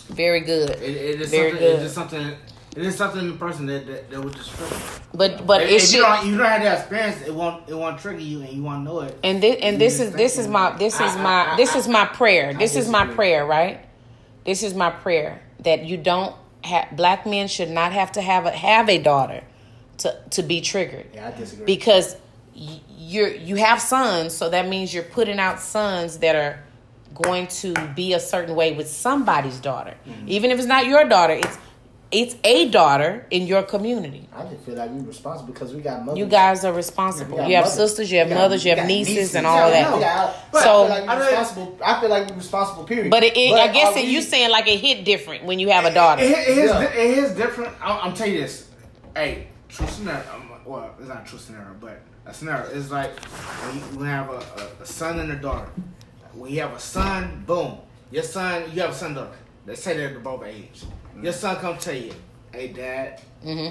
Very 0.10 0.42
good. 0.42 0.70
It, 0.72 0.82
it 0.82 1.22
is 1.22 1.32
Very 1.32 1.52
something. 1.52 1.68
good. 1.68 1.80
It 1.80 1.86
is 1.86 1.94
something. 1.94 2.34
It 2.76 2.86
is 2.86 2.96
something 2.96 3.22
in 3.22 3.32
the 3.32 3.38
person 3.38 3.66
that 3.66 3.88
that, 3.88 4.10
that 4.12 4.24
would 4.24 4.36
just 4.36 4.56
trigger. 4.56 4.76
But 5.14 5.46
but 5.48 5.64
if 5.64 5.70
it 5.70 5.74
if 5.76 5.82
should 5.82 5.96
you 5.96 6.02
don't 6.02 6.28
you 6.28 6.38
don't 6.38 6.48
have 6.48 6.62
that 6.64 6.80
experience, 6.80 7.22
it 7.28 7.34
won't 7.34 7.68
it 7.68 7.74
won't 7.74 8.00
trigger 8.00 8.20
you, 8.20 8.42
and 8.42 8.50
you 8.50 8.64
won't 8.64 8.84
know 8.84 9.02
it. 9.02 9.18
and 9.24 9.42
this 9.42 9.58
and 9.62 9.82
this 9.82 10.00
is 10.00 10.14
this 10.14 10.38
is 10.38 10.48
my 10.48 10.78
this 10.78 10.96
is 10.96 11.02
I- 11.02 11.20
I- 11.20 11.24
my 11.24 11.54
I- 11.54 11.58
this 11.58 11.76
is 11.76 11.88
my 11.88 12.06
prayer. 12.06 12.54
This 12.54 12.76
is 12.76 12.88
my 12.88 13.06
prayer, 13.08 13.46
right? 13.46 13.84
This 14.46 14.64
is 14.64 14.74
my 14.74 14.92
prayer 14.92 15.42
that 15.64 15.86
you 15.86 15.98
don't 15.98 16.36
have 16.68 16.96
black 16.96 17.26
men 17.26 17.48
should 17.48 17.70
not 17.70 17.92
have 17.94 18.12
to 18.14 18.22
have 18.22 18.46
a 18.46 18.52
have 18.52 18.90
a 18.90 18.98
daughter 18.98 19.44
to 20.00 20.16
to 20.32 20.44
be 20.44 20.62
triggered. 20.62 21.08
Yeah, 21.14 21.32
I 21.34 21.38
disagree. 21.38 21.66
Because 21.66 22.16
y- 22.56 22.80
you're 22.98 23.34
you 23.34 23.56
have 23.56 23.82
sons, 23.82 24.34
so 24.34 24.50
that 24.50 24.68
means 24.68 24.94
you're 24.94 25.04
putting 25.04 25.40
out 25.40 25.60
sons 25.60 26.20
that 26.20 26.36
are 26.36 26.64
going 27.14 27.48
to 27.48 27.74
be 27.96 28.14
a 28.14 28.20
certain 28.20 28.56
way 28.56 28.74
with 28.74 28.88
somebody's 28.88 29.60
daughter, 29.60 29.96
mm-hmm. 30.08 30.30
even 30.30 30.52
if 30.52 30.60
it's 30.60 30.68
not 30.68 30.86
your 30.86 31.06
daughter. 31.06 31.34
It's 31.34 31.58
it's 32.12 32.36
a 32.44 32.70
daughter 32.70 33.26
in 33.32 33.48
your 33.48 33.64
community. 33.64 34.30
I 34.34 34.44
just 34.44 34.64
feel 34.64 34.76
like 34.76 34.90
we're 34.92 35.08
responsible 35.08 35.52
because 35.54 35.74
we 35.74 35.82
got 35.82 36.06
mothers. 36.06 36.20
You 36.20 36.26
guys 36.26 36.64
are 36.64 36.72
responsible. 36.74 37.38
We 37.40 37.48
You 37.50 37.56
have 37.58 37.66
mothers. 37.66 37.74
sisters, 37.78 38.12
you 38.12 38.20
have 38.20 38.28
We 38.28 38.34
got- 38.36 38.40
mothers, 38.42 38.64
you 38.64 38.70
have 38.72 38.80
got 38.80 38.88
nieces, 38.88 39.36
and 39.36 39.46
all 39.46 39.66
we 39.66 39.72
that. 39.74 39.90
know. 39.92 40.00
Yeah, 40.00 40.34
I- 40.54 40.62
So- 40.64 40.84
I 40.86 40.88
feel 40.88 40.90
like 41.00 41.10
I 41.10 41.16
we're 41.18 41.26
responsible. 41.26 41.78
I 41.84 42.00
feel 42.00 42.10
like 42.10 42.30
we're 42.30 42.36
responsible. 42.38 42.84
Period. 42.86 43.12
But 43.12 43.24
it, 43.24 43.36
it, 43.38 43.54
I 43.54 43.68
guess 43.70 43.96
are 43.96 44.00
it, 44.00 44.06
you 44.06 44.20
we- 44.20 44.26
saying 44.26 44.50
like 44.52 44.68
it 44.68 44.80
hit 44.80 45.04
different 45.06 45.44
when 45.46 45.60
you 45.60 45.70
have 45.70 45.86
a 45.86 45.94
daughter. 45.94 46.24
It, 46.24 46.32
it, 46.32 46.58
is, 46.58 46.70
Yeah. 46.72 46.82
it 46.84 47.18
is 47.18 47.32
different. 47.36 47.74
I'm, 47.82 48.10
I'm 48.10 48.14
telling 48.14 48.34
you 48.36 48.42
this. 48.42 48.68
Hey, 49.16 49.48
true 49.70 49.88
scenario. 49.88 50.24
Well, 50.66 50.94
it's 51.00 51.08
not 51.08 51.26
a 51.26 51.30
true 51.30 51.40
scenario, 51.40 51.76
but 51.80 52.00
a 52.26 52.34
scenario 52.34 52.70
is 52.72 52.92
like 52.92 53.18
when 53.20 53.76
you, 53.78 54.00
we 54.00 54.08
have 54.08 54.30
a, 54.30 54.38
a, 54.38 54.84
a 54.84 54.86
son 54.86 55.20
and 55.20 55.32
a 55.32 55.36
daughter. 55.38 55.70
When 56.34 56.52
you 56.52 56.60
have 56.62 56.74
a 56.74 56.80
son, 56.80 57.44
boom. 57.48 57.80
Your 58.12 58.24
son, 58.24 58.64
you 58.74 58.82
have 58.82 58.92
a 58.92 58.94
son 58.94 59.08
and 59.08 59.16
daughter. 59.18 59.32
Let's 59.66 59.82
say 59.82 59.98
they're 59.98 60.20
both 60.20 60.44
age. 60.46 60.84
Your 61.22 61.34
son 61.34 61.56
come 61.58 61.78
tell 61.78 61.96
you, 61.96 62.14
hey, 62.54 62.68
dad, 62.70 63.20
hmm 63.44 63.68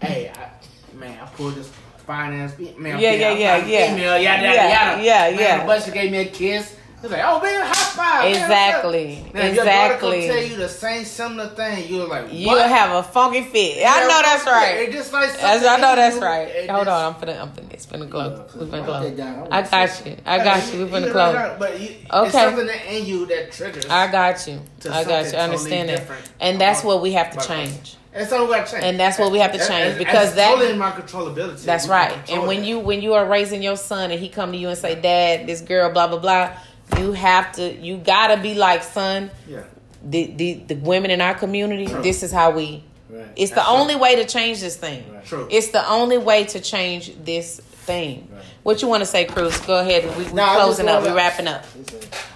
hey, 0.00 0.32
I, 0.34 0.96
man, 0.96 1.18
I 1.20 1.26
pulled 1.26 1.54
this 1.54 1.70
finance. 2.06 2.58
Man, 2.78 2.98
Yeah, 2.98 3.12
yeah, 3.12 3.32
yeah, 3.32 3.56
yeah. 3.66 3.92
Email, 3.94 4.18
yada, 4.18 4.42
yada, 4.42 4.42
Yeah, 4.42 4.70
yada. 4.70 5.02
yeah, 5.02 5.30
man, 5.30 5.38
yeah. 5.40 5.58
The 5.60 5.66
busher 5.66 5.90
gave 5.92 6.10
me 6.10 6.18
a 6.18 6.24
kiss. 6.26 6.76
He's 7.02 7.10
like, 7.10 7.22
oh 7.24 7.40
man, 7.40 7.64
high 7.64 7.72
five. 7.72 8.24
man? 8.24 8.42
Exactly. 8.42 9.30
Now, 9.32 9.40
if 9.40 9.54
your 9.54 9.64
Exactly. 9.64 10.26
tell 10.26 10.42
you 10.42 10.56
the 10.56 10.68
same 10.68 11.04
similar 11.06 11.48
thing. 11.48 11.88
You're 11.90 12.06
like, 12.06 12.30
You 12.30 12.48
what? 12.48 12.68
have 12.68 12.94
a 12.94 13.02
funky 13.02 13.42
fit. 13.42 13.82
I 13.86 14.00
know 14.06 14.20
that's 14.22 14.44
right. 14.46 14.76
It 14.88 14.92
just 14.92 15.10
like 15.12 15.30
something 15.30 15.68
I 15.68 15.76
know 15.78 15.96
that's 15.96 16.16
right. 16.18 16.68
Hold 16.70 16.86
just- 16.86 16.88
on, 16.90 17.14
I'm 17.14 17.20
finna, 17.20 17.40
I'm 17.40 17.48
finna, 17.52 17.72
it's 17.72 17.86
finna 17.86 18.10
close. 18.10 18.38
Yeah, 18.54 18.60
We 18.60 18.66
finna 18.70 19.02
that 19.02 19.16
down. 19.16 19.48
I 19.50 19.62
got 19.62 20.06
you. 20.06 20.16
I 20.26 20.38
got 20.44 20.72
you. 20.74 20.84
We 20.84 20.90
finna 20.90 21.12
close. 21.12 21.56
But 21.58 21.80
you, 21.80 21.88
it's 21.88 22.12
Okay. 22.12 22.30
something 22.30 22.66
that 22.66 22.84
in 22.94 23.06
you 23.06 23.24
that 23.26 23.52
triggers. 23.52 23.86
I 23.86 24.10
got 24.12 24.46
you. 24.46 24.60
I 24.90 25.04
got 25.04 25.32
you. 25.32 25.38
I 25.38 25.42
understand 25.42 25.88
totally 25.88 26.06
that. 26.06 26.30
And 26.40 26.60
that's 26.60 26.84
what 26.84 27.00
we 27.00 27.12
have 27.12 27.30
to 27.38 27.46
change. 27.48 27.96
It's 28.12 28.28
something 28.28 28.48
we 28.48 28.54
got 28.56 28.66
to 28.66 28.72
change. 28.72 28.84
And 28.84 28.98
that's 28.98 29.18
what 29.20 29.30
we 29.30 29.38
have 29.38 29.52
to 29.52 29.58
change, 29.58 29.68
that's- 29.70 29.98
because 29.98 30.34
that's 30.34 30.34
that- 30.34 30.50
totally 30.50 30.72
in 30.72 30.78
my 30.78 30.90
controllability. 30.90 31.62
That's 31.62 31.86
We 31.86 31.92
right. 31.92 32.12
control 32.12 32.38
And 32.40 32.48
when 32.48 32.60
that. 32.60 32.66
you 32.66 32.78
when 32.80 33.00
you 33.02 33.14
are 33.14 33.24
raising 33.24 33.62
your 33.62 33.76
son 33.76 34.10
and 34.10 34.20
he 34.20 34.28
come 34.28 34.50
to 34.52 34.58
you 34.58 34.68
and 34.68 34.76
say, 34.76 34.96
"Dad, 34.96 35.46
this 35.46 35.60
girl, 35.60 35.90
blah 35.92 36.08
blah 36.08 36.18
blah," 36.18 36.50
you 36.98 37.12
have 37.12 37.52
to, 37.52 37.72
you 37.74 37.96
gotta 37.98 38.40
be 38.40 38.54
like, 38.54 38.82
"Son, 38.82 39.30
yeah, 39.48 39.62
the 40.04 40.26
the, 40.32 40.54
the 40.68 40.74
women 40.76 41.10
in 41.10 41.20
our 41.20 41.34
community, 41.34 41.86
True. 41.86 42.02
this 42.02 42.22
is 42.22 42.32
how 42.32 42.50
we." 42.52 42.84
Right. 43.08 43.26
It's 43.36 43.50
the 43.50 43.56
That's 43.56 43.68
true. 43.68 43.76
only 43.78 43.96
way 43.96 44.16
to 44.16 44.24
change 44.24 44.60
this 44.60 44.76
thing. 44.76 45.04
Right. 45.12 45.24
True. 45.24 45.48
It's 45.50 45.68
the 45.68 45.84
only 45.88 46.16
way 46.18 46.44
to 46.44 46.60
change 46.60 47.12
this 47.24 47.58
thing. 47.58 48.28
Right. 48.32 48.44
What 48.62 48.82
you 48.82 48.88
want 48.88 49.00
to 49.00 49.06
say, 49.06 49.24
Cruz? 49.24 49.58
Go 49.62 49.80
ahead. 49.80 50.04
We, 50.16 50.24
we 50.26 50.32
Nah, 50.32 50.54
closing 50.54 50.88
up. 50.88 51.02
We 51.02 51.10
wrapping 51.10 51.48
up. 51.48 51.64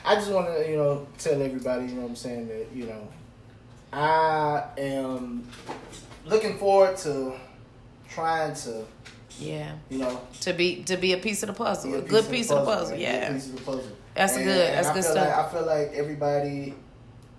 I 0.04 0.16
just 0.16 0.32
want 0.32 0.48
to, 0.48 0.68
you 0.68 0.76
know, 0.76 1.06
tell 1.16 1.40
everybody, 1.40 1.84
you 1.86 1.92
know 1.94 2.00
what 2.02 2.08
I'm 2.10 2.16
saying, 2.16 2.48
that, 2.48 2.66
you 2.74 2.86
know, 2.86 3.06
I 3.92 4.64
am 4.78 5.48
looking 6.26 6.58
forward 6.58 6.96
to 6.98 7.34
trying 8.08 8.54
to, 8.54 8.84
Yeah. 9.38 9.72
you 9.90 9.98
know, 9.98 10.20
To 10.40 10.52
be 10.52 10.82
to 10.84 10.96
be 10.96 11.12
a 11.12 11.18
piece 11.18 11.42
of 11.42 11.48
the 11.48 11.52
puzzle. 11.52 11.92
be 11.92 11.98
a 11.98 12.00
good 12.02 12.28
piece 12.28 12.50
of 12.50 12.60
the 12.60 12.64
puzzle. 12.64 12.90
man, 12.90 12.98
be 12.98 13.04
a 13.04 13.12
Yeah. 13.12 13.32
piece 13.32 13.46
of 13.46 13.56
the 13.56 13.62
puzzle. 13.62 13.84
That's 14.14 14.34
And- 14.36 14.44
good. 14.44 14.72
That's 14.74 14.90
good 14.90 15.04
stuff. 15.04 15.16
Like, 15.16 15.34
I 15.46 15.48
feel 15.50 15.66
like 15.66 15.92
everybody, 15.94 16.74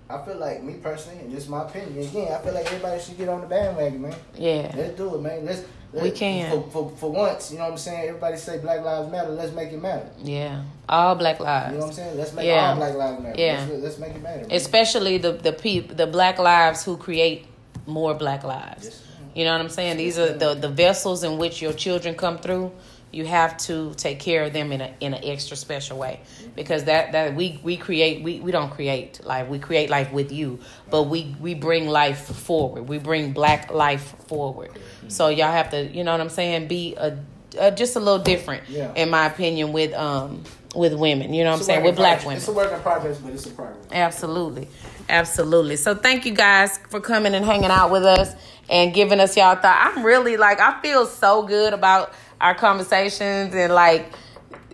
I 0.10 0.18
feel 0.26 0.38
like 0.38 0.64
me 0.64 0.74
personally, 0.76 1.20
and 1.20 1.32
just 1.32 1.50
my 1.50 1.64
opinion, 1.64 1.98
again, 2.08 2.32
I 2.34 2.38
feel 2.40 2.54
like 2.54 2.66
everybody 2.68 3.02
should 3.02 3.18
get 3.18 3.30
on 3.30 3.42
the 3.42 3.48
bandwagon, 3.48 4.02
man. 4.02 4.16
Yeah. 4.36 4.72
Let's 4.76 4.96
do 4.98 5.16
it, 5.16 5.22
man. 5.22 5.46
Let's. 5.46 5.62
We 5.94 6.02
let's- 6.02 6.20
can. 6.20 6.52
For, 6.52 6.70
for, 6.72 6.90
for 6.98 7.12
once, 7.12 7.52
you 7.52 7.58
know 7.58 7.64
what 7.66 7.72
I'm 7.74 7.78
saying? 7.78 8.10
Everybody 8.10 8.36
say 8.38 8.58
Black 8.60 8.84
Lives 8.84 9.10
Matter. 9.10 9.30
Let's 9.30 9.54
make 9.54 9.72
it 9.72 9.82
matter. 9.82 10.10
Yeah. 10.22 10.64
All 10.90 11.16
black 11.16 11.40
Lives. 11.40 11.72
You 11.72 11.78
know 11.80 11.86
what 11.86 11.90
I'm 11.92 11.96
saying? 11.96 12.18
Let's 12.18 12.34
make 12.34 12.46
Yeah. 12.46 12.70
all 12.72 12.76
Black 12.76 12.96
Lives 12.96 13.24
matter. 13.24 13.40
Yeah. 13.42 13.66
Let's, 13.70 13.84
let's 13.84 13.98
make 14.00 14.14
it 14.16 14.22
matter. 14.22 14.42
man. 14.42 14.52
Especially 14.52 15.18
the 15.18 15.32
the 15.34 15.54
peop, 15.54 15.96
the 15.96 16.06
black 16.08 16.38
lives 16.38 16.84
who 16.84 16.98
create 16.98 17.46
more 17.88 18.14
black 18.14 18.44
lives. 18.44 18.84
Yes. 18.86 19.02
You 19.36 19.46
know 19.46 19.54
what 19.54 19.62
I'm 19.62 19.70
saying? 19.70 19.96
These 19.98 20.20
are 20.20 20.34
the 20.34 20.54
the 20.56 20.70
vessels 20.70 21.24
in 21.24 21.38
which 21.38 21.62
your 21.62 21.72
children 21.74 22.16
come 22.16 22.40
through. 22.40 22.72
You 23.16 23.26
have 23.26 23.58
to 23.70 23.94
take 23.96 24.20
care 24.20 24.44
of 24.44 24.52
them 24.54 24.72
in 24.72 24.82
a 24.82 24.94
in 25.00 25.14
an 25.14 25.24
extra 25.24 25.56
special 25.56 25.98
way 25.98 26.20
because 26.56 26.84
that 26.84 27.14
that 27.14 27.34
we 27.36 27.60
we 27.64 27.78
create 27.78 28.24
we, 28.24 28.40
we 28.42 28.52
don't 28.52 28.72
create 28.72 29.24
life 29.24 29.48
we 29.48 29.58
create 29.60 29.90
life 29.90 30.12
with 30.12 30.32
you 30.32 30.60
but 30.92 31.04
we 31.04 31.36
we 31.40 31.54
bring 31.54 31.88
life 31.88 32.26
forward 32.48 32.90
we 32.90 32.98
bring 32.98 33.32
black 33.32 33.72
life 33.72 34.16
forward 34.28 34.72
so 35.08 35.30
y'all 35.30 35.52
have 35.52 35.70
to 35.70 35.86
you 35.86 36.04
know 36.04 36.12
what 36.12 36.20
I'm 36.22 36.30
saying 36.30 36.68
be 36.68 36.96
a, 36.98 37.18
a 37.58 37.72
just 37.72 37.96
a 37.96 38.00
little 38.00 38.20
different 38.24 38.64
Yeah. 38.70 38.94
in 38.96 39.10
my 39.10 39.26
opinion 39.28 39.72
with 39.72 39.94
um 39.94 40.44
with 40.76 40.94
women 40.94 41.34
you 41.34 41.44
know 41.46 41.52
what 41.52 41.60
I'm 41.60 41.64
saying 41.64 41.84
with 41.84 41.96
black 41.96 42.20
women 42.24 42.38
It's 42.38 42.48
a 42.50 42.54
work 42.54 42.74
in 42.74 42.82
progress, 42.82 43.18
but 43.20 43.32
it's 43.34 43.46
a 43.46 43.52
progress. 43.52 43.86
Absolutely. 43.94 44.68
Absolutely. 45.08 45.76
So 45.78 45.96
thank 45.96 46.26
you 46.26 46.34
guys 46.34 46.80
for 46.90 47.00
coming 47.00 47.34
and 47.36 47.46
hanging 47.46 47.70
out 47.70 47.92
with 47.92 48.04
us 48.04 48.36
and 48.70 48.94
giving 48.94 49.20
us 49.20 49.38
y'all 49.38 49.56
thought. 49.56 49.80
I'm 49.96 50.04
really 50.04 50.36
like 50.36 50.60
I 50.60 50.82
feel 50.82 51.06
so 51.06 51.44
good 51.44 51.74
about 51.74 52.12
our 52.42 52.56
conversations 52.56 53.54
and 53.56 53.74
like 53.74 54.12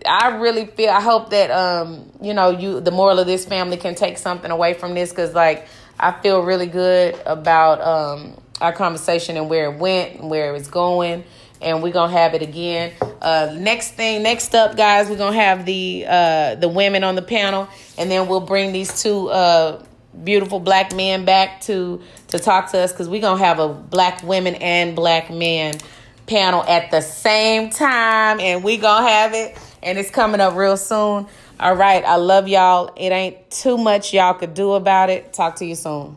I 0.06 0.36
really 0.38 0.66
feel 0.66 0.90
I 0.90 1.00
hope 1.00 1.30
that 1.30 1.50
um 1.50 2.10
you 2.20 2.34
know 2.34 2.50
you 2.50 2.80
the 2.80 2.90
moral 2.90 3.18
of 3.18 3.26
this 3.26 3.44
family 3.44 3.76
can 3.76 3.94
take 3.94 4.18
something 4.18 4.50
away 4.50 4.74
from 4.74 4.94
this 4.94 5.12
cuz 5.12 5.34
like 5.34 5.66
I 5.98 6.12
feel 6.12 6.42
really 6.42 6.66
good 6.66 7.20
about 7.26 7.80
um 7.80 8.40
our 8.60 8.72
conversation 8.72 9.36
and 9.36 9.48
where 9.48 9.72
it 9.72 9.78
went 9.78 10.20
and 10.20 10.30
where 10.30 10.54
it's 10.54 10.68
going 10.68 11.24
and 11.62 11.82
we're 11.82 11.92
gonna 11.92 12.12
have 12.12 12.34
it 12.34 12.42
again. 12.42 12.92
Uh, 13.22 13.54
next 13.56 13.92
thing, 13.92 14.22
next 14.22 14.54
up, 14.54 14.76
guys, 14.76 15.08
we're 15.08 15.16
gonna 15.16 15.36
have 15.36 15.64
the 15.64 16.04
uh, 16.08 16.54
the 16.56 16.68
women 16.68 17.04
on 17.04 17.14
the 17.14 17.22
panel, 17.22 17.68
and 17.96 18.10
then 18.10 18.26
we'll 18.28 18.40
bring 18.40 18.72
these 18.72 19.00
two 19.00 19.28
uh, 19.28 19.82
beautiful 20.24 20.60
black 20.60 20.94
men 20.94 21.24
back 21.24 21.60
to 21.62 22.02
to 22.28 22.38
talk 22.38 22.70
to 22.72 22.78
us 22.78 22.92
because 22.92 23.08
we're 23.08 23.20
gonna 23.20 23.42
have 23.42 23.58
a 23.58 23.68
black 23.68 24.22
women 24.22 24.56
and 24.56 24.96
black 24.96 25.30
men 25.30 25.74
panel 26.32 26.62
at 26.62 26.90
the 26.90 27.02
same 27.02 27.68
time, 27.68 28.40
and 28.40 28.64
we 28.64 28.78
gonna 28.78 29.06
have 29.06 29.34
it, 29.34 29.54
and 29.82 29.98
it's 29.98 30.10
coming 30.10 30.40
up 30.40 30.56
real 30.56 30.78
soon. 30.78 31.26
All 31.60 31.76
right, 31.76 32.02
I 32.02 32.16
love 32.16 32.48
y'all. 32.48 32.90
It 32.96 33.12
ain't 33.12 33.50
too 33.50 33.76
much 33.76 34.14
y'all 34.14 34.32
could 34.32 34.54
do 34.54 34.72
about 34.72 35.10
it. 35.10 35.34
Talk 35.34 35.56
to 35.56 35.66
you 35.66 35.74
soon. 35.74 36.16